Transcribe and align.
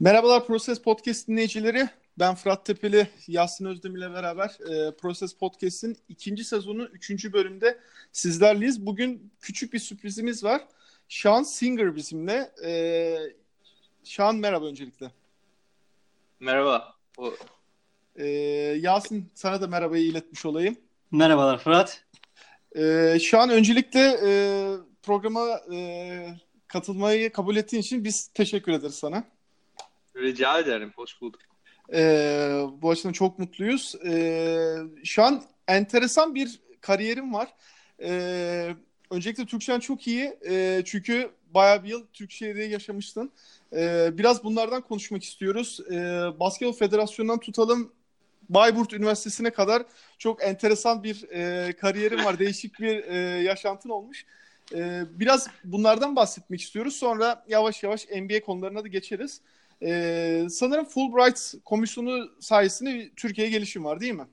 Merhabalar 0.00 0.46
Proses 0.46 0.82
Podcast 0.82 1.28
dinleyicileri. 1.28 1.88
Ben 2.18 2.34
Fırat 2.34 2.66
Tepeli, 2.66 3.08
Yasin 3.28 3.64
Özdemir 3.64 3.98
ile 3.98 4.12
beraber 4.12 4.48
e, 4.48 4.96
Proses 4.96 5.34
Podcast'in 5.34 5.96
ikinci 6.08 6.44
sezonu 6.44 6.84
üçüncü 6.84 7.32
bölümde 7.32 7.78
sizlerleyiz. 8.12 8.86
Bugün 8.86 9.30
küçük 9.40 9.72
bir 9.72 9.78
sürprizimiz 9.78 10.44
var. 10.44 10.62
Sean 11.08 11.42
Singer 11.42 11.96
bizimle. 11.96 12.52
E, 12.64 13.16
Sean 14.04 14.36
merhaba 14.36 14.66
öncelikle. 14.66 15.10
Merhaba. 16.40 16.94
O... 17.18 17.34
E, 18.16 18.26
Yasin 18.80 19.30
sana 19.34 19.60
da 19.60 19.66
merhabayı 19.66 20.04
iletmiş 20.04 20.46
olayım. 20.46 20.76
Merhabalar 21.10 21.58
Fırat. 21.58 22.04
E, 22.76 23.18
Sean 23.30 23.50
öncelikle 23.50 24.18
e, 24.24 24.30
programa 25.02 25.60
e, 25.72 26.38
katılmayı 26.68 27.32
kabul 27.32 27.56
ettiğin 27.56 27.82
için 27.82 28.04
biz 28.04 28.26
teşekkür 28.26 28.72
ederiz 28.72 28.94
sana. 28.94 29.24
Rica 30.20 30.58
ederim. 30.58 30.92
Hoş 30.96 31.20
bulduk. 31.20 31.40
Ee, 31.92 32.62
bu 32.82 32.90
açıdan 32.90 33.12
çok 33.12 33.38
mutluyuz. 33.38 33.94
Ee, 34.06 34.76
şu 35.04 35.22
an 35.22 35.42
enteresan 35.68 36.34
bir 36.34 36.60
kariyerim 36.80 37.34
var. 37.34 37.48
Ee, 38.02 38.74
öncelikle 39.10 39.46
Türkçen 39.46 39.80
çok 39.80 40.06
iyi. 40.06 40.38
Ee, 40.48 40.82
çünkü 40.84 41.30
bayağı 41.54 41.84
bir 41.84 41.88
yıl 41.88 42.06
Türkiye'de 42.12 42.62
yaşamıştın. 42.62 43.32
Ee, 43.72 44.10
biraz 44.18 44.44
bunlardan 44.44 44.82
konuşmak 44.82 45.24
istiyoruz. 45.24 45.80
Ee, 45.90 45.94
Basketbol 46.40 46.72
Federasyonu'ndan 46.72 47.40
tutalım 47.40 47.92
Bayburt 48.50 48.92
Üniversitesi'ne 48.92 49.50
kadar 49.50 49.82
çok 50.18 50.42
enteresan 50.42 51.02
bir 51.02 51.30
e, 51.30 51.72
kariyerim 51.72 52.24
var. 52.24 52.38
Değişik 52.38 52.80
bir 52.80 53.04
e, 53.04 53.16
yaşantın 53.42 53.90
olmuş. 53.90 54.24
E, 54.74 55.02
biraz 55.10 55.46
bunlardan 55.64 56.16
bahsetmek 56.16 56.60
istiyoruz. 56.60 56.96
Sonra 56.96 57.44
yavaş 57.48 57.82
yavaş 57.82 58.06
NBA 58.08 58.40
konularına 58.40 58.84
da 58.84 58.88
geçeriz. 58.88 59.40
Ee, 59.82 60.46
sanırım 60.50 60.84
Fulbright 60.84 61.54
komisyonu 61.64 62.30
sayesinde 62.40 63.10
Türkiye'ye 63.16 63.50
gelişim 63.50 63.84
var 63.84 64.00
değil 64.00 64.12
mi? 64.12 64.26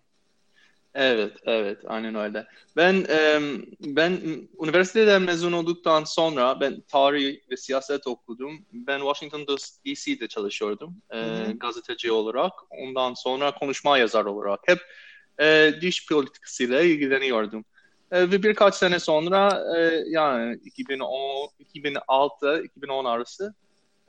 Evet, 0.96 1.34
evet, 1.46 1.78
aynen 1.88 2.16
öyle. 2.16 2.48
Ben 2.76 3.06
e, 3.10 3.40
ben 3.82 4.22
üniversiteden 4.64 5.22
mezun 5.22 5.52
olduktan 5.52 6.04
sonra 6.04 6.60
ben 6.60 6.82
tarih 6.82 7.38
ve 7.52 7.58
siyaset 7.58 8.08
okudum. 8.08 8.66
Ben 8.74 9.00
Washington 9.00 9.48
D.C.'de 9.86 10.28
çalışıyordum 10.28 10.96
e, 11.14 11.18
gazeteci 11.56 12.12
olarak. 12.12 12.54
Ondan 12.70 13.14
sonra 13.14 13.56
konuşma 13.56 13.98
yazar 13.98 14.26
olarak 14.26 14.60
hep 14.66 14.80
e, 15.40 15.74
dış 15.82 16.08
politikasıyla 16.08 16.82
ilgileniyordum. 16.82 17.66
E, 18.12 18.22
ve 18.32 18.44
birkaç 18.44 18.76
sene 18.76 19.00
sonra 19.00 19.64
e, 19.78 20.04
yani 20.08 20.60
2010, 20.66 21.50
2006, 21.60 22.64
2010 22.64 23.06
arası 23.06 23.56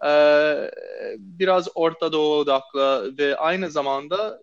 ee, 0.07 0.71
biraz 1.19 1.69
Orta 1.75 2.13
Doğu 2.13 2.39
odaklı 2.39 3.15
ve 3.19 3.37
aynı 3.37 3.71
zamanda 3.71 4.41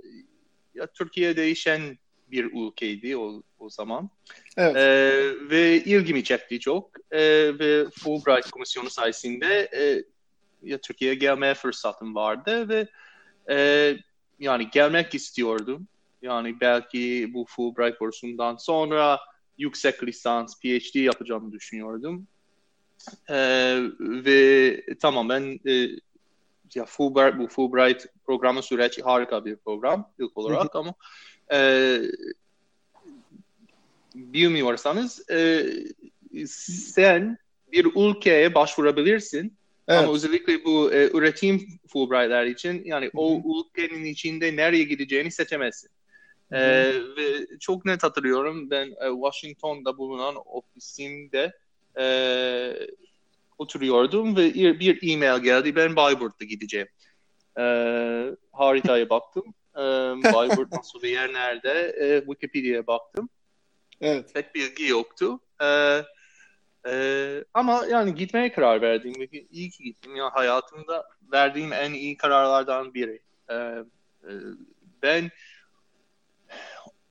ya, 0.75 0.87
Türkiye 0.87 1.37
değişen 1.37 1.97
bir 2.31 2.43
ülkeydi 2.43 3.17
o, 3.17 3.43
o 3.59 3.69
zaman. 3.69 4.09
Evet. 4.57 4.75
Ee, 4.75 5.49
ve 5.49 5.83
ilgimi 5.83 6.23
çekti 6.23 6.59
çok. 6.59 6.91
Ee, 7.11 7.51
ve 7.59 7.85
Fulbright 7.89 8.51
Komisyonu 8.51 8.89
sayesinde 8.89 9.69
e, 9.77 10.03
ya 10.63 10.77
Türkiye'ye 10.77 11.15
gelmeye 11.15 11.53
fırsatım 11.53 12.15
vardı 12.15 12.69
ve 12.69 12.87
e, 13.49 13.97
yani 14.39 14.69
gelmek 14.71 15.15
istiyordum. 15.15 15.87
Yani 16.21 16.59
belki 16.61 17.31
bu 17.33 17.45
Fulbright 17.47 18.01
bursundan 18.01 18.55
sonra 18.55 19.19
yüksek 19.57 20.03
lisans, 20.03 20.59
PhD 20.59 20.95
yapacağımı 20.95 21.51
düşünüyordum. 21.51 22.27
Ee, 23.29 23.79
ve 23.99 24.83
tamam 25.01 25.29
ben 25.29 25.59
e, 25.67 25.89
ya 26.75 26.85
Fulbright, 26.85 27.39
bu 27.39 27.47
Fulbright 27.47 28.05
programı 28.25 28.63
süreci 28.63 29.01
harika 29.01 29.45
bir 29.45 29.55
program 29.55 30.11
ilk 30.19 30.37
olarak 30.37 30.75
ama 30.75 30.93
e, 31.51 31.99
bilmiyorsanız 34.15 35.29
e, 35.29 35.65
sen 36.47 37.37
bir 37.71 37.85
ülkeye 37.95 38.55
başvurabilirsin 38.55 39.53
evet. 39.87 40.03
ama 40.03 40.13
özellikle 40.13 40.65
bu 40.65 40.93
e, 40.93 41.09
üretim 41.13 41.67
Fulbright'ler 41.87 42.45
için 42.45 42.81
yani 42.85 43.05
Hı-hı. 43.05 43.21
o 43.21 43.41
ülkenin 43.59 44.05
içinde 44.05 44.55
nereye 44.55 44.83
gideceğini 44.83 45.31
seçemezsin. 45.31 45.89
Ee, 46.51 46.93
ve 47.17 47.57
çok 47.59 47.85
net 47.85 48.03
hatırlıyorum 48.03 48.69
ben 48.69 48.87
e, 48.87 49.09
Washington'da 49.23 49.97
bulunan 49.97 50.35
ofisimde 50.45 51.53
e, 51.99 52.05
oturuyordum 53.57 54.37
ve 54.37 54.53
bir 54.53 55.13
e-mail 55.13 55.43
geldi. 55.43 55.75
Ben 55.75 55.95
Bayburt'ta 55.95 56.45
gideceğim. 56.45 56.87
E, 57.59 57.63
haritaya 58.51 59.09
baktım. 59.09 59.53
E, 59.75 59.79
Bayburt 60.33 60.71
nasıl 60.71 61.01
bir 61.01 61.09
yer 61.09 61.33
nerede? 61.33 61.95
E, 61.99 62.19
Wikipedia'ya 62.19 62.87
baktım. 62.87 63.29
Evet. 64.01 64.33
Pek 64.33 64.55
bilgi 64.55 64.87
yoktu. 64.87 65.39
E, 65.61 66.01
e, 66.87 67.43
ama 67.53 67.85
yani 67.89 68.15
gitmeye 68.15 68.51
karar 68.51 68.81
verdim. 68.81 69.13
İyi 69.51 69.69
ki 69.69 69.83
gittim. 69.83 70.15
Ya 70.15 70.29
hayatımda 70.33 71.05
verdiğim 71.31 71.73
en 71.73 71.93
iyi 71.93 72.17
kararlardan 72.17 72.93
biri. 72.93 73.19
E, 73.49 73.53
e, 73.53 74.31
ben 75.01 75.31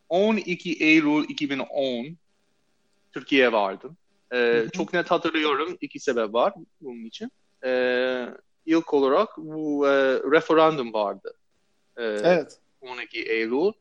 12 0.09 0.73
Eylül 0.73 1.25
2010 1.29 2.17
Türkiye'ye 3.13 3.53
vardım. 3.53 3.97
Ee, 4.33 4.67
çok 4.73 4.93
net 4.93 5.11
hatırlıyorum. 5.11 5.77
iki 5.81 6.01
sebep 6.01 6.35
var 6.35 6.55
bunun 6.81 7.05
için. 7.05 7.31
Ee, 7.65 8.27
ilk 8.67 8.95
olarak 8.95 9.29
bu 9.37 9.89
e, 9.89 9.93
referandum 10.33 10.93
vardı. 10.93 11.35
Ee, 11.97 12.03
evet. 12.03 12.59
12 12.81 13.23
Eylül. 13.23 13.73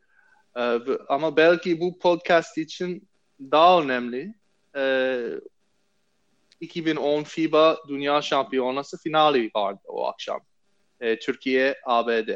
Ee, 0.56 0.78
ama 1.08 1.36
belki 1.36 1.80
bu 1.80 1.98
podcast 1.98 2.58
için 2.58 3.08
daha 3.40 3.82
önemli. 3.82 4.34
Ee, 4.76 5.30
2010 6.60 7.22
FIBA 7.22 7.78
Dünya 7.88 8.22
Şampiyonası 8.22 8.98
finali 8.98 9.50
vardı 9.56 9.80
o 9.84 10.06
akşam. 10.06 10.40
Ee, 11.00 11.18
Türkiye, 11.18 11.74
ABD. 11.84 12.28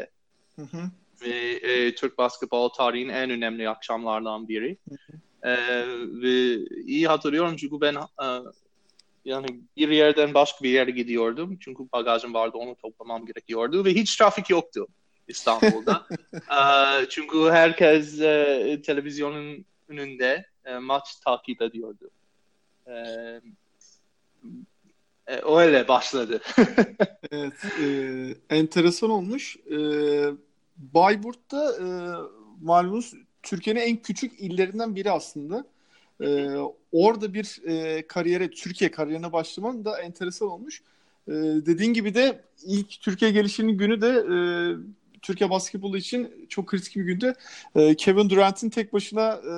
Hı 0.56 0.62
hı. 0.62 0.90
Ve 1.22 1.50
e, 1.52 1.94
Türk 1.94 2.18
basketbol 2.18 2.68
tarihinin 2.68 3.12
en 3.12 3.30
önemli 3.30 3.68
akşamlardan 3.68 4.48
biri. 4.48 4.78
Hı 4.88 4.94
hı. 4.94 5.18
E, 5.42 5.56
ve 6.22 6.56
iyi 6.86 7.08
hatırlıyorum 7.08 7.56
çünkü 7.56 7.80
ben 7.80 7.94
e, 7.94 8.26
yani 9.24 9.46
bir 9.76 9.88
yerden 9.88 10.34
başka 10.34 10.64
bir 10.64 10.70
yere 10.70 10.90
gidiyordum. 10.90 11.58
Çünkü 11.60 11.82
bagajım 11.92 12.34
vardı 12.34 12.58
onu 12.58 12.74
toplamam 12.74 13.26
gerekiyordu 13.26 13.84
ve 13.84 13.94
hiç 13.94 14.16
trafik 14.16 14.50
yoktu 14.50 14.86
İstanbul'da. 15.28 16.06
e, 16.34 17.08
çünkü 17.08 17.38
herkes 17.50 18.20
e, 18.20 18.82
televizyonun 18.86 19.64
önünde 19.88 20.46
e, 20.64 20.78
maç 20.78 21.16
takip 21.24 21.62
ediyordu. 21.62 22.10
E, 22.86 22.92
e, 25.26 25.40
öyle 25.58 25.88
başladı. 25.88 26.40
evet, 27.30 27.64
e, 27.82 28.56
enteresan 28.56 29.10
olmuş. 29.10 29.56
E, 29.56 29.78
Bayburt'ta 30.76 31.72
e, 31.72 31.86
malumunuz 32.62 33.14
Türkiye'nin 33.42 33.80
en 33.80 33.96
küçük 33.96 34.40
illerinden 34.40 34.96
biri 34.96 35.10
aslında. 35.10 35.64
Ee, 36.20 36.56
orada 36.92 37.34
bir 37.34 37.60
e, 37.66 38.06
kariyere, 38.06 38.50
Türkiye 38.50 38.90
kariyerine 38.90 39.32
başlaman 39.32 39.84
da 39.84 40.00
enteresan 40.00 40.48
olmuş. 40.48 40.82
Ee, 41.28 41.32
dediğin 41.66 41.92
gibi 41.92 42.14
de 42.14 42.44
ilk 42.66 43.00
Türkiye 43.00 43.30
gelişinin 43.30 43.78
günü 43.78 44.00
de 44.00 44.08
e, 44.08 44.36
Türkiye 45.22 45.50
basketbolu 45.50 45.96
için 45.96 46.46
çok 46.48 46.66
kritik 46.66 46.96
bir 46.96 47.02
günde. 47.02 47.34
E, 47.74 47.94
Kevin 47.94 48.30
Durant'in 48.30 48.70
tek 48.70 48.92
başına 48.92 49.32
e, 49.32 49.52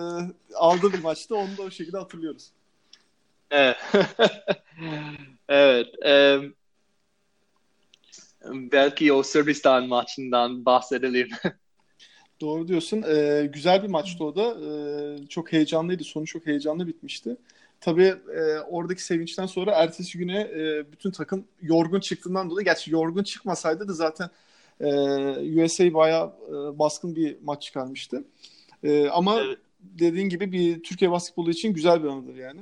aldığı 0.55 0.93
bir 0.93 1.03
maçtı. 1.03 1.37
Onu 1.37 1.57
da 1.57 1.63
o 1.63 1.71
şekilde 1.71 1.99
hatırlıyoruz. 1.99 2.51
Evet. 3.51 3.77
evet. 5.49 5.87
E, 6.07 6.39
belki 8.45 9.13
o 9.13 9.23
Sırbistan 9.23 9.89
maçından 9.89 10.65
bahsedelim. 10.65 11.29
Doğru 12.41 12.69
diyorsun. 12.69 13.03
Ee, 13.03 13.51
güzel 13.53 13.83
bir 13.83 13.89
maçtı 13.89 14.25
o 14.25 14.37
da. 14.37 14.57
Ee, 14.61 15.27
çok 15.27 15.53
heyecanlıydı. 15.53 16.05
Sonu 16.05 16.27
çok 16.27 16.47
heyecanlı 16.47 16.87
bitmişti. 16.87 17.37
Tabii 17.81 18.15
e, 18.37 18.59
oradaki 18.59 19.05
sevinçten 19.05 19.47
sonra 19.47 19.71
ertesi 19.71 20.19
güne 20.19 20.41
e, 20.41 20.93
bütün 20.93 21.11
takım 21.11 21.45
yorgun 21.63 22.01
çıktığından 22.01 22.51
dolayı 22.51 22.65
gerçi 22.65 22.91
yorgun 22.91 23.23
çıkmasaydı 23.23 23.89
da 23.89 23.93
zaten 23.93 24.31
e, 24.81 25.65
USA 25.65 25.95
bayağı 25.95 26.27
e, 26.27 26.79
baskın 26.79 27.17
bir 27.17 27.37
maç 27.43 27.63
çıkarmıştı. 27.63 28.25
E, 28.83 29.09
ama 29.09 29.41
evet. 29.41 29.59
dediğin 29.81 30.29
gibi 30.29 30.53
bir 30.53 30.83
Türkiye 30.83 31.11
basketbolu 31.11 31.51
için 31.51 31.75
güzel 31.75 32.03
bir 32.03 32.09
anıdır 32.09 32.35
yani. 32.35 32.61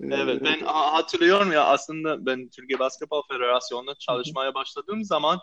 E, 0.00 0.06
evet 0.06 0.42
ben 0.44 0.60
hatırlıyorum 0.66 1.52
ya 1.52 1.64
aslında 1.64 2.26
ben 2.26 2.48
Türkiye 2.48 2.78
Basketbol 2.78 3.22
Federasyonu'nda 3.28 3.94
çalışmaya 3.94 4.54
başladığım 4.54 5.04
zaman 5.04 5.38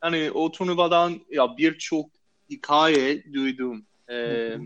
hani 0.00 0.30
o 0.30 0.52
turnuvadan 0.52 1.20
ya 1.30 1.56
birçok 1.58 2.19
hikaye 2.50 3.32
duydum. 3.32 3.86
Ee, 4.10 4.58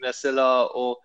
mesela 0.00 0.68
o 0.68 1.00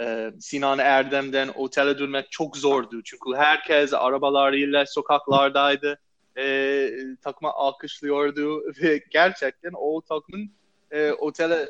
e, 0.00 0.32
Sinan 0.40 0.78
Erdem'den 0.78 1.50
otele 1.54 1.98
dönmek 1.98 2.30
çok 2.30 2.56
zordu. 2.56 3.02
Çünkü 3.02 3.36
herkes 3.36 3.94
arabalarıyla 3.94 4.86
sokaklardaydı. 4.86 5.98
e, 6.36 6.90
takıma 7.22 7.52
alkışlıyordu 7.52 8.62
ve 8.82 9.04
gerçekten 9.10 9.72
o 9.74 10.00
takımın 10.00 10.50
e, 10.90 11.12
otele 11.12 11.68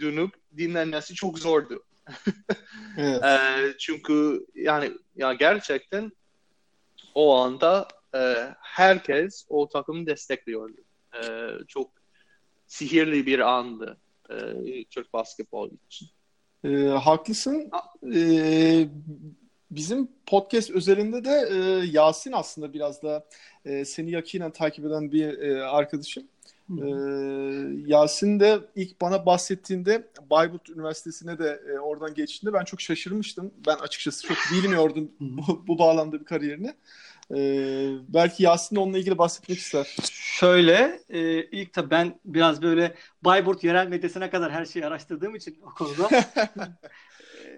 dönüp 0.00 0.34
dinlenmesi 0.56 1.14
çok 1.14 1.38
zordu. 1.38 1.82
evet. 2.98 3.24
e, 3.24 3.38
çünkü 3.78 4.46
yani 4.54 4.92
ya 5.16 5.32
gerçekten 5.32 6.12
o 7.14 7.36
anda 7.36 7.88
e, 8.14 8.34
herkes 8.60 9.46
o 9.48 9.68
takımı 9.68 10.06
destekliyordu. 10.06 10.80
E, 11.14 11.22
çok 11.68 11.90
sihirli 12.66 13.26
bir 13.26 13.38
andı 13.38 13.98
e, 14.30 14.34
Türk 14.84 15.12
basketbol 15.12 15.70
için. 15.86 16.08
E, 16.64 16.68
haklısın. 16.86 17.70
E, 18.14 18.88
bizim 19.70 20.08
podcast 20.26 20.70
özelinde 20.70 21.24
de 21.24 21.48
e, 21.50 21.56
Yasin 21.86 22.32
aslında 22.32 22.72
biraz 22.72 23.02
da 23.02 23.26
e, 23.64 23.84
seni 23.84 24.10
yakinen 24.10 24.50
takip 24.50 24.84
eden 24.84 25.12
bir 25.12 25.38
e, 25.38 25.64
arkadaşım. 25.64 26.24
Ee, 26.70 26.84
Yasin 27.86 28.40
de 28.40 28.60
ilk 28.76 29.00
bana 29.00 29.26
bahsettiğinde 29.26 30.08
Bayburt 30.30 30.68
Üniversitesi'ne 30.70 31.38
de 31.38 31.62
e, 31.74 31.78
oradan 31.78 32.14
geçtiğinde 32.14 32.54
ben 32.54 32.64
çok 32.64 32.80
şaşırmıştım. 32.80 33.50
Ben 33.66 33.76
açıkçası 33.76 34.26
çok 34.26 34.36
bilmiyordum 34.52 35.10
bu, 35.20 35.64
bu 35.66 35.78
bağlamda 35.78 36.20
bir 36.20 36.24
kariyerini. 36.24 36.74
Ee, 37.30 37.90
belki 38.08 38.42
Yasin 38.42 38.76
onunla 38.76 38.98
ilgili 38.98 39.18
bahsetmek 39.18 39.58
ister. 39.58 39.96
Şöyle, 40.12 41.00
e, 41.08 41.44
ilk 41.44 41.72
tabii 41.72 41.90
ben 41.90 42.20
biraz 42.24 42.62
böyle 42.62 42.94
Bayburt 43.22 43.64
yerel 43.64 43.86
medyasına 43.86 44.30
kadar 44.30 44.52
her 44.52 44.64
şeyi 44.64 44.86
araştırdığım 44.86 45.34
için 45.34 45.58
o 45.62 45.74
konuda 45.74 46.08
e, 47.44 47.52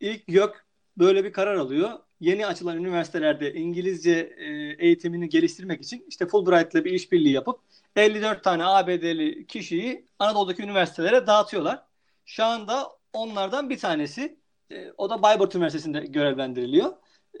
ilk 0.00 0.28
YÖK 0.28 0.66
böyle 0.98 1.24
bir 1.24 1.32
karar 1.32 1.54
alıyor. 1.54 1.90
Yeni 2.20 2.46
açılan 2.46 2.76
üniversitelerde 2.76 3.54
İngilizce 3.54 4.34
e, 4.36 4.46
eğitimini 4.86 5.28
geliştirmek 5.28 5.82
için 5.82 6.04
işte 6.08 6.26
Fulbright'la 6.26 6.84
bir 6.84 6.92
işbirliği 6.92 7.32
yapıp 7.32 7.60
54 7.96 8.44
tane 8.44 8.64
ABD'li 8.64 9.46
kişiyi 9.46 10.06
Anadolu'daki 10.18 10.62
üniversitelere 10.62 11.26
dağıtıyorlar. 11.26 11.82
Şu 12.24 12.44
anda 12.44 12.88
onlardan 13.12 13.70
bir 13.70 13.78
tanesi 13.78 14.38
e, 14.70 14.92
o 14.98 15.10
da 15.10 15.22
Bayburt 15.22 15.54
Üniversitesi'nde 15.54 16.00
görevlendiriliyor. 16.00 16.92
E, 17.34 17.40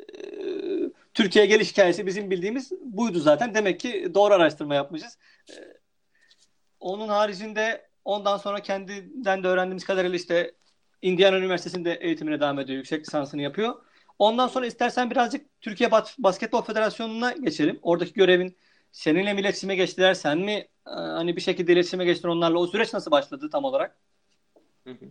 Türkiye 1.16 1.46
geliş 1.46 1.72
hikayesi 1.72 2.06
bizim 2.06 2.30
bildiğimiz 2.30 2.72
buydu 2.80 3.18
zaten. 3.18 3.54
Demek 3.54 3.80
ki 3.80 4.10
doğru 4.14 4.34
araştırma 4.34 4.74
yapmışız. 4.74 5.18
E, 5.50 5.54
onun 6.80 7.08
haricinde 7.08 7.88
ondan 8.04 8.36
sonra 8.36 8.60
kendinden 8.60 9.44
de 9.44 9.48
öğrendiğimiz 9.48 9.84
kadarıyla 9.84 10.16
işte 10.16 10.52
Indiana 11.02 11.38
Üniversitesi'nde 11.38 11.94
eğitimine 11.94 12.40
devam 12.40 12.58
ediyor. 12.58 12.76
Yüksek 12.76 13.00
lisansını 13.06 13.42
yapıyor. 13.42 13.74
Ondan 14.18 14.48
sonra 14.48 14.66
istersen 14.66 15.10
birazcık 15.10 15.60
Türkiye 15.60 15.90
Basketbol 16.18 16.62
Federasyonu'na 16.62 17.32
geçelim. 17.32 17.78
Oradaki 17.82 18.12
görevin 18.12 18.56
seninle 18.92 19.32
mi 19.32 19.40
iletişime 19.40 19.76
geçtiler? 19.76 20.14
Sen 20.14 20.38
mi 20.38 20.52
e, 20.52 20.68
hani 20.90 21.36
bir 21.36 21.40
şekilde 21.40 21.72
iletişime 21.72 22.04
geçtin 22.04 22.28
onlarla? 22.28 22.58
O 22.58 22.66
süreç 22.66 22.92
nasıl 22.92 23.10
başladı 23.10 23.50
tam 23.52 23.64
olarak? 23.64 23.96
Hı 24.86 24.90
hı. 24.90 25.10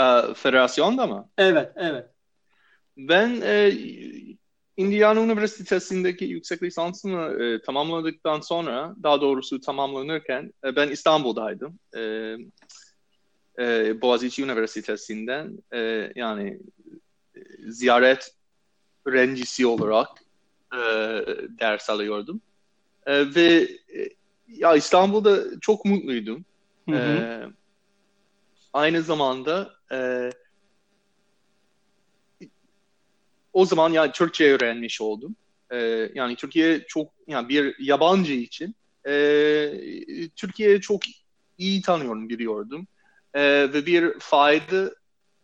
E, 0.00 0.34
federasyonda 0.34 1.06
mı? 1.06 1.28
Evet, 1.38 1.72
evet. 1.76 2.06
Ben 2.96 3.40
e, 3.40 3.72
Indiana 4.76 5.20
Üniversitesi'ndeki 5.20 6.24
yüksek 6.24 6.62
lisansımı 6.62 7.44
e, 7.44 7.62
tamamladıktan 7.62 8.40
sonra, 8.40 8.94
daha 9.02 9.20
doğrusu 9.20 9.60
tamamlanırken 9.60 10.52
e, 10.64 10.76
ben 10.76 10.88
İstanbul'daydım. 10.88 11.78
E, 11.96 12.00
e, 13.58 14.00
Boğaziçi 14.00 14.42
Üniversitesi'nden 14.42 15.58
e, 15.72 16.12
yani 16.16 16.60
e, 17.36 17.40
ziyaret 17.66 18.34
öğrencisi 19.04 19.66
olarak 19.66 20.08
e, 20.72 20.78
ders 21.60 21.90
alıyordum. 21.90 22.40
E, 23.06 23.34
ve 23.34 23.68
e, 23.96 24.08
ya 24.48 24.74
İstanbul'da 24.74 25.60
çok 25.60 25.84
mutluydum. 25.84 26.44
Hı 26.88 26.96
hı. 26.96 26.98
E, 26.98 27.46
aynı 28.72 29.02
zamanda 29.02 29.72
e, 29.92 30.30
o 33.54 33.66
zaman 33.66 33.92
yani 33.92 34.12
Türkçe 34.12 34.52
öğrenmiş 34.52 35.00
oldum. 35.00 35.36
E, 35.70 35.76
yani 36.14 36.36
Türkiye 36.36 36.84
çok 36.88 37.12
yani 37.26 37.48
bir 37.48 37.76
yabancı 37.78 38.32
için 38.32 38.74
e, 39.06 39.12
Türkiye'yi 40.36 40.80
çok 40.80 41.02
iyi 41.58 41.82
tanıyorum 41.82 42.28
biliyordum 42.28 42.86
e, 43.34 43.42
ve 43.72 43.86
bir 43.86 44.18
fayda 44.18 44.94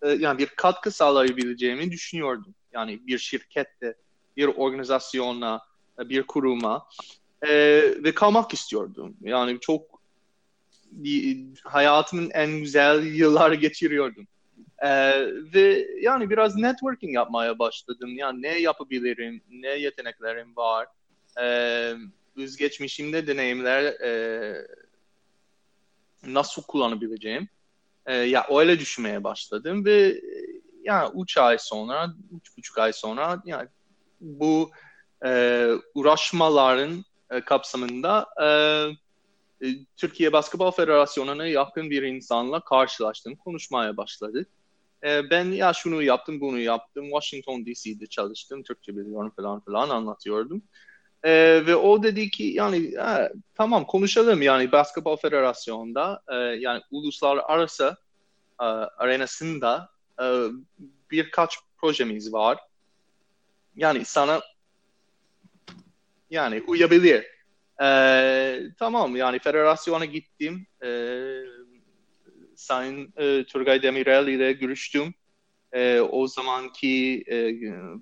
e, 0.03 0.09
yani 0.09 0.39
bir 0.39 0.47
katkı 0.47 0.91
sağlayabileceğimi 0.91 1.91
düşünüyordum. 1.91 2.55
Yani 2.73 3.07
bir 3.07 3.19
şirkette, 3.19 3.95
bir 4.37 4.47
organizasyona, 4.47 5.61
bir 5.99 6.23
kuruma 6.23 6.87
e, 7.43 7.49
ve 8.05 8.15
kalmak 8.15 8.55
istiyordum. 8.55 9.17
Yani 9.21 9.59
çok 9.61 10.01
hayatımın 11.65 12.31
en 12.31 12.51
güzel 12.51 13.07
yılları 13.07 13.55
geçiriyordum. 13.55 14.27
Ee, 14.81 15.13
ve 15.55 15.87
yani 16.01 16.31
biraz 16.31 16.57
networking 16.57 17.15
yapmaya 17.15 17.59
başladım. 17.59 18.17
Yani 18.17 18.43
ne 18.43 18.59
yapabilirim, 18.59 19.43
ne 19.51 19.69
yeteneklerim 19.69 20.57
var, 20.57 20.87
ee, 21.41 21.95
özgeçmişimde 22.37 23.27
deneyimler 23.27 23.83
e, 23.85 24.67
nasıl 26.27 26.63
kullanabileceğim. 26.63 27.49
E, 28.07 28.15
ya 28.15 28.47
öyle 28.51 28.79
düşünmeye 28.79 29.25
başladım 29.25 29.85
ve 29.85 30.09
e, 30.09 30.21
yani 30.85 31.11
üç 31.23 31.39
ay 31.39 31.59
sonra, 31.59 32.15
üç 32.37 32.57
buçuk 32.57 32.79
ay 32.79 32.93
sonra 32.93 33.43
yani 33.45 33.69
bu 34.21 34.71
e, 35.25 35.71
uğraşmaların 35.95 37.05
e, 37.31 37.41
kapsamında 37.41 38.27
e, 38.43 38.47
e, 39.67 39.69
Türkiye 39.97 40.33
Basketbol 40.33 40.71
Federasyonu'na 40.71 41.47
yakın 41.47 41.91
bir 41.91 42.03
insanla 42.03 42.61
karşılaştım, 42.61 43.37
konuşmaya 43.37 43.97
başladık. 43.97 44.49
E, 45.05 45.31
ben 45.31 45.45
ya 45.45 45.73
şunu 45.73 46.03
yaptım, 46.03 46.41
bunu 46.41 46.59
yaptım, 46.59 47.05
Washington 47.05 47.67
DC'de 47.67 48.07
çalıştım, 48.07 48.63
Türkçe 48.63 48.97
biliyorum 48.97 49.33
falan 49.37 49.61
filan 49.61 49.89
anlatıyordum. 49.89 50.63
E, 51.23 51.63
ve 51.67 51.77
o 51.77 52.03
dedi 52.03 52.31
ki 52.31 52.43
yani 52.45 52.95
e, 52.95 53.33
tamam 53.55 53.87
konuşalım 53.87 54.43
yani 54.43 54.73
Basketbol 54.73 55.17
Federasyonu'nda 55.17 56.23
e, 56.29 56.35
yani 56.35 56.83
uluslararası 56.91 57.97
e, 58.61 58.65
arenasında 58.65 59.91
e, 60.23 60.47
birkaç 61.11 61.59
projemiz 61.81 62.33
var. 62.33 62.59
Yani 63.77 64.05
sana 64.05 64.41
yani 66.31 66.63
uyabilir. 66.67 67.27
E, 67.83 68.61
tamam 68.79 69.17
yani 69.17 69.39
federasyona 69.39 70.05
gittim. 70.05 70.67
E, 70.83 70.89
Sayın 72.61 73.13
e, 73.17 73.45
Turgay 73.45 73.83
Demirel 73.83 74.29
ile 74.29 74.53
görüştüm 74.53 75.15
e, 75.73 76.01
o 76.01 76.27
zamanki 76.27 77.25
e, 77.31 77.53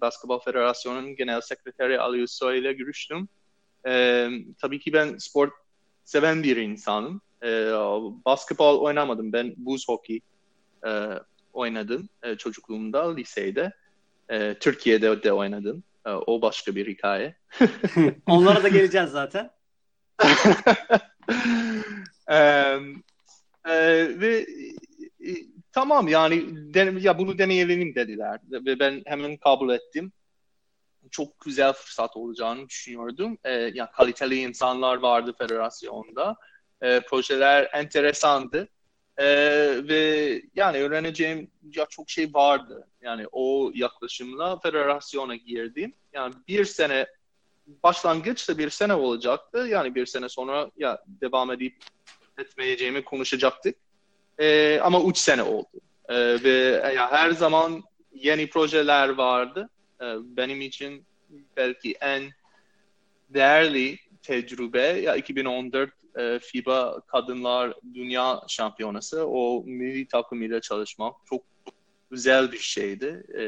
Basketbol 0.01 0.39
Federasyonu'nun 0.39 1.17
Genel 1.17 1.41
Sekreteri 1.41 2.01
Ali 2.01 2.23
Usoy 2.23 2.59
ile 2.59 2.73
görüştüm. 2.73 3.29
E, 3.87 4.29
tabii 4.61 4.81
ki 4.81 4.93
ben 4.93 5.17
spor 5.19 5.51
seven 6.05 6.43
bir 6.43 6.57
insanım. 6.57 7.21
E, 7.43 7.49
basketbol 8.25 8.81
oynamadım. 8.81 9.33
Ben 9.33 9.55
buz 9.57 9.89
hockey 9.89 10.21
e, 10.87 10.91
oynadım 11.53 12.09
e, 12.23 12.37
çocukluğumda, 12.37 13.15
liseyde. 13.15 13.73
E, 14.29 14.55
Türkiye'de 14.59 15.23
de 15.23 15.33
oynadım. 15.33 15.83
E, 16.07 16.11
o 16.11 16.43
başka 16.43 16.75
bir 16.75 16.87
hikaye. 16.87 17.37
Onlara 18.27 18.63
da 18.63 18.69
geleceğiz 18.69 19.11
zaten. 19.11 19.51
e, 22.31 22.79
e, 23.69 23.75
ve 24.21 24.47
tamam 25.73 26.09
yani 26.09 26.45
den, 26.75 26.97
ya 26.97 27.19
bunu 27.19 27.39
deneyelim 27.39 27.95
dediler 27.95 28.41
ve 28.51 28.79
ben 28.79 29.03
hemen 29.07 29.37
kabul 29.37 29.71
ettim. 29.75 30.13
Çok 31.11 31.41
güzel 31.41 31.73
fırsat 31.73 32.17
olacağını 32.17 32.69
düşünüyordum. 32.69 33.39
E, 33.45 33.53
ya 33.53 33.91
kaliteli 33.91 34.41
insanlar 34.41 34.97
vardı 34.97 35.35
federasyonda. 35.39 36.37
E, 36.83 37.01
projeler 37.01 37.69
enteresandı. 37.73 38.69
E, 39.17 39.27
ve 39.89 40.43
yani 40.55 40.79
öğreneceğim 40.79 41.51
ya 41.77 41.87
çok 41.91 42.11
şey 42.11 42.35
vardı. 42.35 42.89
Yani 43.03 43.27
o 43.33 43.73
yaklaşımla 43.75 44.59
federasyona 44.59 45.37
girdim. 45.37 45.95
Yani 46.13 46.35
bir 46.49 46.65
sene 46.65 47.07
başlangıçta 47.83 48.59
bir 48.59 48.71
sene 48.71 48.95
olacaktı. 48.95 49.59
Yani 49.59 49.95
bir 49.95 50.07
sene 50.07 50.29
sonra 50.29 50.71
ya 50.77 51.05
devam 51.07 51.53
edip 51.53 51.77
etmeyeceğimi 52.39 53.05
konuşacaktık. 53.05 53.77
E, 54.39 54.79
ama 54.81 55.03
3 55.03 55.19
sene 55.19 55.43
oldu. 55.43 55.69
E, 56.09 56.15
ve 56.45 56.83
ya 56.97 57.13
her 57.13 57.31
zaman 57.31 57.83
yeni 58.13 58.51
projeler 58.51 59.09
vardı. 59.09 59.71
E, 60.01 60.07
benim 60.23 60.61
için 60.61 61.07
belki 61.57 61.93
en 62.01 62.23
değerli 63.29 63.99
tecrübe 64.23 64.83
ya 64.83 65.17
2014 65.17 65.91
e, 66.17 66.39
FIBA 66.39 67.01
Kadınlar 67.07 67.75
Dünya 67.95 68.41
Şampiyonası. 68.49 69.27
O 69.27 69.63
milli 69.67 70.09
takım 70.09 70.61
çalışmak 70.61 71.15
çok 71.25 71.43
güzel 72.11 72.53
bir 72.53 72.59
şeydi. 72.59 73.27
E, 73.39 73.45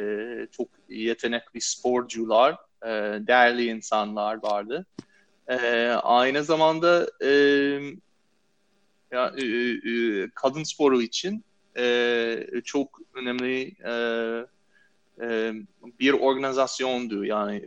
çok 0.53 0.69
yetenekli 0.89 1.61
sporcular 1.61 2.53
e, 2.83 2.89
değerli 3.27 3.67
insanlar 3.67 4.43
vardı. 4.43 4.87
E, 5.49 5.89
aynı 6.03 6.45
zamanda 6.45 7.07
e, 7.25 7.31
ya, 9.13 9.33
e, 9.37 9.45
e, 9.45 10.31
kadın 10.35 10.63
sporu 10.63 11.03
için 11.03 11.45
e, 11.77 12.47
çok 12.65 13.01
önemli 13.15 13.77
e, 13.85 13.93
e, 15.23 15.53
bir 16.01 16.13
organizasyondu. 16.13 17.25
Yani 17.25 17.65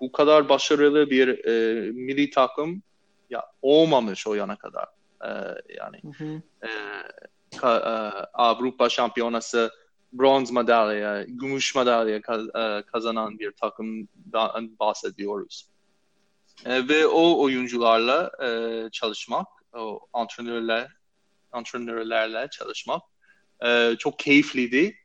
bu 0.00 0.12
kadar 0.12 0.48
başarılı 0.48 1.10
bir 1.10 1.44
e, 1.44 1.90
milli 1.90 2.30
takım 2.30 2.82
ya 3.30 3.42
olmamış 3.62 4.26
o 4.26 4.34
yana 4.34 4.56
kadar. 4.56 4.86
E, 5.24 5.30
yani 5.78 6.00
hı 6.02 6.24
hı. 6.24 6.42
E, 6.62 6.70
ka, 7.56 7.76
e, 7.76 7.94
Avrupa 8.32 8.88
Şampiyonası 8.88 9.70
bronz 10.12 10.50
madalya, 10.50 11.24
gümüş 11.28 11.74
madalya 11.74 12.16
e, 12.16 12.82
kazanan 12.82 13.38
bir 13.38 13.52
takımdan 13.52 14.78
bahsediyoruz. 14.80 15.68
E, 16.64 16.88
ve 16.88 17.06
o 17.06 17.42
oyuncularla 17.42 18.30
e, 18.42 18.90
çalışmak, 18.90 19.46
o 19.74 20.00
antrenörler 20.12 20.88
antrenörlerle 21.52 22.48
çalışmak 22.50 23.02
e, 23.64 23.96
çok 23.98 24.18
keyifliydi. 24.18 24.96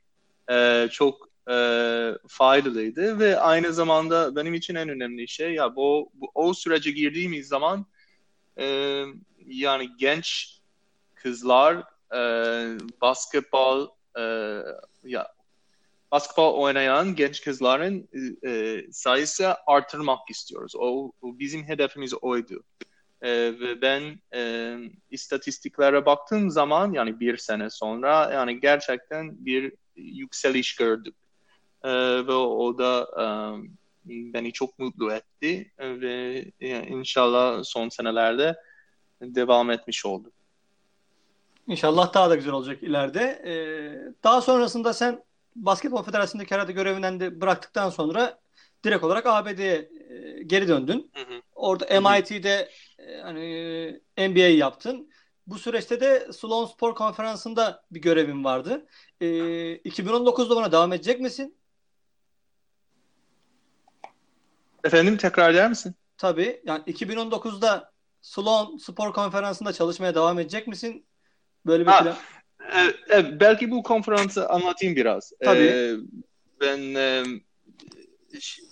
E, 0.50 0.88
çok 0.92 1.30
e, 1.50 1.56
faydalıydı 2.28 3.20
ve 3.20 3.40
aynı 3.40 3.74
zamanda 3.74 4.36
benim 4.36 4.54
için 4.54 4.76
en 4.76 4.90
önemli 4.90 5.28
şey 5.28 5.54
ya 5.54 5.76
bu, 5.76 6.12
bu 6.14 6.32
o 6.36 6.54
sürece 6.54 6.92
girdiğimiz 6.92 7.48
zaman 7.48 7.86
e, 8.58 8.66
yani 9.46 9.90
genç 9.98 10.58
kızlar 11.16 11.84
e, 12.14 12.20
basketbol 13.02 13.88
e, 14.20 14.24
ya 15.04 15.34
basketbol 16.12 16.54
oynayan 16.54 17.16
genç 17.16 17.42
kızların 17.42 18.10
e, 18.46 18.82
sayısı 18.92 19.56
artırmak 19.68 20.30
istiyoruz. 20.30 20.74
O, 20.76 21.12
o 21.22 21.40
bizim 21.40 21.64
hedefimiz 21.64 22.14
oydu. 22.14 22.64
E, 23.22 23.30
ve 23.32 23.82
ben 23.82 24.20
e, 24.34 24.76
istatistiklere 25.12 26.06
baktığım 26.06 26.50
zaman 26.50 26.92
yani 26.92 27.20
bir 27.20 27.38
sene 27.38 27.70
sonra 27.70 28.32
yani 28.34 28.60
gerçekten 28.60 29.46
bir 29.46 29.74
yükseliş 29.96 30.76
gördük. 30.76 31.16
E, 31.84 31.90
ve 32.28 32.34
o 32.34 32.78
da 32.78 33.08
e, 33.18 33.26
beni 34.06 34.54
çok 34.54 34.80
mutlu 34.80 35.12
etti 35.14 35.72
ve 35.80 36.46
yani 36.60 36.86
inşallah 36.86 37.64
son 37.64 37.90
senelerde 37.90 38.56
devam 39.22 39.72
etmiş 39.72 40.06
oldu. 40.06 40.32
İnşallah 41.68 42.14
daha 42.14 42.30
da 42.30 42.36
güzel 42.36 42.54
olacak 42.54 42.84
ileride. 42.84 43.42
Ee, 43.46 44.14
daha 44.24 44.42
sonrasında 44.42 44.94
sen 44.94 45.24
Basketbol 45.56 46.04
Federasyonu'ndaki 46.04 46.56
herhalde 46.56 46.72
görevinden 46.72 47.20
de 47.20 47.42
bıraktıktan 47.42 47.90
sonra 47.90 48.40
direkt 48.86 49.04
olarak 49.04 49.26
ABD'ye 49.26 49.90
e, 50.10 50.44
geri 50.44 50.68
döndün. 50.68 51.12
Hı 51.14 51.22
hı. 51.22 51.42
Orada 51.56 51.86
MIT'de 52.02 52.50
e, 52.50 52.70
hani 53.24 54.02
MBA 54.18 54.40
yaptın. 54.40 55.10
Bu 55.48 55.60
süreçte 55.60 56.00
de 56.00 56.28
Sloan 56.34 56.66
Spor 56.66 56.96
Konferansı'nda 56.96 57.84
bir 57.92 58.02
görevin 58.02 58.44
vardı. 58.44 58.88
E, 59.22 59.28
2019'da 59.76 60.56
buna 60.56 60.72
devam 60.72 60.94
edecek 60.94 61.20
misin? 61.20 61.58
Efendim 64.84 65.18
tekrar 65.18 65.52
eder 65.52 65.70
misin? 65.70 65.96
Tabii. 66.18 66.62
Yani 66.66 66.84
2019'da 66.84 67.92
Sloan 68.22 68.78
Spor 68.78 69.14
Konferansı'nda 69.14 69.74
çalışmaya 69.74 70.16
devam 70.16 70.40
edecek 70.40 70.68
misin? 70.68 71.06
Böyle 71.66 71.86
bir 71.86 71.92
ha, 71.92 72.04
plan. 72.04 72.18
E, 73.10 73.18
e, 73.18 73.40
belki 73.40 73.72
bu 73.72 73.84
konferansı 73.84 74.50
anlatayım 74.50 74.96
biraz. 74.96 75.34
Tabii. 75.44 75.60
E, 75.60 75.96
ben 76.62 76.96
e, 76.96 77.24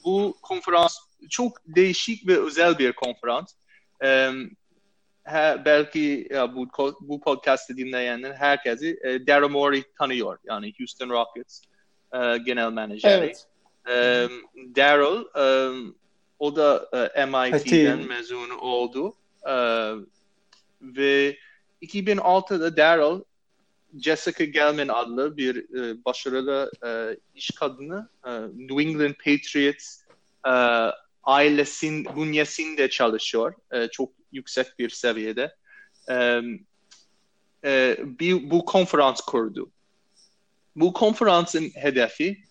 bu 0.06 0.38
konferans 0.42 0.98
çok 1.30 1.58
değişik 1.68 2.27
ve 2.27 2.39
özel 2.39 2.77
bir 2.77 2.94
konferans. 2.94 3.54
Belki 5.66 6.28
ya, 6.32 6.56
bu 6.56 6.68
bu 7.02 7.22
podcast'ı 7.22 7.78
dinleyenler 7.78 8.34
herkesi 8.34 9.00
e, 9.04 9.28
Daryl 9.28 9.50
Morey 9.50 9.84
tanıyor. 9.98 10.38
Yani 10.44 10.74
Houston 10.80 11.10
Rockets 11.10 11.62
e, 12.14 12.38
genel 12.38 12.72
menajeri. 12.72 13.14
Evet. 13.14 13.48
E, 13.88 14.28
Daryl 14.75 15.25
e, 15.38 15.46
o 16.40 16.56
da 16.56 16.90
e, 17.16 17.25
MIT'den 17.25 18.08
mezun 18.08 18.50
oldu. 18.50 19.16
E, 19.48 19.54
ve 20.82 21.38
2006'da 21.82 22.78
Daryl 22.78 23.22
Jessica 24.00 24.46
Gelman 24.46 24.88
adlı 24.88 25.38
bir 25.38 25.80
e, 25.80 26.06
başarılı 26.06 26.72
e, 26.86 27.18
iş 27.36 27.52
kadını 27.52 28.10
e, 28.28 28.32
New 28.42 28.84
England 28.84 29.14
Patriots 29.14 30.02
e, 30.48 30.54
ailesin 31.25 32.05
bünyesinde 32.15 32.89
çalışıyor. 32.89 33.53
E, 33.72 33.88
çok 33.88 34.12
yüksek 34.32 34.79
bir 34.79 34.89
seviyede. 34.89 35.55
E, 36.10 36.41
e, 37.65 37.98
bir, 38.00 38.50
bu 38.51 38.65
konferans 38.65 39.22
kurdu. 39.22 39.72
Bu 40.75 40.94
konferansın 40.94 41.70
hedefi 41.75 42.44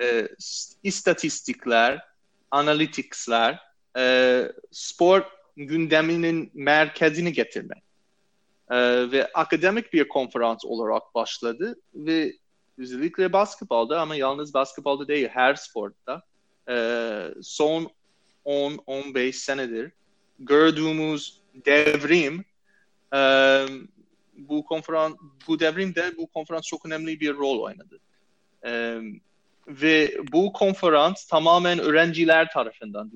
e, 0.00 0.28
istatistikler, 0.82 2.06
analyticsler, 2.50 3.60
e, 3.96 4.44
spor 4.72 5.22
gündeminin 5.56 6.50
merkezini 6.54 7.32
getirmek. 7.32 7.88
Ee, 8.70 9.10
ve 9.12 9.32
akademik 9.34 9.92
bir 9.92 10.08
konferans 10.08 10.64
olarak 10.64 11.14
başladı 11.14 11.80
ve 11.94 12.32
özellikle 12.78 13.32
basketbolda 13.32 14.00
ama 14.00 14.16
yalnız 14.16 14.54
basketbolda 14.54 15.08
değil 15.08 15.28
her 15.28 15.54
sportta 15.54 16.22
e, 16.70 16.76
son 17.42 17.90
10-15 18.48 19.32
senedir 19.32 19.92
gördüğümüz 20.38 21.40
devrim 21.54 22.44
e, 23.14 23.20
bu 24.36 24.64
konferans 24.64 25.16
bu 25.48 25.60
devrimde 25.60 26.12
bu 26.16 26.26
konferans 26.26 26.66
çok 26.66 26.86
önemli 26.86 27.20
bir 27.20 27.34
rol 27.34 27.60
oynadı. 27.60 28.00
E, 28.64 29.00
ve 29.68 30.16
bu 30.32 30.52
konferans 30.52 31.26
tamamen 31.26 31.78
öğrenciler 31.78 32.50
tarafından 32.50 33.12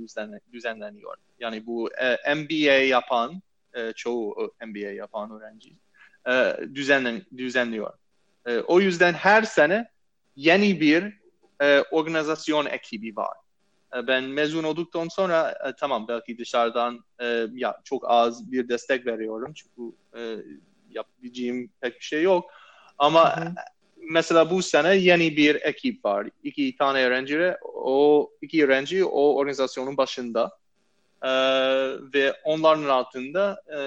düzenleniyor. 0.52 1.16
Yani 1.40 1.66
bu 1.66 1.90
e, 1.92 2.34
MBA 2.34 2.72
yapan 2.72 3.42
e, 3.74 3.92
çoğu 3.92 4.54
MBA 4.66 4.78
yapan 4.78 5.30
öğrenci 5.30 5.72
e, 6.28 6.56
düzenlen, 6.74 7.22
düzenliyor. 7.36 7.92
E, 8.46 8.58
o 8.58 8.80
yüzden 8.80 9.12
her 9.12 9.42
sene 9.42 9.88
yeni 10.36 10.80
bir 10.80 11.18
e, 11.62 11.80
organizasyon 11.80 12.66
ekibi 12.66 13.16
var. 13.16 13.41
E, 13.96 14.06
ben 14.06 14.24
mezun 14.24 14.64
olduktan 14.64 15.08
sonra 15.08 15.50
e, 15.68 15.72
tamam 15.80 16.08
belki 16.08 16.38
dışarıdan 16.38 17.04
e, 17.20 17.46
ya 17.54 17.80
çok 17.84 18.10
az 18.10 18.52
bir 18.52 18.68
destek 18.68 19.06
veriyorum 19.06 19.52
çünkü 19.54 19.96
e, 20.16 20.42
yapabileceğim 20.90 21.70
pek 21.80 21.94
bir 21.94 22.04
şey 22.04 22.22
yok. 22.22 22.50
Ama 22.98 23.36
hı 23.36 23.44
hı. 23.44 23.54
mesela 24.10 24.50
bu 24.50 24.62
sene 24.62 24.96
yeni 24.96 25.36
bir 25.36 25.54
ekip 25.54 26.04
var. 26.04 26.28
İki 26.42 26.76
tane 26.76 27.04
öğrenci 27.04 27.54
o 27.64 28.30
iki 28.42 28.64
öğrenci 28.64 29.04
o 29.04 29.34
organizasyonun 29.34 29.96
başında. 29.96 30.62
Ee, 31.24 31.28
ve 32.14 32.34
onların 32.44 32.84
altında 32.84 33.62
e, 33.76 33.78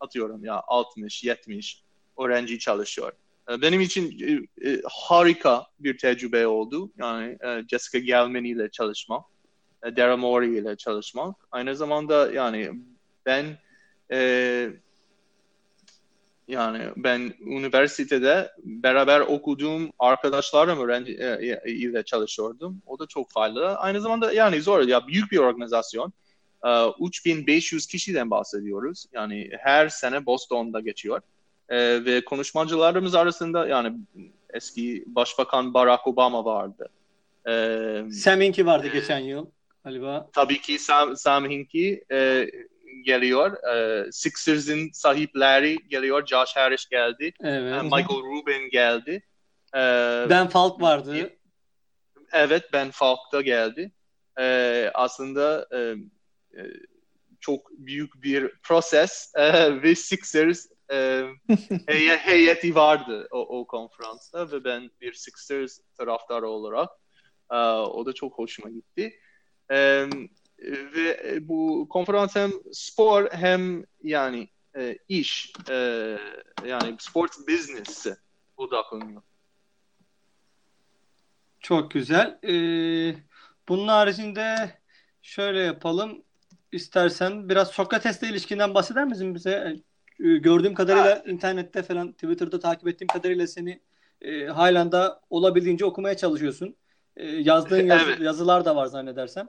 atıyorum 0.00 0.44
ya 0.44 0.54
60-70 0.54 1.80
öğrenci 2.18 2.58
çalışıyor. 2.58 3.12
Ee, 3.50 3.62
benim 3.62 3.80
için 3.80 4.18
e, 4.20 4.70
e, 4.70 4.82
harika 4.84 5.66
bir 5.80 5.98
tecrübe 5.98 6.46
oldu. 6.46 6.90
Yani 6.98 7.38
e, 7.44 7.62
Jessica 7.70 8.04
Gelman 8.04 8.44
ile 8.44 8.70
çalışmak, 8.70 9.24
Dara 9.84 10.16
Mori 10.16 10.58
ile 10.58 10.76
çalışmak. 10.76 11.36
Aynı 11.52 11.76
zamanda 11.76 12.32
yani 12.32 12.70
ben 13.26 13.58
yani 16.48 16.80
ben 16.96 17.34
üniversitede 17.40 18.52
beraber 18.64 19.20
okuduğum 19.20 19.90
arkadaşlarım 19.98 20.78
öğrenci 20.78 21.12
ile 21.66 22.02
çalışıyordum. 22.02 22.82
O 22.86 22.98
da 22.98 23.06
çok 23.06 23.30
faydalı. 23.30 23.76
Aynı 23.76 24.00
zamanda 24.00 24.32
yani 24.32 24.60
zor 24.60 24.82
ya 24.82 25.06
büyük 25.06 25.32
bir 25.32 25.38
organizasyon. 25.38 26.12
3500 27.00 27.84
ee, 27.84 27.88
kişiden 27.90 28.30
bahsediyoruz. 28.30 29.06
Yani 29.12 29.50
her 29.58 29.88
sene 29.88 30.26
Boston'da 30.26 30.80
geçiyor. 30.80 31.20
E, 31.68 32.04
ve 32.04 32.24
konuşmacılarımız 32.24 33.14
arasında 33.14 33.66
yani 33.66 33.92
eski 34.54 35.04
Başbakan 35.06 35.74
Barack 35.74 36.06
Obama 36.06 36.44
vardı. 36.44 36.88
E, 37.48 38.10
Sam 38.12 38.40
Hinkie 38.40 38.66
vardı 38.66 38.86
e, 38.86 38.90
geçen 38.98 39.18
yıl 39.18 39.46
galiba. 39.84 40.30
Tabii 40.32 40.60
ki 40.60 40.78
Sam, 40.78 41.16
Sam 41.16 41.50
Hinkie 41.50 42.04
e, 42.12 42.46
geliyor. 43.04 43.74
E, 43.74 44.06
Sixers'in 44.12 44.90
sahipleri 44.92 45.78
geliyor. 45.88 46.26
Josh 46.26 46.56
Harris 46.56 46.88
geldi. 46.88 47.32
Evet. 47.40 47.74
E, 47.74 47.82
Michael 47.82 48.22
Rubin 48.22 48.70
geldi. 48.70 49.22
E, 49.74 49.80
ben 50.30 50.48
Falk 50.48 50.80
vardı. 50.80 51.30
Evet 52.32 52.64
Ben 52.72 52.90
Falk 52.90 53.18
da 53.32 53.40
geldi. 53.40 53.92
E, 54.38 54.90
aslında 54.94 55.68
e, 55.72 55.78
e, 56.60 56.62
çok 57.40 57.70
büyük 57.70 58.22
bir 58.22 58.50
proses 58.62 59.32
e, 59.36 59.82
ve 59.82 59.94
Sixers 59.94 60.66
e, 60.92 61.24
hey, 61.86 62.08
heyeti 62.08 62.74
vardı 62.74 63.28
o, 63.30 63.60
o 63.60 63.66
konferansta 63.66 64.52
ve 64.52 64.64
ben 64.64 64.90
bir 65.00 65.12
Sixers 65.12 65.78
taraftarı 65.98 66.48
olarak 66.48 66.90
e, 67.50 67.56
o 67.56 68.06
da 68.06 68.12
çok 68.12 68.38
hoşuma 68.38 68.70
gitti. 68.70 69.20
E, 69.70 70.06
ve 70.94 71.38
bu 71.48 71.88
konferans 71.90 72.36
hem 72.36 72.50
spor 72.72 73.30
hem 73.30 73.84
yani 74.02 74.48
e, 74.76 74.98
iş 75.08 75.52
e, 75.70 75.74
yani 76.66 76.96
sports 76.98 77.38
business 77.48 78.06
odaklanıyor. 78.56 79.22
Çok 81.60 81.90
güzel. 81.90 82.38
Ee, 82.42 83.14
bunun 83.68 83.88
haricinde 83.88 84.78
şöyle 85.22 85.58
yapalım. 85.58 86.22
İstersen 86.72 87.48
biraz 87.48 87.70
Sokrates'le 87.70 88.22
ilişkinden 88.22 88.74
bahseder 88.74 89.04
misin 89.04 89.34
bize? 89.34 89.76
Ee, 90.20 90.36
gördüğüm 90.36 90.74
kadarıyla 90.74 91.10
ha. 91.10 91.22
internette 91.26 91.82
falan 91.82 92.12
Twitter'da 92.12 92.60
takip 92.60 92.88
ettiğim 92.88 93.08
kadarıyla 93.08 93.46
seni 93.46 93.80
e, 94.20 94.46
halen 94.46 94.92
de 94.92 95.02
olabildiğince 95.30 95.84
okumaya 95.84 96.16
çalışıyorsun. 96.16 96.76
E, 97.16 97.26
yazdığın 97.26 97.86
yazı, 97.86 98.04
evet. 98.04 98.20
yazılar 98.20 98.64
da 98.64 98.76
var 98.76 98.86
zannedersem. 98.86 99.48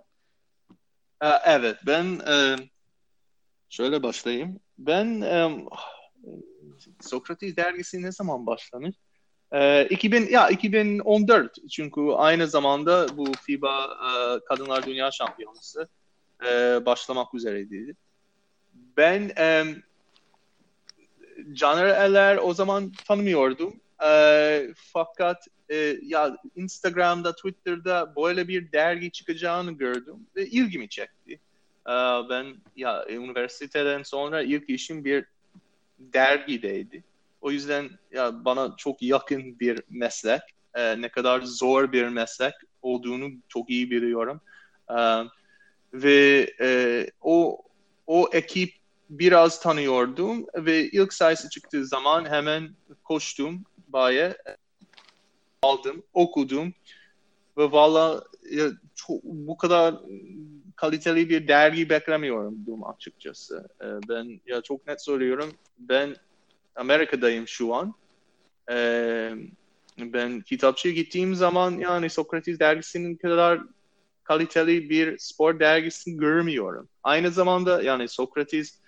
Evet 1.45 1.77
ben 1.87 2.05
e, 2.05 2.55
şöyle 3.69 4.03
başlayayım. 4.03 4.59
Ben 4.77 5.21
e, 5.21 5.65
Sokrates 7.01 7.55
dergisi 7.55 8.01
ne 8.01 8.11
zaman 8.11 8.45
başlamış? 8.45 8.95
E, 9.51 9.85
2000 9.85 10.27
ya 10.29 10.49
2014 10.49 11.69
çünkü 11.71 12.01
aynı 12.01 12.47
zamanda 12.47 13.17
bu 13.17 13.33
FIBA 13.41 13.83
e, 13.85 14.39
Kadınlar 14.45 14.85
Dünya 14.85 15.11
Şampiyonası 15.11 15.87
e, 16.45 16.79
başlamak 16.85 17.33
üzereydi. 17.33 17.95
Ben 18.97 19.31
e, 19.37 19.63
Caner 21.53 22.37
o 22.37 22.53
zaman 22.53 22.91
tanımıyordum. 23.07 23.73
E, 24.05 24.67
fakat 24.75 25.47
e, 25.69 25.97
ya 26.03 26.37
Instagram'da, 26.55 27.35
Twitter'da 27.35 28.15
böyle 28.15 28.47
bir 28.47 28.71
dergi 28.71 29.11
çıkacağını 29.11 29.71
gördüm 29.71 30.15
ve 30.35 30.45
ilgimi 30.47 30.89
çekti. 30.89 31.39
E, 31.87 31.93
ben 32.29 32.45
ya 32.75 33.05
üniversiteden 33.09 34.03
sonra 34.03 34.41
ilk 34.41 34.69
işim 34.69 35.05
bir 35.05 35.25
dergideydi. 35.99 37.03
O 37.41 37.51
yüzden 37.51 37.89
ya 38.11 38.45
bana 38.45 38.75
çok 38.77 39.01
yakın 39.01 39.59
bir 39.59 39.81
meslek. 39.89 40.41
E, 40.73 41.01
ne 41.01 41.09
kadar 41.09 41.41
zor 41.41 41.91
bir 41.91 42.07
meslek 42.07 42.53
olduğunu 42.81 43.31
çok 43.47 43.69
iyi 43.69 43.91
biliyorum. 43.91 44.41
E, 44.89 44.95
ve 45.93 46.51
e, 46.61 47.07
o 47.21 47.61
o 48.07 48.29
ekip 48.33 48.73
biraz 49.09 49.61
tanıyordum 49.61 50.45
ve 50.55 50.89
ilk 50.89 51.13
sayısı 51.13 51.49
çıktığı 51.49 51.85
zaman 51.85 52.25
hemen 52.25 52.69
koştum 53.03 53.63
baya 53.87 54.37
aldım, 55.61 56.03
okudum 56.13 56.73
ve 57.57 57.71
valla 57.71 58.23
bu 59.23 59.57
kadar 59.57 59.95
kaliteli 60.75 61.29
bir 61.29 61.47
dergi 61.47 61.89
beklemiyordum 61.89 62.87
açıkçası. 62.87 63.69
E, 63.81 63.85
ben 64.09 64.41
ya 64.45 64.61
çok 64.61 64.87
net 64.87 65.01
söylüyorum. 65.01 65.51
Ben 65.79 66.15
Amerika'dayım 66.75 67.47
şu 67.47 67.73
an. 67.73 67.93
E, 68.71 68.75
ben 69.97 70.41
kitapçıya 70.41 70.93
gittiğim 70.93 71.35
zaman 71.35 71.71
yani 71.71 72.09
Sokrates 72.09 72.59
dergisinin 72.59 73.15
kadar 73.15 73.61
kaliteli 74.23 74.89
bir 74.89 75.17
spor 75.17 75.59
dergisi 75.59 76.17
görmüyorum. 76.17 76.89
Aynı 77.03 77.31
zamanda 77.31 77.81
yani 77.81 78.07
Sokrates 78.07 78.79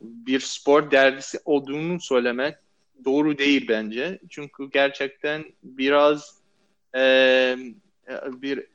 bir 0.00 0.40
spor 0.40 0.90
dergisi 0.90 1.38
olduğunu 1.44 2.00
söylemek 2.00 2.56
doğru 3.04 3.38
değil 3.38 3.66
bence. 3.68 4.20
Çünkü 4.30 4.70
gerçekten 4.70 5.44
biraz 5.62 6.38
e, 6.96 7.56
bir 8.26 8.66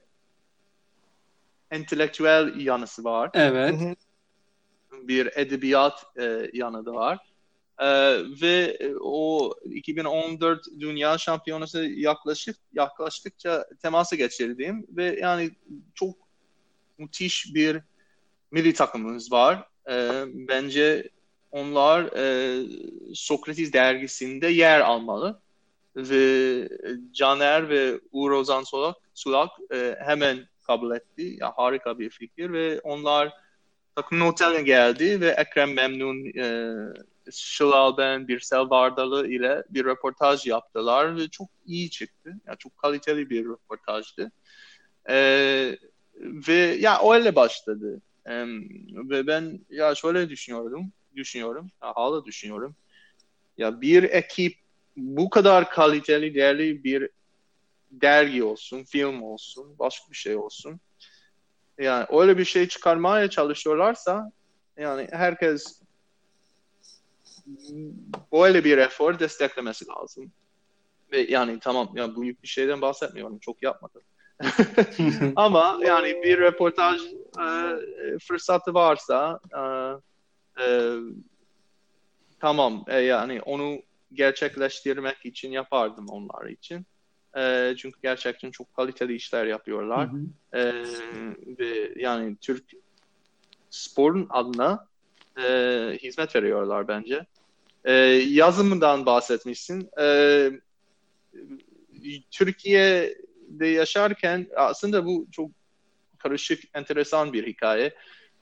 entelektüel 1.72 2.60
yanısı 2.60 3.04
var. 3.04 3.30
Evet. 3.34 3.98
Bir 4.92 5.30
edebiyat 5.36 6.06
e, 6.18 6.50
yanı 6.54 6.86
da 6.86 6.94
var. 6.94 7.18
E, 7.80 7.88
ve 8.42 8.80
o 9.02 9.54
2014 9.64 10.66
Dünya 10.80 11.18
Şampiyonası 11.18 11.84
yaklaşık 11.84 12.58
yaklaştıkça 12.74 13.66
temasa 13.82 14.16
geçirdiğim 14.16 14.88
ve 14.90 15.20
yani 15.22 15.52
çok 15.96 16.16
müthiş 16.98 17.56
bir 17.56 17.82
milli 18.52 18.74
takımımız 18.74 19.32
var. 19.32 19.68
E, 19.90 20.24
bence 20.34 21.10
onlar 21.52 22.10
e, 22.18 22.64
Sokrates 23.14 23.74
dergisinde 23.74 24.48
yer 24.48 24.80
almalı 24.80 25.40
ve 25.96 26.70
Caner 27.14 27.70
ve 27.70 28.00
Uğur 28.12 28.32
Ozan 28.32 28.64
Sulak, 28.64 28.96
Sulak 29.14 29.50
e, 29.74 29.96
hemen 30.00 30.48
kabul 30.68 30.96
etti. 30.96 31.38
Ya, 31.40 31.52
harika 31.56 32.00
bir 32.00 32.10
fikir 32.10 32.54
ve 32.54 32.80
onlar 32.80 33.34
takımın 33.96 34.26
oteline 34.26 34.62
geldi 34.62 35.22
ve 35.22 35.30
Ekrem 35.30 35.74
Memnun, 35.74 36.26
e, 36.26 36.74
Şılal 37.32 37.98
Ben, 37.98 38.28
Birsel 38.28 38.70
Vardalı 38.70 39.28
ile 39.28 39.64
bir 39.70 39.86
röportaj 39.86 40.46
yaptılar 40.46 41.18
ve 41.18 41.28
çok 41.28 41.50
iyi 41.66 41.90
çıktı. 41.90 42.34
Yani 42.48 42.58
çok 42.58 42.78
kaliteli 42.78 43.30
bir 43.30 43.46
röportajdı. 43.46 44.32
E, 45.10 45.16
ve 46.48 46.54
ya 46.56 47.02
öyle 47.14 47.36
başladı. 47.36 48.02
E, 48.26 48.46
ve 49.10 49.28
ben 49.28 49.60
ya 49.70 49.96
şöyle 49.96 50.30
düşünüyordum 50.30 50.92
düşünüyorum. 51.16 51.72
Hala 51.80 52.26
düşünüyorum. 52.26 52.76
Ya 53.58 53.82
bir 53.82 54.04
ekip 54.04 54.56
bu 54.98 55.30
kadar 55.30 55.70
kaliteli, 55.70 56.36
değerli 56.36 56.84
bir 56.84 57.10
dergi 57.92 58.44
olsun, 58.44 58.84
film 58.84 59.22
olsun, 59.22 59.80
başka 59.80 60.12
bir 60.12 60.16
şey 60.16 60.36
olsun. 60.36 60.80
Yani 61.78 62.06
öyle 62.10 62.38
bir 62.38 62.46
şey 62.46 62.68
çıkarmaya 62.68 63.30
çalışıyorlarsa 63.30 64.32
yani 64.78 65.08
herkes 65.12 65.82
böyle 68.32 68.64
bir 68.64 68.78
efor 68.78 69.20
desteklemesi 69.20 69.86
lazım. 69.88 70.32
Ve 71.12 71.20
yani 71.20 71.60
tamam 71.60 71.90
yani 71.96 72.22
büyük 72.22 72.44
bir 72.44 72.48
şeyden 72.48 72.82
bahsetmiyorum. 72.82 73.40
Çok 73.40 73.64
yapmadım. 73.64 74.02
Ama 75.36 75.80
yani 75.86 76.24
bir 76.24 76.38
röportaj 76.38 77.02
e, 77.40 77.78
fırsatı 78.28 78.74
varsa 78.74 79.40
e, 79.54 79.62
e, 80.60 80.96
tamam 82.40 82.86
e, 82.88 83.00
yani 83.00 83.42
onu 83.42 83.82
gerçekleştirmek 84.14 85.26
için 85.26 85.52
yapardım 85.52 86.06
onlar 86.10 86.50
için. 86.50 86.86
E, 87.38 87.74
çünkü 87.78 88.02
gerçekten 88.02 88.52
çok 88.52 88.76
kaliteli 88.76 89.16
işler 89.16 89.46
yapıyorlar. 89.46 90.12
Hı 90.12 90.18
hı. 90.18 90.58
E, 90.60 90.74
ve 91.60 91.94
yani 91.96 92.36
Türk 92.42 92.64
sporun 93.70 94.28
adına 94.30 94.88
e, 95.44 95.98
hizmet 96.04 96.36
veriyorlar 96.36 96.88
bence. 96.88 97.26
E, 97.86 97.94
yazımından 98.30 99.06
bahsetmişsin. 99.06 99.90
E, 100.00 100.52
Türkiye'de 102.32 103.68
yaşarken 103.68 104.48
aslında 104.56 105.06
bu 105.06 105.28
çok 105.32 105.52
karışık, 106.18 106.64
enteresan 106.74 107.34
bir 107.34 107.48
hikaye 107.48 107.96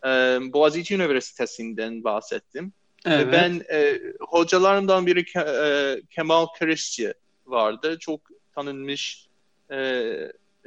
e, 0.06 0.10
Boğaziçi 0.54 0.96
Üniversitesi'nden 0.96 2.04
bahsettim. 2.04 2.74
Evet. 3.06 3.28
ben 3.32 3.62
e, 3.72 4.00
hocalarımdan 4.20 5.06
biri 5.06 5.26
e, 5.38 6.02
Kemal 6.10 6.46
Kırışçı 6.46 7.14
vardı. 7.46 7.98
Çok 8.00 8.22
tanınmış 8.56 9.28
e, 9.72 9.78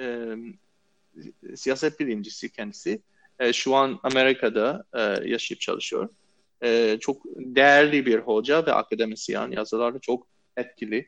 e, 0.00 0.34
siyaset 1.54 2.00
bilimcisi 2.00 2.52
kendisi. 2.52 3.00
E, 3.38 3.52
şu 3.52 3.74
an 3.74 4.00
Amerika'da 4.02 4.84
e, 4.94 5.00
yaşayıp 5.28 5.60
çalışıyor. 5.60 6.08
E, 6.62 6.98
çok 7.00 7.24
değerli 7.36 8.06
bir 8.06 8.18
hoca 8.18 8.66
ve 8.66 8.72
akademisyen. 8.72 9.50
Yazıları 9.50 9.98
çok 9.98 10.26
etkili. 10.56 11.06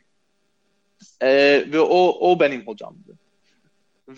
E, 1.20 1.28
ve 1.72 1.80
o, 1.80 2.30
o 2.30 2.40
benim 2.40 2.66
hocamdı 2.66 3.21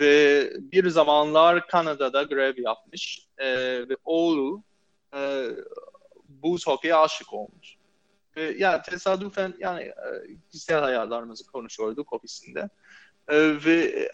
ve 0.00 0.50
bir 0.59 0.88
zamanlar 0.88 1.68
Kanada'da 1.68 2.22
grev 2.22 2.54
yapmış 2.59 3.26
e, 3.38 3.48
ve 3.88 3.96
oğlu 4.04 4.62
e, 5.16 5.48
buz 6.28 6.66
hokeyi 6.66 6.94
aşık 6.94 7.33
olmuş. 7.33 7.76
Ve 8.37 8.54
yani 8.59 8.83
tesadüfen 8.83 9.54
yani 9.59 9.83
e, 9.83 9.94
kişisel 10.50 10.80
hayatlarımızı 10.80 11.46
konuşuyorduk 11.46 12.12
ofisinde. 12.12 12.68
E, 13.28 13.64
ve 13.66 14.09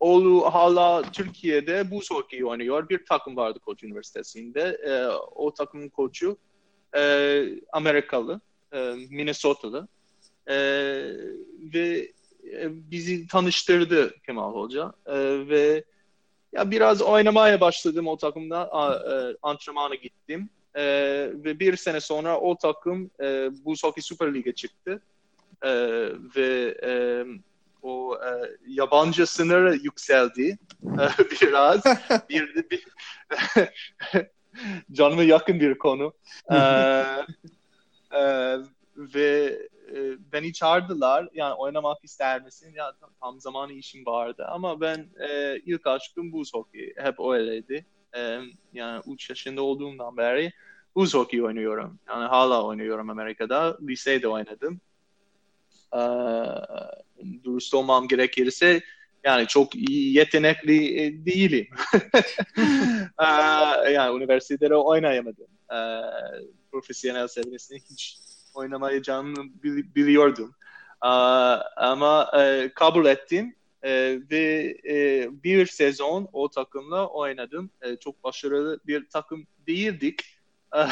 oğlu 0.00 0.54
hala 0.54 1.02
Türkiye'de 1.02 1.90
buz 1.90 2.10
hokeyi 2.10 2.46
oynuyor. 2.46 2.88
Bir 2.88 3.04
takım 3.06 3.36
vardı 3.36 3.58
Koç 3.58 3.84
Üniversitesi'nde. 3.84 4.62
E, 4.62 5.06
o 5.34 5.54
takımın 5.54 5.88
koçu 5.88 6.36
e, 6.96 7.44
Amerikalı, 7.72 8.40
e, 8.72 8.94
Minnesota'lı. 9.10 9.88
E, 10.46 10.56
ve 11.74 12.12
e, 12.52 12.90
bizi 12.90 13.26
tanıştırdı 13.26 14.14
Kemal 14.26 14.54
Hoca 14.54 14.92
e, 15.06 15.14
ve 15.48 15.84
ya 16.52 16.70
biraz 16.70 17.02
oynamaya 17.02 17.60
başladım 17.60 18.06
o 18.06 18.16
takımda 18.16 18.72
a, 18.72 18.94
e, 18.94 19.36
antrenmana 19.42 19.94
gittim 19.94 20.48
e, 20.74 20.82
ve 21.34 21.60
bir 21.60 21.76
sene 21.76 22.00
sonra 22.00 22.40
o 22.40 22.58
takım 22.58 23.10
e, 23.20 23.50
Buz 23.64 23.84
Hockey 23.84 24.02
Süper 24.02 24.34
Lig'e 24.34 24.52
çıktı 24.52 25.02
e, 25.62 25.70
ve 26.36 26.78
e, 26.82 27.24
o 27.82 28.16
e, 28.16 28.30
yabancı 28.66 29.26
sınırı 29.26 29.76
yükseldi 29.76 30.58
e, 30.84 31.04
biraz. 31.42 31.84
bir, 32.28 32.70
bir 32.70 32.84
canıma 34.92 35.22
yakın 35.22 35.60
bir 35.60 35.78
konu. 35.78 36.12
e, 36.50 36.56
e, 38.16 38.56
ve 38.96 39.58
e, 39.92 40.16
beni 40.32 40.52
çağırdılar. 40.52 41.28
Yani 41.34 41.54
oynamak 41.54 42.04
ister 42.04 42.42
misin? 42.42 42.72
Ya 42.74 42.92
tam, 43.00 43.10
tam 43.20 43.40
zamanı 43.40 43.72
işim 43.72 44.06
vardı. 44.06 44.46
Ama 44.48 44.80
ben 44.80 45.06
e, 45.28 45.58
ilk 45.66 45.86
aşkım 45.86 46.32
buz 46.32 46.54
hokeyi. 46.54 46.94
Hep 46.96 47.20
öyleydi. 47.20 47.86
E, 48.16 48.40
yani 48.72 49.02
3 49.06 49.30
yaşında 49.30 49.62
olduğumdan 49.62 50.16
beri 50.16 50.52
buz 50.94 51.14
hokeyi 51.14 51.44
oynuyorum. 51.44 51.98
Yani 52.08 52.24
hala 52.24 52.64
oynuyorum 52.64 53.10
Amerika'da. 53.10 53.78
Lisede 53.82 54.28
oynadım. 54.28 54.80
E, 55.92 56.00
dürüst 57.44 57.74
olmam 57.74 58.08
gerekirse 58.08 58.82
yani 59.24 59.46
çok 59.46 59.74
iyi 59.74 60.16
yetenekli 60.16 61.00
e, 61.00 61.26
değilim. 61.26 61.68
e, 63.18 63.24
yani 63.90 64.16
üniversitede 64.16 64.74
oynayamadım. 64.74 65.46
E, 65.70 65.78
profesyonel 66.72 67.28
seviyesinde 67.28 67.78
hiç 67.90 68.18
oynamayacağımı 68.56 69.44
biliyordum. 69.94 70.54
Ama 71.76 72.30
e, 72.38 72.70
kabul 72.74 73.06
ettim 73.06 73.54
e, 73.82 74.18
ve 74.30 74.76
e, 74.88 75.28
bir 75.44 75.66
sezon 75.66 76.28
o 76.32 76.48
takımla 76.48 77.08
oynadım. 77.08 77.70
Çok 78.00 78.24
başarılı 78.24 78.80
bir 78.86 79.08
takım 79.08 79.46
değildik. 79.66 80.20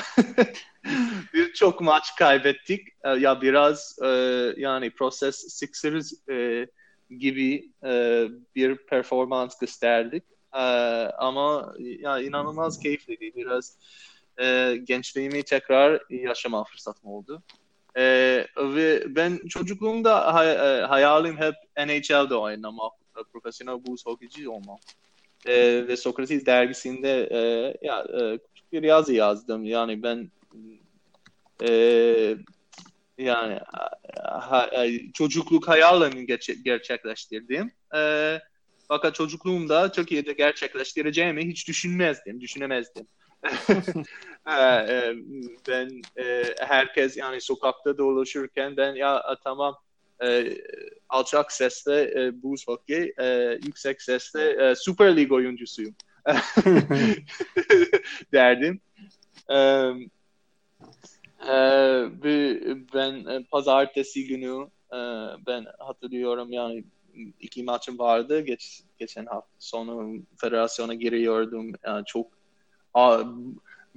Birçok 1.35 1.81
maç 1.81 2.17
kaybettik. 2.19 2.89
Ya 3.19 3.43
biraz 3.43 3.99
yani 4.57 4.91
Process 4.91 5.37
Sixers 5.37 6.13
gibi 7.11 7.73
bir 8.57 8.77
performans 8.77 9.59
gösterdik. 9.59 10.25
Ama 11.19 11.75
ya 11.79 12.21
inanılmaz 12.21 12.81
keyifliydi. 12.81 13.33
Biraz 13.37 13.79
e, 14.41 14.77
gençliğimi 14.85 15.43
tekrar 15.43 16.03
yaşama 16.11 16.65
fırsatım 16.65 17.11
oldu. 17.11 17.43
E, 17.97 18.05
ve 18.59 19.05
ben 19.17 19.41
çocukluğumda 19.49 20.35
hay, 20.35 20.51
e, 20.51 20.83
hayalim 20.83 21.37
hep 21.37 21.55
NHL'de 21.77 22.35
oynamak, 22.35 22.93
e, 23.17 23.21
profesyonel 23.33 23.87
buz 23.87 24.07
hockeyci 24.07 24.49
olmak. 24.49 24.81
E, 25.47 25.85
ve 25.89 25.97
Sokrates 25.97 26.47
dergisinde 26.47 27.29
e, 27.31 27.39
ya, 27.87 28.01
e, 28.01 28.39
küçük 28.39 28.73
bir 28.73 28.83
yazı 28.83 29.15
yazdım. 29.15 29.65
Yani 29.65 30.03
ben 30.03 30.31
e, 31.69 32.37
yani 33.19 33.59
ha, 34.23 34.71
çocukluk 35.15 35.69
hayalimi 35.69 36.27
gerçekleştirdim. 36.65 37.73
E, 37.95 38.41
fakat 38.89 39.15
çocukluğumda 39.15 39.93
Türkiye'de 39.93 40.33
gerçekleştireceğimi 40.33 41.49
hiç 41.49 41.69
düşünmezdim, 41.69 42.41
düşünemezdim. 42.41 43.07
E, 44.49 45.15
ben 45.69 46.03
e, 46.17 46.55
herkes 46.59 47.17
yani 47.17 47.41
sokakta 47.41 47.99
dolaşırken 47.99 48.77
ben 48.77 48.95
ya 48.95 49.37
tamam 49.45 49.77
e, 50.25 50.59
alçak 51.09 51.53
sesle 51.53 52.33
buz 52.43 52.69
hockey, 52.69 53.15
e, 53.19 53.59
yüksek 53.65 54.03
sesle 54.03 54.75
Süper 54.77 55.17
Lig 55.17 55.33
oyuncusuyum 55.33 55.95
derdim. 58.33 58.81
Ben 62.95 63.45
pazartesi 63.51 64.27
günü 64.27 64.67
ben 65.47 65.67
hatırlıyorum 65.79 66.53
yani 66.53 66.85
iki 67.41 67.63
maçım 67.65 67.99
vardı. 67.99 68.41
Geç, 68.41 68.83
geçen 68.99 69.27
hafta 69.27 69.53
sonu 69.59 70.23
federasyona 70.37 70.95
giriyordum. 70.95 71.73
Yani 71.85 72.05
çok 72.07 72.42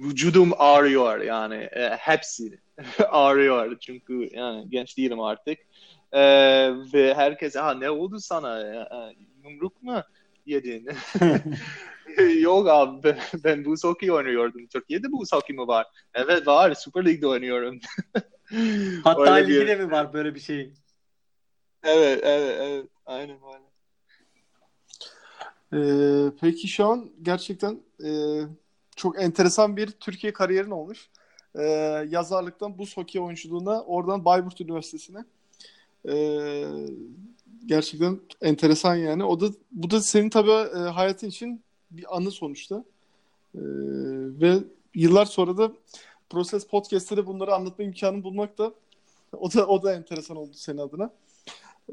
vücudum 0.00 0.52
ağrıyor 0.58 1.20
yani. 1.20 1.54
E, 1.54 1.88
hepsi 1.90 2.58
ağrıyor 3.08 3.78
çünkü 3.80 4.28
yani 4.32 4.70
genç 4.70 4.98
değilim 4.98 5.20
artık. 5.20 5.58
E, 6.12 6.20
ve 6.94 7.14
herkes 7.14 7.56
ha 7.56 7.74
ne 7.74 7.90
oldu 7.90 8.20
sana? 8.20 8.60
E, 8.60 8.76
e 8.76 9.16
yumruk 9.44 9.82
mu 9.82 10.02
yedin? 10.46 10.88
Yok 12.40 12.68
abi 12.68 13.02
ben, 13.04 13.18
ben 13.44 13.64
buz 13.64 13.84
hockey 13.84 14.12
oynuyordum. 14.12 14.66
Türkiye'de 14.66 15.12
buz 15.12 15.32
hockey 15.32 15.56
mi 15.56 15.66
var? 15.66 15.86
Evet 16.14 16.46
var. 16.46 16.74
Süper 16.74 17.04
Lig'de 17.04 17.26
oynuyorum. 17.26 17.80
Hatta 19.04 19.34
ligde 19.34 19.76
mi 19.76 19.90
var 19.90 20.12
böyle 20.12 20.34
bir 20.34 20.40
şey? 20.40 20.72
Evet 21.84 22.20
evet 22.24 22.58
evet. 22.60 22.86
Aynen 23.06 23.38
öyle 23.54 23.66
ee, 25.72 26.30
peki 26.40 26.68
şu 26.68 26.86
an 26.86 27.10
gerçekten 27.22 27.80
e, 28.04 28.10
çok 28.96 29.22
enteresan 29.22 29.76
bir 29.76 29.90
Türkiye 29.90 30.32
kariyerin 30.32 30.70
olmuş. 30.70 31.08
Ee, 31.58 31.62
yazarlıktan 32.10 32.78
buz 32.78 32.96
hokey 32.96 33.20
oyunculuğuna 33.20 33.82
oradan 33.82 34.24
Bayburt 34.24 34.60
Üniversitesi'ne. 34.60 35.24
Ee, 36.08 36.66
gerçekten 37.66 38.20
enteresan 38.42 38.94
yani. 38.94 39.24
O 39.24 39.40
da 39.40 39.46
bu 39.72 39.90
da 39.90 40.00
senin 40.00 40.30
tabii 40.30 40.50
e, 40.50 40.78
hayatın 40.78 41.26
için 41.26 41.62
bir 41.90 42.16
anı 42.16 42.30
sonuçta. 42.30 42.84
Ee, 43.54 43.60
ve 44.40 44.58
yıllar 44.94 45.24
sonra 45.24 45.58
da 45.58 45.72
Proses 46.30 46.66
Podcast'ta 46.66 47.16
da 47.16 47.26
bunları 47.26 47.54
anlatma 47.54 47.84
imkanı 47.84 48.24
bulmak 48.24 48.58
da 48.58 48.72
o 49.32 49.52
da 49.52 49.66
o 49.66 49.82
da 49.82 49.94
enteresan 49.94 50.36
oldu 50.36 50.52
senin 50.54 50.78
adına. 50.78 51.10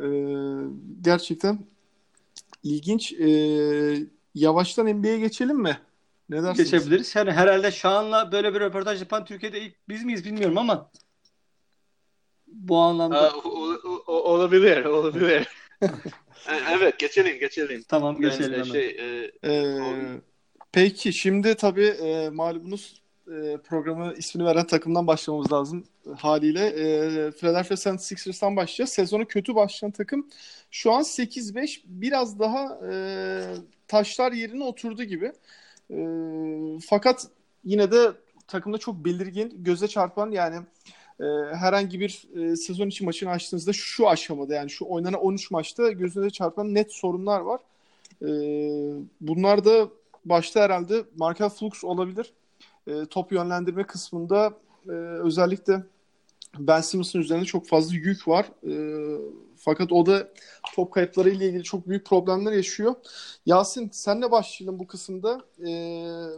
Ee, 0.02 0.06
gerçekten 1.02 1.60
ilginç. 2.64 3.14
Ee, 3.14 4.08
yavaştan 4.36 4.88
NBA'ye 4.88 5.20
geçelim 5.20 5.58
mi? 5.58 5.78
Ne 6.30 6.44
dersiniz? 6.44 6.72
Geçebiliriz. 6.72 7.16
Yani 7.16 7.32
herhalde 7.32 7.72
Şahan'la 7.72 8.32
böyle 8.32 8.54
bir 8.54 8.60
röportaj 8.60 9.00
yapan 9.00 9.26
Türkiye'de 9.26 9.62
ilk 9.62 9.76
biz 9.90 10.04
miyiz 10.04 10.26
bilmiyorum 10.26 10.58
ama 10.58 10.92
bu 12.48 12.78
anlamda. 12.78 13.34
Aa, 13.34 13.38
o, 13.38 13.78
o, 14.08 14.14
olabilir, 14.14 14.86
olabilir. 14.86 15.48
evet, 16.72 17.00
geçelim, 17.00 17.40
geçelim. 17.40 17.84
Tamam, 17.88 18.22
geçelim. 18.22 18.60
Yani, 18.60 18.72
şey, 18.72 18.88
e, 18.88 19.32
ee, 19.44 19.82
peki, 20.72 21.14
şimdi 21.14 21.56
tabii 21.56 21.86
e, 21.86 22.30
malumunuz 22.30 23.02
e, 23.28 23.58
programı 23.58 24.14
ismini 24.18 24.46
veren 24.48 24.68
takımdan 24.68 25.08
başlamamız 25.08 25.52
lazım 25.52 25.84
haliyle. 26.18 26.66
E, 26.66 27.32
Philadelphia 27.32 27.76
76ers'tan 27.76 28.56
başlayacağız. 28.56 28.90
Sezonu 28.90 29.26
kötü 29.26 29.56
başlayan 29.56 29.92
takım 29.92 30.30
şu 30.72 30.92
an 30.92 31.02
8-5 31.02 31.82
biraz 31.86 32.40
daha 32.40 32.80
e, 32.92 32.94
taşlar 33.88 34.32
yerine 34.32 34.64
oturdu 34.64 35.04
gibi. 35.04 35.32
E, 35.94 36.00
fakat 36.88 37.28
yine 37.64 37.92
de 37.92 38.12
takımda 38.48 38.78
çok 38.78 39.06
belirgin, 39.06 39.64
göze 39.64 39.88
çarpan 39.88 40.32
yani 40.32 40.56
e, 41.20 41.26
herhangi 41.56 42.00
bir 42.00 42.28
e, 42.36 42.56
sezon 42.56 42.88
içi 42.88 43.06
maçını 43.06 43.30
açtığınızda 43.30 43.74
şu 43.74 44.10
aşamada 44.10 44.54
yani 44.54 44.70
şu 44.70 44.86
oynanan 44.86 45.22
13 45.22 45.52
maçta 45.52 45.92
gözünüze 45.92 46.30
çarpan 46.30 46.74
net 46.74 46.94
sorunlar 46.94 47.40
var. 47.40 47.62
E, 48.22 48.28
bunlar 49.22 49.66
da 49.66 49.90
başta 50.26 50.62
herhalde 50.62 51.04
Markel 51.18 51.50
Flux 51.50 51.84
olabilir. 51.84 52.34
E, 52.88 53.06
top 53.06 53.32
yönlendirme 53.32 53.84
kısmında 53.84 54.54
e, 54.88 54.92
özellikle 55.24 55.84
Ben 56.58 56.82
Simmons'ın 56.82 57.20
üzerinde 57.20 57.46
çok 57.46 57.68
fazla 57.68 57.96
yük 57.96 58.28
var. 58.28 58.46
E, 58.64 58.74
fakat 59.64 59.92
o 59.92 60.06
da 60.06 60.30
top 60.76 60.92
kayıpları 60.92 61.30
ile 61.30 61.46
ilgili 61.46 61.64
çok 61.64 61.88
büyük 61.88 62.06
problemler 62.06 62.52
yaşıyor. 62.52 62.96
Yasin 63.46 63.90
senle 63.94 64.32
başlayalım 64.32 64.80
bu 64.80 64.88
kısımda. 64.88 65.42
E, 65.60 65.72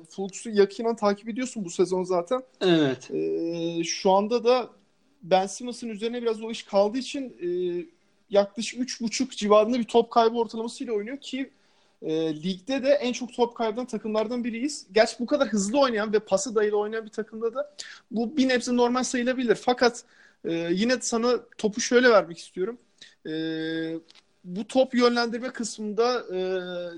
Flux'u 0.10 0.50
yakinen 0.50 0.96
takip 0.96 1.30
ediyorsun 1.30 1.66
bu 1.66 1.70
sezon 1.70 2.04
zaten. 2.04 2.44
Evet. 2.62 3.12
E, 3.12 3.84
şu 3.84 4.12
anda 4.12 4.44
da 4.44 4.70
Ben 5.24 5.48
Simmons'ın 5.48 5.90
üzerine 5.90 6.22
biraz 6.22 6.42
o 6.42 6.52
iş 6.52 6.64
kaldığı 6.64 6.98
için 6.98 7.38
e, 7.42 7.50
yaklaşık 8.30 8.80
3.5 8.80 9.36
civarında 9.36 9.80
bir 9.80 9.84
top 9.84 10.12
kaybı 10.12 10.38
ortalamasıyla 10.38 10.94
oynuyor 10.94 11.18
ki 11.18 11.52
e, 12.02 12.44
ligde 12.44 12.84
de 12.84 12.90
en 12.90 13.14
çok 13.14 13.34
top 13.34 13.56
kaybeden 13.56 13.86
takımlardan 13.86 14.44
biriyiz. 14.44 14.88
Gerçi 14.92 15.16
bu 15.20 15.26
kadar 15.26 15.48
hızlı 15.48 15.80
oynayan 15.80 16.14
ve 16.14 16.20
pası 16.20 16.56
dayılı 16.56 16.78
oynayan 16.78 17.06
bir 17.06 17.12
takımda 17.12 17.54
da 17.54 17.76
bu 18.12 18.38
bir 18.38 18.48
nebze 18.50 18.76
normal 18.76 19.04
sayılabilir. 19.04 19.56
Fakat 19.56 20.04
e, 20.46 20.54
yine 20.72 20.98
sana 21.02 21.40
topu 21.58 21.82
şöyle 21.82 22.10
vermek 22.10 22.38
istiyorum. 22.38 22.78
E, 23.28 23.32
bu 24.44 24.68
top 24.68 24.96
yönlendirme 24.96 25.50
kısmında 25.50 26.20
e, 26.36 26.40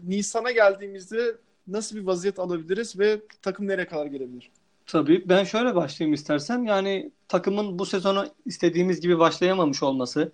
Nisan'a 0.09 0.51
geldiğimizde 0.51 1.37
nasıl 1.67 1.95
bir 1.95 2.01
vaziyet 2.01 2.39
alabiliriz 2.39 2.99
ve 2.99 3.21
takım 3.41 3.67
nereye 3.67 3.87
kadar 3.87 4.05
gelebilir? 4.05 4.51
Tabii 4.85 5.29
ben 5.29 5.43
şöyle 5.43 5.75
başlayayım 5.75 6.13
istersen. 6.13 6.63
Yani 6.63 7.11
takımın 7.27 7.79
bu 7.79 7.85
sezonu 7.85 8.27
istediğimiz 8.45 9.01
gibi 9.01 9.19
başlayamamış 9.19 9.83
olması, 9.83 10.31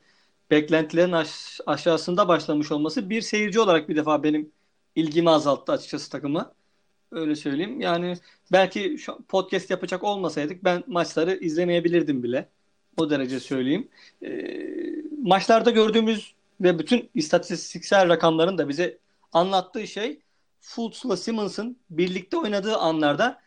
beklentilerin 0.51 1.11
aş- 1.11 1.59
aşağısında 1.65 2.27
başlamış 2.27 2.71
olması 2.71 3.09
bir 3.09 3.21
seyirci 3.21 3.59
olarak 3.59 3.89
bir 3.89 3.95
defa 3.95 4.23
benim 4.23 4.51
ilgimi 4.95 5.29
azalttı 5.29 5.71
açıkçası 5.71 6.11
takıma. 6.11 6.53
Öyle 7.11 7.35
söyleyeyim. 7.35 7.81
Yani 7.81 8.15
belki 8.51 8.97
şu 8.97 9.23
podcast 9.27 9.69
yapacak 9.69 10.03
olmasaydık 10.03 10.63
ben 10.63 10.83
maçları 10.87 11.35
izlemeyebilirdim 11.35 12.23
bile. 12.23 12.49
O 12.97 13.09
derece 13.09 13.39
söyleyeyim. 13.39 13.87
E, 14.23 14.29
maçlarda 15.23 15.71
gördüğümüz 15.71 16.33
ve 16.61 16.79
bütün 16.79 17.09
istatistiksel 17.13 18.09
rakamların 18.09 18.57
da 18.57 18.69
bize 18.69 18.97
anlattığı 19.31 19.87
şey 19.87 20.21
Fultz'la 20.61 21.17
Simmons'ın 21.17 21.79
birlikte 21.89 22.37
oynadığı 22.37 22.77
anlarda 22.77 23.41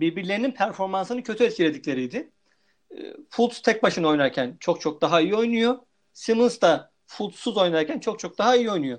birbirlerinin 0.00 0.52
performansını 0.52 1.22
kötü 1.22 1.44
etkiledikleriydi. 1.44 2.30
Ee, 2.96 3.16
Fultz 3.28 3.62
tek 3.62 3.82
başına 3.82 4.08
oynarken 4.08 4.56
çok 4.60 4.80
çok 4.80 5.00
daha 5.00 5.20
iyi 5.20 5.34
oynuyor. 5.34 5.78
Simmons 6.12 6.60
da 6.60 6.90
Fultz'suz 7.06 7.56
oynarken 7.56 7.98
çok 7.98 8.18
çok 8.18 8.38
daha 8.38 8.56
iyi 8.56 8.70
oynuyor. 8.70 8.98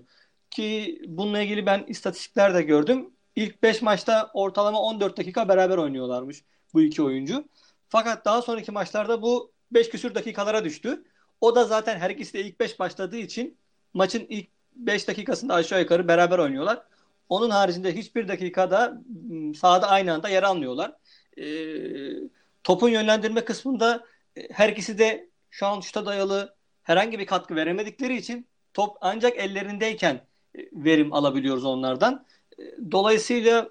Ki 0.52 1.02
bununla 1.08 1.42
ilgili 1.42 1.66
ben 1.66 1.86
istatistikler 1.88 2.54
de 2.54 2.62
gördüm. 2.62 3.10
İlk 3.36 3.64
5 3.64 3.82
maçta 3.82 4.32
ortalama 4.34 4.82
14 4.82 5.18
dakika 5.18 5.50
beraber 5.50 5.78
oynuyorlarmış 5.78 6.44
bu 6.74 6.82
iki 6.82 7.04
oyuncu. 7.04 7.46
Fakat 7.90 8.26
daha 8.26 8.42
sonraki 8.42 8.72
maçlarda 8.72 9.22
bu 9.22 9.52
5 9.72 9.90
küsür 9.90 10.16
dakikalara 10.16 10.64
düştü. 10.64 11.04
O 11.42 11.56
da 11.56 11.66
zaten 11.66 12.00
her 12.00 12.10
ikisi 12.10 12.34
de 12.34 12.42
ilk 12.42 12.60
5 12.60 12.80
başladığı 12.80 13.18
için 13.18 13.58
maçın 13.94 14.26
ilk 14.30 14.48
5 14.76 15.08
dakikasında 15.08 15.54
aşağı 15.54 15.82
yukarı 15.82 16.08
beraber 16.08 16.40
oynuyorlar. 16.40 16.84
Onun 17.30 17.50
haricinde 17.50 17.96
hiçbir 17.96 18.28
dakikada 18.28 19.02
sahada 19.56 19.90
aynı 19.90 20.14
anda 20.14 20.30
yer 20.30 20.44
almıyorlar. 20.44 20.94
E, 21.38 21.46
topun 22.64 22.90
yönlendirme 22.90 23.46
kısmında 23.46 24.04
e, 24.36 24.54
her 24.54 24.70
ikisi 24.70 24.98
de 24.98 25.30
şu 25.50 25.66
an 25.66 25.80
şuta 25.80 26.06
dayalı 26.06 26.56
herhangi 26.84 27.20
bir 27.20 27.26
katkı 27.26 27.56
veremedikleri 27.56 28.18
için 28.18 28.48
top 28.74 28.98
ancak 29.02 29.38
ellerindeyken 29.38 30.16
e, 30.56 30.60
verim 30.74 31.14
alabiliyoruz 31.14 31.66
onlardan. 31.66 32.26
E, 32.60 32.62
dolayısıyla 32.92 33.70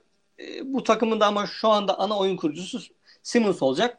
bu 0.63 0.85
takımın 0.85 1.21
da 1.21 1.27
ama 1.27 1.47
şu 1.47 1.69
anda 1.69 1.99
ana 1.99 2.19
oyun 2.19 2.37
kurucusu 2.37 2.81
Simmons 3.23 3.63
olacak. 3.63 3.99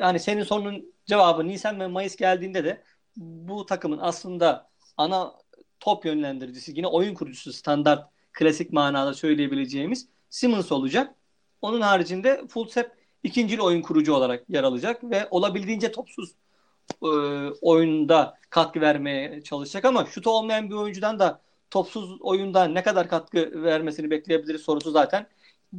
Hani 0.00 0.20
senin 0.20 0.42
sorunun 0.42 0.92
cevabı 1.06 1.48
Nisan 1.48 1.80
ve 1.80 1.86
Mayıs 1.86 2.16
geldiğinde 2.16 2.64
de 2.64 2.82
bu 3.18 3.66
takımın 3.66 3.98
aslında 3.98 4.68
ana 4.96 5.34
top 5.80 6.04
yönlendiricisi 6.04 6.72
yine 6.76 6.86
oyun 6.86 7.14
kurucusu 7.14 7.52
standart 7.52 8.10
klasik 8.32 8.72
manada 8.72 9.14
söyleyebileceğimiz 9.14 10.08
Simmons 10.30 10.72
olacak. 10.72 11.14
Onun 11.62 11.80
haricinde 11.80 12.46
Fultz 12.48 12.76
hep 12.76 12.92
ikinci 13.22 13.62
oyun 13.62 13.82
kurucu 13.82 14.14
olarak 14.14 14.50
yer 14.50 14.64
alacak 14.64 15.04
ve 15.04 15.28
olabildiğince 15.30 15.92
topsuz 15.92 16.34
e, 17.02 17.08
oyunda 17.62 18.38
katkı 18.50 18.80
vermeye 18.80 19.42
çalışacak 19.42 19.84
ama 19.84 20.06
şutu 20.06 20.30
olmayan 20.30 20.70
bir 20.70 20.74
oyuncudan 20.74 21.18
da 21.18 21.40
topsuz 21.70 22.20
oyunda 22.20 22.64
ne 22.64 22.82
kadar 22.82 23.08
katkı 23.08 23.62
vermesini 23.62 24.10
bekleyebiliriz 24.10 24.62
sorusu 24.62 24.90
zaten. 24.90 25.26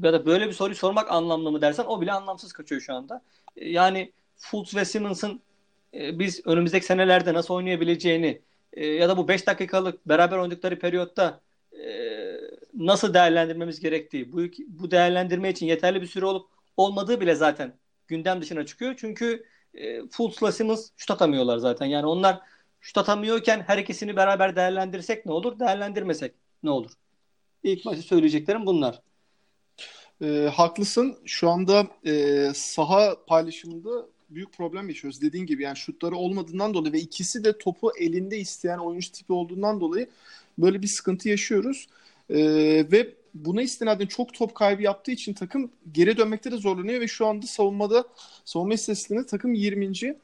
Ya 0.03 0.13
da 0.13 0.25
böyle 0.25 0.47
bir 0.47 0.53
soruyu 0.53 0.75
sormak 0.75 1.11
anlamlı 1.11 1.51
mı 1.51 1.61
dersen 1.61 1.85
o 1.85 2.01
bile 2.01 2.11
anlamsız 2.13 2.53
kaçıyor 2.53 2.81
şu 2.81 2.93
anda. 2.93 3.21
E, 3.57 3.69
yani 3.69 4.13
Fultz 4.37 4.75
ve 4.75 4.85
Simmons'ın 4.85 5.41
e, 5.93 6.19
biz 6.19 6.47
önümüzdeki 6.47 6.85
senelerde 6.85 7.33
nasıl 7.33 7.53
oynayabileceğini 7.53 8.41
e, 8.73 8.85
ya 8.85 9.09
da 9.09 9.17
bu 9.17 9.27
5 9.27 9.47
dakikalık 9.47 10.07
beraber 10.07 10.37
oynadıkları 10.37 10.79
periyotta 10.79 11.41
e, 11.73 11.89
nasıl 12.73 13.13
değerlendirmemiz 13.13 13.79
gerektiği, 13.79 14.31
bu, 14.31 14.41
bu 14.67 14.91
değerlendirme 14.91 15.49
için 15.49 15.65
yeterli 15.65 16.01
bir 16.01 16.07
süre 16.07 16.25
olup 16.25 16.49
olmadığı 16.77 17.21
bile 17.21 17.35
zaten 17.35 17.73
gündem 18.07 18.41
dışına 18.41 18.65
çıkıyor. 18.65 18.95
Çünkü 18.97 19.45
e, 19.73 20.07
Fultz'la 20.07 20.51
Simmons 20.51 20.89
şut 20.97 21.11
atamıyorlar 21.11 21.57
zaten. 21.57 21.85
Yani 21.85 22.05
onlar 22.05 22.39
şut 22.81 22.97
atamıyorken 22.97 23.63
her 23.67 23.77
ikisini 23.77 24.15
beraber 24.15 24.55
değerlendirsek 24.55 25.25
ne 25.25 25.31
olur? 25.31 25.59
Değerlendirmesek 25.59 26.33
ne 26.63 26.69
olur? 26.69 26.91
İlk 27.63 27.85
başta 27.85 28.01
söyleyeceklerim 28.01 28.65
bunlar. 28.65 29.01
E, 30.21 30.49
haklısın. 30.53 31.17
Şu 31.25 31.49
anda 31.49 31.87
e, 32.05 32.45
saha 32.53 33.25
paylaşımında 33.27 34.05
büyük 34.29 34.53
problem 34.53 34.89
yaşıyoruz. 34.89 35.21
Dediğin 35.21 35.45
gibi 35.45 35.63
yani 35.63 35.77
şutları 35.77 36.15
olmadığından 36.15 36.73
dolayı 36.73 36.93
ve 36.93 36.99
ikisi 36.99 37.43
de 37.43 37.57
topu 37.57 37.91
elinde 37.99 38.39
isteyen 38.39 38.77
oyuncu 38.77 39.11
tipi 39.11 39.33
olduğundan 39.33 39.81
dolayı 39.81 40.07
böyle 40.57 40.81
bir 40.81 40.87
sıkıntı 40.87 41.29
yaşıyoruz. 41.29 41.87
E, 42.29 42.37
ve 42.91 43.13
buna 43.33 43.61
istinaden 43.61 44.05
çok 44.05 44.33
top 44.33 44.55
kaybı 44.55 44.81
yaptığı 44.81 45.11
için 45.11 45.33
takım 45.33 45.71
geri 45.93 46.17
dönmekte 46.17 46.51
de 46.51 46.57
zorlanıyor 46.57 47.01
ve 47.01 47.07
şu 47.07 47.25
anda 47.25 47.47
savunmada 47.47 48.03
savunma 48.45 48.73
istatistiklerinde 48.73 49.25
takım 49.25 49.53
20. 49.53 50.15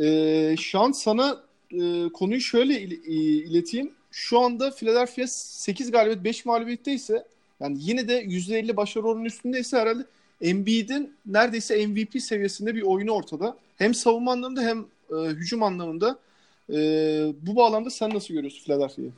E, 0.00 0.56
şu 0.56 0.80
an 0.80 0.92
sana 0.92 1.42
e, 1.72 2.08
konuyu 2.12 2.40
şöyle 2.40 2.80
il, 2.80 2.90
ileteyim. 3.50 3.92
Şu 4.10 4.40
anda 4.40 4.70
Philadelphia 4.70 5.26
8 5.26 5.90
galibiyet 5.90 6.24
5 6.24 6.44
mağlubiyette 6.44 6.92
ise 6.92 7.24
yani 7.60 7.76
yine 7.80 8.08
de 8.08 8.24
%50 8.24 8.76
başarı 8.76 9.04
oranının 9.04 9.24
üstündeyse 9.24 9.78
herhalde 9.78 10.04
Embiid'in 10.40 11.16
neredeyse 11.26 11.86
MVP 11.86 12.22
seviyesinde 12.22 12.74
bir 12.74 12.82
oyunu 12.82 13.12
ortada. 13.12 13.56
Hem 13.76 13.94
savunma 13.94 14.32
anlamında 14.32 14.62
hem 14.62 14.86
e, 15.10 15.28
hücum 15.28 15.62
anlamında. 15.62 16.18
E, 16.70 16.76
bu 17.42 17.56
bağlamda 17.56 17.90
sen 17.90 18.14
nasıl 18.14 18.34
görüyorsun 18.34 18.64
Philadelphia'yı? 18.64 19.12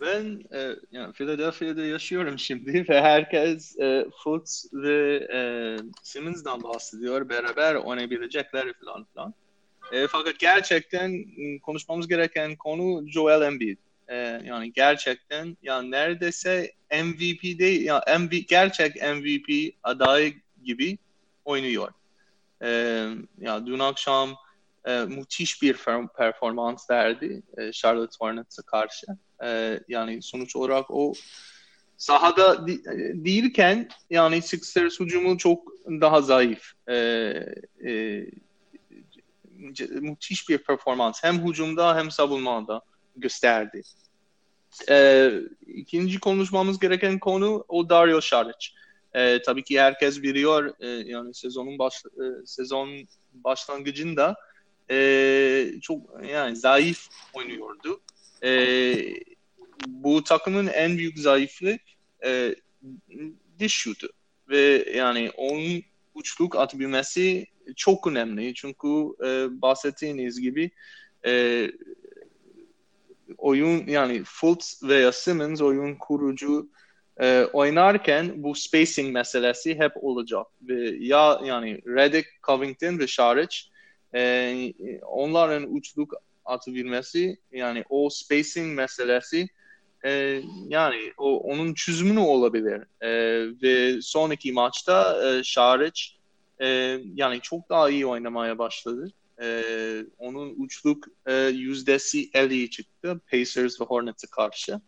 Ben 0.00 0.44
e, 0.52 0.76
yani 0.92 1.12
Philadelphia'da 1.12 1.84
yaşıyorum 1.84 2.38
şimdi 2.38 2.72
ve 2.88 3.00
herkes 3.00 3.78
e, 3.78 4.06
Fultz 4.24 4.68
ve 4.72 5.28
e, 5.34 5.38
Simmons'dan 6.02 6.62
bahsediyor. 6.62 7.28
Beraber 7.28 7.74
oynayabilecekler 7.74 8.72
falan 8.72 9.06
filan. 9.12 9.34
E, 9.92 10.06
fakat 10.06 10.38
gerçekten 10.38 11.10
ıı, 11.10 11.60
konuşmamız 11.60 12.08
gereken 12.08 12.56
konu 12.56 13.08
Joel 13.08 13.42
Embiid. 13.42 13.78
E, 14.08 14.16
yani 14.44 14.72
gerçekten 14.72 15.56
yani 15.62 15.90
neredeyse 15.90 16.72
MVP 16.92 17.58
değil, 17.58 17.84
yani 17.84 18.02
MV, 18.18 18.30
gerçek 18.48 18.96
MVP 18.96 19.74
adayı 19.82 20.34
gibi 20.64 20.98
oynuyor. 21.44 21.92
E, 22.62 22.68
yani 23.40 23.66
dün 23.66 23.78
akşam 23.78 24.36
e, 24.84 25.04
müthiş 25.04 25.62
bir 25.62 25.76
performans 26.16 26.90
verdi 26.90 27.42
e, 27.56 27.72
Charlotte 27.72 28.16
Hornets'a 28.20 28.62
karşı. 28.62 29.06
E, 29.44 29.80
yani 29.88 30.22
sonuç 30.22 30.56
olarak 30.56 30.90
o 30.90 31.12
sahada 31.96 32.66
di- 32.66 32.84
değilken 33.24 33.88
yani 34.10 34.42
Sixers 34.42 35.00
hücumu 35.00 35.38
çok 35.38 35.72
daha 35.86 36.22
zayıf. 36.22 36.72
E, 36.88 36.94
e, 37.86 38.24
müthiş 39.90 40.48
bir 40.48 40.58
performans 40.58 41.24
hem 41.24 41.48
hücumda 41.48 41.96
hem 41.96 42.10
savunmada 42.10 42.82
gösterdi. 43.16 43.82
E, 44.90 45.30
ikinci 45.66 46.20
konuşmamız 46.20 46.78
gereken 46.78 47.18
konu 47.18 47.64
o 47.68 47.88
Dario 47.88 48.20
Saric. 48.20 48.68
E, 49.14 49.42
tabii 49.42 49.64
ki 49.64 49.80
herkes 49.80 50.22
biliyor 50.22 50.74
e, 50.80 50.88
yani 50.88 51.34
sezonun 51.34 51.78
baş, 51.78 51.94
e, 52.04 52.46
sezon 52.46 52.90
başlangıcında 53.34 54.36
e, 54.90 55.70
çok 55.82 56.00
yani 56.30 56.56
zayıf 56.56 57.08
oynuyordu. 57.32 58.00
E, 58.42 58.96
bu 59.86 60.24
takımın 60.24 60.66
en 60.66 60.98
büyük 60.98 61.18
zayıflığı 61.18 61.78
e, 62.24 62.54
diş 63.58 63.74
şutu 63.74 64.08
ve 64.48 64.92
yani 64.94 65.30
onun 65.36 65.82
uçluk 66.14 66.56
atabilmesi 66.56 67.46
çok 67.76 68.06
önemli. 68.06 68.54
Çünkü 68.54 68.88
e, 69.24 69.60
bahsettiğiniz 69.62 70.40
gibi 70.40 70.70
e, 71.26 71.70
oyun 73.38 73.86
yani 73.86 74.22
Fultz 74.24 74.82
veya 74.82 75.12
Simmons 75.12 75.60
oyun 75.60 75.94
kurucu 75.94 76.68
e, 77.20 77.44
oynarken 77.52 78.42
bu 78.42 78.54
spacing 78.54 79.12
meselesi 79.12 79.78
hep 79.78 79.92
olacak. 80.04 80.46
Ve 80.62 80.96
ya 81.00 81.40
yani 81.44 81.80
Redick, 81.86 82.28
Covington 82.42 82.98
ve 82.98 83.06
Şaric 83.06 83.56
e, 84.14 84.72
onların 85.02 85.74
uçluk 85.74 86.14
atabilmesi 86.44 87.38
yani 87.52 87.84
o 87.88 88.10
spacing 88.10 88.76
meselesi 88.76 89.48
e, 90.04 90.42
yani 90.68 91.12
o 91.18 91.38
onun 91.38 91.74
çözümü 91.74 92.20
olabilir. 92.20 92.82
E, 93.00 93.10
ve 93.62 94.02
sonraki 94.02 94.52
maçta 94.52 95.28
e, 95.28 95.44
Şaric 95.44 96.02
e, 96.60 96.66
yani 97.14 97.40
çok 97.40 97.68
daha 97.70 97.90
iyi 97.90 98.06
oynamaya 98.06 98.58
başladı. 98.58 99.12
E, 99.42 100.04
onun 100.18 100.54
uçluk 100.58 101.08
e, 101.26 101.34
yüzdesi 101.34 102.30
50 102.34 102.70
çıktı 102.70 103.20
Pacers 103.30 103.80
ve 103.80 103.84
Hornets'e 103.84 104.26
karşı. 104.26 104.80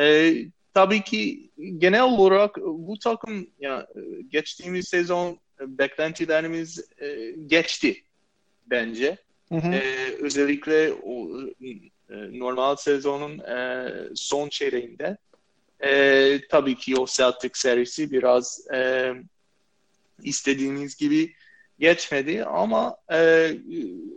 E, 0.00 0.34
tabii 0.74 1.02
ki 1.02 1.50
genel 1.78 2.02
olarak 2.02 2.56
bu 2.56 2.98
takım 2.98 3.46
ya 3.58 3.86
geçtiğimiz 4.28 4.88
sezon 4.88 5.38
beklentilerimiz 5.60 6.84
e, 6.98 7.34
geçti 7.46 8.04
bence. 8.66 9.16
Hı 9.48 9.54
hı. 9.54 9.74
E, 9.74 9.82
özellikle 10.20 10.92
o 10.92 11.40
e, 12.10 12.38
normal 12.38 12.76
sezonun 12.76 13.38
e, 13.38 13.90
son 14.14 14.48
çeyreğinde. 14.48 15.16
E, 15.84 16.40
tabii 16.50 16.76
ki 16.76 16.96
o 16.96 17.06
Celtic 17.06 17.50
serisi 17.54 18.10
biraz 18.10 18.66
e, 18.74 19.12
istediğimiz 20.22 20.96
gibi 20.96 21.34
geçmedi 21.84 22.44
ama 22.44 22.96
e, 23.12 23.50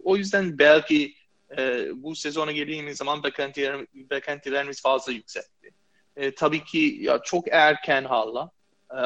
o 0.03 0.17
yüzden 0.17 0.57
belki 0.59 1.13
e, 1.57 1.89
bu 1.95 2.15
sezona 2.15 2.51
geldiğimiz 2.51 2.97
zaman 2.97 3.23
beklentiler, 3.23 3.85
beklentilerimiz 3.93 4.81
fazla 4.81 5.11
yüksekti. 5.11 5.71
E, 6.15 6.35
tabii 6.35 6.63
ki 6.63 6.97
ya 6.99 7.19
çok 7.23 7.47
erken 7.51 8.03
hala. 8.03 8.51
E, 8.91 9.01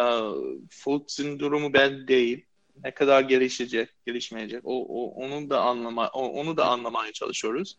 Fultz'un 0.70 1.40
durumu 1.40 1.74
belli 1.74 2.08
değil. 2.08 2.46
ne 2.84 2.92
kadar 2.92 3.22
gelişecek, 3.22 3.90
gelişmeyecek. 4.06 4.62
O, 4.64 4.86
o 4.86 5.26
onu 5.26 5.50
da 5.50 5.62
anlama 5.62 6.10
o, 6.14 6.28
onu 6.28 6.58
da 6.58 6.66
anlamaya 6.66 7.12
çalışıyoruz. 7.12 7.78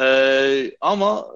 Ee, 0.00 0.72
ama 0.80 1.26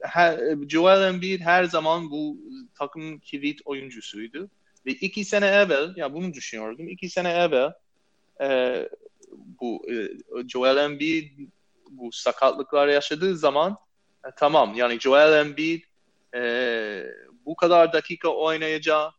her, 0.00 0.40
Joel 0.68 1.02
Embiid 1.08 1.40
her 1.40 1.64
zaman 1.64 2.10
bu 2.10 2.36
takımın 2.74 3.18
kilit 3.18 3.60
oyuncusuydu. 3.64 4.50
Ve 4.86 4.90
iki 4.90 5.24
sene 5.24 5.46
evvel, 5.46 5.96
ya 5.96 6.14
bunu 6.14 6.34
düşünüyordum. 6.34 6.88
İki 6.88 7.08
sene 7.08 7.30
evvel 7.30 7.72
e, 8.40 8.88
bu 9.60 9.86
e, 9.90 9.94
Joel 10.48 10.76
Embiid 10.76 11.30
bu 11.90 12.12
sakatlıklar 12.12 12.88
yaşadığı 12.88 13.36
zaman 13.36 13.76
e, 14.26 14.28
tamam 14.36 14.74
yani 14.74 15.00
Joel 15.00 15.46
Embiid 15.46 15.82
e, 16.34 17.06
bu 17.46 17.56
kadar 17.56 17.92
dakika 17.92 18.28
oynayacağı, 18.28 19.12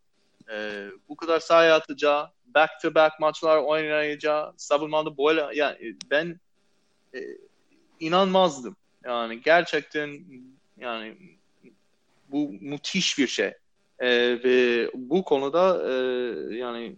e, 0.51 0.85
bu 1.09 1.15
kadar 1.15 1.39
sayı 1.39 1.73
atacağı, 1.73 2.29
back 2.45 2.71
to 2.81 2.95
back 2.95 3.19
maçlar 3.19 3.57
oynayacağı, 3.57 4.53
savunmada 4.57 5.17
böyle 5.17 5.47
yani 5.53 5.95
ben 6.11 6.39
e, 7.15 7.19
inanmazdım. 7.99 8.75
Yani 9.05 9.41
gerçekten 9.41 10.19
yani 10.77 11.17
bu 12.27 12.51
müthiş 12.61 13.17
bir 13.17 13.27
şey. 13.27 13.53
E, 13.99 14.09
ve 14.43 14.89
bu 14.93 15.23
konuda 15.23 15.91
e, 15.91 15.95
yani 16.55 16.95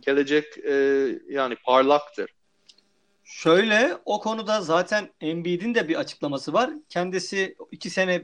gelecek 0.00 0.58
e, 0.58 0.74
yani 1.28 1.56
parlaktır. 1.56 2.34
Şöyle 3.24 3.96
o 4.04 4.20
konuda 4.20 4.60
zaten 4.60 5.10
Embiid'in 5.20 5.74
de 5.74 5.88
bir 5.88 5.96
açıklaması 5.96 6.52
var. 6.52 6.70
Kendisi 6.88 7.56
iki 7.72 7.90
sene 7.90 8.22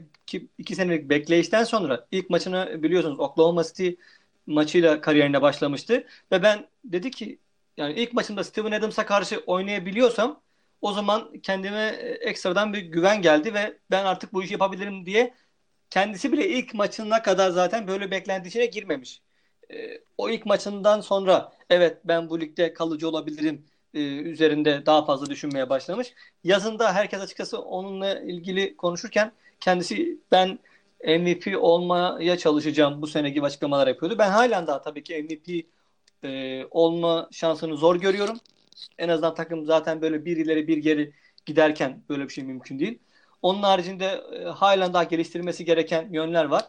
iki 0.57 0.75
senelik 0.75 1.09
bekleyişten 1.09 1.63
sonra 1.63 2.07
ilk 2.11 2.29
maçını 2.29 2.83
biliyorsunuz 2.83 3.19
Oklahoma 3.19 3.63
City 3.63 3.89
maçıyla 4.47 5.01
kariyerine 5.01 5.41
başlamıştı 5.41 6.07
ve 6.31 6.43
ben 6.43 6.67
dedi 6.83 7.11
ki 7.11 7.39
yani 7.77 7.93
ilk 7.93 8.13
maçımda 8.13 8.43
Steven 8.43 8.71
Adams'a 8.71 9.05
karşı 9.05 9.43
oynayabiliyorsam 9.45 10.41
o 10.81 10.93
zaman 10.93 11.31
kendime 11.43 11.85
ekstradan 12.21 12.73
bir 12.73 12.81
güven 12.81 13.21
geldi 13.21 13.53
ve 13.53 13.77
ben 13.91 14.05
artık 14.05 14.33
bu 14.33 14.43
işi 14.43 14.53
yapabilirim 14.53 15.05
diye 15.05 15.33
kendisi 15.91 16.31
bile 16.31 16.47
ilk 16.49 16.73
maçına 16.73 17.21
kadar 17.21 17.49
zaten 17.49 17.87
böyle 17.87 18.11
beklenti 18.11 18.49
içine 18.49 18.65
girmemiş. 18.65 19.21
E, 19.73 20.01
o 20.17 20.29
ilk 20.29 20.45
maçından 20.45 21.01
sonra 21.01 21.51
evet 21.69 21.97
ben 22.05 22.29
bu 22.29 22.41
ligde 22.41 22.73
kalıcı 22.73 23.09
olabilirim 23.09 23.65
e, 23.93 23.99
üzerinde 24.01 24.85
daha 24.85 25.05
fazla 25.05 25.29
düşünmeye 25.29 25.69
başlamış. 25.69 26.13
Yazında 26.43 26.93
herkes 26.93 27.21
açıkçası 27.21 27.61
onunla 27.61 28.19
ilgili 28.19 28.77
konuşurken 28.77 29.31
kendisi 29.59 30.19
ben 30.31 30.59
MVP 31.03 31.57
olmaya 31.57 32.37
çalışacağım 32.37 33.01
bu 33.01 33.07
sene 33.07 33.29
gibi 33.29 33.45
açıklamalar 33.45 33.87
yapıyordu. 33.87 34.17
Ben 34.19 34.29
halen 34.29 34.67
daha 34.67 34.81
tabii 34.81 35.03
ki 35.03 35.23
MVP 35.23 35.65
e, 36.23 36.65
olma 36.71 37.29
şansını 37.31 37.77
zor 37.77 37.95
görüyorum. 37.95 38.37
En 38.97 39.09
azından 39.09 39.35
takım 39.35 39.65
zaten 39.65 40.01
böyle 40.01 40.25
bir 40.25 40.37
ileri 40.37 40.67
bir 40.67 40.77
geri 40.77 41.13
giderken 41.45 42.03
böyle 42.09 42.23
bir 42.23 42.33
şey 42.33 42.43
mümkün 42.43 42.79
değil. 42.79 42.99
Onun 43.41 43.63
haricinde 43.63 44.05
e, 44.05 44.43
halen 44.43 44.93
daha 44.93 45.03
geliştirilmesi 45.03 45.65
gereken 45.65 46.09
yönler 46.13 46.45
var. 46.45 46.65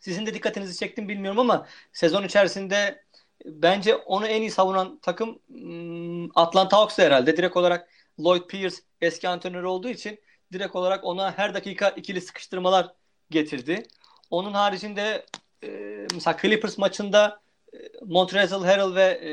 Sizin 0.00 0.26
de 0.26 0.34
dikkatinizi 0.34 0.78
çektim 0.78 1.08
bilmiyorum 1.08 1.38
ama 1.38 1.66
sezon 1.92 2.24
içerisinde 2.24 3.04
bence 3.44 3.96
onu 3.96 4.26
en 4.26 4.40
iyi 4.40 4.50
savunan 4.50 4.98
takım 5.02 5.38
hmm, 5.48 6.38
Atlanta 6.38 6.76
Hawks 6.76 6.98
herhalde. 6.98 7.36
Direkt 7.36 7.56
olarak 7.56 7.88
Lloyd 8.20 8.46
Pierce 8.46 8.76
eski 9.00 9.28
antrenör 9.28 9.62
olduğu 9.62 9.88
için 9.88 10.20
direkt 10.52 10.76
olarak 10.76 11.04
ona 11.04 11.38
her 11.38 11.54
dakika 11.54 11.88
ikili 11.88 12.20
sıkıştırmalar 12.20 12.94
getirdi. 13.30 13.82
Onun 14.30 14.52
haricinde 14.52 15.26
e, 15.64 15.68
mesela 16.14 16.36
Clippers 16.42 16.78
maçında 16.78 17.40
e, 17.74 17.76
Montrezl 18.06 18.64
Harrell 18.64 18.94
ve 18.94 19.04
e, 19.04 19.32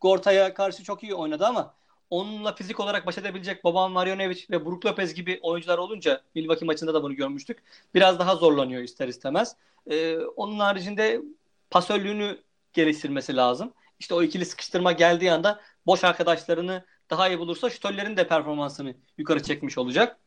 Gorta'ya 0.00 0.54
karşı 0.54 0.84
çok 0.84 1.02
iyi 1.02 1.14
oynadı 1.14 1.46
ama 1.46 1.74
onunla 2.10 2.54
fizik 2.54 2.80
olarak 2.80 3.06
baş 3.06 3.18
edebilecek 3.18 3.64
Boban 3.64 3.92
Marjanovic 3.92 4.44
ve 4.50 4.66
Brook 4.66 4.86
Lopez 4.86 5.14
gibi 5.14 5.38
oyuncular 5.42 5.78
olunca 5.78 6.22
Milwaukee 6.34 6.66
maçında 6.66 6.94
da 6.94 7.02
bunu 7.02 7.14
görmüştük. 7.14 7.62
Biraz 7.94 8.18
daha 8.18 8.36
zorlanıyor 8.36 8.82
ister 8.82 9.08
istemez. 9.08 9.56
Ee, 9.90 10.18
onun 10.18 10.58
haricinde 10.58 11.20
pasörlüğünü 11.70 12.38
geliştirmesi 12.72 13.36
lazım. 13.36 13.72
İşte 13.98 14.14
o 14.14 14.22
ikili 14.22 14.44
sıkıştırma 14.44 14.92
geldiği 14.92 15.32
anda 15.32 15.60
boş 15.86 16.04
arkadaşlarını 16.04 16.84
daha 17.10 17.28
iyi 17.28 17.38
bulursa 17.38 17.70
şütörlerin 17.70 18.16
de 18.16 18.28
performansını 18.28 18.94
yukarı 19.18 19.42
çekmiş 19.42 19.78
olacak. 19.78 20.18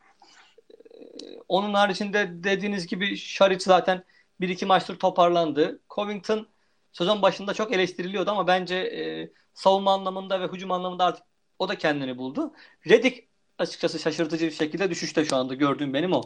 Ee, 0.71 1.39
onun 1.47 1.73
haricinde 1.73 2.43
dediğiniz 2.43 2.87
gibi 2.87 3.17
Şaric 3.17 3.63
zaten 3.63 4.03
bir 4.41 4.49
iki 4.49 4.65
maçtır 4.65 4.99
toparlandı. 4.99 5.79
Covington 5.89 6.47
sezon 6.93 7.21
başında 7.21 7.53
çok 7.53 7.73
eleştiriliyordu 7.73 8.31
ama 8.31 8.47
bence 8.47 8.75
e, 8.75 9.31
savunma 9.53 9.93
anlamında 9.93 10.41
ve 10.41 10.47
hücum 10.47 10.71
anlamında 10.71 11.05
artık 11.05 11.28
o 11.59 11.69
da 11.69 11.77
kendini 11.77 12.17
buldu. 12.17 12.53
Redick 12.87 13.23
açıkçası 13.57 13.99
şaşırtıcı 13.99 14.45
bir 14.45 14.51
şekilde 14.51 14.89
düşüşte 14.89 15.25
şu 15.25 15.35
anda 15.35 15.53
gördüğüm 15.53 15.93
benim 15.93 16.13
o. 16.13 16.21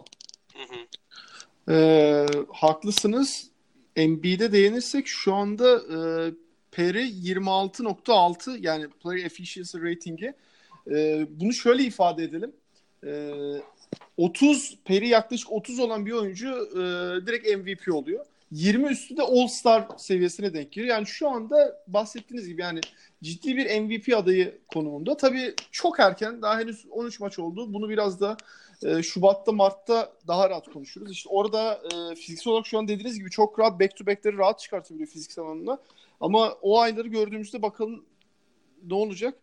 Hı 0.54 0.64
hı. 0.64 1.74
Ee, 1.74 2.26
haklısınız. 2.54 3.54
Embiid'e 3.96 4.52
değinirsek 4.52 5.08
şu 5.08 5.34
anda 5.34 5.76
e, 5.78 5.98
PR'i 6.72 7.10
26.6 7.10 8.58
yani 8.60 8.88
Player 8.90 9.26
Efficiency 9.26 9.78
Rating'i. 9.78 10.34
E, 10.92 11.28
bunu 11.30 11.54
şöyle 11.54 11.84
ifade 11.84 12.24
edelim. 12.24 12.54
E, 13.06 13.32
30 14.18 14.78
PR'i 14.86 15.08
yaklaşık 15.08 15.52
30 15.52 15.80
olan 15.80 16.06
bir 16.06 16.12
oyuncu 16.12 16.48
e, 16.72 16.82
direkt 17.28 17.48
MVP 17.48 17.96
oluyor. 17.96 18.26
20 18.54 18.88
üstü 18.88 19.18
de 19.18 19.22
All-Star 19.22 19.88
seviyesine 19.98 20.54
denk 20.54 20.72
geliyor. 20.72 20.96
Yani 20.96 21.08
şu 21.08 21.30
anda 21.30 21.84
bahsettiğiniz 21.88 22.48
gibi 22.48 22.62
yani 22.62 22.80
ciddi 23.24 23.58
bir 23.58 23.82
MVP 23.82 24.18
adayı 24.18 24.58
konumunda. 24.68 25.18
Tabii 25.18 25.54
çok 25.72 26.00
erken 26.00 26.42
daha 26.42 26.60
henüz 26.60 26.86
13 26.92 27.20
maç 27.20 27.40
oldu. 27.40 27.74
Bunu 27.74 27.90
biraz 27.90 28.22
da 28.22 28.38
e, 28.84 29.04
Şubat'ta 29.04 29.52
Mart'ta 29.52 30.14
daha 30.28 30.50
rahat 30.50 30.70
konuşuruz. 30.70 31.12
İşte 31.12 31.30
orada 31.30 31.82
e, 31.94 32.16
fiziksel 32.16 32.52
olarak 32.52 32.68
şu 32.68 32.78
an 32.78 32.88
dediğiniz 32.88 33.20
gibi 33.20 33.30
çok 33.30 33.60
rahat 33.60 33.80
back 33.80 33.98
to 33.98 34.06
back'leri 34.06 34.38
rahat 34.38 34.60
çıkartabiliyor 34.60 35.10
fiziksel 35.10 35.44
anlamda. 35.44 35.82
Ama 36.22 36.52
o 36.62 36.80
ayları 36.80 37.08
gördüğümüzde 37.08 37.62
bakalım 37.62 38.06
ne 38.88 38.94
olacak. 38.94 39.38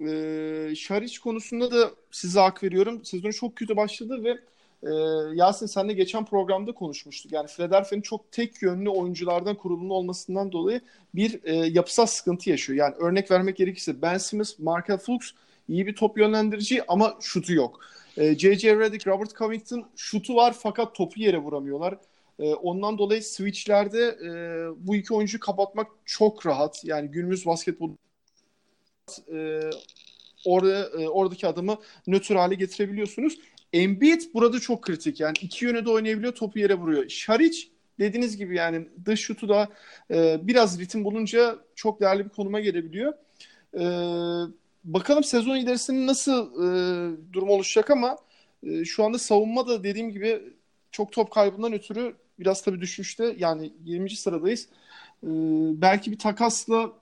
E, 0.00 0.72
Şariç 0.76 1.18
konusunda 1.18 1.70
da 1.70 1.90
size 2.10 2.40
hak 2.40 2.62
veriyorum. 2.62 3.04
Sezonu 3.04 3.32
çok 3.32 3.56
kötü 3.56 3.76
başladı 3.76 4.24
ve 4.24 4.38
e, 4.82 4.90
Yasin 5.34 5.66
senle 5.66 5.92
geçen 5.92 6.24
programda 6.24 6.72
konuşmuştuk. 6.72 7.32
Yani 7.32 7.46
Philadelphia'nın 7.46 8.02
çok 8.02 8.32
tek 8.32 8.62
yönlü 8.62 8.88
oyunculardan 8.88 9.54
kurulumlu 9.54 9.94
olmasından 9.94 10.52
dolayı 10.52 10.80
bir 11.14 11.40
e, 11.44 11.54
yapısal 11.54 12.06
sıkıntı 12.06 12.50
yaşıyor. 12.50 12.78
Yani 12.78 12.94
örnek 12.94 13.30
vermek 13.30 13.56
gerekirse 13.56 14.02
Ben 14.02 14.18
Simmons, 14.18 14.58
Markel 14.58 14.98
Fultz 14.98 15.34
iyi 15.68 15.86
bir 15.86 15.96
top 15.96 16.18
yönlendirici 16.18 16.82
ama 16.88 17.16
şutu 17.20 17.54
yok. 17.54 17.80
J.J. 18.16 18.68
E, 18.68 18.78
Redick, 18.78 19.06
Robert 19.06 19.36
Covington 19.36 19.86
şutu 19.96 20.34
var 20.36 20.54
fakat 20.58 20.94
topu 20.94 21.20
yere 21.20 21.38
vuramıyorlar. 21.38 21.98
E, 22.38 22.54
ondan 22.54 22.98
dolayı 22.98 23.22
switchlerde 23.22 24.18
e, 24.24 24.30
bu 24.86 24.96
iki 24.96 25.14
oyuncuyu 25.14 25.40
kapatmak 25.40 25.86
çok 26.04 26.46
rahat. 26.46 26.84
Yani 26.84 27.08
günümüz 27.08 27.46
basketbol 27.46 27.90
e, 29.32 29.60
orada 30.46 31.02
e, 31.02 31.08
oradaki 31.08 31.46
adamı 31.46 31.78
nötr 32.06 32.34
hale 32.34 32.54
getirebiliyorsunuz. 32.54 33.38
Embiid 33.72 34.22
burada 34.34 34.60
çok 34.60 34.82
kritik. 34.82 35.20
Yani 35.20 35.34
iki 35.40 35.64
yöne 35.64 35.84
de 35.84 35.90
oynayabiliyor, 35.90 36.34
topu 36.34 36.58
yere 36.58 36.74
vuruyor. 36.74 37.08
Şaric 37.08 37.68
dediğiniz 37.98 38.36
gibi 38.36 38.56
yani 38.56 38.88
dış 39.04 39.20
şutu 39.20 39.48
da 39.48 39.68
e, 40.10 40.38
biraz 40.42 40.80
ritim 40.80 41.04
bulunca 41.04 41.58
çok 41.74 42.00
değerli 42.00 42.24
bir 42.24 42.30
konuma 42.30 42.60
gelebiliyor. 42.60 43.12
E, 43.74 43.84
bakalım 44.84 45.24
sezon 45.24 45.56
ilerisinde 45.56 46.06
nasıl 46.06 46.52
e, 46.54 47.32
durum 47.32 47.48
oluşacak 47.50 47.90
ama 47.90 48.16
e, 48.62 48.84
şu 48.84 49.04
anda 49.04 49.18
savunma 49.18 49.66
da 49.68 49.84
dediğim 49.84 50.10
gibi 50.10 50.42
çok 50.90 51.12
top 51.12 51.30
kaybından 51.30 51.72
ötürü 51.72 52.14
biraz 52.38 52.62
tabii 52.62 52.80
düşmüştü. 52.80 53.36
Yani 53.38 53.72
20. 53.84 54.10
sıradayız. 54.10 54.68
E, 55.22 55.28
belki 55.82 56.12
bir 56.12 56.18
takasla 56.18 56.92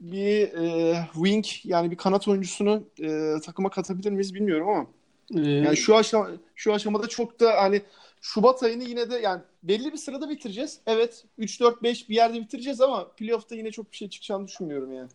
bir 0.00 0.52
e, 0.52 0.96
wing 1.14 1.44
yani 1.64 1.90
bir 1.90 1.96
kanat 1.96 2.28
oyuncusunu 2.28 2.84
e, 3.00 3.34
takıma 3.44 3.70
katabilir 3.70 4.10
miyiz 4.10 4.34
bilmiyorum 4.34 4.68
ama 4.68 4.86
ee, 5.34 5.40
yani 5.40 5.76
şu 5.76 5.96
aşama 5.96 6.30
şu 6.54 6.74
aşamada 6.74 7.06
çok 7.08 7.40
da 7.40 7.62
hani 7.62 7.82
Şubat 8.20 8.62
ayını 8.62 8.84
yine 8.84 9.10
de 9.10 9.18
yani 9.18 9.42
belli 9.62 9.92
bir 9.92 9.98
sırada 9.98 10.30
bitireceğiz. 10.30 10.80
Evet 10.86 11.24
3 11.38 11.60
4 11.60 11.82
5 11.82 12.08
bir 12.08 12.14
yerde 12.14 12.40
bitireceğiz 12.40 12.80
ama 12.80 13.08
playoff'ta 13.08 13.54
yine 13.54 13.70
çok 13.70 13.92
bir 13.92 13.96
şey 13.96 14.08
çıkacağını 14.08 14.46
düşünmüyorum 14.46 14.92
yani. 14.92 15.08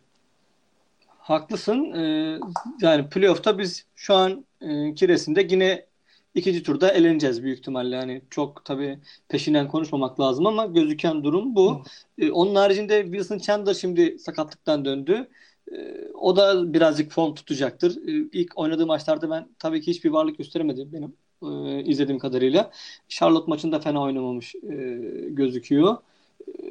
Haklısın. 1.18 1.92
Ee, 1.92 2.38
yani 2.80 3.08
playoff'ta 3.08 3.58
biz 3.58 3.86
şu 3.96 4.14
an 4.14 4.44
e, 4.60 4.94
kiresinde 4.94 5.46
yine 5.50 5.86
ikinci 6.34 6.62
turda 6.62 6.90
eleneceğiz 6.90 7.42
büyük 7.42 7.58
ihtimalle. 7.58 7.96
Yani 7.96 8.22
çok 8.30 8.64
tabii 8.64 8.98
peşinden 9.28 9.68
konuşmamak 9.68 10.20
lazım 10.20 10.46
ama 10.46 10.66
gözüken 10.66 11.24
durum 11.24 11.54
bu. 11.54 11.82
Ee, 12.18 12.30
onun 12.30 12.54
haricinde 12.54 13.02
Wilson 13.02 13.38
Chandler 13.38 13.74
şimdi 13.74 14.18
sakatlıktan 14.18 14.84
döndü. 14.84 15.28
Ee, 15.72 16.08
o 16.14 16.36
da 16.36 16.72
birazcık 16.72 17.12
form 17.12 17.34
tutacaktır. 17.34 17.96
Ee, 17.96 18.28
ilk 18.32 18.58
oynadığı 18.58 18.86
maçlarda 18.86 19.30
ben 19.30 19.48
tabii 19.58 19.80
ki 19.80 19.90
hiçbir 19.90 20.10
varlık 20.10 20.38
gösteremedi 20.38 20.92
benim 20.92 21.16
e, 21.42 21.84
izlediğim 21.84 22.18
kadarıyla. 22.18 22.70
Charlotte 23.08 23.50
maçında 23.50 23.80
fena 23.80 24.02
oynamamış 24.02 24.54
e, 24.54 24.60
gözüküyor. 25.28 25.96
E, 26.48 26.62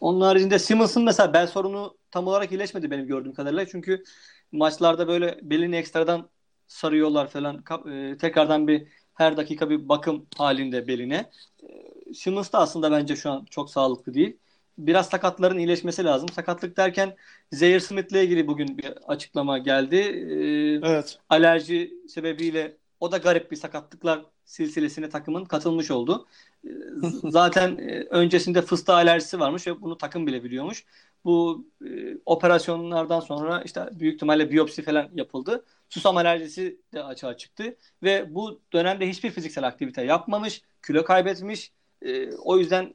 onun 0.00 0.20
haricinde 0.20 0.58
Simmons'ın 0.58 1.04
mesela 1.04 1.32
bel 1.32 1.46
sorunu 1.46 1.96
tam 2.10 2.26
olarak 2.26 2.52
iyileşmedi 2.52 2.90
benim 2.90 3.06
gördüğüm 3.06 3.34
kadarıyla. 3.34 3.66
Çünkü 3.66 4.04
maçlarda 4.52 5.08
böyle 5.08 5.38
belini 5.42 5.76
ekstradan 5.76 6.28
sarıyorlar 6.66 7.28
falan. 7.28 7.64
E, 7.92 8.16
tekrardan 8.18 8.68
bir 8.68 8.88
her 9.14 9.36
dakika 9.36 9.70
bir 9.70 9.88
bakım 9.88 10.26
halinde 10.36 10.88
beline. 10.88 11.30
E, 11.62 11.68
Simmons 12.14 12.52
da 12.52 12.58
aslında 12.58 12.90
bence 12.92 13.16
şu 13.16 13.30
an 13.30 13.44
çok 13.50 13.70
sağlıklı 13.70 14.14
değil. 14.14 14.36
Biraz 14.78 15.08
sakatların 15.08 15.58
iyileşmesi 15.58 16.04
lazım. 16.04 16.28
Sakatlık 16.28 16.76
derken 16.76 17.16
Zaire 17.52 17.80
Smith'le 17.80 18.12
ilgili 18.12 18.46
bugün 18.46 18.78
bir 18.78 18.86
açıklama 19.12 19.58
geldi. 19.58 19.96
E, 19.96 20.88
evet. 20.88 21.18
Alerji 21.28 21.94
sebebiyle 22.08 22.76
o 23.00 23.12
da 23.12 23.16
garip 23.18 23.50
bir 23.50 23.56
sakatlıklar 23.56 24.24
silsilesine 24.44 25.08
takımın 25.08 25.44
katılmış 25.44 25.90
oldu. 25.90 26.26
Ee, 26.64 26.68
zaten 27.24 27.78
e, 27.78 28.00
öncesinde 28.10 28.62
fıstığa 28.62 28.96
alerjisi 28.96 29.40
varmış 29.40 29.66
ve 29.66 29.80
bunu 29.80 29.98
takım 29.98 30.26
bile 30.26 30.44
biliyormuş. 30.44 30.84
Bu 31.24 31.66
e, 31.84 31.88
operasyonlardan 32.26 33.20
sonra 33.20 33.62
işte 33.64 33.88
büyük 33.92 34.14
ihtimalle 34.14 34.50
biyopsi 34.50 34.82
falan 34.82 35.08
yapıldı. 35.14 35.64
Susam 35.88 36.16
alerjisi 36.16 36.80
de 36.94 37.02
açığa 37.04 37.36
çıktı 37.36 37.76
ve 38.02 38.34
bu 38.34 38.60
dönemde 38.72 39.08
hiçbir 39.08 39.30
fiziksel 39.30 39.66
aktivite 39.66 40.04
yapmamış, 40.04 40.62
kilo 40.86 41.04
kaybetmiş. 41.04 41.72
E, 42.02 42.32
o 42.36 42.58
yüzden 42.58 42.94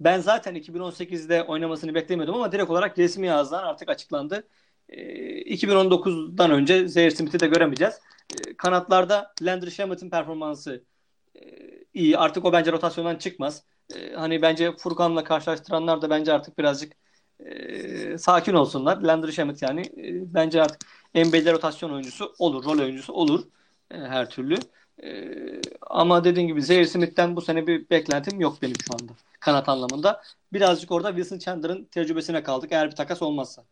ben 0.00 0.20
zaten 0.20 0.56
2018'de 0.56 1.42
oynamasını 1.42 1.94
beklemiyordum 1.94 2.34
ama 2.34 2.52
direkt 2.52 2.70
olarak 2.70 2.98
resmi 2.98 3.32
ağızdan 3.32 3.62
artık 3.62 3.88
açıklandı. 3.88 4.48
2019'dan 4.88 6.50
önce 6.50 6.88
Zaire 6.88 7.10
Smith'i 7.10 7.40
de 7.40 7.46
göremeyeceğiz. 7.46 7.94
Kanatlarda 8.56 9.34
Landry 9.42 9.70
Shamet'in 9.70 10.10
performansı 10.10 10.84
iyi. 11.94 12.18
Artık 12.18 12.44
o 12.44 12.52
bence 12.52 12.72
rotasyondan 12.72 13.16
çıkmaz. 13.16 13.64
E, 13.94 14.12
hani 14.12 14.42
bence 14.42 14.76
Furkan'la 14.76 15.24
karşılaştıranlar 15.24 16.02
da 16.02 16.10
bence 16.10 16.32
artık 16.32 16.58
birazcık 16.58 16.92
e, 17.40 18.18
sakin 18.18 18.54
olsunlar. 18.54 18.96
Landry 19.02 19.32
Shamet 19.32 19.62
yani 19.62 19.80
e, 19.80 20.34
bence 20.34 20.62
artık 20.62 20.80
NBA'de 21.14 21.52
rotasyon 21.52 21.90
oyuncusu 21.90 22.34
olur, 22.38 22.64
rol 22.64 22.78
oyuncusu 22.78 23.12
olur 23.12 23.44
e, 23.90 23.96
her 23.96 24.30
türlü. 24.30 24.56
E, 25.02 25.30
ama 25.80 26.24
dediğim 26.24 26.48
gibi 26.48 26.62
Zaire 26.62 26.86
Smith'ten 26.86 27.36
bu 27.36 27.40
sene 27.40 27.66
bir 27.66 27.90
beklentim 27.90 28.40
yok 28.40 28.62
benim 28.62 28.76
şu 28.86 28.94
anda 28.94 29.12
kanat 29.44 29.68
anlamında. 29.68 30.22
Birazcık 30.52 30.92
orada 30.92 31.08
Wilson 31.08 31.38
Chandler'ın 31.38 31.84
tecrübesine 31.84 32.42
kaldık 32.42 32.72
eğer 32.72 32.90
bir 32.90 32.96
takas 32.96 33.22
olmazsa. 33.22 33.64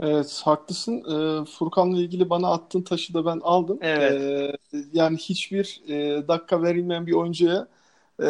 Evet 0.00 0.40
haklısın. 0.44 0.98
Ee, 0.98 1.44
Furkan'la 1.44 1.98
ilgili 1.98 2.30
bana 2.30 2.52
attığın 2.52 2.82
taşı 2.82 3.14
da 3.14 3.26
ben 3.26 3.40
aldım. 3.42 3.78
Evet. 3.80 4.20
Ee, 4.22 4.78
yani 4.92 5.16
hiçbir 5.16 5.82
e, 5.88 6.28
dakika 6.28 6.62
verilmeyen 6.62 7.06
bir 7.06 7.12
oyuncuya 7.12 7.68
e, 8.22 8.28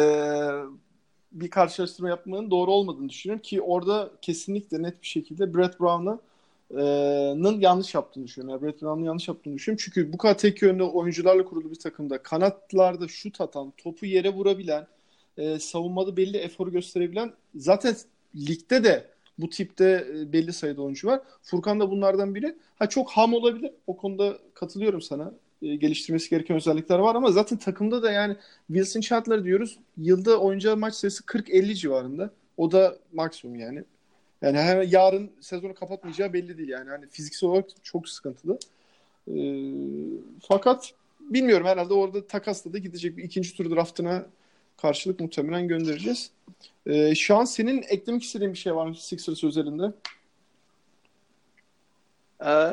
bir 1.31 1.49
karşılaştırma 1.49 2.09
yapmanın 2.09 2.51
doğru 2.51 2.71
olmadığını 2.71 3.09
düşünüyorum 3.09 3.41
ki 3.41 3.61
orada 3.61 4.09
kesinlikle 4.21 4.83
net 4.83 5.01
bir 5.01 5.07
şekilde 5.07 5.53
Brett 5.53 5.79
Brown'ın 5.79 7.59
yanlış 7.59 7.95
yaptığını 7.95 8.23
düşünüyorum. 8.23 8.63
Yani 8.63 8.73
Brett 8.73 8.81
Brown'un 8.81 9.05
yanlış 9.05 9.27
yaptığını 9.27 9.55
düşünüyorum. 9.55 9.83
Çünkü 9.85 10.13
bu 10.13 10.17
kadar 10.17 10.37
tek 10.37 10.61
yönlü 10.61 10.83
oyuncularla 10.83 11.45
kurulu 11.45 11.71
bir 11.71 11.79
takımda 11.79 12.23
kanatlarda 12.23 13.07
şut 13.07 13.41
atan, 13.41 13.73
topu 13.77 14.05
yere 14.05 14.33
vurabilen, 14.33 14.87
e, 15.37 15.59
savunmada 15.59 16.17
belli 16.17 16.37
eforu 16.37 16.71
gösterebilen 16.71 17.33
zaten 17.55 17.95
ligde 18.35 18.83
de 18.83 19.15
bu 19.37 19.49
tipte 19.49 20.07
e, 20.15 20.33
belli 20.33 20.53
sayıda 20.53 20.81
oyuncu 20.81 21.07
var. 21.07 21.21
Furkan 21.41 21.79
da 21.79 21.91
bunlardan 21.91 22.35
biri. 22.35 22.55
Ha 22.79 22.89
çok 22.89 23.11
ham 23.11 23.33
olabilir. 23.33 23.71
O 23.87 23.97
konuda 23.97 24.37
katılıyorum 24.53 25.01
sana. 25.01 25.33
E, 25.61 25.75
geliştirmesi 25.75 26.29
gereken 26.29 26.57
özellikler 26.57 26.99
var 26.99 27.15
ama 27.15 27.31
zaten 27.31 27.57
takımda 27.57 28.03
da 28.03 28.11
yani 28.11 28.35
Wilson 28.67 29.01
Chandler 29.01 29.43
diyoruz. 29.43 29.79
Yılda 29.97 30.39
oyuncu 30.39 30.77
maç 30.77 30.95
sayısı 30.95 31.23
40-50 31.23 31.75
civarında. 31.75 32.31
O 32.57 32.71
da 32.71 32.97
maksimum 33.13 33.55
yani. 33.55 33.83
Yani 34.41 34.57
her 34.57 34.81
yarın 34.81 35.31
sezonu 35.41 35.73
kapatmayacağı 35.73 36.33
belli 36.33 36.57
değil 36.57 36.69
yani. 36.69 36.89
Hani 36.89 37.07
fiziksel 37.07 37.49
olarak 37.49 37.65
çok 37.83 38.09
sıkıntılı. 38.09 38.59
E, 39.27 39.35
fakat 40.41 40.93
bilmiyorum 41.19 41.67
herhalde 41.67 41.93
orada 41.93 42.27
takasla 42.27 42.73
da 42.73 42.77
gidecek 42.77 43.17
bir 43.17 43.23
ikinci 43.23 43.57
tur 43.57 43.75
draftına 43.75 44.25
karşılık 44.77 45.19
muhtemelen 45.19 45.67
göndereceğiz. 45.67 46.31
Ee, 46.85 47.15
şu 47.15 47.35
an 47.35 47.45
senin 47.45 47.83
eklemek 47.89 48.23
istediğin 48.23 48.53
bir 48.53 48.57
şey 48.57 48.75
var 48.75 48.87
mı 48.87 48.95
Sixers 48.95 49.43
özelinde? 49.43 49.93
Ee, 52.45 52.69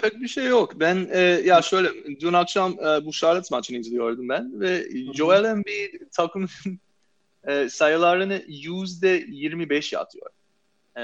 pek 0.00 0.20
bir 0.20 0.28
şey 0.28 0.44
yok. 0.44 0.80
Ben 0.80 1.08
e, 1.10 1.20
ya 1.20 1.62
şöyle 1.62 1.88
dün 2.20 2.32
akşam 2.32 2.72
e, 2.72 3.04
bu 3.04 3.12
Charlotte 3.12 3.48
maçını 3.50 3.78
izliyordum 3.78 4.28
ben 4.28 4.60
ve 4.60 4.88
Joel 5.14 5.44
Embiid 5.44 6.00
takımın 6.12 6.48
e, 7.46 7.68
sayılarını 7.68 8.42
yüzde 8.48 9.24
25 9.28 9.94
atıyor. 9.94 10.30
E, 10.96 11.02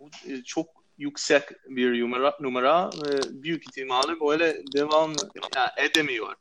bu 0.00 0.10
e, 0.28 0.42
çok 0.42 0.66
yüksek 0.98 1.42
bir 1.68 2.00
numara, 2.00 2.36
numara 2.40 2.90
ve 2.90 3.42
büyük 3.42 3.62
ihtimalle 3.68 4.20
böyle 4.20 4.62
devam 4.76 5.12
yani 5.56 5.70
edemiyor. 5.76 6.34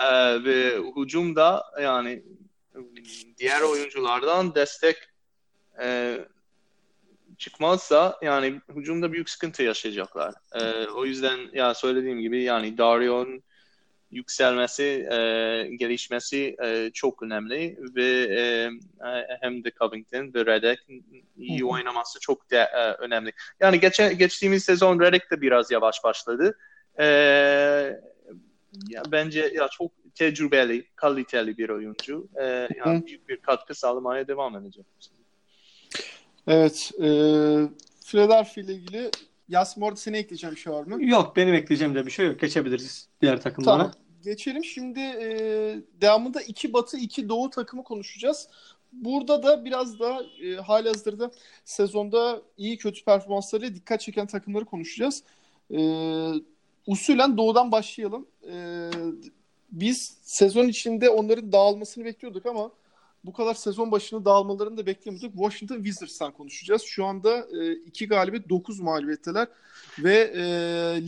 E, 0.00 0.44
ve 0.44 0.78
hücumda 0.96 1.64
yani 1.82 2.22
diğer 3.38 3.60
oyunculardan 3.60 4.54
destek 4.54 4.96
e, 5.82 6.18
çıkmazsa 7.38 8.18
yani 8.22 8.60
hücumda 8.68 9.12
büyük 9.12 9.30
sıkıntı 9.30 9.62
yaşayacaklar. 9.62 10.34
E, 10.54 10.86
o 10.86 11.04
yüzden 11.04 11.38
ya 11.52 11.74
söylediğim 11.74 12.20
gibi 12.20 12.42
yani 12.42 12.78
Dario'nun 12.78 13.42
yükselmesi, 14.10 15.08
e, 15.12 15.16
gelişmesi 15.76 16.56
e, 16.64 16.90
çok 16.94 17.22
önemli 17.22 17.78
ve 17.96 18.04
e, 18.04 18.40
e 19.08 19.38
hem 19.40 19.64
de 19.64 19.72
Covington 19.78 20.34
ve 20.34 20.46
Redick 20.46 20.82
iyi 21.36 21.64
oynaması 21.64 22.20
çok 22.20 22.50
de, 22.50 22.56
e, 22.56 22.92
önemli. 22.92 23.32
Yani 23.60 23.80
geçe, 23.80 24.12
geçtiğimiz 24.14 24.64
sezon 24.64 25.00
Redick 25.00 25.30
de 25.30 25.40
biraz 25.40 25.70
yavaş 25.70 26.04
başladı. 26.04 26.58
E, 26.98 27.04
ya 28.88 29.02
bence 29.12 29.52
ya 29.54 29.68
çok 29.68 29.90
tecrübeli, 30.14 30.84
kaliteli 30.96 31.58
bir 31.58 31.68
oyuncu. 31.68 32.28
E, 32.34 32.68
yani 32.86 33.06
büyük 33.06 33.28
bir 33.28 33.36
katkı 33.36 33.74
sağlamaya 33.74 34.28
devam 34.28 34.56
edecek. 34.56 34.86
Evet. 36.46 36.90
E, 36.98 37.08
Philadelphia 38.04 38.60
ile 38.60 38.74
ilgili 38.74 39.10
orada 39.84 39.96
seni 39.96 40.16
ekleyeceğim 40.16 40.56
bir 40.56 40.60
şey 40.60 40.72
var 40.72 40.84
mı? 40.84 41.04
Yok 41.04 41.36
benim 41.36 41.54
ekleyeceğim 41.54 41.94
de 41.94 42.06
bir 42.06 42.10
şey 42.10 42.26
yok. 42.26 42.40
Geçebiliriz 42.40 43.08
diğer 43.22 43.40
takımlara. 43.40 43.76
Tamam. 43.76 43.92
Geçelim. 44.24 44.64
Şimdi 44.64 45.00
e, 45.00 45.28
devamında 46.00 46.42
iki 46.42 46.72
batı 46.72 46.96
iki 46.96 47.28
doğu 47.28 47.50
takımı 47.50 47.84
konuşacağız. 47.84 48.48
Burada 48.92 49.42
da 49.42 49.64
biraz 49.64 50.00
daha 50.00 50.22
e, 50.42 50.54
hali 50.54 50.88
hazırda 50.88 51.30
sezonda 51.64 52.42
iyi 52.56 52.76
kötü 52.76 53.04
performanslarıyla 53.04 53.74
dikkat 53.74 54.00
çeken 54.00 54.26
takımları 54.26 54.64
konuşacağız. 54.64 55.22
E, 55.70 55.78
usulen 56.86 57.36
doğudan 57.36 57.72
başlayalım. 57.72 58.26
E, 58.50 58.90
biz 59.72 60.16
sezon 60.22 60.68
içinde 60.68 61.10
onların 61.10 61.52
dağılmasını 61.52 62.04
bekliyorduk 62.04 62.46
ama 62.46 62.70
bu 63.24 63.32
kadar 63.32 63.54
sezon 63.54 63.92
başını 63.92 64.24
dağılmalarını 64.24 64.76
da 64.76 64.86
beklemiyorduk. 64.86 65.32
Washington 65.32 65.76
Wizards'tan 65.76 66.32
konuşacağız. 66.32 66.82
Şu 66.82 67.04
anda 67.04 67.46
e, 67.60 67.72
iki 67.72 68.08
galibiyet, 68.08 68.48
dokuz 68.48 68.80
mağlubiyetteler 68.80 69.48
ve 69.98 70.32
e, 70.34 70.42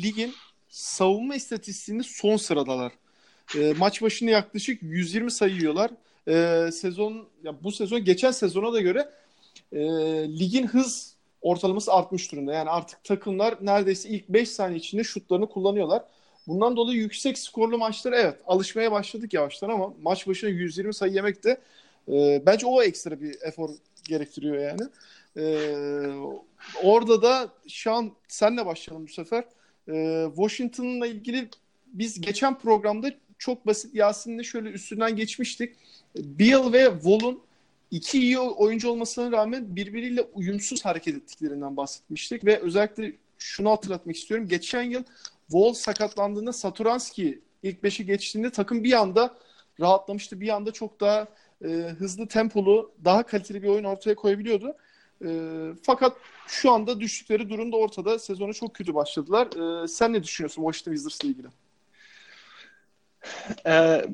ligin 0.03 0.35
savunma 0.69 1.35
istatistiğinde 1.35 2.03
son 2.03 2.37
sıradalar. 2.37 2.93
E, 3.59 3.75
maç 3.79 4.03
başına 4.03 4.31
yaklaşık 4.31 4.83
120 4.83 5.31
sayı 5.31 5.55
yiyorlar. 5.55 5.91
E, 6.29 6.73
sezon 6.73 7.29
ya 7.45 7.65
bu 7.65 7.73
sezon 7.73 8.05
geçen 8.05 8.31
sezona 8.31 8.73
da 8.73 8.81
göre 8.81 9.11
e, 9.73 9.81
ligin 10.39 10.67
hız 10.67 11.16
ortalaması 11.43 11.93
artmış 11.93 12.33
durumda. 12.33 12.53
Yani 12.53 12.71
artık 12.71 13.05
takımlar 13.05 13.55
neredeyse 13.63 14.09
ilk 14.09 14.29
5 14.29 14.49
saniye 14.49 14.79
içinde 14.79 15.05
şutlarını 15.05 15.49
kullanıyorlar. 15.49 16.03
Bundan 16.47 16.77
dolayı 16.77 16.99
yüksek 16.99 17.39
skorlu 17.39 17.79
maçlara 17.79 18.19
evet 18.19 18.37
alışmaya 18.47 18.93
başladık 18.93 19.35
yavaştan 19.35 19.69
ama 19.69 19.93
maç 20.03 20.27
başına 20.27 20.51
120 20.51 20.95
sayı 20.95 21.13
yemek 21.13 21.45
de 21.45 21.61
e, 22.09 22.43
bence 22.47 22.67
o 22.67 22.83
ekstra 22.83 23.21
bir 23.21 23.37
efor 23.43 23.71
gerektiriyor 24.09 24.57
yani. 24.59 24.83
E, 25.37 25.45
orada 26.83 27.23
da 27.23 27.49
şu 27.69 27.93
an 27.93 28.13
senle 28.29 28.67
başlayalım 28.67 29.07
bu 29.07 29.13
sefer. 29.13 29.45
E, 29.89 30.27
Washington'la 30.37 31.07
ilgili 31.07 31.49
biz 31.87 32.21
geçen 32.21 32.59
programda 32.59 33.11
çok 33.39 33.67
basit 33.67 33.95
Yasin'le 33.95 34.43
şöyle 34.43 34.69
üstünden 34.71 35.17
geçmiştik. 35.17 35.77
Beal 36.17 36.73
ve 36.73 36.85
Wall'un 36.85 37.41
iki 37.91 38.19
iyi 38.21 38.39
oyuncu 38.39 38.91
olmasına 38.91 39.33
rağmen 39.33 39.77
birbiriyle 39.77 40.23
uyumsuz 40.23 40.85
hareket 40.85 41.17
ettiklerinden 41.17 41.77
bahsetmiştik 41.77 42.45
ve 42.45 42.59
özellikle 42.61 43.13
şunu 43.39 43.71
hatırlatmak 43.71 44.17
istiyorum. 44.17 44.49
Geçen 44.49 44.83
yıl 44.83 45.03
Wall 45.47 45.73
sakatlandığında 45.73 46.53
Saturanski 46.53 47.41
ilk 47.63 47.83
beşi 47.83 48.07
geçtiğinde 48.07 48.51
takım 48.51 48.85
bir 48.85 48.93
anda 48.93 49.35
rahatlamıştı. 49.81 50.41
Bir 50.41 50.49
anda 50.49 50.73
çok 50.73 51.01
daha 51.01 51.27
e, 51.65 51.69
hızlı 51.99 52.29
tempolu, 52.29 52.93
daha 53.05 53.23
kaliteli 53.23 53.63
bir 53.63 53.69
oyun 53.69 53.85
ortaya 53.85 54.15
koyabiliyordu. 54.15 54.77
E, 55.25 55.31
fakat 55.83 56.17
şu 56.47 56.71
anda 56.71 57.01
düştükleri 57.01 57.49
durumda 57.49 57.77
ortada. 57.77 58.19
Sezonu 58.19 58.55
çok 58.55 58.75
kötü 58.75 58.95
başladılar. 58.95 59.47
E, 59.85 59.89
sen 59.89 60.13
ne 60.13 60.23
düşünüyorsun 60.23 60.63
Washington 60.63 60.93
Wizards 60.93 61.25
ile 61.25 61.31
ilgili? 61.31 61.49
Ee, 63.67 64.05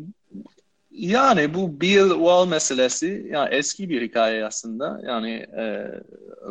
Yani 0.93 1.55
bu 1.55 1.81
Bill 1.81 2.09
Wall 2.09 2.47
meselesi 2.49 3.27
yani 3.31 3.55
eski 3.55 3.89
bir 3.89 4.03
hikaye 4.03 4.47
aslında. 4.47 5.01
Yani 5.07 5.33
e, 5.33 5.91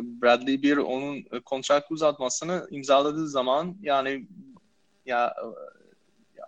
Bradley 0.02 0.62
Beal 0.62 0.78
onun 0.78 1.22
kontrat 1.44 1.90
uzatmasını 1.90 2.66
imzaladığı 2.70 3.28
zaman 3.28 3.76
yani 3.82 4.26
ya 5.06 5.34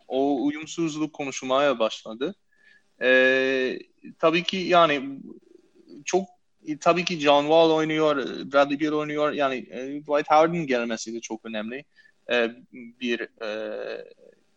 o 0.08 0.44
uyumsuzluk 0.44 1.12
konuşmaya 1.12 1.78
başladı. 1.78 2.34
E, 3.02 3.78
tabii 4.18 4.42
ki 4.42 4.56
yani 4.56 5.18
çok 6.04 6.28
tabii 6.80 7.04
ki 7.04 7.20
John 7.20 7.42
Wall 7.42 7.70
oynuyor, 7.70 8.16
Bradley 8.52 8.80
Beal 8.80 8.92
oynuyor. 8.92 9.32
Yani 9.32 9.56
e, 9.56 10.00
Dwight 10.00 10.30
Howard'ın 10.30 10.66
gelmesi 10.66 11.14
de 11.14 11.20
çok 11.20 11.44
önemli 11.44 11.84
e, 12.30 12.50
bir 12.72 13.20
e, 13.20 13.48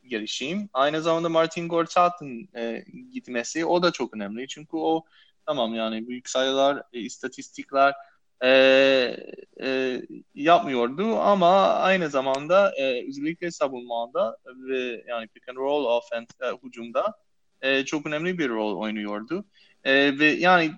gelişim. 0.08 0.70
Aynı 0.74 1.02
zamanda 1.02 1.30
Martin 1.30 1.68
Gortat'ın 1.68 2.50
e, 2.56 2.86
gitmesi 3.12 3.66
o 3.66 3.84
da 3.84 3.92
çok 3.92 4.16
önemli. 4.16 4.48
Çünkü 4.48 4.78
o 4.78 5.06
tamam 5.46 5.76
yani 5.76 6.08
büyük 6.08 6.30
sayılar, 6.30 6.84
e, 6.94 7.00
istatistikler 7.00 7.94
e, 8.44 8.50
e, 9.62 10.02
yapmıyordu 10.36 11.16
ama 11.20 11.74
aynı 11.74 12.10
zamanda 12.10 12.76
e, 12.78 13.08
özellikle 13.08 13.52
savunmada 13.52 14.38
ve 14.46 15.04
yani 15.08 15.28
pick 15.28 15.50
and 15.50 15.58
roll 15.58 15.86
offense 15.86 16.28
e, 16.42 16.68
hücumda 16.68 17.14
e, 17.62 17.86
çok 17.86 18.06
önemli 18.06 18.38
bir 18.38 18.50
rol 18.50 18.78
oynuyordu. 18.78 19.46
E, 19.84 20.20
ve 20.20 20.26
yani 20.26 20.72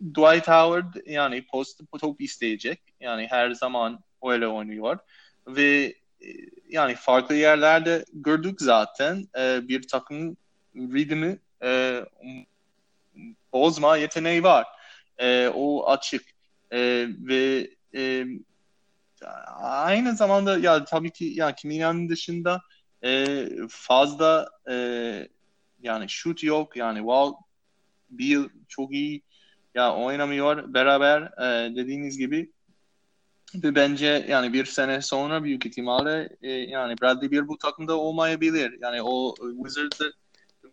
Dwight 0.00 0.48
Howard 0.48 1.06
yani 1.06 1.46
post 1.46 1.80
top 2.00 2.20
isteyecek. 2.20 2.80
Yani 3.00 3.26
her 3.30 3.50
zaman 3.50 4.00
öyle 4.24 4.48
oynuyor. 4.48 4.98
Ve 5.46 5.84
e, 5.84 5.94
yani 6.68 6.94
farklı 6.94 7.34
yerlerde 7.34 8.04
gördük 8.12 8.60
zaten 8.60 9.28
e, 9.38 9.68
bir 9.68 9.88
takım 9.88 10.36
ritmi 10.76 11.38
e, 11.62 12.04
bozma 13.52 13.96
yeteneği 13.96 14.42
var. 14.42 14.66
E, 15.18 15.48
o 15.54 15.90
açık. 15.90 16.22
E, 16.72 17.06
ve 17.18 17.70
e, 17.94 18.26
aynı 19.62 20.16
zamanda 20.16 20.58
ya 20.58 20.84
tabii 20.84 21.10
ki 21.10 21.24
ya 21.24 21.54
Kimina'nın 21.54 22.08
dışında 22.08 22.60
e, 23.04 23.46
fazla 23.68 24.48
e, 24.70 24.74
yani 25.82 26.08
shoot 26.08 26.42
yok 26.42 26.76
yani 26.76 26.98
Wall 26.98 27.32
Bill 28.10 28.48
çok 28.68 28.92
iyi 28.92 29.22
ya 29.74 29.94
oynamıyor 29.94 30.74
beraber 30.74 31.22
e, 31.22 31.76
dediğiniz 31.76 32.18
gibi 32.18 32.52
ve 33.54 33.74
bence 33.74 34.26
yani 34.28 34.52
bir 34.52 34.64
sene 34.64 35.02
sonra 35.02 35.44
büyük 35.44 35.66
ihtimalle 35.66 36.28
e, 36.42 36.50
yani 36.50 36.94
Bradley 37.02 37.30
bir 37.30 37.48
bu 37.48 37.58
takımda 37.58 37.96
olmayabilir. 37.96 38.78
Yani 38.82 39.02
o 39.02 39.34
Wizards'ı 39.64 40.12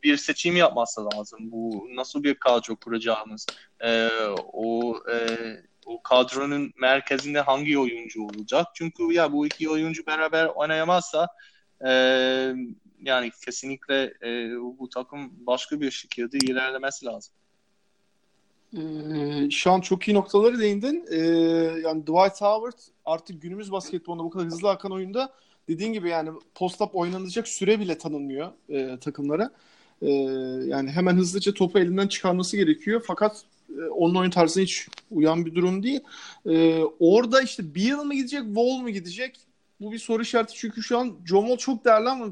bir 0.04 0.18
seçim 0.18 0.56
yapması 0.56 1.06
lazım. 1.06 1.40
Bu 1.52 1.88
nasıl 1.96 2.24
bir 2.24 2.36
kadro 2.36 2.76
kuracağımız. 2.76 3.46
E, 3.84 4.10
o 4.54 4.98
e, 5.12 5.38
o 5.86 6.04
kadronun 6.04 6.74
merkezinde 6.82 7.42
hangi 7.42 7.80
oyuncu 7.80 8.24
olacak? 8.24 8.68
Çünkü 8.74 9.14
ya 9.14 9.32
bu 9.32 9.48
iki 9.48 9.70
oyuncu 9.70 10.06
beraber 10.06 10.46
oynayamazsa 10.46 11.28
e, 11.86 11.90
yani 13.02 13.32
kesinlikle 13.46 14.14
e, 14.24 14.52
bu 14.80 14.90
takım 14.90 15.32
başka 15.48 15.82
bir 15.82 15.92
şekilde 15.92 16.38
ilerlemesi 16.38 17.06
lazım. 17.06 17.36
Ee, 18.78 19.50
şu 19.52 19.72
an 19.72 19.82
çok 19.82 20.08
iyi 20.08 20.14
noktaları 20.14 20.60
değindin. 20.60 21.06
Ee, 21.12 21.18
yani 21.84 22.02
Dwight 22.02 22.42
Howard 22.42 22.78
artık 23.06 23.42
günümüz 23.42 23.72
basketbolunda 23.72 24.24
bu 24.24 24.30
kadar 24.30 24.46
hızlı 24.46 24.70
akan 24.70 24.92
oyunda 24.92 25.34
dediğin 25.70 25.94
gibi 25.94 26.10
yani 26.10 26.30
post-up 26.56 26.90
oynanacak 26.94 27.48
süre 27.48 27.80
bile 27.80 27.98
tanınmıyor 27.98 28.52
e, 28.70 29.00
takımlara. 29.00 29.52
E, 30.02 30.12
yani 30.66 30.92
hemen 30.92 31.16
hızlıca 31.18 31.54
topu 31.54 31.80
elinden 31.80 32.08
çıkarması 32.08 32.58
gerekiyor. 32.58 33.04
Fakat 33.08 33.44
e, 33.70 33.82
onun 33.82 34.16
oyun 34.16 34.30
tarzına 34.32 34.64
hiç 34.64 34.88
uyan 35.12 35.46
bir 35.46 35.56
durum 35.56 35.84
değil. 35.84 36.02
E, 36.46 36.84
orada 37.00 37.42
işte 37.42 37.76
Beal 37.76 38.04
mı 38.04 38.14
gidecek, 38.14 38.42
Wall 38.46 38.78
mu 38.80 38.90
gidecek? 38.90 39.40
Bu 39.82 39.92
bir 39.92 40.00
soru 40.00 40.22
işareti 40.22 40.54
çünkü 40.54 40.84
şu 40.84 40.98
an 40.98 41.14
John 41.26 41.58
çok 41.58 41.86
değerli 41.86 42.10
ama 42.10 42.28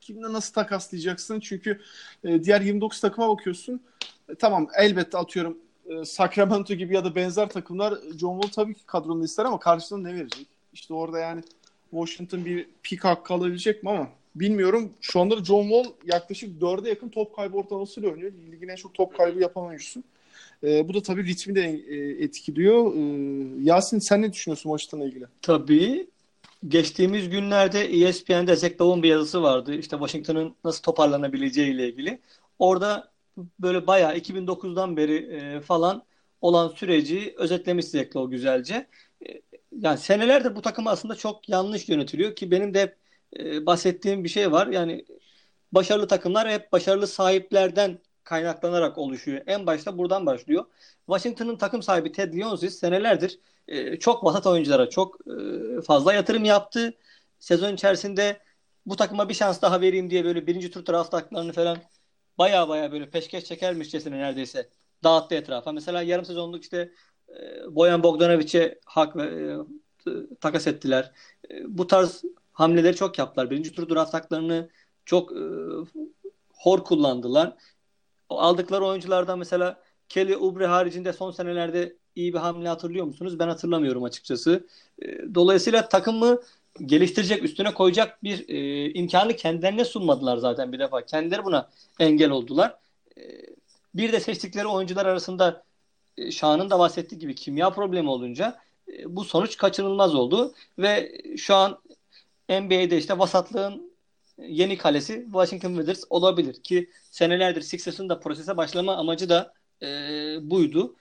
kimle 0.00 0.32
nasıl 0.32 0.54
takaslayacaksın? 0.54 1.40
Çünkü 1.40 1.80
e, 2.24 2.44
diğer 2.44 2.60
29 2.60 3.00
takıma 3.00 3.28
bakıyorsun. 3.28 3.80
E, 4.28 4.34
tamam 4.34 4.68
elbette 4.78 5.18
atıyorum 5.18 5.58
e, 5.90 6.04
Sacramento 6.04 6.74
gibi 6.74 6.94
ya 6.94 7.04
da 7.04 7.14
benzer 7.14 7.48
takımlar 7.48 7.94
John 8.18 8.40
Wall 8.40 8.64
tabii 8.64 8.74
ki 8.74 8.86
kadronda 8.86 9.24
ister 9.24 9.44
ama 9.44 9.60
karşılığında 9.60 10.08
ne 10.08 10.14
verecek? 10.14 10.46
İşte 10.72 10.94
orada 10.94 11.18
yani 11.18 11.42
Washington 11.90 12.44
bir 12.44 12.66
pik 12.82 13.04
hakkı 13.04 13.34
alabilecek 13.34 13.82
mi 13.82 13.90
ama 13.90 14.08
bilmiyorum. 14.34 14.90
Şu 15.00 15.20
anda 15.20 15.44
John 15.44 15.62
Wall 15.62 15.92
yaklaşık 16.06 16.62
4'e 16.62 16.88
yakın 16.88 17.08
top 17.08 17.36
kaybı 17.36 17.56
ortalamasıyla 17.56 18.10
oynuyor. 18.10 18.32
Ligin 18.52 18.68
en 18.68 18.76
çok 18.76 18.94
top 18.94 19.16
kaybı 19.16 19.40
yapan 19.40 19.64
oyuncusu. 19.64 20.02
E, 20.64 20.88
bu 20.88 20.94
da 20.94 21.02
tabii 21.02 21.26
ritmi 21.26 21.54
de 21.54 21.62
e, 21.88 22.24
etkiliyor. 22.24 22.94
E, 22.94 23.00
Yasin 23.62 23.98
sen 23.98 24.22
ne 24.22 24.32
düşünüyorsun 24.32 24.70
Washington'la 24.70 25.04
ilgili? 25.04 25.24
Tabii. 25.42 26.06
Geçtiğimiz 26.68 27.30
günlerde 27.30 27.80
ESPN'de 27.80 28.56
Zach 28.56 28.72
Lowe'un 28.72 29.02
bir 29.02 29.08
yazısı 29.08 29.42
vardı. 29.42 29.74
İşte 29.74 29.96
Washington'ın 29.96 30.54
nasıl 30.64 30.82
toparlanabileceği 30.82 31.74
ile 31.74 31.88
ilgili. 31.88 32.18
Orada 32.58 33.10
böyle 33.60 33.86
bayağı 33.86 34.16
2009'dan 34.16 34.96
beri 34.96 35.16
e, 35.16 35.60
falan 35.60 36.04
olan 36.40 36.68
süreci 36.68 37.34
özetlemiş 37.38 37.94
Lowe 37.94 38.30
güzelce. 38.36 38.86
E, 39.28 39.42
yani 39.78 39.98
senelerde 39.98 40.56
bu 40.56 40.62
takım 40.62 40.86
aslında 40.86 41.14
çok 41.14 41.48
yanlış 41.48 41.88
yönetiliyor 41.88 42.36
ki 42.36 42.50
benim 42.50 42.74
de 42.74 42.96
e, 43.38 43.66
bahsettiğim 43.66 44.24
bir 44.24 44.28
şey 44.28 44.52
var. 44.52 44.66
Yani 44.66 45.04
başarılı 45.72 46.08
takımlar 46.08 46.50
hep 46.50 46.72
başarılı 46.72 47.06
sahiplerden 47.06 47.98
kaynaklanarak 48.24 48.98
oluşuyor. 48.98 49.42
En 49.46 49.66
başta 49.66 49.98
buradan 49.98 50.26
başlıyor. 50.26 50.64
Washington'ın 51.06 51.56
takım 51.56 51.82
sahibi 51.82 52.12
Ted 52.12 52.34
Leonsis 52.34 52.78
senelerdir 52.78 53.38
e, 53.68 53.98
çok 53.98 54.24
vasat 54.24 54.46
oyunculara 54.46 54.90
çok 54.90 55.18
e, 55.78 55.82
fazla 55.82 56.14
yatırım 56.14 56.44
yaptı. 56.44 56.94
Sezon 57.38 57.74
içerisinde 57.74 58.40
bu 58.86 58.96
takıma 58.96 59.28
bir 59.28 59.34
şans 59.34 59.62
daha 59.62 59.80
vereyim 59.80 60.10
diye 60.10 60.24
böyle 60.24 60.46
birinci 60.46 60.70
tur 60.70 60.86
draft 60.86 61.12
haklarını 61.12 61.52
falan 61.52 61.78
baya 62.38 62.68
baya 62.68 62.92
böyle 62.92 63.10
peşkeş 63.10 63.44
çekermişçesine 63.44 64.18
neredeyse 64.18 64.68
dağıttı 65.04 65.34
etrafa. 65.34 65.72
Mesela 65.72 66.02
yarım 66.02 66.24
sezonluk 66.24 66.62
işte 66.62 66.92
e, 67.28 67.74
Boyan 67.74 68.02
Bogdanovic'e 68.02 68.80
hak 68.84 69.16
ve 69.16 69.54
e, 70.06 70.10
takas 70.40 70.66
ettiler. 70.66 71.12
E, 71.50 71.78
bu 71.78 71.86
tarz 71.86 72.22
hamleleri 72.52 72.96
çok 72.96 73.18
yaptılar. 73.18 73.50
Birinci 73.50 73.72
tur 73.72 73.88
draft 73.88 74.14
haklarını 74.14 74.68
çok 75.04 75.32
hor 76.54 76.84
kullandılar. 76.84 77.56
Aldıkları 78.28 78.84
oyunculardan 78.84 79.38
mesela 79.38 79.82
Kelly 80.08 80.36
Oubre 80.36 80.66
haricinde 80.66 81.12
son 81.12 81.30
senelerde 81.30 81.96
iyi 82.14 82.32
bir 82.34 82.38
hamle 82.38 82.68
hatırlıyor 82.68 83.06
musunuz? 83.06 83.38
Ben 83.38 83.48
hatırlamıyorum 83.48 84.04
açıkçası. 84.04 84.66
E, 85.02 85.34
dolayısıyla 85.34 85.88
takımı 85.88 86.40
geliştirecek, 86.86 87.44
üstüne 87.44 87.74
koyacak 87.74 88.24
bir 88.24 88.48
e, 88.48 88.90
imkanı 88.92 89.36
kendilerine 89.36 89.84
sunmadılar 89.84 90.36
zaten 90.36 90.72
bir 90.72 90.78
defa. 90.78 91.06
Kendileri 91.06 91.44
buna 91.44 91.68
engel 92.00 92.30
oldular. 92.30 92.76
E, 93.16 93.20
bir 93.94 94.12
de 94.12 94.20
seçtikleri 94.20 94.66
oyuncular 94.66 95.06
arasında 95.06 95.64
e, 96.16 96.30
Şahan'ın 96.30 96.70
da 96.70 96.78
bahsettiği 96.78 97.18
gibi 97.18 97.34
kimya 97.34 97.70
problemi 97.70 98.10
olunca 98.10 98.58
e, 98.88 99.16
bu 99.16 99.24
sonuç 99.24 99.56
kaçınılmaz 99.56 100.14
oldu 100.14 100.54
ve 100.78 101.22
şu 101.36 101.54
an 101.54 101.78
NBA'de 102.48 102.98
işte 102.98 103.18
vasatlığın 103.18 103.90
yeni 104.38 104.78
kalesi 104.78 105.22
Washington 105.24 105.74
Wizards 105.74 106.04
olabilir 106.10 106.62
ki 106.62 106.90
senelerdir 107.10 107.62
Sixers'ın 107.62 108.08
da 108.08 108.20
prosese 108.20 108.56
başlama 108.56 108.96
amacı 108.96 109.28
da 109.28 109.54
e, 109.82 109.86
buydu. 110.50 110.96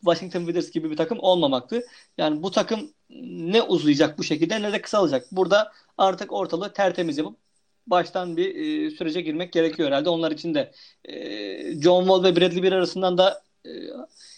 Washington 0.00 0.40
Wizards 0.40 0.70
gibi 0.70 0.90
bir 0.90 0.96
takım 0.96 1.18
olmamaktı. 1.20 1.82
Yani 2.18 2.42
bu 2.42 2.50
takım 2.50 2.92
ne 3.10 3.62
uzayacak 3.62 4.18
bu 4.18 4.24
şekilde 4.24 4.62
ne 4.62 4.72
de 4.72 4.82
kısalacak. 4.82 5.26
Burada 5.32 5.72
artık 5.98 6.32
ortalığı 6.32 6.72
tertemiz 6.72 7.18
yapıp 7.18 7.38
baştan 7.86 8.36
bir 8.36 8.54
e, 8.54 8.90
sürece 8.90 9.20
girmek 9.20 9.52
gerekiyor 9.52 9.88
herhalde. 9.88 10.08
Onlar 10.08 10.30
için 10.30 10.54
de 10.54 10.72
e, 11.04 11.80
John 11.82 12.02
Wall 12.02 12.24
ve 12.24 12.36
Bradley 12.36 12.62
bir 12.62 12.72
arasından 12.72 13.18
da 13.18 13.42
e, 13.66 13.70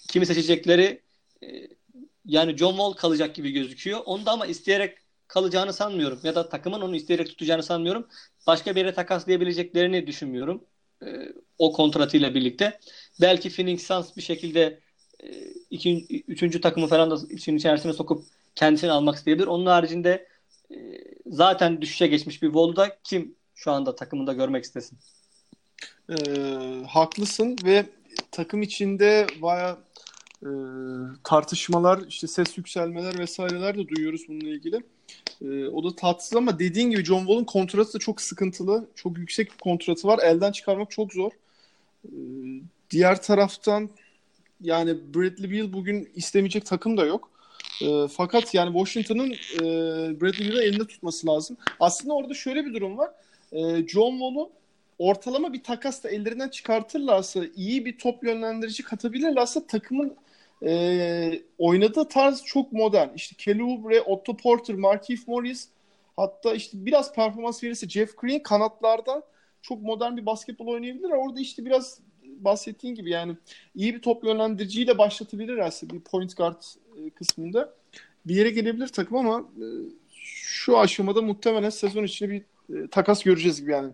kimi 0.09 0.27
seçecekleri 0.27 1.03
e, 1.45 1.69
yani 2.25 2.57
John 2.57 2.71
Wall 2.71 2.93
kalacak 2.93 3.35
gibi 3.35 3.53
gözüküyor. 3.53 4.01
Onu 4.05 4.27
da 4.27 4.31
ama 4.31 4.47
isteyerek 4.47 4.99
kalacağını 5.29 5.73
sanmıyorum. 5.73 6.21
Ya 6.23 6.35
da 6.35 6.49
takımın 6.49 6.81
onu 6.81 6.97
isteyerek 6.97 7.29
tutacağını 7.29 7.63
sanmıyorum. 7.63 8.09
Başka 8.47 8.75
bir 8.75 8.81
yere 8.81 8.95
takaslayabileceklerini 8.95 10.07
düşünmüyorum. 10.07 10.65
E, 11.03 11.07
o 11.59 11.73
kontratıyla 11.73 12.35
birlikte. 12.35 12.81
Belki 13.21 13.51
Phoenix 13.51 13.87
Suns 13.87 14.17
bir 14.17 14.23
şekilde 14.23 14.81
e, 15.23 15.29
iki, 15.71 16.07
üçüncü 16.29 16.61
takımı 16.61 16.87
falan 16.87 17.11
da 17.11 17.17
için 17.31 17.57
içerisine 17.57 17.93
sokup 17.93 18.25
kendisini 18.55 18.91
almak 18.91 19.17
isteyebilir. 19.17 19.47
Onun 19.47 19.67
haricinde 19.67 20.29
e, 20.71 20.77
zaten 21.27 21.83
düşüşe 21.83 22.07
geçmiş 22.07 22.43
bir 22.43 22.47
Wall'da 22.47 22.99
kim 23.05 23.35
şu 23.55 23.71
anda 23.71 23.97
takımında 23.97 24.33
görmek 24.33 24.65
istesin? 24.65 24.99
E, 26.09 26.15
haklısın 26.89 27.57
ve 27.65 27.87
takım 28.31 28.63
içinde 28.63 29.27
baya 29.43 29.79
e, 30.43 30.49
tartışmalar, 31.25 32.03
işte 32.09 32.27
ses 32.27 32.59
yükselmeler 32.59 33.19
vesaireler 33.19 33.79
de 33.79 33.89
duyuyoruz 33.89 34.23
bununla 34.29 34.49
ilgili. 34.49 34.83
E, 35.43 35.69
o 35.69 35.85
da 35.85 35.97
tatsız 35.97 36.37
ama 36.37 36.59
dediğin 36.59 36.91
gibi 36.91 37.05
John 37.05 37.19
Wall'un 37.19 37.45
kontratı 37.45 37.95
da 37.95 37.99
çok 37.99 38.21
sıkıntılı. 38.21 38.87
Çok 38.95 39.19
yüksek 39.19 39.53
bir 39.53 39.59
kontratı 39.59 40.09
var. 40.09 40.19
Elden 40.23 40.53
çıkarmak 40.53 40.91
çok 40.91 41.13
zor. 41.13 41.33
Ee, 42.05 42.11
diğer 42.91 43.23
taraftan 43.23 43.91
yani 44.61 45.15
Bradley 45.15 45.51
Beal 45.51 45.73
bugün 45.73 46.09
istemeyecek 46.15 46.67
takım 46.67 46.97
da 46.97 47.07
yok. 47.07 47.31
E, 47.83 48.09
fakat 48.09 48.55
yani 48.55 48.73
Washington'ın 48.79 49.31
e, 49.33 50.21
Bradley 50.21 50.51
Beal'ı 50.51 50.63
elinde 50.63 50.87
tutması 50.87 51.27
lazım. 51.27 51.57
Aslında 51.81 52.15
orada 52.15 52.35
şöyle 52.35 52.67
bir 52.67 52.75
durum 52.75 52.99
var. 52.99 53.11
E, 53.53 53.59
John 53.89 54.11
Wall'u 54.11 54.51
ortalama 54.99 55.53
bir 55.53 55.63
takasla 55.63 56.11
ellerinden 56.11 56.49
çıkartırlarsa, 56.49 57.41
iyi 57.57 57.85
bir 57.85 57.99
top 57.99 58.25
yönlendirici 58.25 58.83
katabilirlerse 58.83 59.67
takımın 59.67 60.17
e, 60.67 61.43
oynadığı 61.59 62.09
tarz 62.09 62.45
çok 62.45 62.73
modern. 62.73 63.15
İşte 63.15 63.37
Kelly 63.39 63.63
Oubre, 63.63 64.01
Otto 64.01 64.37
Porter, 64.37 64.77
Markieff 64.77 65.29
Morris 65.29 65.69
hatta 66.17 66.55
işte 66.55 66.87
biraz 66.87 67.15
performans 67.15 67.65
verirse 67.65 67.89
Jeff 67.89 68.17
Green 68.17 68.43
kanatlarda 68.43 69.23
çok 69.63 69.83
modern 69.83 70.17
bir 70.17 70.27
basketbol 70.27 70.67
oynayabilir. 70.67 71.11
Orada 71.11 71.41
işte 71.41 71.65
biraz 71.65 71.99
bahsettiğin 72.45 72.95
gibi 72.95 73.11
yani 73.11 73.37
iyi 73.75 73.95
bir 73.95 74.03
top 74.03 74.25
yönlendiriciyle 74.25 74.99
başlatabilirlerse 74.99 75.91
bir 75.91 76.01
point 76.01 76.37
guard 76.37 76.63
e, 76.97 77.11
kısmında 77.11 77.75
bir 78.27 78.35
yere 78.35 78.51
gelebilir 78.51 78.89
takım 78.89 79.17
ama 79.17 79.39
e, 79.39 79.65
şu 80.15 80.79
aşamada 80.79 81.23
muhtemelen 81.23 81.71
sezon 81.71 82.05
içinde 82.05 82.31
bir 82.31 82.43
e, 82.77 82.89
takas 82.89 83.23
göreceğiz 83.23 83.61
gibi 83.61 83.71
yani. 83.71 83.93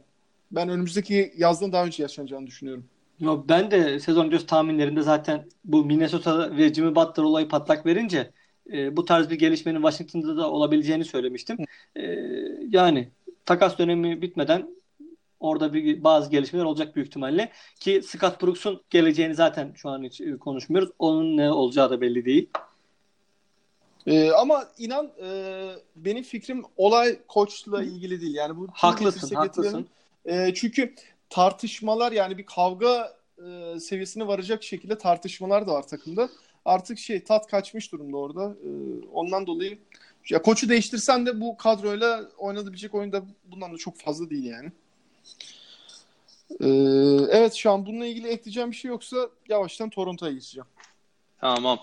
Ben 0.51 0.69
önümüzdeki 0.69 1.33
yazdan 1.37 1.73
daha 1.73 1.85
önce 1.85 2.03
yaşanacağını 2.03 2.47
düşünüyorum. 2.47 2.85
Yo, 3.21 3.45
ben 3.49 3.71
de 3.71 4.01
sezon 4.01 4.27
öncesi 4.27 4.47
tahminlerinde 4.47 5.03
zaten 5.03 5.47
bu 5.65 5.85
Minnesota 5.85 6.57
ve 6.57 6.75
Jimmy 6.75 6.95
Butler 6.95 7.25
olayı 7.25 7.49
patlak 7.49 7.87
verince 7.87 8.31
e, 8.73 8.97
bu 8.97 9.05
tarz 9.05 9.31
bir 9.31 9.39
gelişmenin 9.39 9.83
Washington'da 9.83 10.37
da 10.37 10.51
olabileceğini 10.51 11.05
söylemiştim. 11.05 11.57
E, 11.97 12.03
yani 12.69 13.09
takas 13.47 13.79
dönemi 13.79 14.23
bitmeden 14.23 14.76
orada 15.41 15.75
bir 15.75 16.05
bazı 16.05 16.31
gelişmeler 16.31 16.65
olacak 16.65 16.97
büyük 16.97 17.09
ihtimalle 17.09 17.53
ki 17.81 18.03
Scott 18.03 18.43
Brooks'un 18.43 18.83
geleceğini 18.91 19.35
zaten 19.35 19.73
şu 19.77 19.89
an 19.89 20.03
hiç 20.03 20.21
e, 20.21 20.37
konuşmuyoruz. 20.37 20.91
Onun 20.99 21.37
ne 21.37 21.51
olacağı 21.51 21.91
da 21.91 22.01
belli 22.01 22.25
değil. 22.25 22.49
Ee, 24.07 24.31
ama 24.31 24.69
inan 24.79 25.13
e, 25.23 25.29
benim 25.97 26.23
fikrim 26.23 26.63
olay 26.77 27.19
koçla 27.29 27.83
ilgili 27.83 28.21
değil. 28.21 28.35
Yani 28.35 28.57
bu 28.57 28.69
haklısın, 28.73 29.35
haklısın. 29.35 29.89
E, 30.25 30.55
çünkü 30.55 30.95
tartışmalar 31.31 32.13
yani 32.13 32.39
bir 32.39 32.47
kavga 32.47 33.17
e, 33.39 33.81
seviyesine 33.81 34.27
varacak 34.27 34.63
şekilde 34.63 34.99
tartışmalar 34.99 35.67
da 35.67 35.73
var 35.73 35.87
takımda. 35.87 36.29
Artık 36.65 36.99
şey 36.99 37.25
tat 37.25 37.47
kaçmış 37.47 37.93
durumda 37.93 38.17
orada. 38.17 38.57
E, 38.65 38.71
ondan 39.13 39.47
dolayı 39.47 39.79
ya 40.31 40.43
koçu 40.43 40.69
değiştirsen 40.69 41.27
de 41.27 41.41
bu 41.41 41.57
kadroyla 41.57 42.31
oynanabilecek 42.39 42.95
oyunda 42.95 43.23
bundan 43.45 43.73
da 43.73 43.77
çok 43.77 43.99
fazla 43.99 44.31
değil 44.31 44.45
yani. 44.45 44.73
Ee, 46.61 46.67
evet 47.31 47.55
şu 47.55 47.71
an 47.71 47.87
bununla 47.87 48.07
ilgili 48.07 48.29
ekleyeceğim 48.29 48.71
bir 48.71 48.77
şey 48.77 48.89
yoksa 48.89 49.17
yavaştan 49.49 49.91
Toronto'ya 49.91 50.33
geçeceğim. 50.33 50.67
Tamam. 51.41 51.79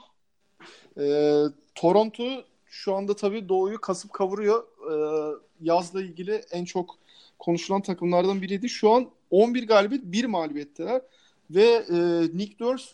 Ee, 0.99 1.43
Toronto 1.75 2.23
şu 2.65 2.95
anda 2.95 3.15
tabii 3.15 3.49
doğuyu 3.49 3.81
kasıp 3.81 4.13
kavuruyor. 4.13 4.63
Ee, 4.63 5.35
yazla 5.61 6.01
ilgili 6.01 6.33
en 6.51 6.65
çok 6.65 6.97
konuşulan 7.39 7.81
takımlardan 7.81 8.41
biriydi. 8.41 8.69
Şu 8.69 8.91
an 8.91 9.09
11 9.31 9.67
galibiyet 9.67 10.03
1 10.03 10.25
mağlubiyetteler. 10.25 11.01
Ve 11.51 11.85
e, 11.89 11.97
Nick 12.37 12.55
Nurse 12.59 12.89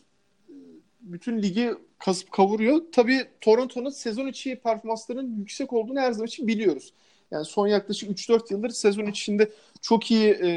e, 0.50 0.54
bütün 1.02 1.42
ligi 1.42 1.74
kasıp 2.00 2.32
kavuruyor. 2.32 2.82
Tabii 2.92 3.28
Toronto'nun 3.42 3.90
sezon 3.90 4.28
içi 4.28 4.56
performanslarının 4.56 5.38
yüksek 5.38 5.74
olduğunu 5.74 6.00
her 6.00 6.12
zaman 6.12 6.28
için 6.28 6.48
biliyoruz. 6.48 6.94
Yani 7.32 7.46
son 7.46 7.68
yaklaşık 7.68 8.10
3-4 8.10 8.54
yıldır 8.54 8.70
sezon 8.70 9.06
içinde 9.06 9.52
çok 9.82 10.12
iyi 10.12 10.30
e, 10.30 10.48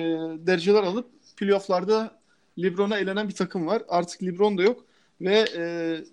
dereceler 0.47 0.83
alıp 0.83 1.11
playofflarda 1.37 2.19
LeBron'a 2.59 2.99
elenen 2.99 3.29
bir 3.29 3.35
takım 3.35 3.67
var. 3.67 3.83
Artık 3.89 4.23
LeBron 4.23 4.59
da 4.59 4.63
yok. 4.63 4.85
Ve 5.21 5.45
e, 5.57 5.63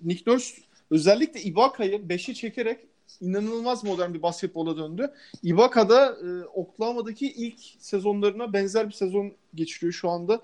Nick 0.04 0.32
Nurse 0.32 0.62
özellikle 0.92 1.42
Ibaka'yı 1.42 1.98
5'e 1.98 2.34
çekerek 2.34 2.80
inanılmaz 3.22 3.84
modern 3.84 4.14
bir 4.14 4.22
basketbola 4.22 4.78
döndü. 4.78 5.14
Ibaka 5.44 5.90
da 5.90 6.06
e, 6.06 6.46
Oklahoma'daki 6.46 7.32
ilk 7.32 7.60
sezonlarına 7.80 8.54
benzer 8.54 8.88
bir 8.88 8.94
sezon 8.94 9.32
geçiriyor 9.56 9.94
şu 9.94 10.10
anda. 10.10 10.42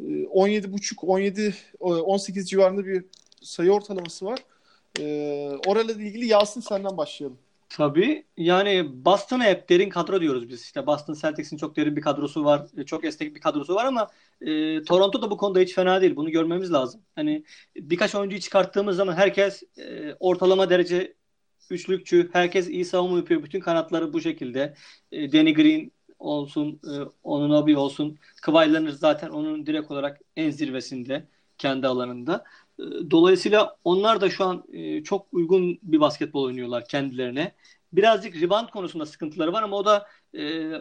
17.5 0.00 1.06
17 1.06 1.54
18 1.80 2.50
civarında 2.50 2.86
bir 2.86 3.04
sayı 3.42 3.72
ortalaması 3.72 4.26
var. 4.26 4.38
Ee, 5.00 5.52
orayla 5.66 5.94
ilgili 5.94 6.26
Yasin 6.26 6.60
senden 6.60 6.96
başlayalım. 6.96 7.38
Tabii. 7.72 8.26
Yani 8.36 9.04
Boston'a 9.04 9.44
hep 9.44 9.68
derin 9.68 9.88
kadro 9.88 10.20
diyoruz 10.20 10.48
biz. 10.48 10.62
İşte 10.62 10.86
Boston 10.86 11.14
Celtics'in 11.14 11.56
çok 11.56 11.76
derin 11.76 11.96
bir 11.96 12.00
kadrosu 12.00 12.44
var. 12.44 12.66
E, 12.76 12.84
çok 12.84 13.04
esnek 13.04 13.34
bir 13.34 13.40
kadrosu 13.40 13.74
var 13.74 13.84
ama 13.84 14.10
e, 14.40 14.82
Toronto 14.82 15.22
da 15.22 15.30
bu 15.30 15.36
konuda 15.36 15.60
hiç 15.60 15.74
fena 15.74 16.00
değil. 16.00 16.16
Bunu 16.16 16.30
görmemiz 16.30 16.72
lazım. 16.72 17.02
Hani 17.14 17.44
birkaç 17.76 18.14
oyuncuyu 18.14 18.40
çıkarttığımız 18.40 18.96
zaman 18.96 19.12
herkes 19.14 19.62
e, 19.78 20.14
ortalama 20.20 20.70
derece 20.70 21.14
üçlükçü. 21.70 22.30
Herkes 22.32 22.68
iyi 22.68 22.84
savunma 22.84 23.16
yapıyor. 23.18 23.42
Bütün 23.42 23.60
kanatları 23.60 24.12
bu 24.12 24.20
şekilde. 24.20 24.74
E, 25.12 25.32
Danny 25.32 25.54
Green 25.54 25.92
olsun, 26.18 26.80
e, 26.84 26.92
Onunobi 27.22 27.76
olsun. 27.76 28.18
Kawhi 28.42 28.72
Leonard 28.74 28.92
zaten 28.92 29.28
onun 29.30 29.66
direkt 29.66 29.90
olarak 29.90 30.20
en 30.36 30.50
zirvesinde 30.50 31.28
kendi 31.58 31.86
alanında. 31.86 32.44
Dolayısıyla 33.10 33.76
onlar 33.84 34.20
da 34.20 34.30
şu 34.30 34.44
an 34.44 34.64
e, 34.72 35.02
çok 35.04 35.26
uygun 35.32 35.78
bir 35.82 36.00
basketbol 36.00 36.42
oynuyorlar 36.44 36.84
kendilerine. 36.88 37.52
Birazcık 37.92 38.42
rebound 38.42 38.68
konusunda 38.68 39.06
sıkıntıları 39.06 39.52
var 39.52 39.62
ama 39.62 39.76
o 39.76 39.84
da 39.84 40.06
e, 40.38 40.72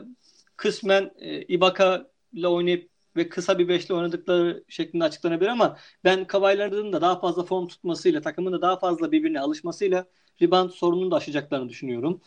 kısmen 0.58 1.12
e, 1.20 1.42
Ibaka 1.42 2.12
ile 2.34 2.48
oynayıp 2.48 2.90
ve 3.16 3.30
kısa 3.30 3.60
bir 3.60 3.68
beşli 3.68 3.94
oynadıkları 3.94 4.64
şeklinde 4.68 5.04
açıklanabilir 5.04 5.50
ama 5.50 5.78
ben 6.04 6.28
Kawhi 6.28 6.58
Leonard'ın 6.58 6.94
da 6.94 7.02
daha 7.02 7.20
fazla 7.20 7.44
form 7.44 7.68
tutmasıyla, 7.68 8.22
takımın 8.22 8.54
da 8.54 8.62
daha 8.62 8.80
fazla 8.80 9.12
birbirine 9.12 9.40
alışmasıyla 9.40 10.06
rebound 10.42 10.70
sorununu 10.70 11.12
da 11.12 11.16
aşacaklarını 11.16 11.70
düşünüyorum. 11.70 12.22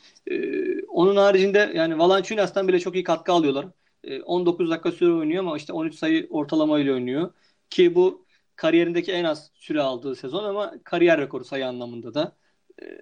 Onun 0.89 1.17
haricinde 1.17 1.73
yani 1.75 1.99
Valanciunas'tan 1.99 2.69
bile 2.69 2.81
çok 2.81 2.95
iyi 2.95 3.05
katkı 3.05 3.33
alıyorlar. 3.33 3.67
Ee, 4.05 4.23
19 4.23 4.71
dakika 4.71 4.93
süre 4.93 5.13
oynuyor 5.13 5.45
ama 5.45 5.57
işte 5.57 5.73
13 5.73 5.95
sayı 5.95 6.27
ortalama 6.31 6.81
ile 6.81 6.93
oynuyor. 6.93 7.31
Ki 7.71 7.95
bu 7.95 8.24
kariyerindeki 8.57 9.13
en 9.13 9.25
az 9.25 9.51
süre 9.55 9.83
aldığı 9.83 10.17
sezon 10.17 10.45
ama 10.45 10.75
kariyer 10.85 11.21
rekoru 11.21 11.45
sayı 11.45 11.67
anlamında 11.67 12.15
da. 12.15 12.37
Ee, 12.83 13.01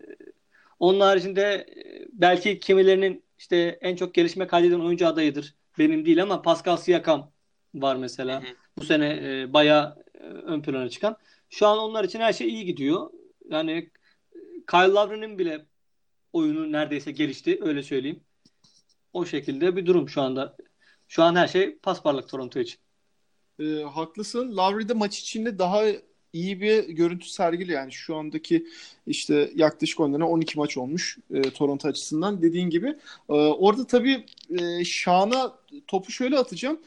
onun 0.78 1.00
haricinde 1.00 1.42
e, 1.42 2.06
belki 2.12 2.58
kimilerinin 2.60 3.24
işte 3.38 3.78
en 3.80 3.96
çok 3.96 4.14
gelişme 4.14 4.46
kaydeden 4.46 4.80
oyuncu 4.80 5.06
adayıdır. 5.06 5.54
Benim 5.78 6.06
değil 6.06 6.22
ama 6.22 6.42
Pascal 6.42 6.76
Siakam 6.76 7.32
var 7.74 7.96
mesela. 7.96 8.42
Hı 8.42 8.46
hı. 8.46 8.52
Bu 8.78 8.84
sene 8.84 9.20
e, 9.22 9.52
bayağı 9.52 10.04
e, 10.14 10.18
ön 10.24 10.62
plana 10.62 10.88
çıkan. 10.88 11.16
Şu 11.50 11.66
an 11.66 11.78
onlar 11.78 12.04
için 12.04 12.20
her 12.20 12.32
şey 12.32 12.48
iyi 12.48 12.64
gidiyor. 12.64 13.10
Yani 13.50 13.90
Kyle 14.70 14.92
Lowry'nin 14.92 15.38
bile 15.38 15.66
oyunu 16.32 16.72
neredeyse 16.72 17.12
gelişti 17.12 17.58
öyle 17.62 17.82
söyleyeyim. 17.82 18.20
O 19.12 19.26
şekilde 19.26 19.76
bir 19.76 19.86
durum 19.86 20.08
şu 20.08 20.22
anda. 20.22 20.56
Şu 21.08 21.22
an 21.22 21.36
her 21.36 21.48
şey 21.48 21.78
pasparlık 21.78 22.28
Toronto 22.28 22.60
için. 22.60 22.80
E, 23.60 23.82
haklısın. 23.82 24.56
Lowry 24.56 24.88
de 24.88 24.92
maç 24.92 25.18
içinde 25.18 25.58
daha 25.58 25.82
iyi 26.32 26.60
bir 26.60 26.88
görüntü 26.88 27.28
sergili 27.28 27.72
yani 27.72 27.92
şu 27.92 28.16
andaki 28.16 28.66
işte 29.06 29.50
yaklaşık 29.54 30.00
10 30.00 30.12
12 30.12 30.58
maç 30.58 30.76
olmuş 30.76 31.18
e, 31.34 31.42
Toronto 31.42 31.88
açısından 31.88 32.42
dediğin 32.42 32.70
gibi. 32.70 32.88
E, 33.28 33.32
orada 33.32 33.86
tabii 33.86 34.26
e, 34.50 34.84
Şan'a 34.84 35.58
topu 35.86 36.12
şöyle 36.12 36.38
atacağım. 36.38 36.80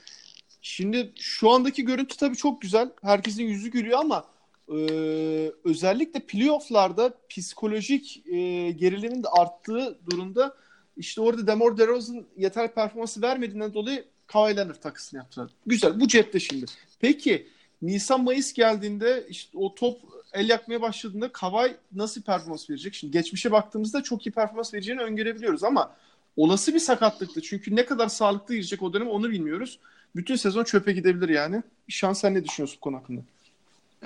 Şimdi 0.62 1.12
şu 1.20 1.50
andaki 1.50 1.86
görüntü 1.86 2.18
tabii 2.18 2.36
çok 2.36 2.62
güzel. 2.62 2.92
Herkesin 3.02 3.44
yüzü 3.44 3.72
gülüyor 3.72 4.00
ama 4.00 4.26
ee, 4.72 5.52
özellikle 5.64 6.20
playofflarda 6.20 7.14
psikolojik 7.30 8.24
e, 8.28 8.72
gerilimin 8.72 9.24
de 9.24 9.28
arttığı 9.28 10.00
durumda 10.10 10.56
işte 10.98 11.22
orada 11.22 11.48
Demar 11.48 11.78
DeRozan 11.78 12.26
yeterli 12.38 12.72
performansı 12.72 13.22
vermediğinden 13.22 13.74
dolayı 13.74 14.06
Kawhi 14.28 14.58
Leonard 14.58 14.76
takısını 14.76 15.18
yaptılar. 15.18 15.50
Güzel. 15.66 16.00
Bu 16.00 16.08
cepte 16.08 16.40
şimdi. 16.40 16.66
Peki 17.00 17.48
Nisan 17.82 18.24
Mayıs 18.24 18.54
geldiğinde 18.54 19.26
işte 19.30 19.58
o 19.58 19.76
top 19.76 20.02
el 20.34 20.50
yakmaya 20.50 20.82
başladığında 20.82 21.32
Kawhi 21.32 21.76
nasıl 21.96 22.22
performans 22.22 22.70
verecek? 22.70 22.94
Şimdi 22.94 23.14
geçmişe 23.14 23.52
baktığımızda 23.52 24.04
çok 24.04 24.28
iyi 24.28 24.32
performans 24.32 24.74
vereceğini 24.74 25.02
öngörebiliyoruz 25.02 25.64
ama 25.64 25.96
olası 26.38 26.74
bir 26.74 26.80
sakatlıktı. 26.80 27.42
Çünkü 27.42 27.76
ne 27.76 27.86
kadar 27.86 28.08
sağlıklı 28.08 28.56
girecek 28.56 28.84
o 28.84 28.94
dönem 28.94 29.08
onu 29.08 29.30
bilmiyoruz. 29.30 29.80
Bütün 30.16 30.36
sezon 30.36 30.64
çöpe 30.64 30.92
gidebilir 30.92 31.30
yani. 31.30 31.64
Şans 31.88 32.22
sen 32.22 32.34
ne 32.34 32.44
düşünüyorsun 32.44 32.78
bu 32.78 32.82
konu 32.82 32.96
hakkında? 32.96 33.22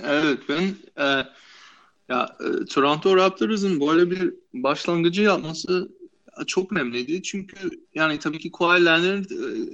Evet 0.03 0.39
ben 0.49 0.75
e, 0.97 1.25
ya 2.09 2.35
e, 2.39 2.65
Toronto 2.65 3.17
Raptors'ın 3.17 3.81
böyle 3.81 4.11
bir 4.11 4.33
başlangıcı 4.53 5.21
yapması 5.21 5.89
çok 6.47 6.71
önemliydi. 6.71 7.23
Çünkü 7.23 7.69
yani 7.95 8.19
tabii 8.19 8.39
ki 8.39 8.51
Kawhi 8.51 8.85
Leonard 8.85 9.29
e, 9.29 9.69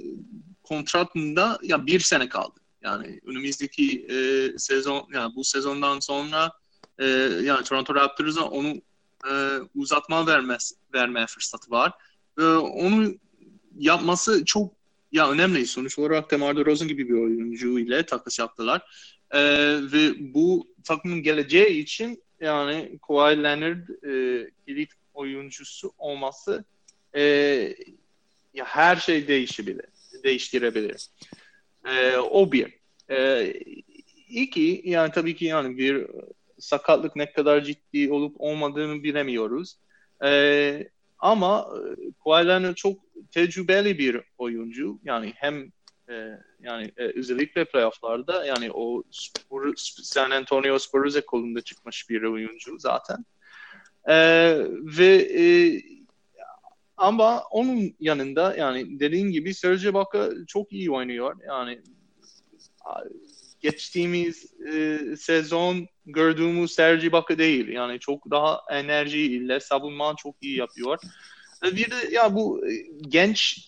kontratında 0.62 1.58
ya 1.62 1.86
bir 1.86 2.00
sene 2.00 2.28
kaldı. 2.28 2.60
Yani 2.82 3.20
önümüzdeki 3.26 4.06
e, 4.10 4.48
sezon 4.58 5.08
yani 5.14 5.34
bu 5.36 5.44
sezondan 5.44 6.00
sonra 6.00 6.52
e, 6.98 7.06
yani 7.42 7.64
Toronto 7.64 7.94
Raptors'a 7.94 8.44
onu 8.44 8.82
e, 9.30 9.32
uzatma 9.74 10.26
vermez 10.26 10.72
verme 10.94 11.26
fırsatı 11.26 11.70
var. 11.70 11.92
E, 12.38 12.42
onu 12.44 13.14
yapması 13.78 14.44
çok 14.44 14.72
ya 15.12 15.30
önemli. 15.30 15.66
Sonuç 15.66 15.98
olarak 15.98 16.30
DeMar 16.30 16.56
DeRozan 16.56 16.88
gibi 16.88 17.08
bir 17.08 17.14
oyuncu 17.14 17.78
ile 17.78 18.06
takas 18.06 18.38
yaptılar. 18.38 18.82
E, 19.30 19.40
ve 19.92 20.34
bu 20.34 20.68
takımın 20.84 21.22
geleceği 21.22 21.82
için 21.82 22.22
yani 22.40 22.98
Kawhi 23.06 23.42
Leonard 23.42 23.88
e, 23.88 24.50
kilit 24.66 24.90
oyuncusu 25.16 25.92
olması 25.98 26.64
e, 27.14 27.22
ya 28.54 28.64
her 28.64 28.96
şey 28.96 29.28
değişebilir, 29.28 29.86
değiştirebilir. 30.24 31.08
E, 31.86 32.16
o 32.16 32.52
bir. 32.52 32.78
E, 33.10 33.46
iki, 34.28 34.82
yani 34.84 35.12
tabii 35.12 35.36
ki 35.36 35.44
yani 35.44 35.78
bir 35.78 36.06
sakatlık 36.58 37.16
ne 37.16 37.32
kadar 37.32 37.64
ciddi 37.64 38.12
olup 38.12 38.34
olmadığını 38.38 39.02
bilemiyoruz. 39.02 39.76
E, 40.24 40.88
ama 41.18 41.68
Kawhi 42.24 42.48
Leonard 42.48 42.74
çok 42.74 42.98
tecrübeli 43.30 43.98
bir 43.98 44.20
oyuncu. 44.38 44.98
Yani 45.04 45.32
hem 45.36 45.72
e, 46.08 46.38
yani 46.60 46.92
e, 46.96 47.04
özellikle 47.04 47.64
playofflarda 47.64 48.46
yani 48.46 48.70
o 48.72 49.02
Spur, 49.10 49.74
San 49.76 50.30
Antonio 50.30 50.78
Spurs 50.78 51.20
kolunda 51.26 51.60
çıkmış 51.60 52.10
bir 52.10 52.22
oyuncu 52.22 52.78
zaten. 52.78 53.24
E, 54.08 54.16
ve 54.98 55.16
e, 55.40 55.44
ama 56.96 57.42
onun 57.50 57.94
yanında 58.00 58.56
yani 58.56 59.00
dediğin 59.00 59.30
gibi 59.30 59.54
Serge 59.54 59.88
Ibaka 59.88 60.30
çok 60.46 60.72
iyi 60.72 60.90
oynuyor. 60.90 61.36
Yani 61.48 61.80
geçtiğimiz 63.60 64.52
e, 64.74 65.00
sezon 65.16 65.88
gördüğümüz 66.06 66.72
Serge 66.72 67.06
Ibaka 67.06 67.38
değil. 67.38 67.68
Yani 67.68 67.98
çok 67.98 68.30
daha 68.30 68.60
enerji 68.70 69.20
ile 69.20 69.60
savunma 69.60 70.14
çok 70.16 70.34
iyi 70.40 70.56
yapıyor. 70.56 70.98
Bir 71.62 71.90
de 71.90 72.14
ya 72.14 72.34
bu 72.34 72.64
genç 73.00 73.58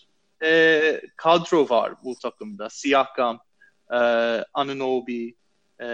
e, 0.42 1.00
kadro 1.16 1.68
var 1.68 1.92
bu 2.04 2.14
takımda. 2.14 2.70
Siakam, 2.70 3.40
e, 3.90 3.96
Anunobi, 4.54 5.34
e, 5.80 5.86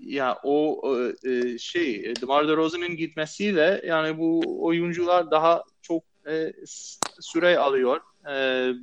ya 0.00 0.38
o 0.42 0.82
e, 1.24 1.58
şey 1.58 2.14
DeMar 2.20 2.48
DeRozan'ın 2.48 2.96
gitmesiyle 2.96 3.82
yani 3.86 4.18
bu 4.18 4.40
oyuncular 4.64 5.30
daha 5.30 5.64
çok 5.82 6.02
e, 6.26 6.52
süre 7.20 7.58
alıyor. 7.58 8.00
E, 8.26 8.34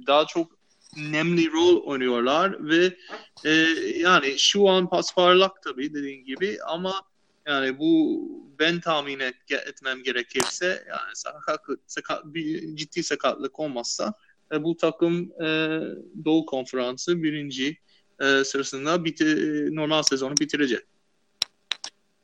daha 0.08 0.26
çok 0.26 0.58
nemli 0.98 1.52
rol 1.52 1.84
oynuyorlar 1.84 2.70
ve 2.70 2.98
e, 3.46 3.52
yani 4.00 4.36
şu 4.38 4.70
an 4.70 4.90
pas 4.90 5.16
parlak 5.16 5.64
tabii 5.64 5.94
dediğin 5.94 6.26
gibi 6.26 6.58
ama 6.68 7.02
yani 7.48 7.80
bu 7.80 8.22
ben 8.60 8.80
tahmin 8.80 9.20
et, 9.20 9.36
etmem 9.68 10.04
gerekirse 10.04 10.86
yani 10.90 11.12
sakat, 11.14 11.60
sakat, 11.88 12.26
bir 12.26 12.76
ciddi 12.76 13.04
sakatlık 13.04 13.60
olmazsa 13.60 14.14
e, 14.52 14.64
bu 14.64 14.78
takım 14.78 15.32
e, 15.42 15.80
Doğu 16.26 16.46
Konferansı 16.46 17.24
birinci 17.24 17.78
e, 18.22 18.44
sırasında 18.44 19.06
biti, 19.06 19.26
normal 19.76 20.04
sezonu 20.04 20.34
bitirecek. 20.40 20.84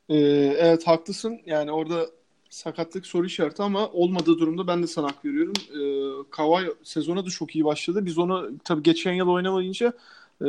Ee, 0.08 0.16
evet 0.58 0.86
haklısın. 0.86 1.40
Yani 1.46 1.72
orada 1.72 2.06
sakatlık 2.50 3.06
soru 3.06 3.26
işareti 3.26 3.62
ama 3.62 3.88
olmadığı 3.88 4.38
durumda 4.38 4.66
ben 4.66 4.82
de 4.82 4.86
sana 4.86 5.06
hak 5.06 5.24
veriyorum. 5.24 5.52
Ee, 5.70 6.30
Kawhi 6.30 6.72
sezona 6.82 7.26
da 7.26 7.30
çok 7.30 7.54
iyi 7.56 7.64
başladı. 7.64 8.06
Biz 8.06 8.18
onu 8.18 8.50
tabii 8.64 8.82
geçen 8.82 9.12
yıl 9.12 9.28
oynamayınca 9.28 9.92
e, 10.40 10.46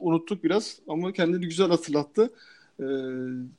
unuttuk 0.00 0.44
biraz 0.44 0.78
ama 0.88 1.12
kendini 1.12 1.40
güzel 1.40 1.68
hatırlattı. 1.68 2.30
Ee, 2.80 2.84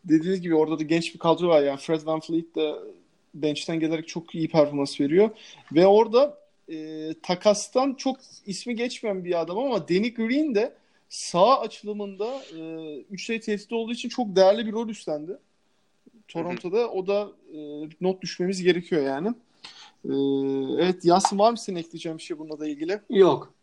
dediğiniz 0.05 0.41
gibi 0.41 0.55
orada 0.55 0.79
da 0.79 0.83
genç 0.83 1.13
bir 1.13 1.19
kadro 1.19 1.47
var. 1.47 1.63
Yani 1.63 1.77
Fred 1.79 2.05
Van 2.05 2.19
Fleet 2.19 2.55
de 2.55 2.75
bench'ten 3.33 3.79
gelerek 3.79 4.07
çok 4.07 4.35
iyi 4.35 4.47
performans 4.47 5.01
veriyor. 5.01 5.29
Ve 5.71 5.87
orada 5.87 6.37
e, 6.69 7.07
takastan 7.23 7.93
çok 7.93 8.17
ismi 8.45 8.75
geçmeyen 8.75 9.25
bir 9.25 9.41
adam 9.41 9.57
ama 9.57 9.87
Danny 9.87 10.13
Green 10.13 10.55
de 10.55 10.73
sağ 11.11 11.59
açılımında 11.59 12.43
e, 12.57 12.97
üç 12.99 13.25
sayı 13.25 13.41
tehdit 13.41 13.73
olduğu 13.73 13.91
için 13.91 14.09
çok 14.09 14.35
değerli 14.35 14.65
bir 14.65 14.71
rol 14.71 14.89
üstlendi. 14.89 15.37
Toronto'da 16.27 16.91
o 16.91 17.07
da 17.07 17.31
e, 17.53 17.59
not 18.01 18.21
düşmemiz 18.21 18.63
gerekiyor 18.63 19.01
yani. 19.01 19.27
E, 20.05 20.13
evet 20.83 21.05
Yasin 21.05 21.39
var 21.39 21.51
mı 21.51 21.57
senin 21.57 21.79
ekleyeceğin 21.79 22.17
bir 22.17 22.23
şey 22.23 22.39
bununla 22.39 22.59
da 22.59 22.67
ilgili? 22.67 23.01
Yok. 23.09 23.53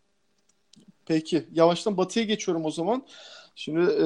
Peki 1.05 1.45
yavaştan 1.53 1.97
Batı'ya 1.97 2.25
geçiyorum 2.25 2.65
o 2.65 2.71
zaman. 2.71 3.05
Şimdi 3.55 3.79
e, 3.79 4.05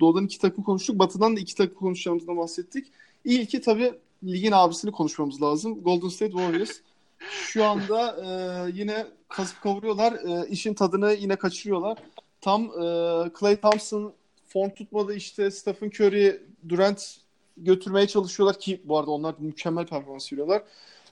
Doğu'dan 0.00 0.24
iki 0.24 0.38
takım 0.38 0.64
konuştuk. 0.64 0.98
Batı'dan 0.98 1.36
da 1.36 1.40
iki 1.40 1.54
takım 1.54 1.74
konuşacağımızdan 1.74 2.36
bahsettik. 2.36 2.86
İlki 3.24 3.60
tabii 3.60 3.94
ligin 4.24 4.52
abisini 4.52 4.92
konuşmamız 4.92 5.42
lazım. 5.42 5.82
Golden 5.82 6.08
State 6.08 6.32
Warriors. 6.32 6.72
Şu 7.18 7.64
anda 7.64 8.16
e, 8.26 8.70
yine 8.74 9.06
kasıp 9.28 9.62
kavuruyorlar. 9.62 10.12
E, 10.12 10.48
işin 10.48 10.74
tadını 10.74 11.12
yine 11.12 11.36
kaçırıyorlar. 11.36 11.98
Tam 12.44 12.64
e, 12.64 13.30
Clay 13.40 13.56
Thompson 13.56 14.12
form 14.46 14.70
tutmadı 14.70 15.14
işte 15.14 15.50
Stephen 15.50 15.88
Curry, 15.88 16.42
Durant 16.68 17.16
götürmeye 17.56 18.06
çalışıyorlar 18.06 18.58
ki 18.58 18.80
bu 18.84 18.98
arada 18.98 19.10
onlar 19.10 19.34
mükemmel 19.38 19.86
performans 19.86 20.32
veriyorlar. 20.32 20.62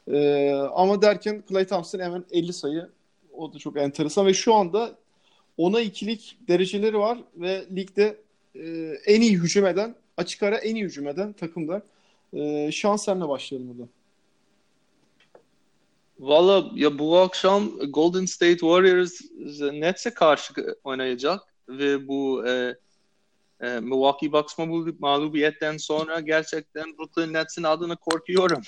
E, 0.08 0.50
ama 0.52 1.02
derken 1.02 1.44
Clay 1.48 1.66
Thompson 1.66 1.98
hemen 1.98 2.24
50 2.30 2.52
sayı. 2.52 2.88
O 3.32 3.52
da 3.52 3.58
çok 3.58 3.76
enteresan 3.76 4.26
ve 4.26 4.34
şu 4.34 4.54
anda 4.54 4.94
ona 5.56 5.80
ikilik 5.80 6.38
dereceleri 6.48 6.98
var 6.98 7.18
ve 7.36 7.64
ligde 7.76 8.16
e, 8.54 8.60
en 9.06 9.20
iyi 9.20 9.38
hücum 9.38 9.66
eden, 9.66 9.94
açık 10.16 10.42
ara 10.42 10.56
en 10.56 10.74
iyi 10.74 10.84
hücum 10.84 11.08
eden 11.08 11.32
takımda. 11.32 11.82
E, 12.34 12.72
şans 12.72 13.04
senle 13.04 13.28
başlayalım 13.28 13.68
burada. 13.68 13.88
Valla 16.22 16.70
ya 16.74 16.98
bu 16.98 17.18
akşam 17.18 17.78
Golden 17.78 18.24
State 18.24 18.58
Warriors 18.58 19.20
Nets'e 19.60 20.14
karşı 20.14 20.54
oynayacak 20.84 21.40
ve 21.68 22.08
bu 22.08 22.46
e, 22.46 22.74
e, 23.60 23.80
Milwaukee 23.80 24.32
Bucks 24.32 24.54
mağlubiyetten 24.98 25.76
sonra 25.76 26.20
gerçekten 26.20 26.98
Brooklyn 26.98 27.32
Nets'in 27.32 27.62
adını 27.62 27.96
korkuyorum. 27.96 28.62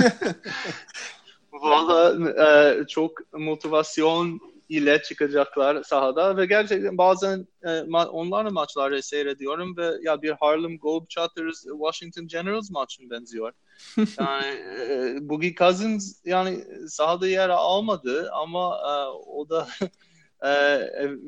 Valla 1.52 2.30
e, 2.44 2.86
çok 2.86 3.32
motivasyon 3.32 4.40
ile 4.68 5.02
çıkacaklar 5.02 5.82
sahada 5.82 6.36
ve 6.36 6.46
gerçekten 6.46 6.98
bazen 6.98 7.46
e, 7.62 7.68
ma- 7.68 8.08
onların 8.08 8.52
maçları 8.52 9.02
seyrediyorum 9.02 9.76
ve 9.76 9.92
ya 10.02 10.22
bir 10.22 10.30
Harlem 10.30 10.78
Globetrotters 10.78 11.62
Washington 11.62 12.26
Generals 12.26 12.70
maçına 12.70 13.10
benziyor. 13.10 13.52
Yani 13.96 14.46
e, 14.90 15.18
Boogie 15.28 15.54
Cousins 15.54 16.20
yani 16.24 16.64
sahada 16.88 17.28
yer 17.28 17.48
almadı 17.48 18.30
ama 18.32 18.76
e, 18.76 18.92
o 19.26 19.48
da 19.48 19.68
e, 20.42 20.50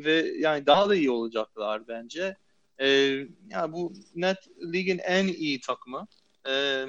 ve 0.04 0.32
yani 0.38 0.66
daha 0.66 0.88
da 0.88 0.94
iyi 0.94 1.10
olacaklar 1.10 1.88
bence. 1.88 2.36
E, 2.78 2.86
yani 3.48 3.72
bu 3.72 3.92
net 4.14 4.38
ligin 4.72 4.98
en 4.98 5.26
iyi 5.26 5.60
takımı. 5.60 6.06
E, 6.48 6.84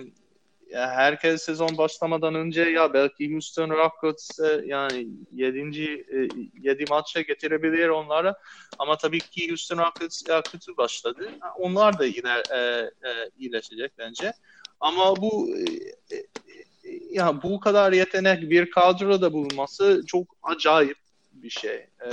herkes 0.74 1.42
sezon 1.42 1.78
başlamadan 1.78 2.36
önce 2.36 2.62
ya 2.62 2.94
belki 2.94 3.34
Houston 3.34 3.70
Rockets 3.70 4.40
e, 4.40 4.64
yani 4.66 5.08
7. 5.32 5.60
E, 5.60 6.28
7 6.62 6.86
maça 6.90 7.22
getirebilir 7.22 7.90
onlara 7.90 8.36
ama 8.80 8.98
tabii 8.98 9.20
ki 9.20 9.50
Houston 9.50 9.78
Rockets 9.78 10.24
ya 10.30 10.42
kötü 10.42 10.78
başladı. 10.78 11.30
Onlar 11.58 12.00
da 12.00 12.06
yine 12.06 12.44
e, 12.52 12.58
e, 12.60 12.90
iyileşecek 13.38 13.92
bence. 13.98 14.34
Ama 14.84 15.16
bu 15.16 15.50
e, 15.58 15.64
e, 16.16 16.26
ya 17.12 17.44
bu 17.44 17.60
kadar 17.60 17.94
yetenek 17.94 18.50
bir 18.50 18.72
kadroda 18.72 19.34
bulunması 19.34 20.04
çok 20.08 20.36
acayip 20.44 20.98
bir 21.34 21.50
şey. 21.50 21.88
E, 22.06 22.10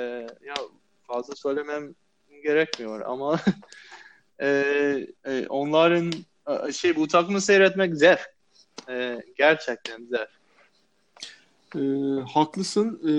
ya 0.47 0.55
fazla 1.03 1.37
söylemem 1.37 1.95
gerekmiyor 2.43 3.01
ama 3.07 3.41
e, 4.41 4.47
e, 5.25 5.47
onların 5.49 6.12
e, 6.68 6.73
şey 6.73 6.97
bu 6.97 7.09
takımı 7.09 7.41
seyretmek 7.41 7.97
zevk 7.97 8.35
e, 8.89 9.23
gerçekten 9.37 10.03
güzel. 10.03 10.27
E, 11.77 11.81
haklısın. 12.21 13.01
E, 13.03 13.12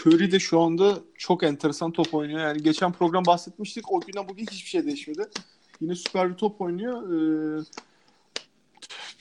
Curry 0.00 0.32
de 0.32 0.38
şu 0.38 0.60
anda 0.60 0.98
çok 1.18 1.42
enteresan 1.42 1.92
top 1.92 2.14
oynuyor. 2.14 2.40
Yani 2.40 2.62
geçen 2.62 2.92
program 2.92 3.24
bahsetmiştik. 3.26 3.92
O 3.92 4.00
günden 4.00 4.28
bugün 4.28 4.46
hiçbir 4.46 4.68
şey 4.68 4.86
değişmedi. 4.86 5.28
Yine 5.80 5.94
süper 5.94 6.30
bir 6.30 6.36
top 6.36 6.60
oynuyor. 6.60 7.02
E, 7.60 7.64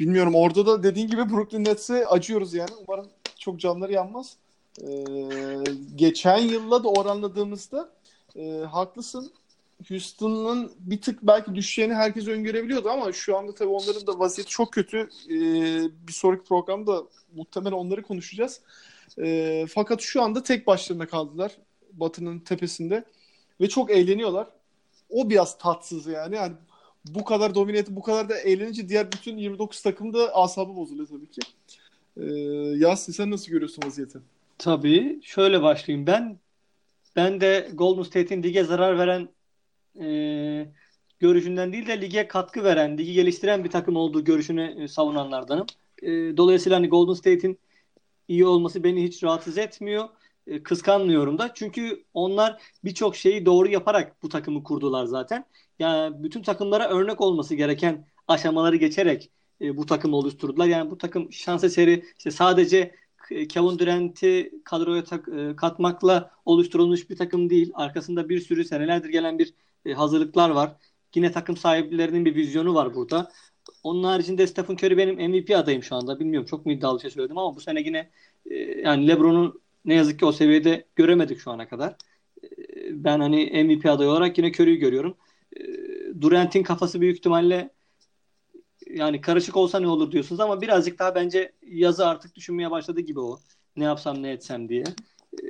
bilmiyorum 0.02 0.36
orada 0.36 0.66
da 0.66 0.84
dediğin 0.84 1.08
gibi 1.08 1.30
Brooklyn 1.30 1.66
Nets'e 1.66 2.06
acıyoruz 2.06 2.54
yani. 2.54 2.72
Umarım 2.88 3.08
çok 3.40 3.60
canları 3.60 3.94
yanmaz. 3.94 4.36
E, 4.82 4.88
geçen 5.96 6.38
yılla 6.38 6.84
da 6.84 6.90
oranladığımızda 6.90 7.90
e, 8.36 8.52
haklısın. 8.72 9.32
Houston'ın 9.90 10.72
bir 10.80 11.02
tık 11.02 11.24
belki 11.24 11.56
düşeceğini 11.56 11.94
herkes 11.94 12.28
öngörebiliyordu 12.28 12.90
ama 12.90 13.12
şu 13.12 13.38
anda 13.38 13.56
tabii 13.56 13.70
onların 13.70 14.08
da 14.08 14.20
vaziyeti 14.20 14.52
çok 14.52 14.74
kötü. 14.74 15.10
Ee, 15.30 15.30
bir 16.08 16.14
sonraki 16.14 16.44
programda 16.44 17.04
muhtemelen 17.36 17.76
onları 17.76 18.04
konuşacağız. 18.04 18.62
Ee, 19.20 19.66
fakat 19.70 20.02
şu 20.02 20.22
anda 20.22 20.44
tek 20.44 20.68
başlarına 20.68 21.08
kaldılar 21.08 21.58
Batı'nın 21.94 22.40
tepesinde 22.40 23.04
ve 23.62 23.70
çok 23.70 23.92
eğleniyorlar. 23.92 24.48
O 25.10 25.30
biraz 25.30 25.58
tatsız 25.58 26.08
yani. 26.08 26.36
Yani 26.36 26.54
bu 27.06 27.24
kadar 27.24 27.56
domine 27.56 27.84
bu 27.90 28.02
kadar 28.02 28.30
da 28.30 28.38
eğlenince 28.40 28.90
diğer 28.90 29.12
bütün 29.12 29.38
29 29.38 29.82
takım 29.82 30.14
da 30.14 30.36
asabı 30.36 30.76
bozuluyor 30.76 31.08
tabii 31.08 31.30
ki. 31.30 31.42
Ee, 32.18 32.24
Yasin 32.78 33.14
sen 33.14 33.32
nasıl 33.32 33.52
görüyorsun 33.52 33.84
vaziyeti? 33.86 34.20
Tabii. 34.58 35.20
Şöyle 35.24 35.62
başlayayım. 35.62 36.08
Ben 36.08 36.40
ben 37.16 37.42
de 37.42 37.70
Golden 37.74 38.04
State'in 38.04 38.44
lige 38.44 38.64
zarar 38.64 38.98
veren 38.98 39.30
e, 40.02 40.72
görüşünden 41.20 41.74
değil 41.74 41.88
de 41.88 42.02
lige 42.02 42.28
katkı 42.28 42.64
veren, 42.64 42.98
ligi 42.98 43.14
geliştiren 43.14 43.64
bir 43.64 43.70
takım 43.70 43.96
olduğu 43.96 44.24
görüşünü 44.24 44.84
e, 44.84 44.88
savunanlardanım. 44.88 45.66
E, 46.02 46.08
dolayısıyla 46.38 46.78
hani 46.78 46.90
Golden 46.90 47.14
State'in 47.14 47.60
iyi 48.28 48.46
olması 48.46 48.84
beni 48.84 49.04
hiç 49.04 49.24
rahatsız 49.24 49.58
etmiyor. 49.58 50.10
E, 50.48 50.64
kıskanmıyorum 50.64 51.38
da. 51.38 51.54
Çünkü 51.54 52.04
onlar 52.14 52.62
birçok 52.84 53.16
şeyi 53.16 53.46
doğru 53.46 53.68
yaparak 53.70 54.24
bu 54.24 54.30
takımı 54.30 54.64
kurdular 54.64 55.06
zaten. 55.06 55.46
Yani 55.82 56.24
bütün 56.24 56.42
takımlara 56.42 56.90
örnek 56.90 57.22
olması 57.22 57.56
gereken 57.56 58.06
aşamaları 58.28 58.76
geçerek 58.76 59.32
e, 59.62 59.78
bu 59.78 59.86
takımı 59.86 60.16
oluşturdular. 60.16 60.68
Yani 60.68 60.92
bu 60.92 60.98
takım 60.98 61.34
şans 61.34 61.64
eseri 61.64 62.06
işte 62.18 62.32
sadece 62.32 62.96
Kevin 63.50 63.80
Durant'i 63.80 64.52
kadroya 64.66 65.04
tak, 65.04 65.28
e, 65.30 65.56
katmakla 65.56 66.32
oluşturulmuş 66.46 67.10
bir 67.10 67.18
takım 67.18 67.50
değil. 67.50 67.72
Arkasında 67.74 68.30
bir 68.30 68.40
sürü 68.40 68.66
senelerdir 68.66 69.10
gelen 69.10 69.40
bir 69.40 69.54
e, 69.86 69.94
hazırlıklar 69.94 70.50
var. 70.50 70.76
Yine 71.16 71.32
takım 71.32 71.58
sahiplerinin 71.58 72.26
bir 72.26 72.36
vizyonu 72.36 72.76
var 72.76 72.96
burada. 72.96 73.32
Onun 73.84 74.04
haricinde 74.04 74.48
Stephen 74.48 74.74
Curry 74.74 74.98
benim 74.98 75.32
MVP 75.32 75.56
adayım 75.56 75.84
şu 75.84 75.96
anda. 75.96 76.20
Bilmiyorum 76.20 76.48
çok 76.48 76.66
mu 76.66 76.72
iddialı 76.72 76.98
bir 76.98 77.02
şey 77.02 77.12
söyledim 77.12 77.38
ama 77.38 77.56
bu 77.56 77.62
sene 77.62 77.82
yine 77.82 78.10
e, 78.52 78.56
yani 78.56 79.08
LeBron'un 79.08 79.62
ne 79.86 79.94
yazık 79.94 80.20
ki 80.20 80.26
o 80.26 80.32
seviyede 80.32 80.86
göremedik 80.96 81.40
şu 81.40 81.52
ana 81.52 81.68
kadar. 81.70 81.96
E, 82.44 82.48
ben 83.04 83.20
hani 83.20 83.64
MVP 83.64 83.86
adayı 83.86 84.10
olarak 84.10 84.38
yine 84.38 84.52
Curry'yi 84.52 84.78
görüyorum. 84.78 85.18
E, 85.58 85.62
Durant'in 86.22 86.64
kafası 86.64 87.02
büyük 87.02 87.18
ihtimalle 87.18 87.70
yani 88.90 89.22
karışık 89.22 89.58
olsa 89.58 89.80
ne 89.80 89.88
olur 89.88 90.12
diyorsunuz 90.12 90.40
ama 90.40 90.62
birazcık 90.62 91.00
daha 91.00 91.16
bence 91.16 91.52
yazı 91.68 92.08
artık 92.08 92.36
düşünmeye 92.36 92.72
başladı 92.72 93.02
gibi 93.02 93.20
o. 93.20 93.40
Ne 93.76 93.84
yapsam 93.84 94.24
ne 94.24 94.32
etsem 94.32 94.70
diye. 94.70 94.84
Ee, 95.34 95.48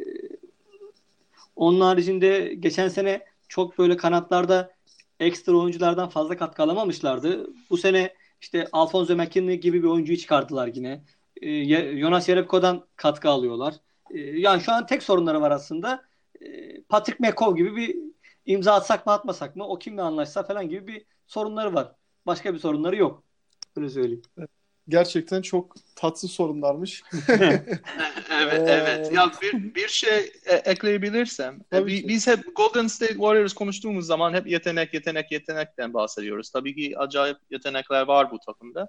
onun 1.55 1.81
haricinde 1.81 2.53
geçen 2.59 2.87
sene 2.87 3.25
çok 3.47 3.77
böyle 3.77 3.97
kanatlarda 3.97 4.71
ekstra 5.19 5.53
oyunculardan 5.53 6.09
fazla 6.09 6.37
katkı 6.37 6.63
alamamışlardı. 6.63 7.49
Bu 7.69 7.77
sene 7.77 8.13
işte 8.41 8.67
Alfonso 8.71 9.15
McKinley 9.15 9.59
gibi 9.59 9.83
bir 9.83 9.87
oyuncuyu 9.87 10.17
çıkardılar 10.17 10.67
yine. 10.67 11.03
Ee, 11.41 11.99
Jonas 11.99 12.25
Jerebko'dan 12.25 12.85
katkı 12.95 13.29
alıyorlar. 13.29 13.75
Yani 14.13 14.61
şu 14.61 14.71
an 14.71 14.85
tek 14.85 15.03
sorunları 15.03 15.41
var 15.41 15.51
aslında. 15.51 16.03
Patrick 16.89 17.17
McCaw 17.19 17.57
gibi 17.57 17.75
bir 17.75 17.95
imza 18.51 18.73
atsak 18.73 19.05
mı 19.05 19.13
atmasak 19.13 19.55
mı 19.55 19.67
o 19.67 19.79
kimle 19.79 20.01
anlaşsa 20.01 20.43
falan 20.43 20.69
gibi 20.69 20.87
bir 20.87 21.05
sorunları 21.27 21.73
var. 21.73 21.91
Başka 22.25 22.53
bir 22.53 22.59
sorunları 22.59 22.95
yok. 22.95 23.23
Öyle 23.77 23.89
söyleyeyim. 23.89 24.21
Gerçekten 24.89 25.41
çok 25.41 25.75
tatsız 25.95 26.31
sorunlarmış. 26.31 27.03
evet 28.31 28.69
evet. 28.69 29.11
Ya 29.13 29.31
bir, 29.41 29.75
bir 29.75 29.87
şey 29.87 30.31
e, 30.45 30.55
ekleyebilirsem. 30.55 31.55
E, 31.55 31.63
Tabii 31.69 32.07
biz 32.07 32.27
hep 32.27 32.55
Golden 32.55 32.87
State 32.87 33.13
Warriors 33.13 33.53
konuştuğumuz 33.53 34.05
zaman 34.05 34.33
hep 34.33 34.47
yetenek 34.47 34.93
yetenek 34.93 35.31
yetenekten 35.31 35.93
bahsediyoruz. 35.93 36.49
Tabii 36.49 36.75
ki 36.75 36.97
acayip 36.97 37.37
yetenekler 37.49 38.07
var 38.07 38.31
bu 38.31 38.39
takımda. 38.39 38.87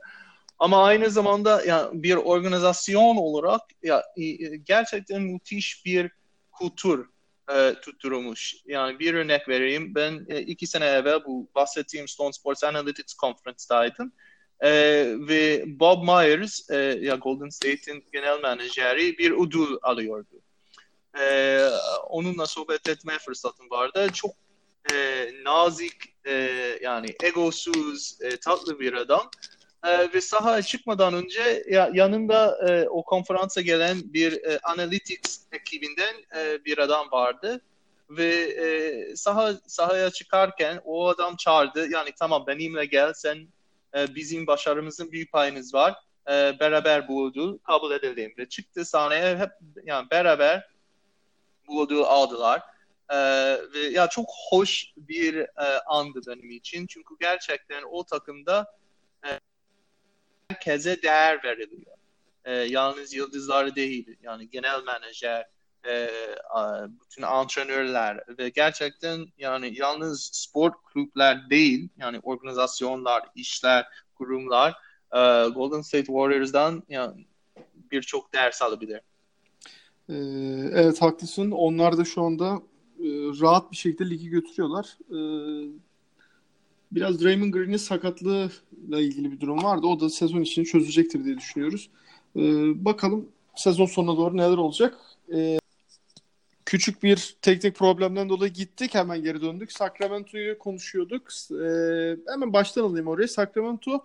Ama 0.58 0.84
aynı 0.84 1.10
zamanda 1.10 1.64
ya 1.64 1.90
bir 1.92 2.16
organizasyon 2.16 3.16
olarak 3.16 3.60
ya 3.82 4.02
gerçekten 4.64 5.22
müthiş 5.22 5.86
bir 5.86 6.10
kültür 6.58 7.06
e, 7.55 7.74
tutturulmuş. 7.80 8.57
Yani 8.66 8.98
bir 8.98 9.14
örnek 9.14 9.48
vereyim. 9.48 9.94
Ben 9.94 10.26
e, 10.28 10.40
iki 10.40 10.66
sene 10.66 10.86
evvel 10.86 11.24
bu 11.24 11.48
bahsettiğim 11.55 12.09
Stone 12.09 12.32
Sports 12.32 12.64
Analytics 12.64 13.16
Conference'daydım. 13.16 14.12
E, 14.61 14.70
ve 15.28 15.64
Bob 15.66 16.03
Myers, 16.03 16.70
e, 16.70 16.76
ya 16.76 17.14
Golden 17.14 17.48
State'in 17.48 18.05
genel 18.12 18.40
menajeri 18.40 19.18
bir 19.18 19.30
ödül 19.30 19.76
alıyordu. 19.82 20.42
E, 21.20 21.59
onunla 22.09 22.46
sohbet 22.46 22.88
etme 22.88 23.18
fırsatım 23.18 23.70
vardı. 23.70 24.09
Çok 24.14 24.30
e, 24.92 25.28
nazik, 25.44 25.94
e, 26.26 26.32
yani 26.82 27.14
egosuz, 27.22 28.18
e, 28.20 28.36
tatlı 28.36 28.80
bir 28.80 28.92
adam. 28.92 29.30
E, 29.85 30.12
ve 30.14 30.20
sahaya 30.20 30.62
çıkmadan 30.62 31.14
önce 31.14 31.64
ya, 31.70 31.91
yanında 31.95 32.68
e, 32.68 32.89
o 32.89 33.03
konferansa 33.03 33.61
gelen 33.61 33.97
bir 34.05 34.45
e, 34.45 34.59
analytics 34.59 35.41
ekibinden 35.53 36.14
e, 36.37 36.64
bir 36.64 36.78
adam 36.78 37.11
vardı. 37.12 37.61
Ve 38.11 38.35
e, 38.35 39.16
saha 39.16 39.55
sahaya 39.66 40.11
çıkarken 40.11 40.80
o 40.85 41.09
adam 41.09 41.37
çağırdı. 41.37 41.91
Yani 41.91 42.11
tamam 42.18 42.47
benimle 42.47 42.85
gel. 42.85 43.12
Sen 43.12 43.49
e, 43.97 44.14
bizim 44.14 44.47
başarımızın 44.47 45.12
büyük 45.12 45.33
payınız 45.33 45.74
var. 45.74 45.95
E, 46.28 46.61
beraber 46.61 47.09
bu 47.09 47.28
ödül 47.28 47.59
kabul 47.59 47.91
edelim. 47.91 48.35
Ve 48.39 48.49
çıktı 48.49 48.85
sahneye. 48.85 49.37
Hep 49.37 49.51
yani 49.85 50.11
beraber 50.11 50.68
bu 51.68 51.87
ödülü 51.87 52.05
aldılar. 52.05 52.62
E, 53.09 53.16
ve 53.74 53.78
ya 53.78 54.09
çok 54.09 54.30
hoş 54.51 54.93
bir 54.97 55.37
e, 55.39 55.80
andı 55.87 56.20
benim 56.26 56.51
için. 56.51 56.87
Çünkü 56.87 57.14
gerçekten 57.20 57.83
o 57.91 58.05
takımda 58.05 58.82
herkese 60.66 61.02
değer 61.02 61.44
veriliyor. 61.44 61.96
E, 62.44 62.52
yalnız 62.52 63.14
yıldızlar 63.14 63.76
değil. 63.76 64.16
Yani 64.22 64.50
genel 64.50 64.82
menajer, 64.84 65.46
e, 65.86 66.10
bütün 67.04 67.22
antrenörler 67.22 68.24
ve 68.38 68.48
gerçekten 68.48 69.26
yani 69.38 69.72
yalnız 69.78 70.30
spor 70.32 70.72
kulüpler 70.72 71.50
değil 71.50 71.88
yani 71.96 72.20
organizasyonlar, 72.22 73.22
işler, 73.34 73.86
kurumlar 74.14 74.70
e, 75.12 75.48
Golden 75.48 75.80
State 75.80 76.06
Warriors'dan 76.06 76.82
yani 76.88 77.26
birçok 77.90 78.32
ders 78.34 78.62
alabilir. 78.62 79.00
Ee, 80.08 80.14
evet 80.72 81.02
haklısın. 81.02 81.50
Onlar 81.50 81.98
da 81.98 82.04
şu 82.04 82.22
anda 82.22 82.62
e, 82.98 83.08
rahat 83.40 83.70
bir 83.70 83.76
şekilde 83.76 84.10
ligi 84.10 84.28
götürüyorlar. 84.28 84.98
Ee, 85.10 85.70
biraz 86.95 87.22
Draymond 87.22 87.53
Green'in 87.53 87.76
sakatlığıyla 87.76 89.01
ilgili 89.01 89.32
bir 89.32 89.40
durum 89.40 89.62
vardı. 89.62 89.86
O 89.86 90.01
da 90.01 90.11
sezon 90.11 90.40
için 90.40 90.64
çözecektir 90.64 91.24
diye 91.24 91.38
düşünüyoruz. 91.38 91.90
Ee, 92.36 92.40
bakalım 92.84 93.28
sezon 93.57 93.86
sonuna 93.86 94.16
doğru 94.16 94.36
neler 94.36 94.57
olacak. 94.57 94.99
Ee, 95.34 95.59
küçük 96.66 97.03
bir 97.03 97.36
teknik 97.43 97.76
problemden 97.76 98.28
dolayı 98.28 98.53
gittik. 98.53 98.95
Hemen 98.95 99.22
geri 99.22 99.43
döndük. 99.43 99.72
Sacramento'yu 99.72 100.59
konuşuyorduk. 100.59 101.28
Ee, 101.51 102.16
hemen 102.32 102.53
baştan 102.53 102.82
alayım 102.82 103.09
oraya. 103.09 103.28
Sacramento 103.28 104.05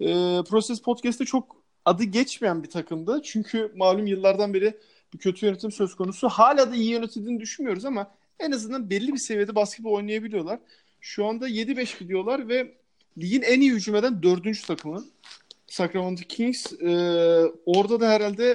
e, 0.00 0.06
Proses 0.48 0.80
Podcast'te 0.82 1.24
çok 1.24 1.56
adı 1.84 2.04
geçmeyen 2.04 2.62
bir 2.62 2.70
takımdı. 2.70 3.20
Çünkü 3.24 3.72
malum 3.76 4.06
yıllardan 4.06 4.54
beri 4.54 4.76
bir 5.14 5.18
kötü 5.18 5.46
yönetim 5.46 5.72
söz 5.72 5.94
konusu. 5.94 6.28
Hala 6.28 6.70
da 6.70 6.74
iyi 6.74 6.90
yönetildiğini 6.90 7.40
düşünmüyoruz 7.40 7.84
ama 7.84 8.14
en 8.38 8.52
azından 8.52 8.90
belli 8.90 9.12
bir 9.12 9.18
seviyede 9.18 9.54
basketbol 9.54 9.92
oynayabiliyorlar. 9.92 10.58
Şu 11.08 11.26
anda 11.26 11.48
7-5 11.48 11.98
gidiyorlar 11.98 12.48
ve 12.48 12.74
ligin 13.18 13.42
en 13.42 13.60
iyi 13.60 13.72
hücum 13.72 13.96
eden 13.96 14.22
dördüncü 14.22 14.66
takımı. 14.66 15.04
Sacramento 15.66 16.22
Kings. 16.28 16.72
Ee, 16.72 17.42
orada 17.66 18.00
da 18.00 18.08
herhalde 18.08 18.54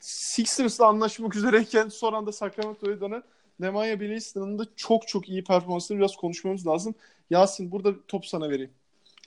Sixers'la 0.00 0.86
anlaşmak 0.86 1.36
üzereyken 1.36 1.88
son 1.88 2.12
anda 2.12 2.32
Sacramento'ya 2.32 3.00
dönen 3.00 3.22
Nemanja 3.60 4.00
Bjelican'ın 4.00 4.58
da 4.58 4.66
çok 4.76 5.08
çok 5.08 5.28
iyi 5.28 5.44
performansını 5.44 5.98
biraz 5.98 6.16
konuşmamız 6.16 6.66
lazım. 6.66 6.94
Yasin 7.30 7.72
burada 7.72 7.94
top 8.08 8.26
sana 8.26 8.50
vereyim. 8.50 8.70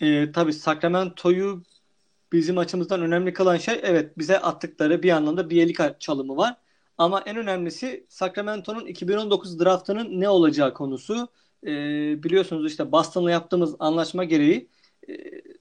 Ee, 0.01 0.31
tabii 0.31 0.53
Sacramento'yu 0.53 1.63
bizim 2.33 2.57
açımızdan 2.57 3.01
önemli 3.01 3.33
kalan 3.33 3.57
şey 3.57 3.79
evet 3.83 4.17
bize 4.17 4.39
attıkları 4.39 5.03
bir 5.03 5.11
anlamda 5.11 5.49
Bielika 5.49 5.99
çalımı 5.99 6.37
var. 6.37 6.55
Ama 6.97 7.21
en 7.21 7.37
önemlisi 7.37 8.05
Sacramento'nun 8.09 8.85
2019 8.85 9.59
draftının 9.59 10.21
ne 10.21 10.29
olacağı 10.29 10.73
konusu. 10.73 11.29
Ee, 11.63 12.23
biliyorsunuz 12.23 12.71
işte 12.71 12.91
Boston'la 12.91 13.31
yaptığımız 13.31 13.75
anlaşma 13.79 14.23
gereği 14.23 14.69
e, 15.09 15.13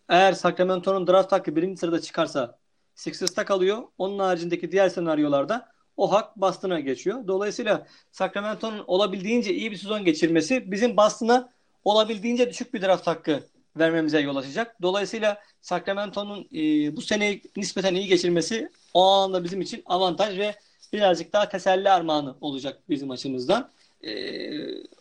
eğer 0.08 0.32
Sacramento'nun 0.32 1.06
draft 1.06 1.32
hakkı 1.32 1.56
birinci 1.56 1.80
sırada 1.80 2.00
çıkarsa 2.00 2.58
Sixers'ta 2.94 3.44
kalıyor. 3.44 3.82
Onun 3.98 4.18
haricindeki 4.18 4.72
diğer 4.72 4.88
senaryolarda 4.88 5.74
o 5.96 6.12
hak 6.12 6.36
Boston'a 6.36 6.80
geçiyor. 6.80 7.26
Dolayısıyla 7.26 7.86
Sacramento'nun 8.12 8.84
olabildiğince 8.86 9.54
iyi 9.54 9.70
bir 9.70 9.76
sezon 9.76 10.04
geçirmesi 10.04 10.70
bizim 10.72 10.96
Boston'a 10.96 11.52
olabildiğince 11.84 12.50
düşük 12.50 12.74
bir 12.74 12.82
draft 12.82 13.06
hakkı 13.06 13.42
vermemize 13.76 14.20
yol 14.20 14.36
açacak. 14.36 14.82
Dolayısıyla 14.82 15.42
Sacramento'nun 15.60 16.48
e, 16.54 16.96
bu 16.96 17.02
seneyi 17.02 17.42
nispeten 17.56 17.94
iyi 17.94 18.08
geçirmesi 18.08 18.70
o 18.94 19.04
anda 19.04 19.44
bizim 19.44 19.60
için 19.60 19.82
avantaj 19.86 20.38
ve 20.38 20.54
birazcık 20.92 21.32
daha 21.32 21.48
teselli 21.48 21.90
armağanı 21.90 22.36
olacak 22.40 22.82
bizim 22.88 23.10
açımızdan. 23.10 23.70
E, 24.06 24.12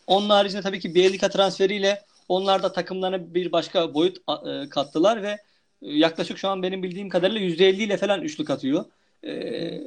onun 0.06 0.30
haricinde 0.30 0.62
tabii 0.62 0.80
ki 0.80 0.94
Bielika 0.94 1.28
transferiyle 1.28 2.02
onlar 2.28 2.62
da 2.62 2.72
takımlarına 2.72 3.34
bir 3.34 3.52
başka 3.52 3.94
boyut 3.94 4.16
e, 4.46 4.68
kattılar 4.68 5.22
ve 5.22 5.38
yaklaşık 5.84 6.38
şu 6.38 6.48
an 6.48 6.62
benim 6.62 6.82
bildiğim 6.82 7.08
kadarıyla 7.08 7.40
%50 7.40 7.82
ile 7.82 7.96
falan 7.96 8.22
üçlük 8.22 8.50
atıyor. 8.50 8.84
Ee, 9.24 9.80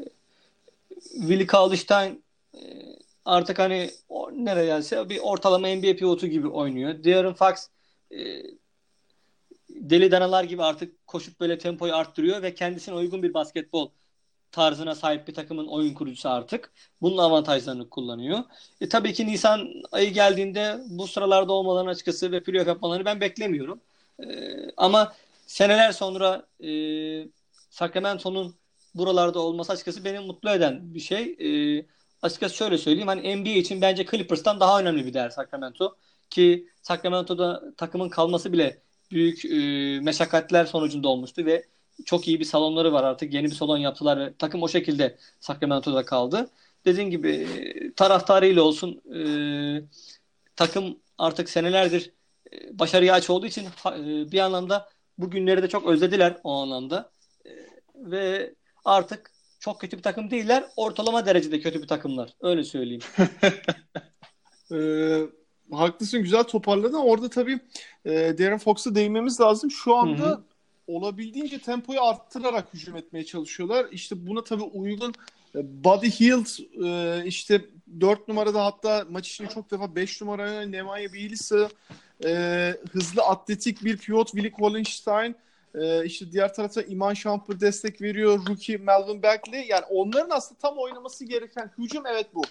Willi 1.11 1.47
Kalıştain 1.47 2.23
e, 2.53 2.59
artık 3.25 3.59
hani 3.59 3.89
nereye 4.31 4.65
gelse 4.65 5.09
bir 5.09 5.19
ortalama 5.19 5.67
NBA 5.67 5.95
pivotu 5.95 6.27
gibi 6.27 6.47
oynuyor. 6.47 7.03
De'Aaron 7.03 7.33
Fox 7.33 7.67
e, 8.11 8.17
deli 9.69 10.11
danalar 10.11 10.43
gibi 10.43 10.63
artık 10.63 11.07
koşup 11.07 11.39
böyle 11.39 11.57
tempoyu 11.57 11.95
arttırıyor 11.95 12.41
ve 12.41 12.53
kendisine 12.53 12.95
uygun 12.95 13.23
bir 13.23 13.33
basketbol 13.33 13.89
tarzına 14.57 14.95
sahip 14.95 15.27
bir 15.27 15.33
takımın 15.33 15.67
oyun 15.67 15.93
kurucusu 15.93 16.29
artık. 16.29 16.71
Bunun 17.01 17.17
avantajlarını 17.17 17.89
kullanıyor. 17.89 18.39
E, 18.81 18.89
tabii 18.89 19.13
ki 19.13 19.27
Nisan 19.27 19.67
ayı 19.91 20.13
geldiğinde 20.13 20.79
bu 20.89 21.07
sıralarda 21.07 21.53
olmalarını 21.53 21.89
açıkçası 21.89 22.31
ve 22.31 22.43
playoff 22.43 22.67
yapmalarını 22.67 23.05
ben 23.05 23.21
beklemiyorum. 23.21 23.81
E, 24.19 24.25
ama 24.77 25.13
seneler 25.47 25.91
sonra 25.91 26.47
e, 26.63 26.69
Sacramento'nun 27.69 28.55
buralarda 28.95 29.39
olması 29.39 29.71
açıkçası 29.73 30.05
beni 30.05 30.19
mutlu 30.19 30.49
eden 30.49 30.93
bir 30.95 30.99
şey. 30.99 31.35
E, 31.79 31.85
açıkçası 32.21 32.55
şöyle 32.55 32.77
söyleyeyim. 32.77 33.07
Hani 33.07 33.35
NBA 33.37 33.49
için 33.49 33.81
bence 33.81 34.05
Clippers'tan 34.05 34.59
daha 34.59 34.79
önemli 34.79 35.05
bir 35.05 35.13
değer 35.13 35.29
Sacramento. 35.29 35.95
Ki 36.29 36.67
Sacramento'da 36.81 37.75
takımın 37.77 38.09
kalması 38.09 38.53
bile 38.53 38.81
büyük 39.11 39.45
e, 39.45 39.49
meşakkatler 40.01 40.65
sonucunda 40.65 41.07
olmuştu 41.09 41.45
ve 41.45 41.65
çok 42.05 42.27
iyi 42.27 42.39
bir 42.39 42.45
salonları 42.45 42.93
var 42.93 43.03
artık. 43.03 43.33
Yeni 43.33 43.45
bir 43.45 43.55
salon 43.55 43.77
yaptılar 43.77 44.19
ve 44.19 44.33
takım 44.39 44.63
o 44.63 44.67
şekilde 44.67 45.17
Sacramento'da 45.39 46.05
kaldı. 46.05 46.49
Dediğim 46.85 47.09
gibi 47.11 47.47
taraftarıyla 47.95 48.61
olsun 48.61 49.01
e, 49.15 49.21
takım 50.55 50.99
artık 51.17 51.49
senelerdir 51.49 52.11
e, 52.53 52.79
başarıya 52.79 53.13
aç 53.13 53.29
olduğu 53.29 53.45
için 53.45 53.65
e, 53.65 54.31
bir 54.31 54.39
anlamda 54.39 54.89
bu 55.17 55.29
günleri 55.29 55.63
de 55.63 55.69
çok 55.69 55.87
özlediler 55.87 56.37
o 56.43 56.51
anlamda. 56.51 57.11
E, 57.45 57.51
ve 57.95 58.53
artık 58.85 59.31
çok 59.59 59.81
kötü 59.81 59.97
bir 59.97 60.03
takım 60.03 60.31
değiller. 60.31 60.63
Ortalama 60.75 61.25
derecede 61.25 61.59
kötü 61.59 61.81
bir 61.81 61.87
takımlar. 61.87 62.33
Öyle 62.41 62.63
söyleyeyim. 62.63 63.01
ee, 64.71 65.21
haklısın 65.75 66.21
güzel 66.21 66.43
toparladın. 66.43 66.99
Orada 66.99 67.29
tabii 67.29 67.59
e, 68.05 68.11
Darren 68.11 68.57
Fox'a 68.57 68.95
değinmemiz 68.95 69.39
lazım. 69.39 69.71
Şu 69.71 69.95
anda 69.95 70.25
Hı-hı. 70.25 70.43
Olabildiğince 70.87 71.59
tempoyu 71.59 72.01
arttırarak 72.01 72.73
hücum 72.73 72.95
etmeye 72.95 73.25
çalışıyorlar. 73.25 73.85
İşte 73.91 74.27
buna 74.27 74.43
tabii 74.43 74.63
uygun 74.63 75.13
e, 75.55 75.83
Buddy 75.83 76.09
Hield 76.09 76.47
e, 76.83 77.25
işte 77.25 77.61
4 77.99 78.27
numarada 78.27 78.65
hatta 78.65 79.05
maç 79.09 79.29
içinde 79.29 79.49
çok 79.49 79.71
defa 79.71 79.95
5 79.95 80.21
numaraya 80.21 80.61
Nemanja 80.61 81.13
Bielis'a 81.13 81.69
e, 82.25 82.73
hızlı 82.91 83.21
atletik 83.21 83.83
bir 83.83 83.97
pivot 83.97 84.31
Willi 84.31 84.49
Wallenstein 84.49 85.35
e, 85.75 86.05
işte 86.05 86.31
diğer 86.31 86.53
tarafa 86.53 86.81
Iman 86.81 87.13
Shumpert 87.13 87.61
destek 87.61 88.01
veriyor. 88.01 88.39
Rookie 88.49 88.77
Melvin 88.77 89.23
Bagley. 89.23 89.67
Yani 89.67 89.85
onların 89.89 90.29
aslında 90.29 90.59
tam 90.59 90.77
oynaması 90.77 91.25
gereken 91.25 91.71
hücum 91.77 92.03
evet 92.05 92.27
bu. 92.33 92.41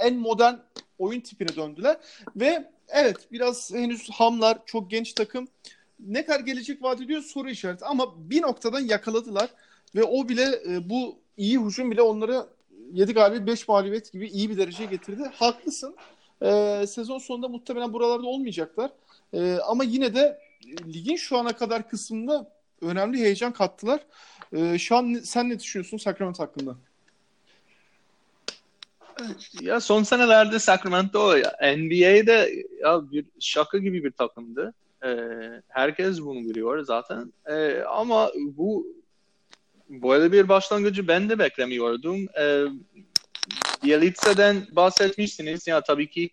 En 0.00 0.16
modern 0.16 0.54
oyun 0.98 1.20
tipine 1.20 1.56
döndüler. 1.56 1.96
Ve 2.36 2.70
evet 2.88 3.16
biraz 3.32 3.74
henüz 3.74 4.10
hamlar. 4.10 4.58
Çok 4.66 4.90
genç 4.90 5.12
takım. 5.12 5.48
Ne 6.06 6.24
kadar 6.24 6.40
gelecek 6.40 6.82
vaat 6.82 7.00
ediyor 7.00 7.22
soru 7.22 7.50
işareti. 7.50 7.84
Ama 7.84 8.30
bir 8.30 8.42
noktadan 8.42 8.80
yakaladılar. 8.80 9.50
Ve 9.94 10.02
o 10.02 10.28
bile 10.28 10.62
e, 10.68 10.90
bu 10.90 11.18
iyi 11.36 11.60
hücum 11.60 11.90
bile 11.90 12.02
onları 12.02 12.46
7 12.92 13.12
galibiyet 13.12 13.46
5 13.46 13.68
mağlubiyet 13.68 14.12
gibi 14.12 14.28
iyi 14.28 14.50
bir 14.50 14.56
dereceye 14.56 14.88
getirdi. 14.88 15.22
Haklısın. 15.34 15.96
E, 16.42 16.84
sezon 16.88 17.18
sonunda 17.18 17.48
muhtemelen 17.48 17.92
buralarda 17.92 18.26
olmayacaklar. 18.26 18.90
E, 19.32 19.58
ama 19.66 19.84
yine 19.84 20.14
de 20.14 20.38
ligin 20.86 21.16
şu 21.16 21.38
ana 21.38 21.52
kadar 21.52 21.88
kısmında 21.88 22.50
önemli 22.82 23.18
heyecan 23.18 23.52
kattılar. 23.52 24.00
E, 24.52 24.78
şu 24.78 24.96
an 24.96 25.14
sen 25.24 25.48
ne 25.48 25.58
düşünüyorsun 25.60 25.96
Sacramento 25.96 26.42
hakkında? 26.42 26.76
Ya 29.60 29.80
son 29.80 30.02
senelerde 30.02 30.58
Sacramento 30.58 31.36
NBA'de 31.62 32.64
ya 32.80 33.12
bir 33.12 33.24
şaka 33.40 33.78
gibi 33.78 34.04
bir 34.04 34.10
takımdı. 34.10 34.74
Ee, 35.04 35.62
herkes 35.68 36.20
bunu 36.20 36.40
biliyor 36.40 36.84
zaten. 36.84 37.32
Ee, 37.46 37.82
ama 37.88 38.30
bu 38.36 38.86
böyle 39.88 40.32
bir 40.32 40.48
başlangıcı 40.48 41.08
ben 41.08 41.28
de 41.28 41.38
beklemiyordum. 41.38 42.26
Ee, 42.40 42.64
Bielitsa'dan 43.84 44.56
bahsetmişsiniz. 44.72 45.66
Ya 45.66 45.80
tabii 45.80 46.10
ki 46.10 46.30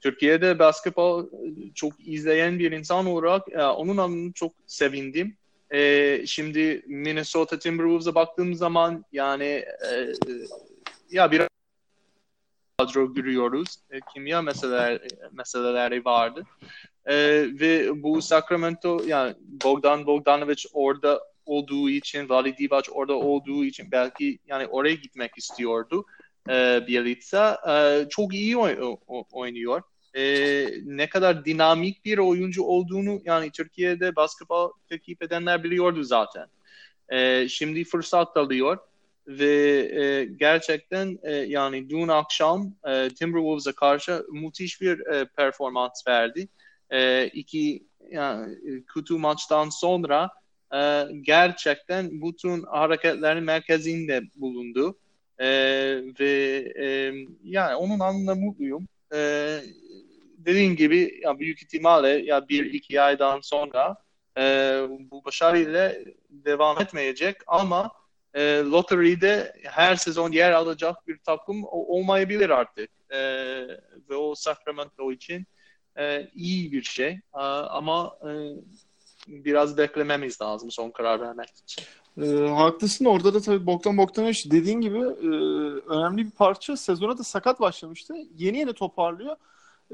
Türkiye'de 0.00 0.58
basketbol 0.58 1.26
çok 1.74 1.92
izleyen 2.08 2.58
bir 2.58 2.72
insan 2.72 3.06
olarak 3.06 3.42
e, 3.52 3.62
onun 3.62 3.96
adına 3.96 4.32
çok 4.32 4.52
sevindim. 4.66 5.36
E, 5.70 6.22
şimdi 6.26 6.82
Minnesota 6.86 7.58
Timberwolves'a 7.58 8.14
baktığım 8.14 8.54
zaman 8.54 9.04
yani 9.12 9.44
e, 9.92 10.12
ya 11.10 11.30
bir 11.30 11.42
kadro 12.78 13.14
görüyoruz. 13.14 13.68
E, 13.90 14.00
kimya 14.14 14.42
meseleler, 14.42 15.00
meseleleri 15.32 16.04
vardı. 16.04 16.42
E, 17.06 17.14
ve 17.60 18.02
bu 18.02 18.22
Sacramento 18.22 19.00
yani 19.06 19.34
Bogdan 19.64 20.06
Bogdanovic 20.06 20.64
orada 20.72 21.20
olduğu 21.46 21.90
için, 21.90 22.28
Vali 22.28 22.58
Divac 22.58 22.88
orada 22.92 23.14
olduğu 23.14 23.64
için 23.64 23.90
belki 23.92 24.38
yani 24.46 24.66
oraya 24.66 24.94
gitmek 24.94 25.38
istiyordu 25.38 26.04
e, 26.50 26.84
Bielitsa. 26.86 27.60
E, 27.68 28.08
çok 28.08 28.34
iyi 28.34 28.56
oy- 28.56 28.96
oynuyor. 29.32 29.82
E, 30.14 30.22
ne 30.84 31.08
kadar 31.08 31.44
dinamik 31.44 32.04
bir 32.04 32.18
oyuncu 32.18 32.62
olduğunu 32.62 33.20
yani 33.24 33.50
Türkiye'de 33.50 34.16
basketbol 34.16 34.72
takip 34.88 35.22
edenler 35.22 35.64
biliyordu 35.64 36.02
zaten. 36.02 36.46
E, 37.08 37.48
şimdi 37.48 37.84
fırsat 37.84 38.36
alıyor 38.36 38.78
ve 39.28 39.78
e, 40.02 40.24
gerçekten 40.24 41.18
e, 41.22 41.32
yani 41.32 41.90
dün 41.90 42.08
akşam 42.08 42.72
e, 42.84 43.08
Timberwolves'a 43.08 43.72
karşı 43.72 44.26
müthiş 44.32 44.80
bir 44.80 45.06
e, 45.06 45.24
performans 45.36 46.06
verdi. 46.06 46.48
E, 46.90 47.26
iki 47.26 47.86
yani, 48.10 48.58
kötü 48.94 49.14
maçtan 49.14 49.68
sonra 49.68 50.30
e, 50.74 51.04
gerçekten 51.20 52.22
bütün 52.22 52.62
hareketlerin 52.62 53.44
merkezinde 53.44 54.22
bulundu. 54.36 54.98
E, 55.38 55.46
ve 56.20 56.72
e, 56.78 57.14
yani 57.44 57.74
onun 57.74 58.00
anlamda 58.00 58.34
mutluyum. 58.34 58.88
E, 59.14 59.60
dediğin 60.38 60.76
gibi 60.76 61.20
ya 61.22 61.38
büyük 61.38 61.62
ihtimalle 61.62 62.08
ya 62.08 62.48
bir 62.48 62.64
iki 62.64 63.00
aydan 63.00 63.40
sonra 63.40 63.96
e, 64.38 64.42
bu 65.10 65.24
başarıyla 65.24 65.94
devam 66.30 66.80
etmeyecek 66.80 67.36
ama 67.46 67.90
e, 68.36 68.62
lottery'de 68.64 69.52
her 69.64 69.96
sezon 69.96 70.32
yer 70.32 70.52
alacak 70.52 71.08
bir 71.08 71.18
takım 71.18 71.64
olmayabilir 71.70 72.50
artık. 72.50 72.90
E, 73.10 73.18
ve 74.10 74.16
o 74.16 74.34
Sacramento 74.34 75.12
için 75.12 75.46
e, 75.98 76.30
iyi 76.34 76.72
bir 76.72 76.82
şey. 76.82 77.10
E, 77.34 77.40
ama 77.70 78.18
e, 78.22 78.30
biraz 79.26 79.78
beklememiz 79.78 80.40
lazım 80.42 80.70
son 80.70 80.90
karar 80.90 81.20
vermek 81.20 81.48
için. 81.48 81.84
E, 82.22 82.48
haklısın. 82.48 83.04
Orada 83.04 83.34
da 83.34 83.40
tabii 83.40 83.66
Bogdan 83.66 83.98
Bogdanovic 83.98 84.50
dediğin 84.50 84.80
gibi 84.80 84.98
e, 84.98 85.28
önemli 85.88 86.26
bir 86.26 86.30
parça. 86.30 86.76
Sezona 86.76 87.18
da 87.18 87.24
sakat 87.24 87.60
başlamıştı. 87.60 88.14
Yeni 88.36 88.58
yeni 88.58 88.72
toparlıyor. 88.72 89.36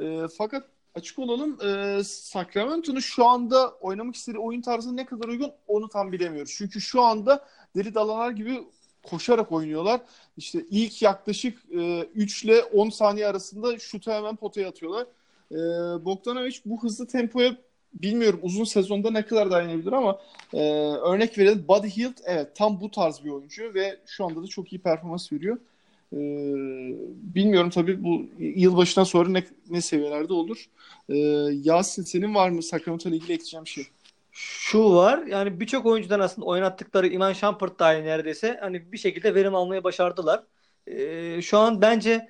E, 0.01 0.29
fakat 0.39 0.65
açık 0.95 1.19
olalım 1.19 1.59
e, 1.63 2.05
Sacramento'nun 2.05 3.01
şu 3.01 3.27
anda 3.27 3.71
oynamak 3.71 4.15
istediği 4.15 4.39
oyun 4.39 4.61
tarzı 4.61 4.97
ne 4.97 5.07
kadar 5.07 5.29
uygun 5.29 5.53
onu 5.67 5.89
tam 5.89 6.13
bilemiyoruz. 6.13 6.55
Çünkü 6.57 6.81
şu 6.81 7.03
anda 7.03 7.45
deli 7.77 7.95
dalalar 7.95 8.31
gibi 8.31 8.65
koşarak 9.03 9.53
oynuyorlar. 9.53 10.01
İşte 10.37 10.65
ilk 10.71 11.03
yaklaşık 11.03 11.59
e, 11.75 12.03
3 12.03 12.45
ile 12.45 12.63
10 12.63 12.91
saniye 12.91 13.27
arasında 13.27 13.79
şutu 13.79 14.11
hemen 14.11 14.37
potaya 14.37 14.69
atıyorlar. 14.69 15.07
E, 15.51 15.57
Bogdanovic 16.05 16.57
bu 16.65 16.83
hızlı 16.83 17.07
tempoya 17.07 17.57
bilmiyorum 17.95 18.41
uzun 18.43 18.65
sezonda 18.65 19.11
ne 19.11 19.27
kadar 19.27 19.51
dayanabilir 19.51 19.93
ama 19.93 20.21
e, 20.55 20.61
örnek 20.83 21.39
verelim 21.39 21.65
Buddy 21.69 21.89
Hield 21.89 22.19
evet 22.25 22.57
tam 22.57 22.81
bu 22.81 22.91
tarz 22.91 23.25
bir 23.25 23.31
oyuncu 23.31 23.75
ve 23.75 24.01
şu 24.07 24.25
anda 24.25 24.43
da 24.43 24.47
çok 24.47 24.73
iyi 24.73 24.83
performans 24.83 25.33
veriyor. 25.33 25.59
E, 26.13 26.19
bilmiyorum 27.35 27.71
tabii 27.71 28.05
bu 28.05 28.27
yılbaşından 28.39 29.05
sonra 29.05 29.29
ne, 29.29 29.45
ne 29.71 29.81
seviyelerde 29.81 30.33
olur. 30.33 30.67
E, 31.09 31.17
Yasin 31.63 32.03
senin 32.03 32.35
var 32.35 32.51
mı 32.51 32.63
Sacramento 32.63 33.09
ile 33.09 33.17
ilgili 33.17 33.33
ekleyeceğim 33.33 33.67
şey? 33.67 33.85
Şu 34.33 34.95
var 34.95 35.27
yani 35.27 35.61
birçok 35.61 35.87
oyuncudan 35.87 36.21
aslında 36.21 36.47
oynattıkları 36.47 37.07
Iman 37.07 37.33
Shumpert 37.33 37.79
dahil 37.79 38.03
neredeyse 38.03 38.59
hani 38.61 38.93
bir 38.93 38.99
şekilde 38.99 39.35
verim 39.35 39.55
almaya 39.55 39.85
başardılar. 39.85 40.45
E, 40.87 41.43
şu 41.43 41.59
an 41.59 41.81
bence 41.81 42.29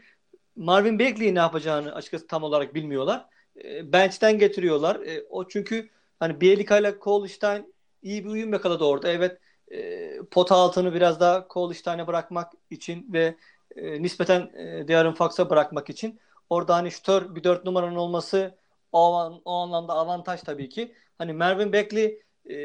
Marvin 0.57 0.99
Bagley'i 0.99 1.35
ne 1.35 1.39
yapacağını 1.39 1.95
açıkçası 1.95 2.27
tam 2.27 2.43
olarak 2.43 2.75
bilmiyorlar. 2.75 3.27
E, 3.65 3.93
bench'ten 3.93 4.39
getiriyorlar. 4.39 4.97
E, 4.97 5.23
o 5.31 5.49
çünkü 5.49 5.89
hani 6.21 6.41
Bielika 6.41 6.79
ile 6.79 6.99
Kolstein 6.99 7.75
iyi 8.03 8.25
bir 8.25 8.31
uyum 8.31 8.53
yakaladı 8.53 8.85
orada. 8.85 9.13
Evet 9.13 9.39
e, 9.73 10.19
pota 10.31 10.55
altını 10.57 10.95
biraz 10.95 11.21
daha 11.21 11.49
Kolstein'e 11.49 12.07
bırakmak 12.07 12.53
için 12.71 13.13
ve 13.13 13.35
e, 13.77 14.03
nispeten 14.03 14.51
e, 14.57 14.89
De'Aaron 14.89 15.15
Fox'a 15.15 15.51
bırakmak 15.51 15.91
için. 15.91 16.21
Orada 16.51 16.75
hani 16.77 16.91
şutör 16.91 17.35
bir 17.35 17.45
dört 17.45 17.65
numaranın 17.65 17.97
olması 17.97 18.59
o, 18.93 19.23
o 19.45 19.53
anlamda 19.53 19.93
avantaj 19.93 20.41
tabii 20.43 20.69
ki. 20.69 20.95
Hani 21.19 21.33
Mervin 21.33 21.73
Beckley 21.73 22.23
e, 22.51 22.57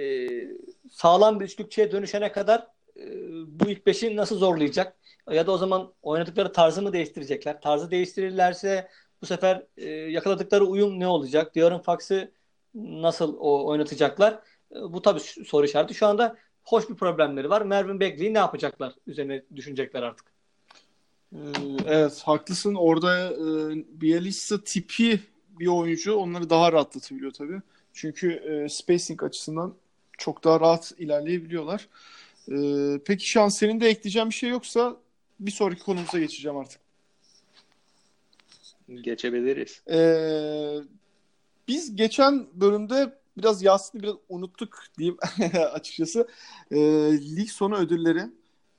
sağlam 0.91 1.39
bir 1.39 1.45
üçlükçüye 1.45 1.91
dönüşene 1.91 2.31
kadar 2.31 2.67
e, 2.97 3.03
bu 3.47 3.69
ilk 3.69 3.85
beşi 3.85 4.15
nasıl 4.15 4.37
zorlayacak? 4.37 4.97
Ya 5.31 5.47
da 5.47 5.51
o 5.51 5.57
zaman 5.57 5.93
oynadıkları 6.01 6.51
tarzı 6.51 6.81
mı 6.81 6.93
değiştirecekler? 6.93 7.61
Tarzı 7.61 7.91
değiştirirlerse 7.91 8.89
bu 9.21 9.25
sefer 9.25 9.67
e, 9.77 9.89
yakaladıkları 9.89 10.65
uyum 10.65 10.99
ne 10.99 11.07
olacak? 11.07 11.55
De'Aaron 11.55 11.81
Fox'ı 11.81 12.31
nasıl 12.75 13.37
o, 13.39 13.67
oynatacaklar? 13.67 14.33
E, 14.75 14.75
bu 14.75 15.01
tabii 15.01 15.19
soru 15.19 15.65
işareti. 15.65 15.93
Şu 15.93 16.07
anda 16.07 16.37
hoş 16.63 16.89
bir 16.89 16.95
problemleri 16.95 17.49
var. 17.49 17.61
Mervin 17.61 17.99
Bagley'i 17.99 18.33
ne 18.33 18.37
yapacaklar 18.37 18.93
üzerine 19.07 19.43
düşünecekler 19.55 20.03
artık. 20.03 20.36
Ee, 21.33 21.37
evet 21.87 22.21
haklısın. 22.25 22.75
Orada 22.75 23.33
e, 23.33 23.75
Bielitsa 24.01 24.63
tipi 24.63 25.19
bir 25.59 25.67
oyuncu 25.67 26.15
onları 26.15 26.49
daha 26.49 26.71
rahatlatabiliyor 26.71 27.31
tabii. 27.31 27.61
Çünkü 27.93 28.31
e, 28.31 28.69
spacing 28.69 29.23
açısından 29.23 29.73
çok 30.17 30.43
daha 30.43 30.59
rahat 30.59 30.93
ilerleyebiliyorlar. 30.97 31.87
E, 32.51 32.57
peki 33.05 33.49
senin 33.49 33.81
de 33.81 33.87
ekleyeceğim 33.87 34.29
bir 34.29 34.33
şey 34.33 34.49
yoksa 34.49 34.97
bir 35.39 35.51
sonraki 35.51 35.83
konumuza 35.83 36.19
geçeceğim 36.19 36.57
artık. 36.57 36.81
Geçebiliriz. 39.01 39.81
Ee, 39.89 40.77
biz 41.67 41.95
geçen 41.95 42.47
bölümde 42.53 43.13
biraz 43.37 43.63
Yasin'i 43.63 44.03
biraz 44.03 44.15
unuttuk 44.29 44.83
diyeyim 44.97 45.17
açıkçası. 45.71 46.27
Ee, 46.71 46.77
lig 47.35 47.49
sonu 47.49 47.75
ödülleri. 47.75 48.21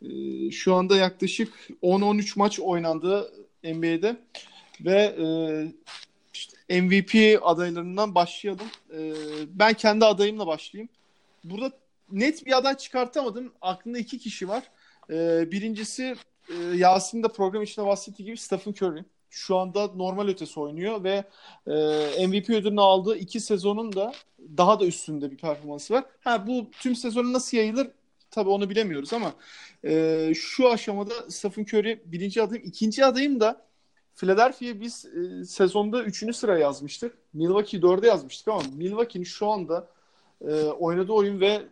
Ee, 0.03 0.51
şu 0.51 0.75
anda 0.75 0.97
yaklaşık 0.97 1.71
10-13 1.83 2.39
maç 2.39 2.61
oynandı 2.61 3.33
NBA'de 3.65 4.17
ve 4.81 5.17
e, 6.69 6.81
MVP 6.81 7.41
adaylarından 7.43 8.15
başlayalım. 8.15 8.67
Ee, 8.95 9.13
ben 9.53 9.75
kendi 9.75 10.05
adayımla 10.05 10.47
başlayayım. 10.47 10.89
Burada 11.45 11.73
net 12.13 12.47
bir 12.47 12.59
aday 12.59 12.77
çıkartamadım. 12.77 13.53
Aklımda 13.61 13.99
iki 13.99 14.19
kişi 14.19 14.49
var. 14.49 14.63
Ee, 15.11 15.51
birincisi 15.51 16.17
e, 16.49 16.55
Yasin 16.77 17.23
de 17.23 17.29
program 17.29 17.63
içinde 17.63 17.87
bahsettiği 17.87 18.27
gibi 18.27 18.37
Stephen 18.37 18.73
Curry 18.73 19.05
şu 19.31 19.57
anda 19.57 19.87
normal 19.87 20.29
ötesi 20.29 20.61
oynuyor 20.61 21.05
ve 21.05 21.25
e, 21.67 22.27
MVP 22.27 22.51
ödülünü 22.51 22.81
aldığı 22.81 23.17
iki 23.17 23.41
sezonun 23.41 23.93
da 23.93 24.13
daha 24.57 24.81
da 24.81 24.87
üstünde 24.87 25.31
bir 25.31 25.37
performansı 25.37 25.95
var. 25.95 26.05
Ha 26.21 26.47
bu 26.47 26.71
tüm 26.71 26.97
sezonu 26.97 27.33
nasıl 27.33 27.57
yayılır 27.57 27.91
tabii 28.31 28.51
onu 28.51 28.71
bilemiyoruz 28.71 29.13
ama 29.13 29.33
e, 29.85 30.33
şu 30.35 30.71
aşamada 30.71 31.31
Stephen 31.31 31.63
Curry 31.63 32.01
birinci 32.05 32.43
adayım. 32.43 32.65
ikinci 32.67 33.05
adayım 33.05 33.41
da 33.41 33.67
Philadelphia 34.15 34.81
biz 34.81 35.07
e, 35.07 35.45
sezonda 35.45 36.03
üçüncü 36.03 36.33
sıra 36.33 36.59
yazmıştık. 36.59 37.19
Milwaukee 37.33 37.83
dörde 37.83 38.07
yazmıştık 38.07 38.49
ama 38.49 38.63
Milwaukee'nin 38.77 39.25
şu 39.25 39.47
anda 39.47 39.89
e, 40.41 40.63
oynadığı 40.65 41.13
oyun 41.13 41.41
ve 41.41 41.63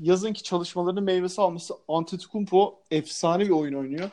yazınki 0.00 0.42
çalışmalarının 0.42 1.04
meyvesi 1.04 1.40
alması 1.40 1.74
Antetokounmpo 1.88 2.80
efsane 2.90 3.44
bir 3.44 3.50
oyun 3.50 3.74
oynuyor. 3.74 4.10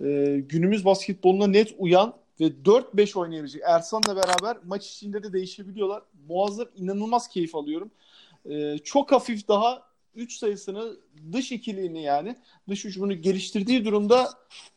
E, 0.00 0.40
günümüz 0.40 0.84
basketboluna 0.84 1.46
net 1.46 1.74
uyan 1.78 2.14
ve 2.40 2.44
4-5 2.64 3.18
oynayabilecek. 3.18 3.62
Ersan'la 3.64 4.16
beraber 4.16 4.56
maç 4.64 4.86
içinde 4.86 5.22
de 5.22 5.32
değişebiliyorlar. 5.32 6.02
Muazzam 6.28 6.68
inanılmaz 6.76 7.28
keyif 7.28 7.54
alıyorum. 7.54 7.90
Ee, 8.50 8.78
çok 8.84 9.12
hafif 9.12 9.48
daha 9.48 9.82
3 10.16 10.38
sayısını 10.38 10.96
dış 11.32 11.52
ikiliğini 11.52 12.02
yani 12.02 12.36
dış 12.68 12.84
ucunu 12.84 13.14
geliştirdiği 13.14 13.84
durumda 13.84 14.30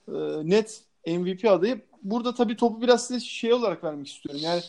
e, 0.07 0.13
net 0.43 0.83
MVP 1.07 1.45
adayı. 1.45 1.81
Burada 2.03 2.35
tabii 2.35 2.55
topu 2.55 2.81
biraz 2.81 3.07
size 3.07 3.19
şey 3.19 3.53
olarak 3.53 3.83
vermek 3.83 4.07
istiyorum. 4.07 4.41
Yani 4.43 4.61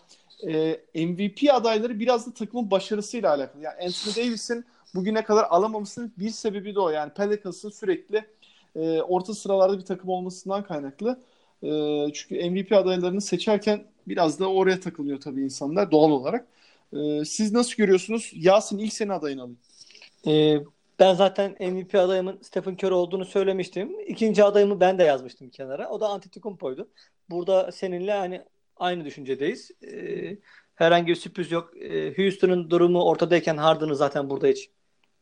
e, 0.94 1.06
MVP 1.06 1.54
adayları 1.54 2.00
biraz 2.00 2.26
da 2.26 2.34
takımın 2.34 2.70
başarısıyla 2.70 3.30
alakalı. 3.34 3.62
Yani 3.62 3.74
Anthony 3.74 4.26
Davis'in 4.26 4.64
bugüne 4.94 5.24
kadar 5.24 5.44
alamamasının 5.50 6.12
bir 6.18 6.30
sebebi 6.30 6.74
de 6.74 6.80
o. 6.80 6.90
Yani 6.90 7.12
Pelicans'ın 7.12 7.70
sürekli 7.70 8.24
e, 8.76 9.00
orta 9.02 9.34
sıralarda 9.34 9.78
bir 9.78 9.84
takım 9.84 10.10
olmasından 10.10 10.64
kaynaklı. 10.64 11.20
E, 11.62 11.68
çünkü 12.12 12.50
MVP 12.50 12.72
adaylarını 12.72 13.20
seçerken 13.20 13.84
biraz 14.08 14.40
da 14.40 14.50
oraya 14.50 14.80
takılıyor 14.80 15.20
tabii 15.20 15.42
insanlar 15.42 15.90
doğal 15.90 16.10
olarak. 16.10 16.46
E, 16.92 17.24
siz 17.24 17.52
nasıl 17.52 17.76
görüyorsunuz? 17.76 18.32
Yasin 18.34 18.78
ilk 18.78 18.92
seni 18.92 19.12
adayını 19.12 19.42
alayım. 19.42 19.58
E, 20.26 20.58
ben 20.98 21.14
zaten 21.14 21.56
MVP 21.60 21.94
adayımın 21.94 22.38
Stephen 22.42 22.74
Curry 22.74 22.94
olduğunu 22.94 23.24
söylemiştim. 23.24 24.00
İkinci 24.06 24.44
adayımı 24.44 24.80
ben 24.80 24.98
de 24.98 25.04
yazmıştım 25.04 25.50
kenara. 25.50 25.88
O 25.88 26.00
da 26.00 26.08
Antetokounmpo'ydu. 26.08 26.90
Burada 27.30 27.72
seninle 27.72 28.12
hani 28.12 28.42
aynı 28.76 29.04
düşüncedeyiz. 29.04 29.70
E, 29.82 30.36
herhangi 30.74 31.06
bir 31.06 31.14
sürpriz 31.14 31.52
yok. 31.52 31.76
E, 31.82 32.16
Houston'ın 32.16 32.70
durumu 32.70 33.04
ortadayken 33.04 33.56
Harden'ı 33.56 33.96
zaten 33.96 34.30
burada 34.30 34.46
hiç 34.46 34.70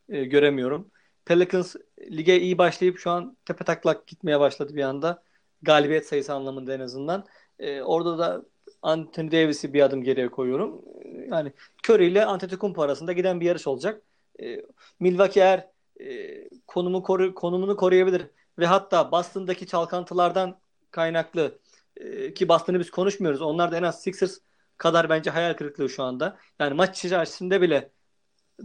e, 0.09 0.25
göremiyorum. 0.25 0.91
Pelicans 1.25 1.75
lige 2.11 2.39
iyi 2.39 2.57
başlayıp 2.57 2.99
şu 2.99 3.11
an 3.11 3.37
tepe 3.45 3.65
taklak 3.65 4.07
gitmeye 4.07 4.39
başladı 4.39 4.75
bir 4.75 4.83
anda 4.83 5.23
galibiyet 5.61 6.07
sayısı 6.07 6.33
anlamında 6.33 6.73
en 6.73 6.79
azından. 6.79 7.25
E, 7.59 7.81
orada 7.81 8.17
da 8.17 8.45
Anthony 8.81 9.31
Davis'i 9.31 9.73
bir 9.73 9.81
adım 9.81 10.03
geriye 10.03 10.29
koyuyorum. 10.29 10.81
Yani 11.29 11.53
Curry 11.89 12.07
ile 12.07 12.25
Antetokounmpo 12.25 12.81
arasında 12.81 13.13
giden 13.13 13.39
bir 13.41 13.45
yarış 13.45 13.67
olacak. 13.67 14.01
E, 14.41 14.61
Milwaukee 14.99 15.41
eğer 15.41 15.67
e, 15.99 16.49
konumu 16.67 17.03
koru, 17.03 17.35
konumunu 17.35 17.75
koruyabilir 17.75 18.25
ve 18.59 18.65
hatta 18.65 19.11
Boston'daki 19.11 19.67
çalkantılardan 19.67 20.59
kaynaklı 20.91 21.59
e, 21.97 22.33
ki 22.33 22.49
Boston'ı 22.49 22.79
biz 22.79 22.91
konuşmuyoruz. 22.91 23.41
Onlar 23.41 23.71
da 23.71 23.77
en 23.77 23.83
az 23.83 24.01
Sixers 24.01 24.37
kadar 24.77 25.09
bence 25.09 25.29
hayal 25.29 25.53
kırıklığı 25.53 25.89
şu 25.89 26.03
anda. 26.03 26.37
Yani 26.59 26.73
maç 26.73 27.05
içerisinde 27.05 27.61
bile 27.61 27.91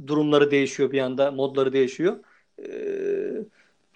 durumları 0.07 0.51
değişiyor 0.51 0.93
bir 0.93 1.01
anda, 1.01 1.31
modları 1.31 1.73
değişiyor. 1.73 2.25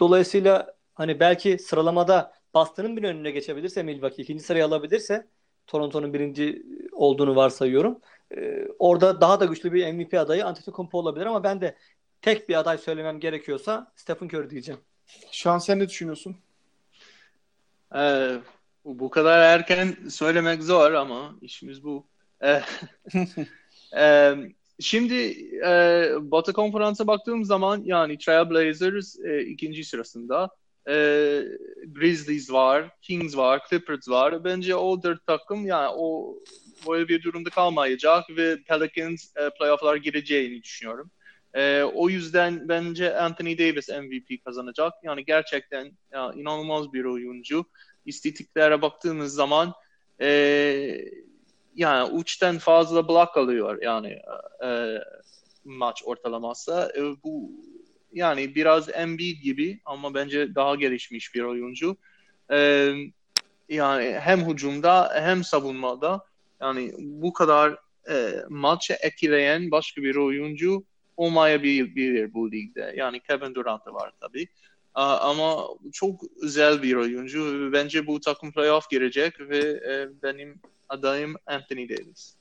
Dolayısıyla 0.01 0.75
hani 0.95 1.21
belki 1.21 1.59
sıralamada 1.59 2.33
Boston'ın 2.55 2.97
bir 2.97 3.03
önüne 3.03 3.31
geçebilirse 3.31 3.83
Milwaukee 3.83 4.23
ikinci 4.23 4.45
sırayı 4.45 4.65
alabilirse 4.65 5.27
Toronto'nun 5.67 6.15
birinci 6.15 6.63
olduğunu 6.93 7.37
varsayıyorum. 7.37 8.01
Ee, 8.37 8.69
orada 8.79 9.21
daha 9.21 9.41
da 9.41 9.45
güçlü 9.45 9.73
bir 9.73 9.93
MVP 9.93 10.15
adayı 10.15 10.47
Antetokounmpo 10.47 10.99
olabilir 10.99 11.27
ama 11.27 11.45
ben 11.45 11.61
de 11.61 11.77
tek 12.23 12.49
bir 12.49 12.55
aday 12.55 12.79
söylemem 12.79 13.21
gerekiyorsa 13.21 13.93
Stephen 13.97 14.27
Curry 14.27 14.51
diyeceğim. 14.51 14.81
Şan 15.33 15.59
sen 15.59 15.79
ne 15.79 15.89
düşünüyorsun? 15.89 16.37
Ee, 17.97 18.37
bu 18.85 19.11
kadar 19.11 19.41
erken 19.41 19.97
söylemek 20.11 20.63
zor 20.63 20.93
ama 20.93 21.35
işimiz 21.41 21.85
bu. 21.85 22.07
Ee, 22.43 22.63
e, 23.97 24.35
şimdi 24.81 25.15
e, 25.67 26.11
Batı 26.21 26.53
konferansa 26.53 27.07
baktığım 27.07 27.45
zaman 27.45 27.83
yani 27.85 28.19
Trailblazers 28.19 29.19
e, 29.21 29.43
ikinci 29.43 29.85
sırasında 29.85 30.51
e, 30.89 30.95
Grizzlies 31.87 32.53
var, 32.53 32.91
Kings 33.03 33.37
var, 33.37 33.63
Clippers 33.71 34.09
var. 34.09 34.45
Bence 34.45 34.77
o 34.77 35.03
dört 35.03 35.27
takım 35.27 35.67
yani 35.67 35.89
o 35.97 36.39
böyle 36.89 37.09
bir 37.09 37.23
durumda 37.23 37.51
kalmayacak 37.51 38.25
ve 38.31 38.63
Pelicans 38.63 39.37
e, 39.37 39.51
playoff'lar 39.51 39.97
gireceğini 39.97 40.63
düşünüyorum. 40.63 41.11
E, 41.55 41.83
o 41.83 42.09
yüzden 42.09 42.69
bence 42.69 43.17
Anthony 43.17 43.59
Davis 43.59 43.89
MVP 43.89 44.45
kazanacak. 44.45 44.93
Yani 45.03 45.25
gerçekten 45.25 45.93
ya, 46.13 46.33
inanılmaz 46.37 46.93
bir 46.93 47.05
oyuncu. 47.05 47.65
İstatistiklere 48.07 48.83
baktığımız 48.83 49.35
zaman 49.35 49.73
e, 50.21 50.29
yani 51.75 52.11
uçtan 52.13 52.59
fazla 52.59 53.09
block 53.09 53.37
alıyor 53.37 53.83
yani 53.83 54.19
e, 54.65 54.99
maç 55.65 56.03
ortalaması. 56.05 56.93
E, 56.97 57.01
bu 57.25 57.51
yani 58.13 58.55
biraz 58.55 58.89
Embiid 58.89 59.43
gibi 59.43 59.81
ama 59.85 60.15
bence 60.15 60.55
daha 60.55 60.75
gelişmiş 60.75 61.35
bir 61.35 61.43
oyuncu. 61.43 61.97
Ee, 62.51 62.93
yani 63.69 64.19
hem 64.21 64.41
hücumda 64.41 65.11
hem 65.15 65.45
savunmada 65.45 66.25
yani 66.61 66.93
bu 66.99 67.33
kadar 67.33 67.79
e, 68.11 68.35
maçı 68.49 68.97
etkileyen 69.01 69.71
başka 69.71 70.03
bir 70.03 70.17
oyuncu 70.17 70.85
olmayabilir 71.17 72.35
bu 72.35 72.53
ligde. 72.53 72.95
Yani 72.97 73.21
Kevin 73.21 73.55
Durant 73.55 73.87
var 73.87 74.13
tabii. 74.21 74.49
Ama 74.95 75.65
çok 75.93 76.21
özel 76.43 76.83
bir 76.83 76.95
oyuncu. 76.95 77.71
Bence 77.73 78.07
bu 78.07 78.21
takım 78.21 78.53
playoff 78.53 78.91
girecek 78.91 79.41
ve 79.41 79.59
e, 79.59 80.09
benim 80.23 80.61
adayım 80.89 81.35
Anthony 81.47 81.89
Davis. 81.89 82.35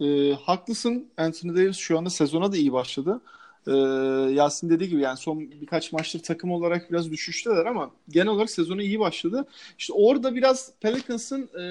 E, 0.00 0.32
haklısın. 0.32 1.10
Anthony 1.16 1.56
Davis 1.56 1.76
şu 1.76 1.98
anda 1.98 2.10
sezona 2.10 2.52
da 2.52 2.56
iyi 2.56 2.72
başladı. 2.72 3.20
Ee, 3.68 3.72
Yasin 4.32 4.70
dediği 4.70 4.88
gibi 4.88 5.00
yani 5.00 5.16
son 5.16 5.50
birkaç 5.50 5.92
maçtır 5.92 6.22
takım 6.22 6.50
olarak 6.50 6.90
biraz 6.90 7.10
düşüşteler 7.10 7.66
ama 7.66 7.90
genel 8.08 8.28
olarak 8.28 8.50
sezonu 8.50 8.82
iyi 8.82 9.00
başladı. 9.00 9.46
İşte 9.78 9.92
orada 9.92 10.34
biraz 10.34 10.72
Pelicans'ın 10.80 11.60
e, 11.60 11.64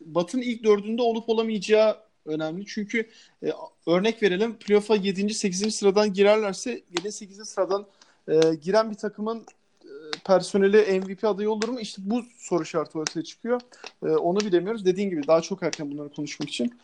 Batın 0.00 0.40
ilk 0.40 0.64
dördünde 0.64 1.02
olup 1.02 1.28
olamayacağı 1.28 1.96
önemli. 2.26 2.66
Çünkü 2.66 3.08
e, 3.42 3.52
örnek 3.86 4.22
verelim 4.22 4.54
playoff'a 4.54 4.96
7. 4.96 5.34
8. 5.34 5.74
sıradan 5.74 6.12
girerlerse 6.12 6.82
7. 6.98 7.12
8. 7.12 7.48
sıradan 7.48 7.86
e, 8.28 8.54
giren 8.62 8.90
bir 8.90 8.96
takımın 8.96 9.46
e, 9.84 9.92
personeli 10.26 11.00
MVP 11.00 11.24
adayı 11.24 11.50
olur 11.50 11.68
mu? 11.68 11.80
İşte 11.80 12.02
bu 12.04 12.24
soru 12.38 12.64
şartı 12.64 12.98
ortaya 12.98 13.22
çıkıyor. 13.22 13.60
E, 14.02 14.06
onu 14.06 14.40
bilemiyoruz. 14.40 14.84
Dediğin 14.84 15.10
gibi 15.10 15.26
daha 15.26 15.40
çok 15.40 15.62
erken 15.62 15.90
bunları 15.90 16.08
konuşmak 16.08 16.48
için. 16.48 16.74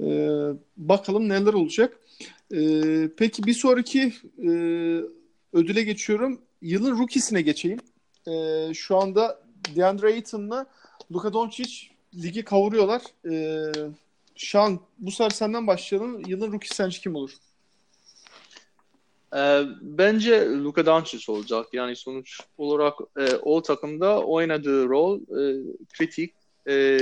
E, 0.00 0.38
bakalım 0.76 1.28
neler 1.28 1.52
olacak. 1.52 1.98
Ee, 2.54 3.08
peki 3.16 3.42
bir 3.42 3.54
sonraki 3.54 4.12
e, 4.38 4.48
ödüle 5.52 5.82
geçiyorum. 5.82 6.40
Yılın 6.62 6.98
rookie'sine 6.98 7.42
geçeyim. 7.42 7.80
Ee, 8.28 8.74
şu 8.74 8.96
anda 8.96 9.40
DeAndre 9.76 10.06
Ayton'la 10.06 10.66
Luka 11.12 11.32
Doncic 11.32 11.93
ligi 12.22 12.44
kavuruyorlar. 12.44 13.02
Ee, 13.30 13.72
Şan 14.36 14.80
bu 14.98 15.10
sefer 15.10 15.30
senden 15.30 15.66
başlayalım. 15.66 16.22
Yılın 16.26 16.52
rookie 16.52 16.74
sence 16.74 16.98
kim 17.00 17.14
olur? 17.14 17.30
Ee, 19.36 19.62
bence 19.80 20.48
Luka 20.50 20.86
Doncic 20.86 21.32
olacak. 21.32 21.66
Yani 21.72 21.96
sonuç 21.96 22.40
olarak 22.58 22.98
e, 23.18 23.34
o 23.34 23.62
takımda 23.62 24.24
oynadığı 24.24 24.88
rol 24.88 25.20
e, 25.20 25.62
kritik. 25.92 26.34
E, 26.68 26.98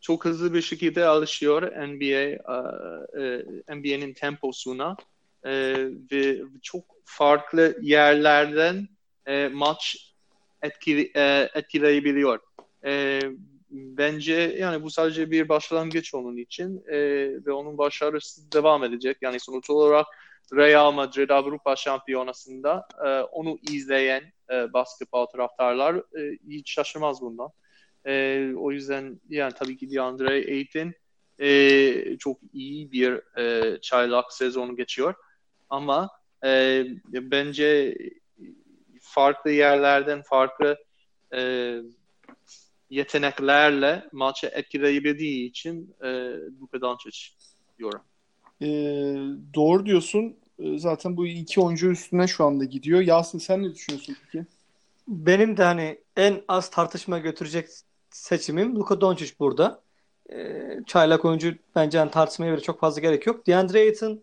çok 0.00 0.24
hızlı 0.24 0.54
bir 0.54 0.62
şekilde 0.62 1.06
alışıyor 1.06 1.62
NBA 1.62 2.04
e, 2.04 2.38
e 3.68 3.76
NBA'nin 3.76 4.12
temposuna 4.12 4.96
e, 5.44 5.74
ve 6.12 6.40
çok 6.62 6.84
farklı 7.04 7.78
yerlerden 7.82 8.88
e, 9.26 9.48
maç 9.48 10.12
etkili, 10.62 11.10
e, 11.16 11.50
etkileyebiliyor. 11.54 12.38
E, 12.84 13.20
bence 13.70 14.56
yani 14.58 14.82
bu 14.82 14.90
sadece 14.90 15.30
bir 15.30 15.48
başlangıç 15.48 16.14
onun 16.14 16.36
için 16.36 16.84
e, 16.88 16.98
ve 17.46 17.52
onun 17.52 17.78
başarısı 17.78 18.52
devam 18.52 18.84
edecek. 18.84 19.16
Yani 19.20 19.40
sonuç 19.40 19.70
olarak 19.70 20.06
Real 20.52 20.92
Madrid 20.92 21.30
Avrupa 21.30 21.76
Şampiyonası'nda 21.76 22.88
e, 23.04 23.08
onu 23.20 23.58
izleyen 23.70 24.22
e, 24.50 24.72
basketbol 24.72 25.26
taraftarlar 25.26 25.94
e, 25.96 26.38
hiç 26.48 26.72
şaşırmaz 26.72 27.20
bundan. 27.20 27.50
E, 28.06 28.44
o 28.56 28.72
yüzden 28.72 29.20
yani 29.28 29.52
tabii 29.52 29.76
ki 29.76 29.90
DeAndre 29.90 30.28
Ayton 30.28 30.92
e, 31.40 32.18
çok 32.18 32.38
iyi 32.52 32.92
bir 32.92 33.38
e, 33.38 33.80
çaylak 33.80 34.32
sezonu 34.32 34.76
geçiyor. 34.76 35.14
Ama 35.70 36.10
e, 36.44 36.84
bence 37.12 37.98
farklı 39.00 39.50
yerlerden 39.50 40.22
farklı 40.22 40.78
e, 41.34 41.72
yeteneklerle 42.90 44.04
maçı 44.12 44.46
etkileyebildiği 44.46 45.48
için 45.48 45.94
e, 46.02 46.08
Luka 46.60 46.80
Doncic 46.80 47.18
diyorum. 47.78 48.00
E, 48.62 48.66
doğru 49.54 49.86
diyorsun. 49.86 50.36
E, 50.58 50.78
zaten 50.78 51.16
bu 51.16 51.26
iki 51.26 51.60
oyuncu 51.60 51.90
üstüne 51.90 52.26
şu 52.26 52.44
anda 52.44 52.64
gidiyor. 52.64 53.00
Yasin 53.00 53.38
sen 53.38 53.62
ne 53.62 53.74
düşünüyorsun 53.74 54.16
peki? 54.24 54.46
Benim 55.08 55.56
de 55.56 55.64
hani 55.64 55.98
en 56.16 56.42
az 56.48 56.70
tartışma 56.70 57.18
götürecek 57.18 57.68
seçimim 58.10 58.76
Luka 58.76 59.00
Doncic 59.00 59.32
burada. 59.38 59.82
E, 60.32 60.62
çaylak 60.86 61.24
oyuncu 61.24 61.54
bence 61.74 61.98
hani 61.98 62.10
tartışmaya 62.10 62.50
göre 62.50 62.60
çok 62.60 62.80
fazla 62.80 63.00
gerek 63.00 63.26
yok. 63.26 63.46
DeAndre 63.46 63.78
Ayton 63.78 64.20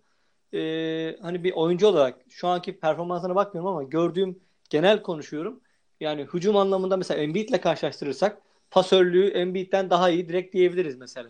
e, 0.53 1.17
hani 1.21 1.43
bir 1.43 1.51
oyuncu 1.51 1.87
olarak 1.87 2.17
şu 2.29 2.47
anki 2.47 2.79
performansına 2.79 3.35
bakmıyorum 3.35 3.71
ama 3.71 3.83
gördüğüm 3.83 4.39
genel 4.69 5.01
konuşuyorum. 5.01 5.59
Yani 5.99 6.27
hücum 6.33 6.57
anlamında 6.57 6.97
mesela 6.97 7.21
Embiid'le 7.21 7.61
karşılaştırırsak 7.61 8.41
pasörlüğü 8.75 9.27
Embiid'den 9.27 9.89
daha 9.89 10.09
iyi 10.09 10.29
direkt 10.29 10.53
diyebiliriz 10.53 10.97
mesela. 10.97 11.29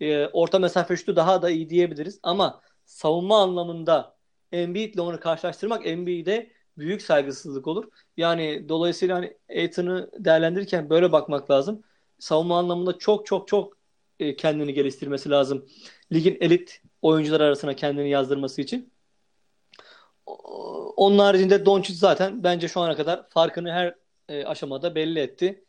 E, 0.00 0.26
orta 0.26 0.58
mesafe 0.58 0.96
şutu 0.96 1.16
daha 1.16 1.42
da 1.42 1.50
iyi 1.50 1.70
diyebiliriz 1.70 2.20
ama 2.22 2.60
savunma 2.84 3.42
anlamında 3.42 4.16
Embiid'le 4.52 4.98
onu 4.98 5.20
karşılaştırmak 5.20 5.86
Embiid'e 5.86 6.50
büyük 6.78 7.02
saygısızlık 7.02 7.66
olur. 7.66 7.84
Yani 8.16 8.68
dolayısıyla 8.68 9.16
hani 9.16 9.36
Aiton'u 9.50 10.10
değerlendirirken 10.18 10.90
böyle 10.90 11.12
bakmak 11.12 11.50
lazım. 11.50 11.82
Savunma 12.18 12.58
anlamında 12.58 12.98
çok 12.98 13.26
çok 13.26 13.48
çok 13.48 13.76
e, 14.20 14.36
kendini 14.36 14.74
geliştirmesi 14.74 15.30
lazım. 15.30 15.66
Ligin 16.12 16.38
elit 16.40 16.82
oyuncular 17.02 17.40
arasına 17.40 17.76
kendini 17.76 18.10
yazdırması 18.10 18.62
için. 18.62 18.92
Onun 20.96 21.18
haricinde 21.18 21.66
Doncic 21.66 21.94
zaten 21.94 22.44
bence 22.44 22.68
şu 22.68 22.80
ana 22.80 22.96
kadar 22.96 23.28
farkını 23.28 23.72
her 23.72 23.94
e, 24.28 24.44
aşamada 24.44 24.94
belli 24.94 25.20
etti. 25.20 25.64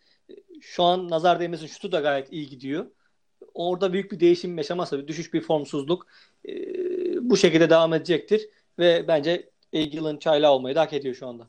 Şu 0.64 0.84
an 0.84 1.10
nazar 1.10 1.40
değmesin 1.40 1.68
şutu 1.68 1.92
da 1.92 2.00
gayet 2.00 2.34
iyi 2.34 2.50
gidiyor. 2.50 2.86
Orada 3.54 3.94
büyük 3.94 4.12
bir 4.12 4.20
değişim 4.20 4.58
yaşamazsa 4.58 5.00
bir 5.00 5.08
düşüş 5.08 5.34
bir 5.34 5.42
formsuzluk 5.42 6.08
e, 6.48 6.54
bu 7.30 7.38
şekilde 7.38 7.70
devam 7.70 7.94
edecektir 7.94 8.50
ve 8.80 9.08
bence 9.08 9.50
Eagle'ın 9.74 10.18
çayla 10.18 10.54
olmayı 10.54 10.76
da 10.76 10.82
hak 10.82 10.94
ediyor 10.94 11.16
şu 11.16 11.28
anda. 11.28 11.48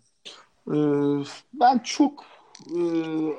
Ee, 0.68 1.24
ben 1.52 1.78
çok 1.78 2.24
e, 2.76 2.80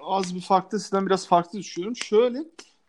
az 0.04 0.36
bir 0.36 0.42
farklı 0.42 0.80
sizden 0.80 1.06
biraz 1.06 1.28
farklı 1.28 1.60
düşünüyorum. 1.60 1.96
Şöyle 1.96 2.44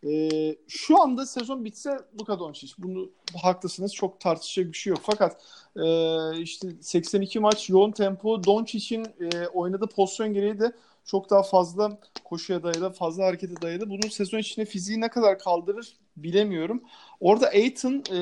e, 0.07 0.55
şu 0.67 1.01
anda 1.01 1.25
sezon 1.25 1.65
bitse 1.65 1.97
Luka 2.19 2.39
Doncic. 2.39 2.73
Bunu 2.77 3.09
haklısınız. 3.41 3.93
Çok 3.93 4.19
tartışacak 4.19 4.71
bir 4.71 4.77
şey 4.77 4.91
yok. 4.91 4.99
Fakat 5.03 5.41
e, 5.75 6.41
işte 6.41 6.67
82 6.81 7.39
maç 7.39 7.69
yoğun 7.69 7.91
tempo 7.91 8.43
Doncic'in 8.43 9.05
e, 9.05 9.47
oynadığı 9.47 9.87
pozisyon 9.87 10.33
gereği 10.33 10.59
de 10.59 10.71
çok 11.07 11.29
daha 11.29 11.43
fazla 11.43 11.97
koşuya 12.23 12.63
dayalı, 12.63 12.93
fazla 12.93 13.25
harekete 13.25 13.61
dayalı. 13.61 13.89
Bunun 13.89 14.09
sezon 14.09 14.37
içinde 14.37 14.65
fiziği 14.65 15.01
ne 15.01 15.09
kadar 15.09 15.39
kaldırır 15.39 15.93
bilemiyorum. 16.17 16.83
Orada 17.19 17.47
Aiton 17.47 18.03
e, 18.13 18.19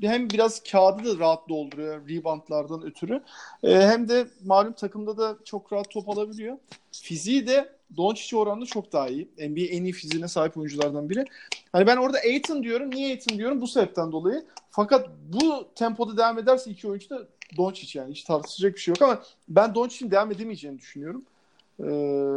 hem 0.00 0.30
biraz 0.30 0.62
kağıdı 0.62 1.04
da 1.04 1.18
rahat 1.18 1.48
dolduruyor 1.48 2.08
reboundlardan 2.08 2.82
ötürü. 2.82 3.22
E, 3.62 3.74
hem 3.74 4.08
de 4.08 4.26
malum 4.44 4.72
takımda 4.72 5.18
da 5.18 5.36
çok 5.44 5.72
rahat 5.72 5.90
top 5.90 6.08
alabiliyor. 6.08 6.58
Fiziği 6.92 7.46
de 7.46 7.74
Doncic'e 7.96 8.36
oranında 8.36 8.66
çok 8.66 8.92
daha 8.92 9.08
iyi. 9.08 9.28
NBA 9.38 9.60
en 9.60 9.84
iyi 9.84 9.92
fiziğine 9.92 10.28
sahip 10.28 10.56
oyunculardan 10.56 11.10
biri. 11.10 11.24
Hani 11.72 11.86
ben 11.86 11.96
orada 11.96 12.18
Aiton 12.18 12.62
diyorum. 12.62 12.90
Niye 12.90 13.10
Aiton 13.10 13.38
diyorum? 13.38 13.60
Bu 13.60 13.66
sebepten 13.66 14.12
dolayı. 14.12 14.44
Fakat 14.70 15.08
bu 15.28 15.68
tempoda 15.74 16.16
devam 16.16 16.38
ederse 16.38 16.70
iki 16.70 16.88
oyuncu 16.88 17.10
da 17.10 17.28
Doncic 17.56 17.98
yani. 17.98 18.10
Hiç 18.10 18.24
tartışacak 18.24 18.74
bir 18.74 18.80
şey 18.80 18.92
yok 18.92 19.02
ama 19.02 19.22
ben 19.48 19.74
Doncic'in 19.74 20.10
devam 20.10 20.32
edemeyeceğini 20.32 20.78
düşünüyorum. 20.78 21.24
Ee, 21.80 21.84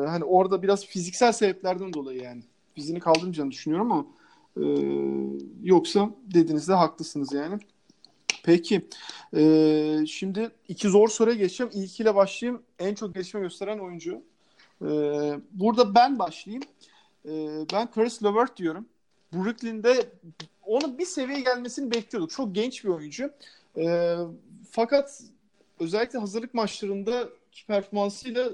hani 0.07 0.23
orada 0.23 0.63
biraz 0.63 0.85
fiziksel 0.85 1.31
sebeplerden 1.31 1.93
dolayı 1.93 2.21
yani. 2.21 2.43
Fiziğini 2.75 2.99
kaldırmayacağını 2.99 3.51
düşünüyorum 3.51 3.91
ama 3.91 4.05
e, 4.57 4.65
yoksa 5.63 6.09
dediğinizde 6.33 6.73
haklısınız 6.73 7.33
yani. 7.33 7.59
Peki. 8.43 8.87
E, 9.35 10.05
şimdi 10.07 10.49
iki 10.67 10.89
zor 10.89 11.07
soruya 11.07 11.35
geçeceğim. 11.35 11.71
İlkiyle 11.75 12.15
başlayayım. 12.15 12.63
En 12.79 12.95
çok 12.95 13.13
gelişme 13.13 13.39
gösteren 13.39 13.79
oyuncu. 13.79 14.21
E, 14.81 14.89
burada 15.51 15.95
ben 15.95 16.19
başlayayım. 16.19 16.63
E, 17.25 17.31
ben 17.73 17.91
Chris 17.91 18.23
Levert 18.23 18.57
diyorum. 18.57 18.85
Brooklyn'de 19.33 20.09
onun 20.65 20.97
bir 20.97 21.05
seviyeye 21.05 21.43
gelmesini 21.43 21.91
bekliyorduk. 21.91 22.31
Çok 22.31 22.55
genç 22.55 22.83
bir 22.83 22.89
oyuncu. 22.89 23.31
E, 23.77 24.15
fakat 24.71 25.23
özellikle 25.79 26.19
hazırlık 26.19 26.53
maçlarında 26.53 27.29
performansıyla 27.67 28.49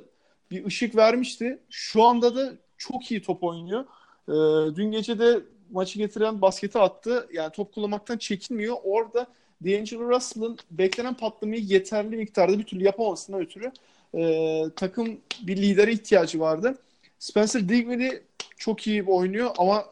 bir 0.52 0.66
ışık 0.66 0.96
vermişti. 0.96 1.60
Şu 1.70 2.04
anda 2.04 2.36
da 2.36 2.54
çok 2.78 3.12
iyi 3.12 3.22
top 3.22 3.44
oynuyor. 3.44 3.86
E, 4.28 4.34
dün 4.76 4.92
gece 4.92 5.20
de 5.20 5.40
maçı 5.72 6.00
getiren 6.00 6.42
basketi 6.42 6.80
attı. 6.80 7.30
Yani 7.34 7.52
top 7.52 7.74
kullanmaktan 7.74 8.18
çekinmiyor. 8.18 8.76
Orada 8.84 9.28
D'Angelo 9.66 10.10
Russell'ın 10.10 10.58
beklenen 10.72 11.14
patlamayı 11.14 11.62
yeterli 11.62 12.18
miktarda 12.18 12.60
bir 12.60 12.64
türlü 12.64 12.84
yapamamasına 12.84 13.38
ötürü 13.38 13.72
e, 14.16 14.64
takım 14.76 15.18
bir 15.42 15.58
lidere 15.58 15.92
ihtiyacı 15.92 16.40
vardı. 16.40 16.78
Spencer 17.20 17.70
Dinwiddie 17.70 18.24
çok 18.58 18.88
iyi 18.88 19.04
oynuyor 19.04 19.52
ama 19.58 19.86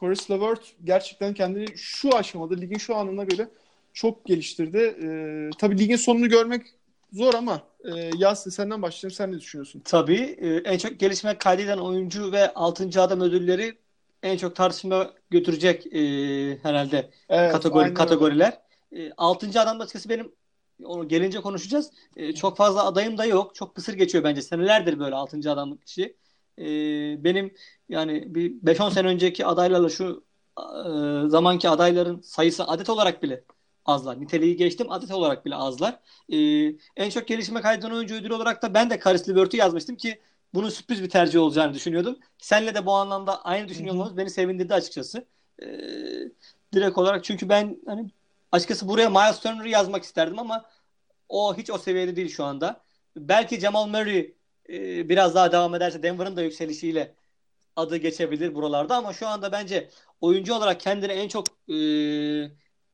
Chris 0.00 0.30
LeVert 0.30 0.60
gerçekten 0.84 1.34
kendini 1.34 1.66
şu 1.76 2.16
aşamada 2.16 2.54
ligin 2.54 2.78
şu 2.78 2.96
anına 2.96 3.24
göre 3.24 3.48
çok 3.94 4.24
geliştirdi. 4.24 4.78
E, 4.78 5.06
tabii 5.58 5.78
ligin 5.78 5.96
sonunu 5.96 6.28
görmek 6.28 6.62
zor 7.12 7.34
ama 7.34 7.62
e, 7.84 8.10
Yasin 8.18 8.50
senden 8.50 8.82
başlayalım. 8.82 9.14
Sen 9.16 9.32
ne 9.32 9.40
düşünüyorsun? 9.40 9.82
Tabii. 9.84 10.36
E, 10.40 10.56
en 10.56 10.78
çok 10.78 11.00
gelişme 11.00 11.38
kaydeden 11.38 11.78
oyuncu 11.78 12.32
ve 12.32 12.54
6. 12.54 13.02
adam 13.02 13.20
ödülleri 13.20 13.78
en 14.22 14.36
çok 14.36 14.56
tartışma 14.56 15.10
götürecek 15.30 15.86
e, 15.86 16.00
herhalde 16.62 17.10
evet, 17.28 17.52
kategori 17.52 17.94
kategoriler. 17.94 18.60
E, 18.96 19.12
6. 19.16 19.60
adam 19.60 19.80
açıkçası 19.80 20.08
benim 20.08 20.32
onu 20.84 21.08
gelince 21.08 21.40
konuşacağız. 21.40 21.90
E, 22.16 22.32
çok 22.34 22.56
fazla 22.56 22.84
adayım 22.84 23.18
da 23.18 23.24
yok. 23.24 23.54
Çok 23.54 23.74
kısır 23.74 23.94
geçiyor 23.94 24.24
bence. 24.24 24.42
Senelerdir 24.42 24.98
böyle 24.98 25.14
6. 25.14 25.52
adamlık 25.52 25.86
kişi. 25.86 26.16
E, 26.58 26.64
benim 27.24 27.54
yani 27.88 28.34
bir 28.34 28.50
5-10 28.50 28.90
sene 28.90 29.08
önceki 29.08 29.46
adaylarla 29.46 29.88
şu 29.88 30.24
e, 30.58 31.28
zamanki 31.28 31.68
adayların 31.68 32.20
sayısı 32.20 32.64
adet 32.64 32.90
olarak 32.90 33.22
bile 33.22 33.44
azlar. 33.84 34.20
Niteliği 34.20 34.56
geçtim 34.56 34.92
adet 34.92 35.10
olarak 35.10 35.46
bile 35.46 35.54
azlar. 35.54 35.98
Ee, 36.32 36.36
en 36.96 37.10
çok 37.10 37.28
gelişme 37.28 37.60
kaydeden 37.60 37.90
oyuncu 37.90 38.14
ödülü 38.14 38.34
olarak 38.34 38.62
da 38.62 38.74
ben 38.74 38.90
de 38.90 38.98
Karis 38.98 39.28
Levert'ü 39.28 39.56
yazmıştım 39.56 39.96
ki 39.96 40.20
bunun 40.54 40.68
sürpriz 40.68 41.02
bir 41.02 41.08
tercih 41.08 41.40
olacağını 41.40 41.74
düşünüyordum. 41.74 42.18
Senle 42.38 42.74
de 42.74 42.86
bu 42.86 42.92
anlamda 42.94 43.44
aynı 43.44 43.68
düşünüyor 43.68 43.94
olmamız 43.94 44.16
beni 44.16 44.30
sevindirdi 44.30 44.74
açıkçası. 44.74 45.26
Ee, 45.62 45.66
direkt 46.74 46.98
olarak 46.98 47.24
çünkü 47.24 47.48
ben 47.48 47.78
hani 47.86 48.10
açıkçası 48.52 48.88
buraya 48.88 49.10
Miles 49.10 49.40
Turner'ı 49.40 49.68
yazmak 49.68 50.04
isterdim 50.04 50.38
ama 50.38 50.64
o 51.28 51.56
hiç 51.56 51.70
o 51.70 51.78
seviyede 51.78 52.16
değil 52.16 52.28
şu 52.28 52.44
anda. 52.44 52.84
Belki 53.16 53.60
Jamal 53.60 53.86
Murray 53.86 54.34
e, 54.68 55.08
biraz 55.08 55.34
daha 55.34 55.52
devam 55.52 55.74
ederse 55.74 56.02
Denver'ın 56.02 56.36
da 56.36 56.42
yükselişiyle 56.42 57.14
adı 57.76 57.96
geçebilir 57.96 58.54
buralarda 58.54 58.96
ama 58.96 59.12
şu 59.12 59.28
anda 59.28 59.52
bence 59.52 59.90
oyuncu 60.20 60.54
olarak 60.54 60.80
kendine 60.80 61.12
en 61.12 61.28
çok 61.28 61.46
e, 61.68 61.76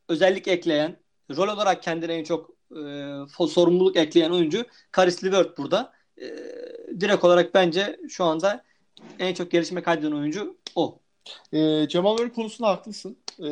özellik 0.08 0.48
ekleyen, 0.48 0.96
rol 1.36 1.48
olarak 1.48 1.82
kendine 1.82 2.14
en 2.14 2.24
çok 2.24 2.50
e, 3.40 3.46
sorumluluk 3.48 3.96
ekleyen 3.96 4.30
oyuncu 4.30 4.64
Karis 4.92 5.24
LeVert 5.24 5.58
burada. 5.58 5.92
E, 6.20 6.26
direkt 7.00 7.24
olarak 7.24 7.54
bence 7.54 8.00
şu 8.08 8.24
anda 8.24 8.64
en 9.18 9.34
çok 9.34 9.50
gelişme 9.50 9.82
kaydeden 9.82 10.12
oyuncu 10.12 10.56
o. 10.74 10.98
E, 11.52 11.88
Cemal 11.88 12.12
Murray 12.12 12.32
konusunda 12.32 12.68
haklısın. 12.68 13.16
E, 13.44 13.50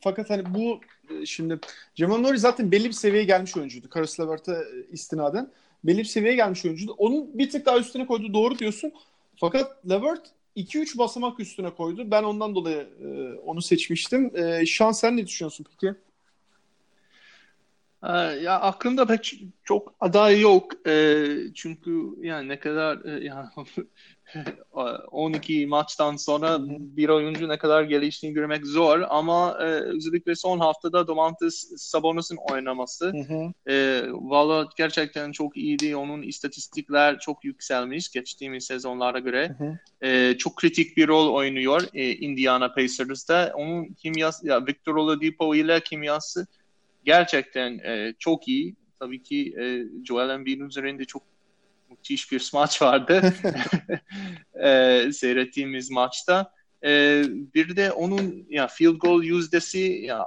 fakat 0.00 0.30
hani 0.30 0.54
bu 0.54 0.80
E, 1.10 1.26
şimdi 1.26 1.58
Jamal 1.94 2.18
Murray 2.18 2.38
zaten 2.38 2.72
belli 2.72 2.84
bir 2.84 2.92
seviyeye 2.92 3.24
gelmiş 3.24 3.56
oyuncuydu. 3.56 3.88
Karis 3.88 4.20
Levert'e 4.20 4.52
e, 4.52 4.92
istinaden. 4.92 5.50
Belli 5.84 5.98
bir 5.98 6.04
seviyeye 6.04 6.36
gelmiş 6.36 6.64
oyuncuydu. 6.64 6.94
Onun 6.98 7.38
bir 7.38 7.50
tık 7.50 7.66
daha 7.66 7.78
üstüne 7.78 8.06
koydu. 8.06 8.34
Doğru 8.34 8.58
diyorsun. 8.58 8.92
Fakat 9.36 9.88
Levert 9.90 10.26
2-3 10.56 10.98
basamak 10.98 11.40
üstüne 11.40 11.70
koydu. 11.74 12.10
Ben 12.10 12.22
ondan 12.22 12.54
dolayı 12.54 12.88
e, 13.02 13.38
onu 13.40 13.62
seçmiştim. 13.62 14.36
E, 14.36 14.66
Şan 14.66 14.92
sen 14.92 15.16
ne 15.16 15.26
düşünüyorsun 15.26 15.66
peki? 15.70 15.94
Ee, 18.02 18.08
ya 18.18 18.60
aklımda 18.60 19.06
pek 19.06 19.34
çok 19.64 19.94
aday 20.00 20.40
yok. 20.40 20.88
Ee, 20.88 21.36
çünkü 21.54 22.14
yani 22.20 22.48
ne 22.48 22.60
kadar 22.60 23.04
e, 23.04 23.24
yani 23.24 23.48
12 25.10 25.66
maçtan 25.66 26.16
sonra 26.16 26.58
bir 26.68 27.08
oyuncu 27.08 27.48
ne 27.48 27.58
kadar 27.58 27.82
geliştiğini 27.82 28.34
görmek 28.34 28.66
zor 28.66 29.02
ama 29.08 29.58
e, 29.60 29.64
özellikle 29.64 30.34
son 30.34 30.58
haftada 30.58 31.06
Domantas 31.06 31.54
Sabonis'in 31.76 32.38
oynaması 32.52 33.12
e, 33.68 34.02
valla 34.10 34.68
gerçekten 34.76 35.32
çok 35.32 35.56
iyiydi. 35.56 35.96
Onun 35.96 36.22
istatistikler 36.22 37.18
çok 37.18 37.44
yükselmiş 37.44 38.08
geçtiğimiz 38.10 38.64
sezonlara 38.64 39.18
göre. 39.18 39.56
E, 40.02 40.34
çok 40.38 40.56
kritik 40.56 40.96
bir 40.96 41.08
rol 41.08 41.34
oynuyor 41.34 41.82
e, 41.94 42.12
Indiana 42.12 42.74
Pacers'da. 42.74 43.52
Onun 43.54 43.84
kimyası, 43.84 44.48
ya 44.48 44.66
Victor 44.66 44.94
Oladipo 44.94 45.54
ile 45.54 45.80
kimyası 45.80 46.46
gerçekten 47.04 47.78
e, 47.78 48.14
çok 48.18 48.48
iyi. 48.48 48.76
Tabii 48.98 49.22
ki 49.22 49.54
e, 49.60 49.64
Joel 50.04 50.30
Embiid'in 50.30 50.68
üzerinde 50.68 51.04
çok 51.04 51.22
müthiş 51.90 52.32
bir 52.32 52.40
smaç 52.40 52.82
vardı 52.82 53.22
e, 54.62 55.12
seyrettiğimiz 55.12 55.90
maçta. 55.90 56.52
E, 56.84 57.22
bir 57.54 57.76
de 57.76 57.92
onun 57.92 58.46
ya 58.50 58.66
field 58.66 58.96
goal 58.96 59.22
yüzdesi 59.22 59.78
ya 59.80 60.26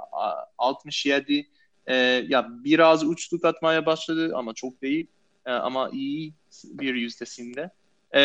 67 0.58 1.48
e, 1.86 1.96
ya 2.28 2.48
biraz 2.50 3.04
uçluk 3.04 3.44
atmaya 3.44 3.86
başladı 3.86 4.32
ama 4.34 4.54
çok 4.54 4.82
değil 4.82 5.06
e, 5.46 5.52
ama 5.52 5.90
iyi 5.92 6.34
bir 6.64 6.94
yüzdesinde. 6.94 7.70
E, 8.14 8.20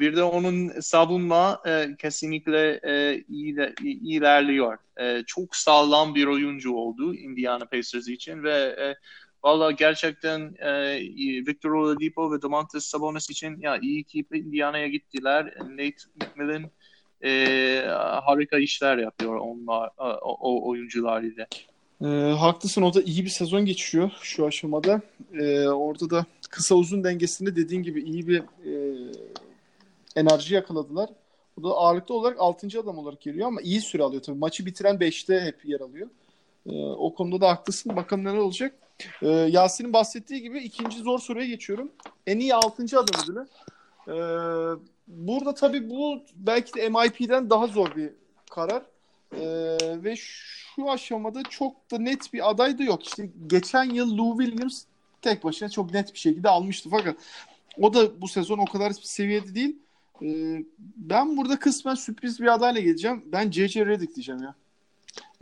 bir 0.00 0.16
de 0.16 0.22
onun 0.22 0.80
savunma 0.80 1.62
e, 1.66 1.88
kesinlikle 1.98 2.80
e, 2.84 3.24
iyi, 3.28 3.56
iyi 3.82 4.18
ilerliyor. 4.18 4.78
E, 5.00 5.22
çok 5.26 5.56
sağlam 5.56 6.14
bir 6.14 6.26
oyuncu 6.26 6.72
oldu 6.72 7.14
Indiana 7.14 7.64
Pacers 7.64 8.08
için 8.08 8.42
ve 8.42 8.54
e, 8.54 8.96
Valla 9.44 9.70
gerçekten 9.70 10.54
e, 10.58 11.00
Victor 11.46 11.70
Oladipo 11.70 12.32
ve 12.32 12.42
Domantas 12.42 12.84
Sabonis 12.84 13.30
için 13.30 13.60
ya 13.60 13.78
iyi 13.78 14.04
ki 14.04 14.24
Indiana'ya 14.32 14.88
gittiler. 14.88 15.54
Nate 15.60 15.96
McMillan 16.20 16.70
e, 17.24 17.84
harika 18.24 18.58
işler 18.58 18.98
yapıyor 18.98 19.36
onlar 19.36 19.90
o, 19.98 20.36
o 20.40 20.68
oyuncular 20.68 21.22
ile. 21.22 21.46
E, 22.04 22.06
haklısın 22.32 22.82
o 22.82 22.94
da 22.94 23.02
iyi 23.02 23.24
bir 23.24 23.30
sezon 23.30 23.64
geçiriyor 23.64 24.10
şu 24.22 24.46
aşamada. 24.46 25.00
E, 25.32 25.68
orada 25.68 26.10
da 26.10 26.26
kısa 26.50 26.74
uzun 26.74 27.04
dengesinde 27.04 27.56
dediğin 27.56 27.82
gibi 27.82 28.02
iyi 28.02 28.28
bir 28.28 28.38
e, 28.38 28.72
enerji 30.16 30.54
yakaladılar. 30.54 31.10
O 31.60 31.62
da 31.62 31.68
ağırlıklı 31.68 32.14
olarak 32.14 32.40
6. 32.40 32.80
adam 32.80 32.98
olarak 32.98 33.20
geliyor 33.20 33.46
ama 33.48 33.60
iyi 33.60 33.80
süre 33.80 34.02
alıyor 34.02 34.22
tabii. 34.22 34.38
Maçı 34.38 34.66
bitiren 34.66 34.96
5'te 34.96 35.40
hep 35.40 35.64
yer 35.64 35.80
alıyor. 35.80 36.08
E, 36.66 36.84
o 36.84 37.14
konuda 37.14 37.40
da 37.40 37.48
haklısın. 37.48 37.96
Bakalım 37.96 38.24
neler 38.24 38.36
olacak. 38.36 38.74
E, 39.22 39.28
Yasin'in 39.28 39.92
bahsettiği 39.92 40.42
gibi 40.42 40.58
ikinci 40.58 40.98
zor 40.98 41.18
soruya 41.18 41.46
geçiyorum. 41.46 41.92
En 42.26 42.38
iyi 42.38 42.54
6. 42.54 42.84
adam 42.98 43.22
ödülü. 43.24 43.46
E, 44.08 44.14
burada 45.08 45.54
tabii 45.54 45.90
bu 45.90 46.22
belki 46.36 46.74
de 46.74 46.88
MIP'den 46.88 47.50
daha 47.50 47.66
zor 47.66 47.96
bir 47.96 48.10
karar. 48.50 48.82
E, 49.32 49.44
ve 50.04 50.16
şu 50.16 50.90
aşamada 50.90 51.42
çok 51.42 51.90
da 51.90 51.98
net 51.98 52.32
bir 52.32 52.50
aday 52.50 52.78
da 52.78 52.82
yok. 52.82 53.06
İşte 53.06 53.30
geçen 53.46 53.84
yıl 53.84 54.18
Lou 54.18 54.38
Williams 54.38 54.84
tek 55.22 55.44
başına 55.44 55.68
çok 55.68 55.94
net 55.94 56.14
bir 56.14 56.18
şekilde 56.18 56.48
almıştı. 56.48 56.88
Fakat 56.90 57.16
o 57.78 57.94
da 57.94 58.20
bu 58.20 58.28
sezon 58.28 58.58
o 58.58 58.64
kadar 58.64 58.90
seviyede 58.90 59.54
değil. 59.54 59.76
Ee, 60.22 60.64
ben 60.96 61.36
burada 61.36 61.58
kısmen 61.58 61.94
sürpriz 61.94 62.40
bir 62.40 62.54
adayla 62.54 62.80
geleceğim. 62.80 63.24
Ben 63.26 63.50
C.C. 63.50 63.86
Redick 63.86 64.14
diyeceğim 64.14 64.42
ya. 64.42 64.54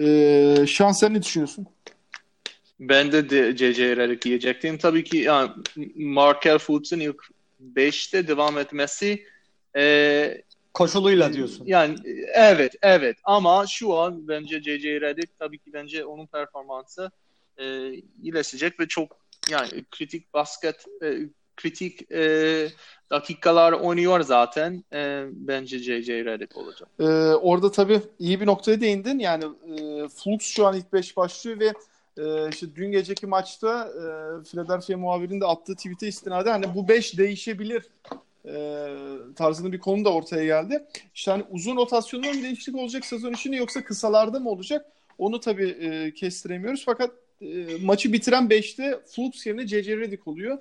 Ee, 0.00 0.66
Şan 0.66 0.92
sen 0.92 1.14
ne 1.14 1.22
düşünüyorsun? 1.22 1.66
Ben 2.80 3.12
de 3.12 3.56
C.C. 3.56 3.96
Redick 3.96 4.24
diyecektim. 4.24 4.78
Tabii 4.78 5.04
ki 5.04 5.16
yani 5.16 5.50
Markel 5.96 6.58
Fultz'un 6.58 7.00
ilk 7.00 7.22
5'te 7.74 8.28
devam 8.28 8.58
etmesi 8.58 9.26
e, 9.76 10.42
koşuluyla 10.74 11.32
diyorsun. 11.32 11.66
Yani 11.66 11.96
evet 12.34 12.72
evet 12.82 13.16
ama 13.24 13.66
şu 13.66 13.94
an 13.98 14.28
bence 14.28 14.62
C.C. 14.62 15.00
Redick 15.00 15.38
tabii 15.38 15.58
ki 15.58 15.72
bence 15.72 16.04
onun 16.04 16.26
performansı 16.26 17.10
e, 17.58 17.92
iyileşecek 18.22 18.80
ve 18.80 18.88
çok 18.88 19.16
yani 19.50 19.84
kritik 19.90 20.34
basket 20.34 20.84
e, 21.02 21.18
kritik 21.58 22.12
e, 22.12 22.68
dakikalar 23.10 23.72
oynuyor 23.72 24.20
zaten. 24.20 24.84
E, 24.92 25.24
bence 25.32 25.78
J.J. 25.78 26.24
Redick 26.24 26.56
olacak. 26.56 26.88
Ee, 27.00 27.04
orada 27.34 27.70
tabii 27.70 28.00
iyi 28.18 28.40
bir 28.40 28.46
noktaya 28.46 28.80
değindin. 28.80 29.18
Yani 29.18 29.44
e, 29.44 30.08
Flux 30.08 30.40
şu 30.40 30.66
an 30.66 30.76
ilk 30.76 30.92
5 30.92 31.16
başlıyor 31.16 31.60
ve 31.60 31.72
e, 32.18 32.48
işte 32.48 32.66
dün 32.76 32.92
geceki 32.92 33.26
maçta 33.26 33.88
e, 33.88 34.04
Philadelphia 34.44 34.96
muhabirinin 34.96 35.40
de 35.40 35.46
attığı 35.46 35.74
tweet'e 35.74 36.08
istinaden 36.08 36.50
hani 36.50 36.74
bu 36.74 36.88
5 36.88 37.18
değişebilir 37.18 37.82
e, 38.46 38.86
tarzında 39.36 39.72
bir 39.72 39.78
konu 39.78 40.04
da 40.04 40.12
ortaya 40.12 40.44
geldi. 40.44 40.84
İşte 41.14 41.30
hani 41.30 41.44
uzun 41.50 41.76
rotasyonda 41.76 42.32
mı 42.32 42.42
değişiklik 42.42 42.76
olacak 42.76 43.06
sezon 43.06 43.32
içinde 43.32 43.56
yoksa 43.56 43.84
kısalarda 43.84 44.40
mı 44.40 44.50
olacak? 44.50 44.86
Onu 45.18 45.40
tabii 45.40 45.68
e, 45.68 46.14
kestiremiyoruz. 46.14 46.84
Fakat 46.84 47.10
e, 47.40 47.46
maçı 47.82 48.12
bitiren 48.12 48.48
5'te 48.48 49.00
Flux 49.06 49.46
yerine 49.46 49.66
J.J. 49.66 49.96
Redick 49.96 50.28
oluyor. 50.28 50.58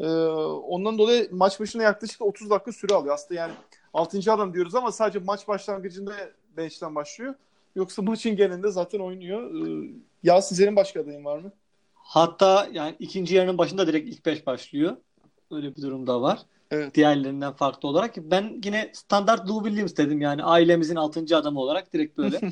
Ee, 0.00 0.06
ondan 0.06 0.98
dolayı 0.98 1.28
maç 1.32 1.60
başına 1.60 1.82
yaklaşık 1.82 2.22
30 2.22 2.50
dakika 2.50 2.72
süre 2.72 2.94
alıyor. 2.94 3.14
Aslında 3.14 3.40
yani 3.40 3.52
6. 3.94 4.32
adam 4.32 4.54
diyoruz 4.54 4.74
ama 4.74 4.92
sadece 4.92 5.18
maç 5.18 5.48
başlangıcında 5.48 6.12
bench'ten 6.56 6.94
başlıyor. 6.94 7.34
Yoksa 7.76 8.02
maçın 8.02 8.36
genelinde 8.36 8.70
zaten 8.70 8.98
oynuyor. 8.98 9.54
Ee, 9.54 9.90
ya 10.22 10.42
sizlerin 10.42 10.76
başka 10.76 11.00
adayın 11.00 11.24
var 11.24 11.38
mı? 11.38 11.52
Hatta 11.94 12.68
yani 12.72 12.96
ikinci 12.98 13.34
yarının 13.34 13.58
başında 13.58 13.86
direkt 13.86 14.08
ilk 14.08 14.26
5 14.26 14.46
başlıyor. 14.46 14.96
Öyle 15.50 15.76
bir 15.76 15.82
durum 15.82 16.06
da 16.06 16.22
var. 16.22 16.38
Evet. 16.70 16.94
Diğerlerinden 16.94 17.52
farklı 17.52 17.88
olarak. 17.88 18.16
Ben 18.16 18.60
yine 18.64 18.90
standart 18.94 19.48
Lou 19.48 19.64
Williams 19.64 19.96
dedim 19.96 20.20
yani 20.20 20.44
ailemizin 20.44 20.96
6. 20.96 21.36
adamı 21.36 21.60
olarak 21.60 21.92
direkt 21.92 22.18
böyle. 22.18 22.40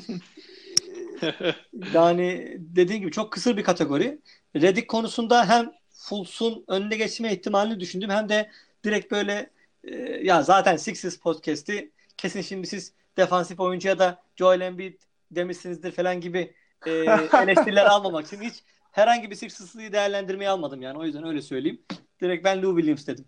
yani 1.93 2.57
dediğim 2.59 3.01
gibi 3.01 3.11
çok 3.11 3.31
kısır 3.31 3.57
bir 3.57 3.63
kategori. 3.63 4.19
Redick 4.55 4.87
konusunda 4.87 5.49
hem 5.49 5.71
Fultz'un 6.09 6.63
önüne 6.67 6.95
geçme 6.95 7.33
ihtimalini 7.33 7.79
düşündüm. 7.79 8.09
Hem 8.09 8.29
de 8.29 8.49
direkt 8.83 9.11
böyle 9.11 9.49
e, 9.83 9.95
ya 10.23 10.43
zaten 10.43 10.77
Sixers 10.77 11.17
podcast'i 11.17 11.91
kesin 12.17 12.41
şimdi 12.41 12.67
siz 12.67 12.93
defansif 13.17 13.59
oyuncuya 13.59 13.99
da 13.99 14.21
Joel 14.35 14.61
Embiid 14.61 15.01
demişsinizdir 15.31 15.91
falan 15.91 16.21
gibi 16.21 16.53
e, 16.85 16.91
eleştiriler 17.43 17.85
almamak 17.85 18.27
için 18.27 18.41
hiç 18.41 18.63
herhangi 18.91 19.31
bir 19.31 19.35
Sixers'ı 19.35 19.79
değerlendirmeyi 19.79 20.49
almadım 20.49 20.81
yani. 20.81 20.97
O 20.97 21.05
yüzden 21.05 21.27
öyle 21.27 21.41
söyleyeyim. 21.41 21.81
Direkt 22.21 22.45
ben 22.45 22.61
Lou 22.61 22.75
Williams 22.77 23.07
dedim. 23.07 23.25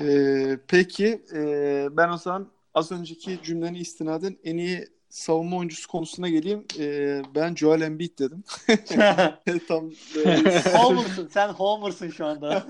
Ee, 0.00 0.58
peki 0.68 1.22
e, 1.34 1.88
ben 1.90 2.08
o 2.08 2.16
zaman 2.16 2.50
az 2.74 2.92
önceki 2.92 3.38
cümleni 3.42 3.78
istinaden 3.78 4.36
en 4.44 4.56
iyi 4.56 4.88
savunma 5.14 5.56
oyuncusu 5.56 5.88
konusuna 5.88 6.28
geleyim. 6.28 6.64
E, 6.78 7.22
ben 7.34 7.54
Joel 7.54 7.80
Embiid 7.80 8.18
dedim. 8.18 8.44
Tam 9.68 9.90
e, 10.24 10.78
Homer'sın. 10.78 11.28
Sen 11.32 11.48
Homer'sın 11.48 12.10
şu 12.10 12.26
anda. 12.26 12.66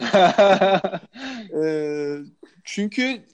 e, 1.64 1.66
çünkü 2.64 3.24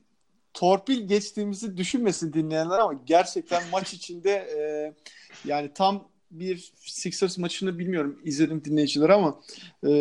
torpil 0.55 1.09
geçtiğimizi 1.09 1.77
düşünmesin 1.77 2.33
dinleyenler 2.33 2.79
ama 2.79 3.01
gerçekten 3.07 3.63
maç 3.73 3.95
içinde 3.95 4.31
e, 4.31 4.61
yani 5.45 5.71
tam 5.75 6.09
bir 6.31 6.73
Sixers 6.77 7.39
maçını 7.39 7.79
bilmiyorum 7.79 8.21
izledim 8.25 8.65
dinleyiciler 8.65 9.09
ama 9.09 9.41
e, 9.87 9.93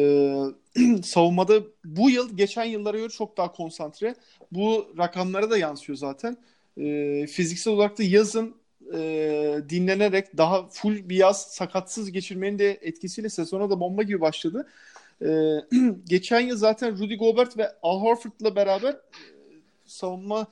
savunmada 1.04 1.54
bu 1.86 2.10
yıl 2.10 2.38
geçen 2.38 2.66
yıllara 2.66 2.98
göre 2.98 3.10
çok 3.10 3.38
daha 3.38 3.52
konsantre. 3.52 4.16
Bu 4.52 4.94
rakamlara 4.98 5.50
da 5.50 5.58
yansıyor 5.58 5.98
zaten 5.98 6.38
e, 6.78 7.28
fiziksel 7.28 7.74
olarak 7.74 7.98
da 7.98 8.04
yazın 8.04 8.56
e, 8.94 9.62
dinlenerek 9.70 10.38
daha 10.38 10.68
full 10.68 11.10
bir 11.10 11.16
yaz 11.16 11.42
sakatsız 11.42 12.12
geçirmenin 12.12 12.60
de 12.60 12.80
etkisiyle 12.82 13.30
sezona 13.30 13.70
da 13.70 13.80
bomba 13.80 14.04
gibi 14.04 14.22
başladı. 14.22 14.68
E, 15.22 15.28
geçen 16.06 16.40
yıl 16.40 16.58
zaten 16.58 16.98
Rudy 16.98 17.16
Gobert 17.16 17.58
ve 17.58 17.72
Al 17.84 18.02
Horford'la 18.02 18.56
beraber 18.56 18.92
e, 18.92 19.00
savunma 19.86 20.48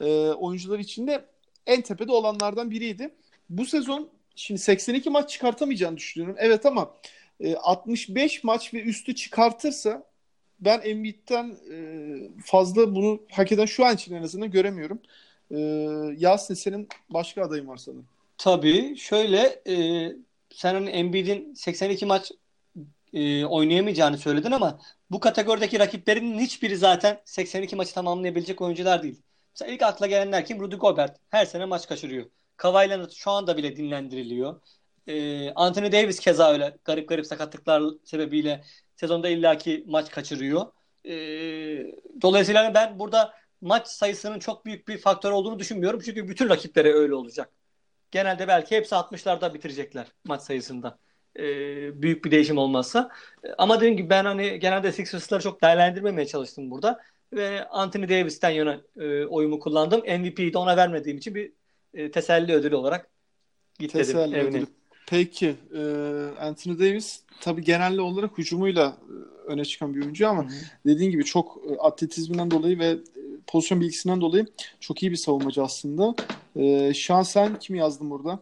e, 0.00 0.04
oyuncular 0.28 0.78
içinde 0.78 1.24
en 1.66 1.80
tepede 1.82 2.12
olanlardan 2.12 2.70
biriydi. 2.70 3.10
Bu 3.50 3.66
sezon 3.66 4.08
şimdi 4.36 4.60
82 4.60 5.10
maç 5.10 5.30
çıkartamayacağını 5.30 5.96
düşünüyorum. 5.96 6.36
Evet 6.38 6.66
ama 6.66 6.94
e, 7.40 7.56
65 7.56 8.44
maç 8.44 8.74
ve 8.74 8.82
üstü 8.82 9.14
çıkartırsa 9.14 10.10
ben 10.60 10.80
Embiid'den 10.84 11.56
e, 11.72 11.76
fazla 12.44 12.94
bunu 12.94 13.22
hak 13.30 13.52
eden 13.52 13.66
şu 13.66 13.84
an 13.84 13.94
için 13.94 14.14
en 14.14 14.22
azından 14.22 14.50
göremiyorum. 14.50 15.00
Ee, 15.50 15.56
Yasin 16.16 16.54
senin 16.54 16.88
başka 17.10 17.42
adayın 17.42 17.68
var 17.68 17.76
sanırım. 17.76 18.08
Tabii. 18.38 18.96
Şöyle 18.96 19.62
e, 19.68 19.74
sen 20.50 20.74
hani 20.74 20.90
Embiid'in 20.90 21.54
82 21.54 22.06
maç 22.06 22.32
e, 23.12 23.44
oynayamayacağını 23.44 24.18
söyledin 24.18 24.50
ama 24.50 24.80
bu 25.10 25.20
kategorideki 25.20 25.78
rakiplerinin 25.78 26.38
hiçbiri 26.38 26.76
zaten 26.76 27.20
82 27.24 27.76
maçı 27.76 27.94
tamamlayabilecek 27.94 28.60
oyuncular 28.60 29.02
değil. 29.02 29.22
Mesela 29.54 29.72
ilk 29.72 29.82
akla 29.82 30.06
gelenler 30.06 30.44
kim? 30.46 30.60
Rudy 30.60 30.76
Gobert. 30.76 31.16
Her 31.30 31.46
sene 31.46 31.64
maç 31.64 31.88
kaçırıyor. 31.88 32.26
Kawhi 32.56 32.90
Leonard 32.90 33.10
şu 33.10 33.30
anda 33.30 33.56
bile 33.56 33.76
dinlendiriliyor. 33.76 34.60
E, 35.06 35.50
Anthony 35.52 35.92
Davis 35.92 36.18
keza 36.20 36.52
öyle 36.52 36.76
garip 36.84 37.08
garip 37.08 37.26
sakatlıklar 37.26 37.82
sebebiyle 38.04 38.64
sezonda 38.96 39.28
illaki 39.28 39.84
maç 39.86 40.10
kaçırıyor. 40.10 40.66
E, 41.04 41.12
dolayısıyla 42.22 42.74
ben 42.74 42.98
burada 42.98 43.34
maç 43.60 43.86
sayısının 43.86 44.38
çok 44.38 44.66
büyük 44.66 44.88
bir 44.88 44.98
faktör 44.98 45.30
olduğunu 45.30 45.58
düşünmüyorum. 45.58 46.00
Çünkü 46.04 46.28
bütün 46.28 46.48
rakiplere 46.48 46.92
öyle 46.92 47.14
olacak. 47.14 47.50
Genelde 48.10 48.48
belki 48.48 48.76
hepsi 48.76 48.94
60'larda 48.94 49.54
bitirecekler 49.54 50.06
maç 50.24 50.42
sayısında. 50.42 50.98
E, 51.36 51.42
büyük 52.02 52.24
bir 52.24 52.30
değişim 52.30 52.58
olmazsa. 52.58 53.10
Ama 53.58 53.76
dediğim 53.76 53.96
gibi 53.96 54.10
ben 54.10 54.24
hani 54.24 54.58
genelde 54.58 54.92
Sixers'ları 54.92 55.42
çok 55.42 55.62
değerlendirmemeye 55.62 56.26
çalıştım 56.26 56.70
burada. 56.70 57.00
Ve 57.32 57.68
Anthony 57.68 58.08
Davis'ten 58.08 58.50
yana 58.50 58.80
e, 59.00 59.24
oyumu 59.24 59.58
kullandım. 59.60 60.00
MVP'yi 60.00 60.52
de 60.52 60.58
ona 60.58 60.76
vermediğim 60.76 61.18
için 61.18 61.34
bir 61.34 61.52
e, 61.94 62.10
teselli 62.10 62.52
ödülü 62.52 62.76
olarak 62.76 63.10
git 63.78 63.92
teselli 63.92 64.34
dedim 64.34 64.46
evine. 64.46 64.66
Peki 65.06 65.54
e, 65.74 65.80
Anthony 66.40 66.78
Davis 66.78 67.20
tabii 67.40 67.64
genelde 67.64 68.00
olarak 68.00 68.38
hücumuyla 68.38 68.96
e, 69.08 69.50
öne 69.50 69.64
çıkan 69.64 69.94
bir 69.94 70.02
oyuncu 70.02 70.28
ama 70.28 70.42
Hı-hı. 70.42 70.50
dediğin 70.86 71.10
gibi 71.10 71.24
çok 71.24 71.62
e, 71.70 71.76
atletizminden 71.76 72.50
dolayı 72.50 72.78
ve 72.78 72.98
pozisyon 73.50 73.80
bilgisinden 73.80 74.20
dolayı 74.20 74.46
çok 74.80 75.02
iyi 75.02 75.10
bir 75.10 75.16
savunmacı 75.16 75.62
aslında. 75.62 76.14
E, 76.56 76.94
şahsen 76.94 77.58
kimi 77.58 77.78
yazdım 77.78 78.10
burada? 78.10 78.40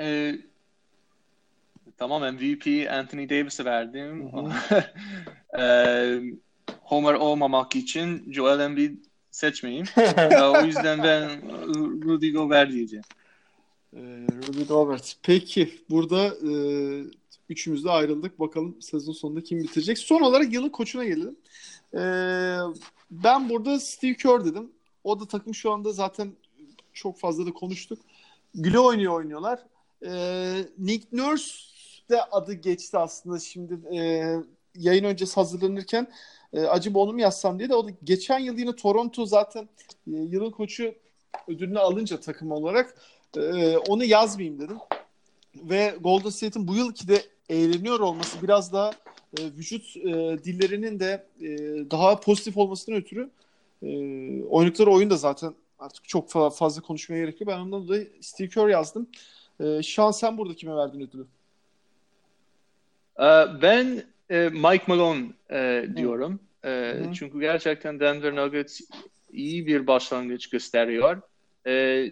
Ee, 0.00 0.34
tamam 1.96 2.34
MVP 2.34 2.90
Anthony 2.90 3.28
Davis'e 3.28 3.64
verdim. 3.64 4.30
ee, 5.58 6.20
Homer 6.80 7.14
olmamak 7.14 7.76
için 7.76 8.32
Joel 8.32 8.60
Embiid 8.60 8.98
seçmeyeyim. 9.30 9.86
o 10.42 10.64
yüzden 10.66 11.02
ben 11.02 11.30
Rudy 12.04 12.32
Gobert 12.32 12.72
diyeceğim. 12.72 13.04
Ee, 13.94 13.98
Rudy 14.48 14.64
Gobert. 14.64 15.16
Peki 15.22 15.74
burada 15.90 16.26
e, 16.26 16.52
üçümüz 17.48 17.84
de 17.84 17.90
ayrıldık. 17.90 18.40
Bakalım 18.40 18.82
sezon 18.82 19.12
sonunda 19.12 19.40
kim 19.40 19.58
bitirecek. 19.58 19.98
Son 19.98 20.20
olarak 20.20 20.52
yılın 20.52 20.68
koçuna 20.68 21.04
gelelim. 21.04 21.36
Ee, 21.94 22.58
ben 23.10 23.48
burada 23.48 23.80
Steve 23.80 24.14
Kerr 24.14 24.44
dedim. 24.44 24.70
O 25.04 25.20
da 25.20 25.28
takım 25.28 25.54
şu 25.54 25.72
anda 25.72 25.92
zaten 25.92 26.32
çok 26.92 27.18
fazla 27.18 27.46
da 27.46 27.52
konuştuk. 27.52 27.98
Güle 28.54 28.78
oynuyor 28.78 29.12
oynuyorlar. 29.12 29.62
Ee, 30.06 30.64
Nick 30.78 31.06
Nurse 31.12 31.68
de 32.10 32.22
adı 32.24 32.52
geçti 32.52 32.98
aslında 32.98 33.38
şimdi 33.38 33.96
e, 33.96 34.34
yayın 34.74 35.04
öncesi 35.04 35.34
hazırlanırken 35.34 36.06
e, 36.52 36.60
acaba 36.60 36.98
onu 36.98 37.12
mu 37.12 37.20
yazsam 37.20 37.58
diye 37.58 37.68
de 37.68 37.74
o 37.74 37.88
da 37.88 37.90
geçen 38.04 38.38
yıl 38.38 38.58
yine 38.58 38.76
Toronto 38.76 39.26
zaten 39.26 39.68
e, 40.06 40.16
yılın 40.16 40.50
koçu 40.50 40.94
ödülünü 41.48 41.78
alınca 41.78 42.20
takım 42.20 42.52
olarak 42.52 42.94
e, 43.36 43.76
onu 43.76 44.04
yazmayayım 44.04 44.60
dedim. 44.60 44.78
Ve 45.54 45.96
Golden 46.00 46.30
State'in 46.30 46.68
bu 46.68 46.74
yılki 46.74 47.08
de 47.08 47.22
eğleniyor 47.48 48.00
olması 48.00 48.42
biraz 48.42 48.72
daha 48.72 48.90
e, 49.38 49.42
vücut 49.58 49.96
e, 49.96 50.04
dillerinin 50.44 51.00
de 51.00 51.26
e, 51.40 51.48
daha 51.90 52.20
pozitif 52.20 52.56
olmasından 52.56 53.00
ötürü 53.00 53.30
e, 53.82 53.88
oynadıkları 54.42 54.90
oyun 54.90 55.10
da 55.10 55.16
zaten 55.16 55.54
artık 55.78 56.08
çok 56.08 56.30
fazla 56.30 56.82
konuşmaya 56.82 57.18
gerek 57.20 57.40
yok. 57.40 57.50
Ben 57.50 57.58
ondan 57.58 57.88
dolayı 57.88 58.10
Steve 58.20 58.48
Kerr 58.48 58.68
yazdım. 58.68 59.08
E, 59.60 59.82
Şan 59.82 60.10
sen 60.10 60.38
burada 60.38 60.54
kime 60.54 60.76
verdin 60.76 61.00
ödülü? 61.00 61.26
Ee, 63.18 63.62
ben 63.62 64.02
e, 64.30 64.48
Mike 64.48 64.84
Malone 64.86 65.26
e, 65.50 65.86
diyorum. 65.96 66.40
E, 66.64 66.94
çünkü 67.14 67.40
gerçekten 67.40 68.00
Denver 68.00 68.36
Nuggets 68.36 68.80
iyi 69.32 69.66
bir 69.66 69.86
başlangıç 69.86 70.48
gösteriyor. 70.48 71.22
E, 71.66 72.04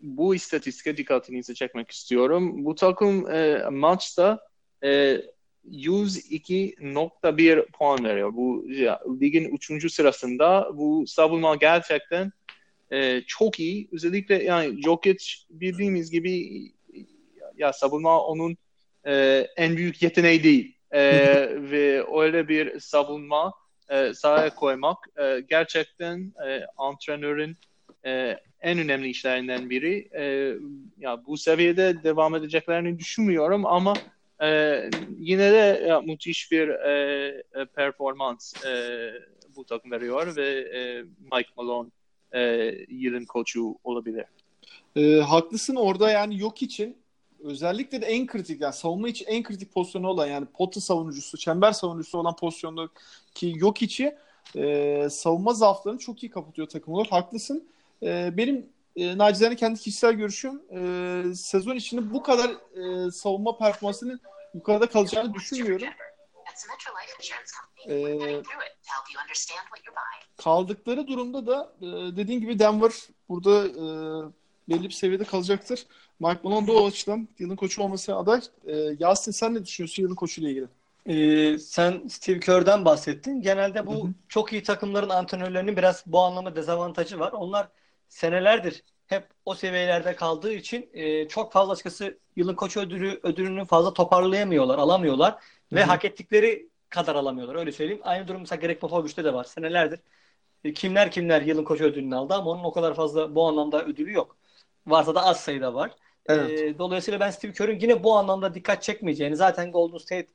bu 0.00 0.34
istatistike 0.34 0.96
dikkatinizi 0.96 1.54
çekmek 1.54 1.90
istiyorum. 1.90 2.64
Bu 2.64 2.74
takım 2.74 3.30
e, 3.30 3.68
maçta 3.70 4.48
e, 4.84 5.20
102.1 5.70 7.66
puan 7.66 8.04
veriyor. 8.04 8.34
Bu 8.34 8.64
ya, 8.68 9.00
ligin 9.20 9.44
3. 9.44 9.92
sırasında 9.92 10.70
bu 10.74 11.04
savunma 11.06 11.56
gerçekten 11.56 12.32
e, 12.92 13.20
çok 13.26 13.60
iyi. 13.60 13.88
Özellikle 13.92 14.44
yani 14.44 14.82
Jokic 14.82 15.24
bildiğimiz 15.50 16.10
gibi 16.10 16.62
ya 17.56 17.72
savunma 17.72 18.20
onun 18.20 18.56
e, 19.06 19.46
en 19.56 19.76
büyük 19.76 20.02
yeteneği 20.02 20.42
değil. 20.42 20.74
E, 20.90 21.00
ve 21.70 22.04
öyle 22.20 22.48
bir 22.48 22.80
savunma 22.80 23.52
e, 23.88 24.14
sahaya 24.14 24.54
koymak 24.54 24.98
e, 25.18 25.40
gerçekten 25.48 26.32
e, 26.46 26.62
antrenörün 26.76 27.56
e, 28.06 28.38
en 28.60 28.78
önemli 28.78 29.08
işlerinden 29.08 29.70
biri. 29.70 30.08
E, 30.14 30.54
ya 30.98 31.26
bu 31.26 31.36
seviyede 31.36 32.02
devam 32.02 32.34
edeceklerini 32.34 32.98
düşünmüyorum 32.98 33.66
ama 33.66 33.94
e, 34.42 34.80
yine 35.18 35.52
de 35.52 35.84
ya, 35.88 36.00
müthiş 36.00 36.52
bir 36.52 36.68
e, 36.68 36.92
e, 37.54 37.64
performans 37.64 38.64
e, 38.64 39.12
bu 39.56 39.64
takım 39.64 39.90
veriyor 39.90 40.36
ve 40.36 40.48
e, 40.48 41.02
Mike 41.02 41.50
Malone 41.56 41.90
e, 42.34 42.40
yılın 42.88 43.24
koçu 43.24 43.78
olabilir. 43.84 44.24
E, 44.96 45.20
haklısın 45.20 45.76
orada 45.76 46.10
yani 46.10 46.40
yok 46.40 46.62
için 46.62 46.96
özellikle 47.44 48.02
de 48.02 48.06
en 48.06 48.26
kritik 48.26 48.60
yani 48.60 48.74
savunma 48.74 49.08
için 49.08 49.26
en 49.26 49.42
kritik 49.42 49.74
pozisyonu 49.74 50.08
olan 50.08 50.26
yani 50.26 50.46
pota 50.46 50.80
savunucusu, 50.80 51.38
çember 51.38 51.72
savunucusu 51.72 52.18
olan 52.18 52.36
pozisyonda 52.36 52.88
ki 53.34 53.52
yok 53.56 53.82
içi 53.82 54.16
e, 54.56 55.06
savunma 55.10 55.54
zaaflarını 55.54 55.98
çok 55.98 56.22
iyi 56.22 56.30
kapatıyor 56.30 56.68
takım 56.68 56.94
olarak. 56.94 57.12
Haklısın. 57.12 57.68
E, 58.02 58.36
benim 58.36 58.66
e, 58.96 59.18
nacizane 59.18 59.56
kendi 59.56 59.80
kişisel 59.80 60.12
görüşüm 60.12 60.62
e, 60.70 61.34
sezon 61.34 61.76
içinde 61.76 62.12
bu 62.14 62.22
kadar 62.22 62.50
e, 62.50 63.10
savunma 63.10 63.58
performansının 63.58 64.20
yukarıda 64.54 64.86
kalacağını 64.86 65.34
düşünmüyorum. 65.34 65.88
E, 67.88 68.18
kaldıkları 70.36 71.06
durumda 71.06 71.46
da 71.46 71.72
e, 71.80 71.86
dediğin 72.16 72.40
gibi 72.40 72.58
Denver 72.58 72.92
burada 73.28 73.66
e, 73.68 73.84
belli 74.68 74.84
bir 74.84 74.90
seviyede 74.90 75.24
kalacaktır. 75.24 75.86
Mike 76.20 76.40
Malone 76.44 76.66
da 76.66 76.72
o 76.72 76.86
açıdan 76.86 77.28
yılın 77.38 77.56
koçu 77.56 77.82
olması 77.82 78.16
aday. 78.16 78.40
E, 78.66 78.76
Yasin 78.98 79.32
sen 79.32 79.54
ne 79.54 79.64
düşünüyorsun 79.64 80.02
yılın 80.02 80.14
koçuyla 80.14 80.50
ilgili? 80.50 80.66
Ee, 81.06 81.58
sen 81.58 82.08
Steve 82.08 82.40
Kerr'den 82.40 82.84
bahsettin. 82.84 83.42
Genelde 83.42 83.86
bu 83.86 84.04
hı 84.04 84.08
hı. 84.08 84.12
çok 84.28 84.52
iyi 84.52 84.62
takımların 84.62 85.08
antrenörlerinin 85.08 85.76
biraz 85.76 86.04
bu 86.06 86.20
anlamda 86.20 86.56
dezavantajı 86.56 87.18
var. 87.18 87.32
Onlar 87.32 87.68
senelerdir 88.14 88.82
hep 89.06 89.28
o 89.44 89.54
seviyelerde 89.54 90.16
kaldığı 90.16 90.52
için 90.52 90.90
e, 90.92 91.28
çok 91.28 91.52
fazla 91.52 91.72
açıkçası 91.72 92.18
yılın 92.36 92.54
koç 92.54 92.76
ödülü 92.76 93.20
ödülünü 93.22 93.64
fazla 93.64 93.92
toparlayamıyorlar, 93.94 94.78
alamıyorlar 94.78 95.32
Hı-hı. 95.32 95.40
ve 95.72 95.84
hak 95.84 96.04
ettikleri 96.04 96.68
kadar 96.88 97.14
alamıyorlar. 97.14 97.54
Öyle 97.54 97.72
söyleyeyim. 97.72 98.00
Aynı 98.04 98.28
durum 98.28 98.40
mesela 98.40 98.60
Greg 98.60 98.80
Popovich'te 98.80 99.24
de 99.24 99.34
var. 99.34 99.44
Senelerdir 99.44 100.00
e, 100.64 100.72
kimler 100.72 101.10
kimler 101.10 101.42
yılın 101.42 101.64
koç 101.64 101.80
ödülünü 101.80 102.16
aldı 102.16 102.34
ama 102.34 102.50
onun 102.50 102.64
o 102.64 102.72
kadar 102.72 102.94
fazla 102.94 103.34
bu 103.34 103.46
anlamda 103.48 103.84
ödülü 103.84 104.12
yok. 104.12 104.36
Varsa 104.86 105.14
da 105.14 105.24
az 105.24 105.40
sayıda 105.40 105.74
var. 105.74 105.90
Evet. 106.26 106.60
E, 106.60 106.78
dolayısıyla 106.78 107.20
ben 107.20 107.30
Steve 107.30 107.52
Kerr'ün 107.52 107.80
yine 107.80 108.04
bu 108.04 108.16
anlamda 108.16 108.54
dikkat 108.54 108.82
çekmeyeceğini 108.82 109.36
zaten 109.36 109.72
Golden 109.72 109.98
State 109.98 110.28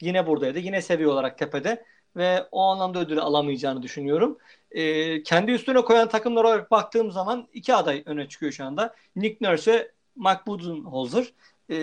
yine 0.00 0.26
buradaydı. 0.26 0.58
Yine 0.58 0.82
seviye 0.82 1.08
olarak 1.08 1.38
tepede 1.38 1.84
ve 2.16 2.46
o 2.52 2.62
anlamda 2.62 2.98
ödülü 2.98 3.20
alamayacağını 3.20 3.82
düşünüyorum. 3.82 4.38
E, 4.76 5.22
kendi 5.22 5.52
üstüne 5.52 5.80
koyan 5.80 6.08
takımlar 6.08 6.44
olarak 6.44 6.70
baktığım 6.70 7.10
zaman 7.10 7.48
iki 7.52 7.74
aday 7.74 8.02
öne 8.06 8.28
çıkıyor 8.28 8.52
şu 8.52 8.64
anda. 8.64 8.94
Nick 9.16 9.36
Nurse 9.40 9.72
ve 9.72 9.90
Mike 10.16 10.40
Budenholzer. 10.46 11.32
E, 11.70 11.76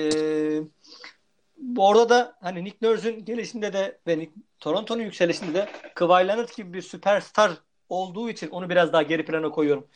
orada 1.77 2.09
da 2.09 2.35
hani 2.41 2.63
Nick 2.63 2.77
Nurse'ün 2.81 3.25
gelişinde 3.25 3.73
de 3.73 3.97
ve 4.07 4.29
Toronto'nun 4.59 5.01
yükselişinde 5.01 5.53
de 5.53 5.69
Kawhi 5.95 6.27
Leonard 6.27 6.49
gibi 6.57 6.73
bir 6.73 6.81
süperstar 6.81 7.51
olduğu 7.89 8.29
için 8.29 8.49
onu 8.49 8.69
biraz 8.69 8.93
daha 8.93 9.01
geri 9.01 9.25
plana 9.25 9.49
koyuyorum. 9.49 9.87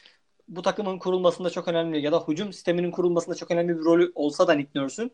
Bu 0.48 0.61
takımın 0.61 0.99
kurulmasında 0.99 1.49
çok 1.49 1.68
önemli 1.68 2.02
ya 2.02 2.11
da 2.11 2.24
hücum 2.28 2.53
sisteminin 2.53 2.91
kurulmasında 2.91 3.36
çok 3.36 3.52
önemli 3.52 3.80
bir 3.80 3.84
rolü 3.84 4.11
olsa 4.15 4.48
da 4.48 4.53
Nick 4.53 4.80
Nurse'ün. 4.80 5.11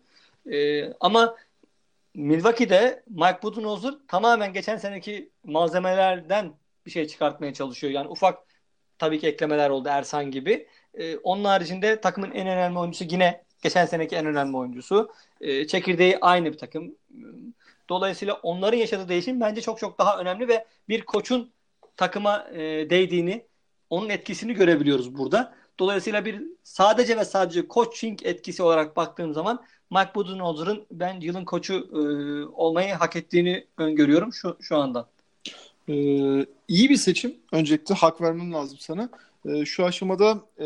Ee, 0.52 0.94
ama 1.00 1.36
Milwaukee'de 2.14 3.04
Mike 3.10 3.40
Budenholzer 3.44 3.94
tamamen 4.08 4.54
geçen 4.54 4.78
seneki 4.78 5.30
malzemelerden 5.44 6.54
bir 6.86 6.92
şey 6.92 7.08
çıkartmaya 7.08 7.54
çalışıyor. 7.54 7.94
Yani 7.94 8.08
ufak 8.08 8.40
tabii 8.98 9.20
ki 9.20 9.28
eklemeler 9.28 9.70
oldu 9.70 9.90
Ersan 9.92 10.32
gibi. 10.32 10.68
Ee, 10.94 11.18
onun 11.18 11.44
haricinde 11.46 12.02
takımın 12.02 12.32
en 12.32 12.48
önemli 12.48 12.80
oyuncusu 12.80 13.04
yine 13.04 13.44
geçen 13.62 13.86
seneki 13.86 14.16
en 14.16 14.26
önemli 14.26 14.58
oyuncusu. 14.58 15.12
Ee, 15.42 15.68
çekirdeği 15.68 16.18
aynı 16.22 16.54
bir 16.54 16.58
takım. 16.58 16.96
Dolayısıyla 17.90 18.34
onların 18.34 18.78
yaşadığı 18.78 19.10
değişim 19.10 19.42
bence 19.42 19.62
çok 19.62 19.80
çok 19.80 20.00
daha 20.00 20.18
önemli 20.20 20.48
ve 20.48 20.66
bir 20.90 21.02
koçun 21.02 21.52
takıma 21.98 22.48
e, 22.54 22.90
değdiğini, 22.90 23.46
onun 23.90 24.10
etkisini 24.10 24.54
görebiliyoruz 24.54 25.18
burada. 25.18 25.56
Dolayısıyla 25.80 26.26
bir 26.26 26.44
sadece 26.64 27.18
ve 27.18 27.26
sadece 27.26 27.68
coaching 27.68 28.26
etkisi 28.26 28.64
olarak 28.64 28.98
baktığım 28.98 29.34
zaman 29.34 29.66
Mike 29.92 30.16
Budenholzer'ın 30.16 30.86
ben 30.92 31.20
yılın 31.20 31.46
koçu 31.46 31.74
e, 31.74 32.00
olmayı 32.46 32.94
hak 32.94 33.16
ettiğini 33.16 33.68
öngörüyorum 33.78 34.34
şu 34.34 34.58
şu 34.62 34.78
anda. 34.78 35.13
Ee, 35.90 36.46
iyi 36.68 36.90
bir 36.90 36.96
seçim. 36.96 37.36
Öncelikle 37.52 37.96
hak 37.96 38.22
vermem 38.22 38.54
lazım 38.54 38.78
sana. 38.80 39.10
Ee, 39.46 39.66
şu 39.66 39.86
aşamada 39.86 40.40
e, 40.58 40.66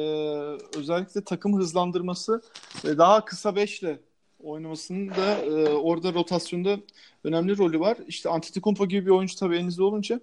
özellikle 0.78 1.24
takım 1.24 1.58
hızlandırması 1.58 2.42
ve 2.86 2.98
daha 2.98 3.26
kısa 3.26 3.56
beşle 3.56 4.00
oynamasının 4.44 5.10
da 5.10 5.36
e, 5.46 5.70
orada 5.70 6.14
rotasyonda 6.14 6.78
önemli 7.24 7.58
rolü 7.58 7.80
var. 7.80 7.98
İşte 8.08 8.30
Antetokounmpo 8.30 8.88
gibi 8.88 9.06
bir 9.06 9.12
oyuncu 9.12 9.36
tabii 9.36 9.56
elinizde 9.56 9.84
olunca 9.84 10.20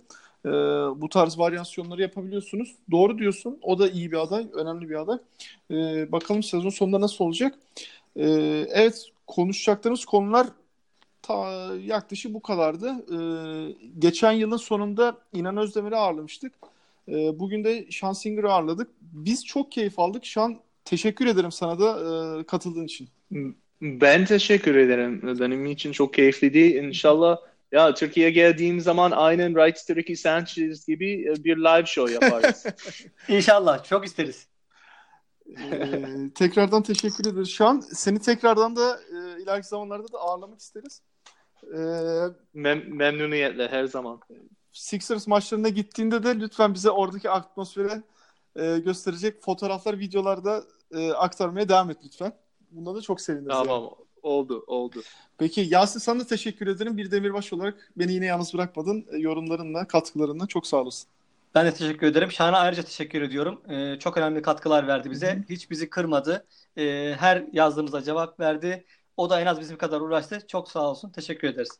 e, 0.46 0.50
bu 1.00 1.08
tarz 1.08 1.38
varyasyonları 1.38 2.02
yapabiliyorsunuz. 2.02 2.76
Doğru 2.90 3.18
diyorsun. 3.18 3.58
O 3.62 3.78
da 3.78 3.88
iyi 3.88 4.12
bir 4.12 4.16
aday, 4.16 4.46
önemli 4.54 4.90
bir 4.90 4.94
aday. 4.94 5.18
E, 5.70 6.12
bakalım 6.12 6.42
sezon 6.42 6.70
sonunda 6.70 7.00
nasıl 7.00 7.24
olacak? 7.24 7.58
E, 8.16 8.26
evet, 8.70 9.06
konuşacaklarımız 9.26 10.04
konular 10.04 10.46
ta, 11.26 11.70
yaklaşık 11.84 12.34
bu 12.34 12.42
kadardı. 12.42 12.88
E, 12.88 13.18
geçen 13.98 14.32
yılın 14.32 14.56
sonunda 14.56 15.18
İnan 15.32 15.56
Özdemir'i 15.56 15.96
ağırlamıştık. 15.96 16.52
E, 17.08 17.38
bugün 17.38 17.64
de 17.64 17.90
Şansinger'ı 17.90 18.52
ağırladık. 18.52 18.90
Biz 19.00 19.46
çok 19.46 19.72
keyif 19.72 19.98
aldık. 19.98 20.24
Şan 20.24 20.56
teşekkür 20.84 21.26
ederim 21.26 21.52
sana 21.52 21.78
da 21.78 21.90
e, 22.40 22.44
katıldığın 22.44 22.84
için. 22.84 23.08
Ben 23.80 24.24
teşekkür 24.24 24.74
ederim. 24.74 25.38
Benim 25.40 25.66
için 25.66 25.92
çok 25.92 26.14
keyifliydi. 26.14 26.58
İnşallah 26.58 27.38
ya 27.72 27.94
Türkiye'ye 27.94 28.32
geldiğim 28.32 28.80
zaman 28.80 29.10
aynen 29.10 29.54
Right 29.54 29.86
to 29.86 29.94
Ricky 29.96 30.16
Sanchez 30.16 30.86
gibi 30.86 31.12
e, 31.12 31.44
bir 31.44 31.56
live 31.56 31.86
show 31.86 32.12
yaparız. 32.12 32.66
İnşallah. 33.28 33.84
Çok 33.84 34.06
isteriz. 34.06 34.46
ee, 35.58 36.30
tekrardan 36.34 36.82
teşekkür 36.82 37.32
ederiz. 37.32 37.48
Şu 37.48 37.66
an 37.66 37.80
seni 37.80 38.18
tekrardan 38.18 38.76
da 38.76 39.00
e, 39.00 39.42
ileriki 39.42 39.68
zamanlarda 39.68 40.12
da 40.12 40.18
ağırlamak 40.18 40.60
isteriz. 40.60 41.02
Mem- 42.54 42.88
memnuniyetle 42.88 43.68
her 43.68 43.84
zaman. 43.84 44.20
Sixers 44.72 45.26
maçlarına 45.26 45.68
gittiğinde 45.68 46.22
de 46.22 46.40
lütfen 46.40 46.74
bize 46.74 46.90
oradaki 46.90 47.30
atmosferi 47.30 48.02
e, 48.56 48.78
gösterecek 48.78 49.42
fotoğraflar, 49.42 49.98
videolarda 49.98 50.64
e, 50.94 51.12
aktarmaya 51.12 51.68
devam 51.68 51.90
et 51.90 51.96
lütfen. 52.04 52.32
Bunda 52.70 52.94
da 52.94 53.00
çok 53.00 53.20
seviniriz. 53.20 53.48
Tamam. 53.48 53.82
Yani. 53.82 53.90
Oldu, 54.22 54.64
oldu. 54.66 55.02
Peki 55.38 55.66
Yasin 55.70 56.00
sana 56.00 56.20
da 56.20 56.26
teşekkür 56.26 56.66
ederim. 56.66 56.96
Bir 56.96 57.10
demirbaş 57.10 57.52
olarak 57.52 57.90
beni 57.96 58.12
yine 58.12 58.26
yalnız 58.26 58.54
bırakmadın. 58.54 59.06
E, 59.12 59.18
yorumlarınla, 59.18 59.88
katkılarınla 59.88 60.46
çok 60.46 60.66
sağ 60.66 60.76
olasın. 60.76 61.08
Ben 61.54 61.66
de 61.66 61.74
teşekkür 61.74 62.06
ederim. 62.06 62.32
Şahan'a 62.32 62.58
ayrıca 62.58 62.82
teşekkür 62.82 63.22
ediyorum. 63.22 63.60
Ee, 63.68 63.98
çok 63.98 64.16
önemli 64.16 64.42
katkılar 64.42 64.86
verdi 64.86 65.10
bize. 65.10 65.34
Hı-hı. 65.34 65.42
Hiç 65.48 65.70
bizi 65.70 65.90
kırmadı. 65.90 66.46
Ee, 66.78 67.14
her 67.18 67.44
yazdığımızda 67.52 68.02
cevap 68.02 68.40
verdi. 68.40 68.84
O 69.16 69.30
da 69.30 69.40
en 69.40 69.46
az 69.46 69.60
bizim 69.60 69.78
kadar 69.78 70.00
uğraştı. 70.00 70.46
Çok 70.46 70.70
sağ 70.70 70.90
olsun. 70.90 71.10
Teşekkür 71.10 71.48
ederiz. 71.48 71.78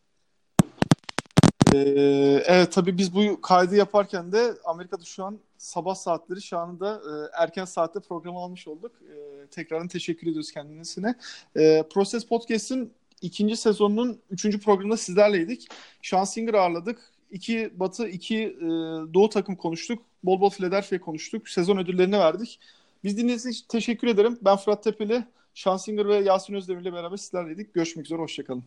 Ee, 1.75 2.43
evet 2.47 2.73
tabii 2.73 2.99
biz 2.99 3.15
bu 3.15 3.41
kaydı 3.41 3.77
yaparken 3.77 4.33
de 4.33 4.55
Amerika'da 4.65 5.05
şu 5.05 5.25
an 5.25 5.39
sabah 5.59 5.95
saatleri 5.95 6.43
şu 6.43 6.59
anda 6.59 6.95
e, 6.95 7.43
erken 7.43 7.65
saatte 7.65 8.01
program 8.01 8.37
almış 8.37 8.69
olduk. 8.69 8.93
E, 9.03 9.47
tekrardan 9.47 9.89
teşekkür 9.89 10.27
ediyoruz 10.27 10.53
kendisine. 10.53 11.15
E, 11.57 11.83
Proses 11.91 12.27
Podcast'ın 12.27 12.93
ikinci 13.23 13.57
sezonunun 13.57 14.21
üçüncü 14.31 14.61
programında 14.61 14.97
sizlerleydik. 14.97 15.69
Sean 16.03 16.25
Singer 16.25 16.55
ağırladık. 16.55 16.99
İki 17.31 17.73
Batı, 17.75 18.09
iki 18.09 18.39
e, 18.45 18.67
Doğu 19.15 19.29
takım 19.29 19.57
konuştuk. 19.57 20.03
Bol 20.25 20.41
bol 20.41 20.51
Philadelphia 20.51 21.01
konuştuk. 21.01 21.49
Sezon 21.49 21.77
ödüllerini 21.77 22.19
verdik. 22.19 22.61
Biz 23.05 23.17
dinlediğiniz 23.17 23.47
için 23.47 23.67
teşekkür 23.69 24.09
ederim. 24.09 24.39
Ben 24.43 24.57
Fırat 24.57 24.85
Tepeli, 24.85 25.25
Sean 25.55 25.77
Singer 25.77 26.09
ve 26.09 26.17
Yasin 26.17 26.55
Özdemir'le 26.55 26.93
beraber 26.93 27.17
sizlerleydik. 27.17 27.75
Görüşmek 27.75 28.07
üzere, 28.07 28.19
hoşçakalın. 28.19 28.65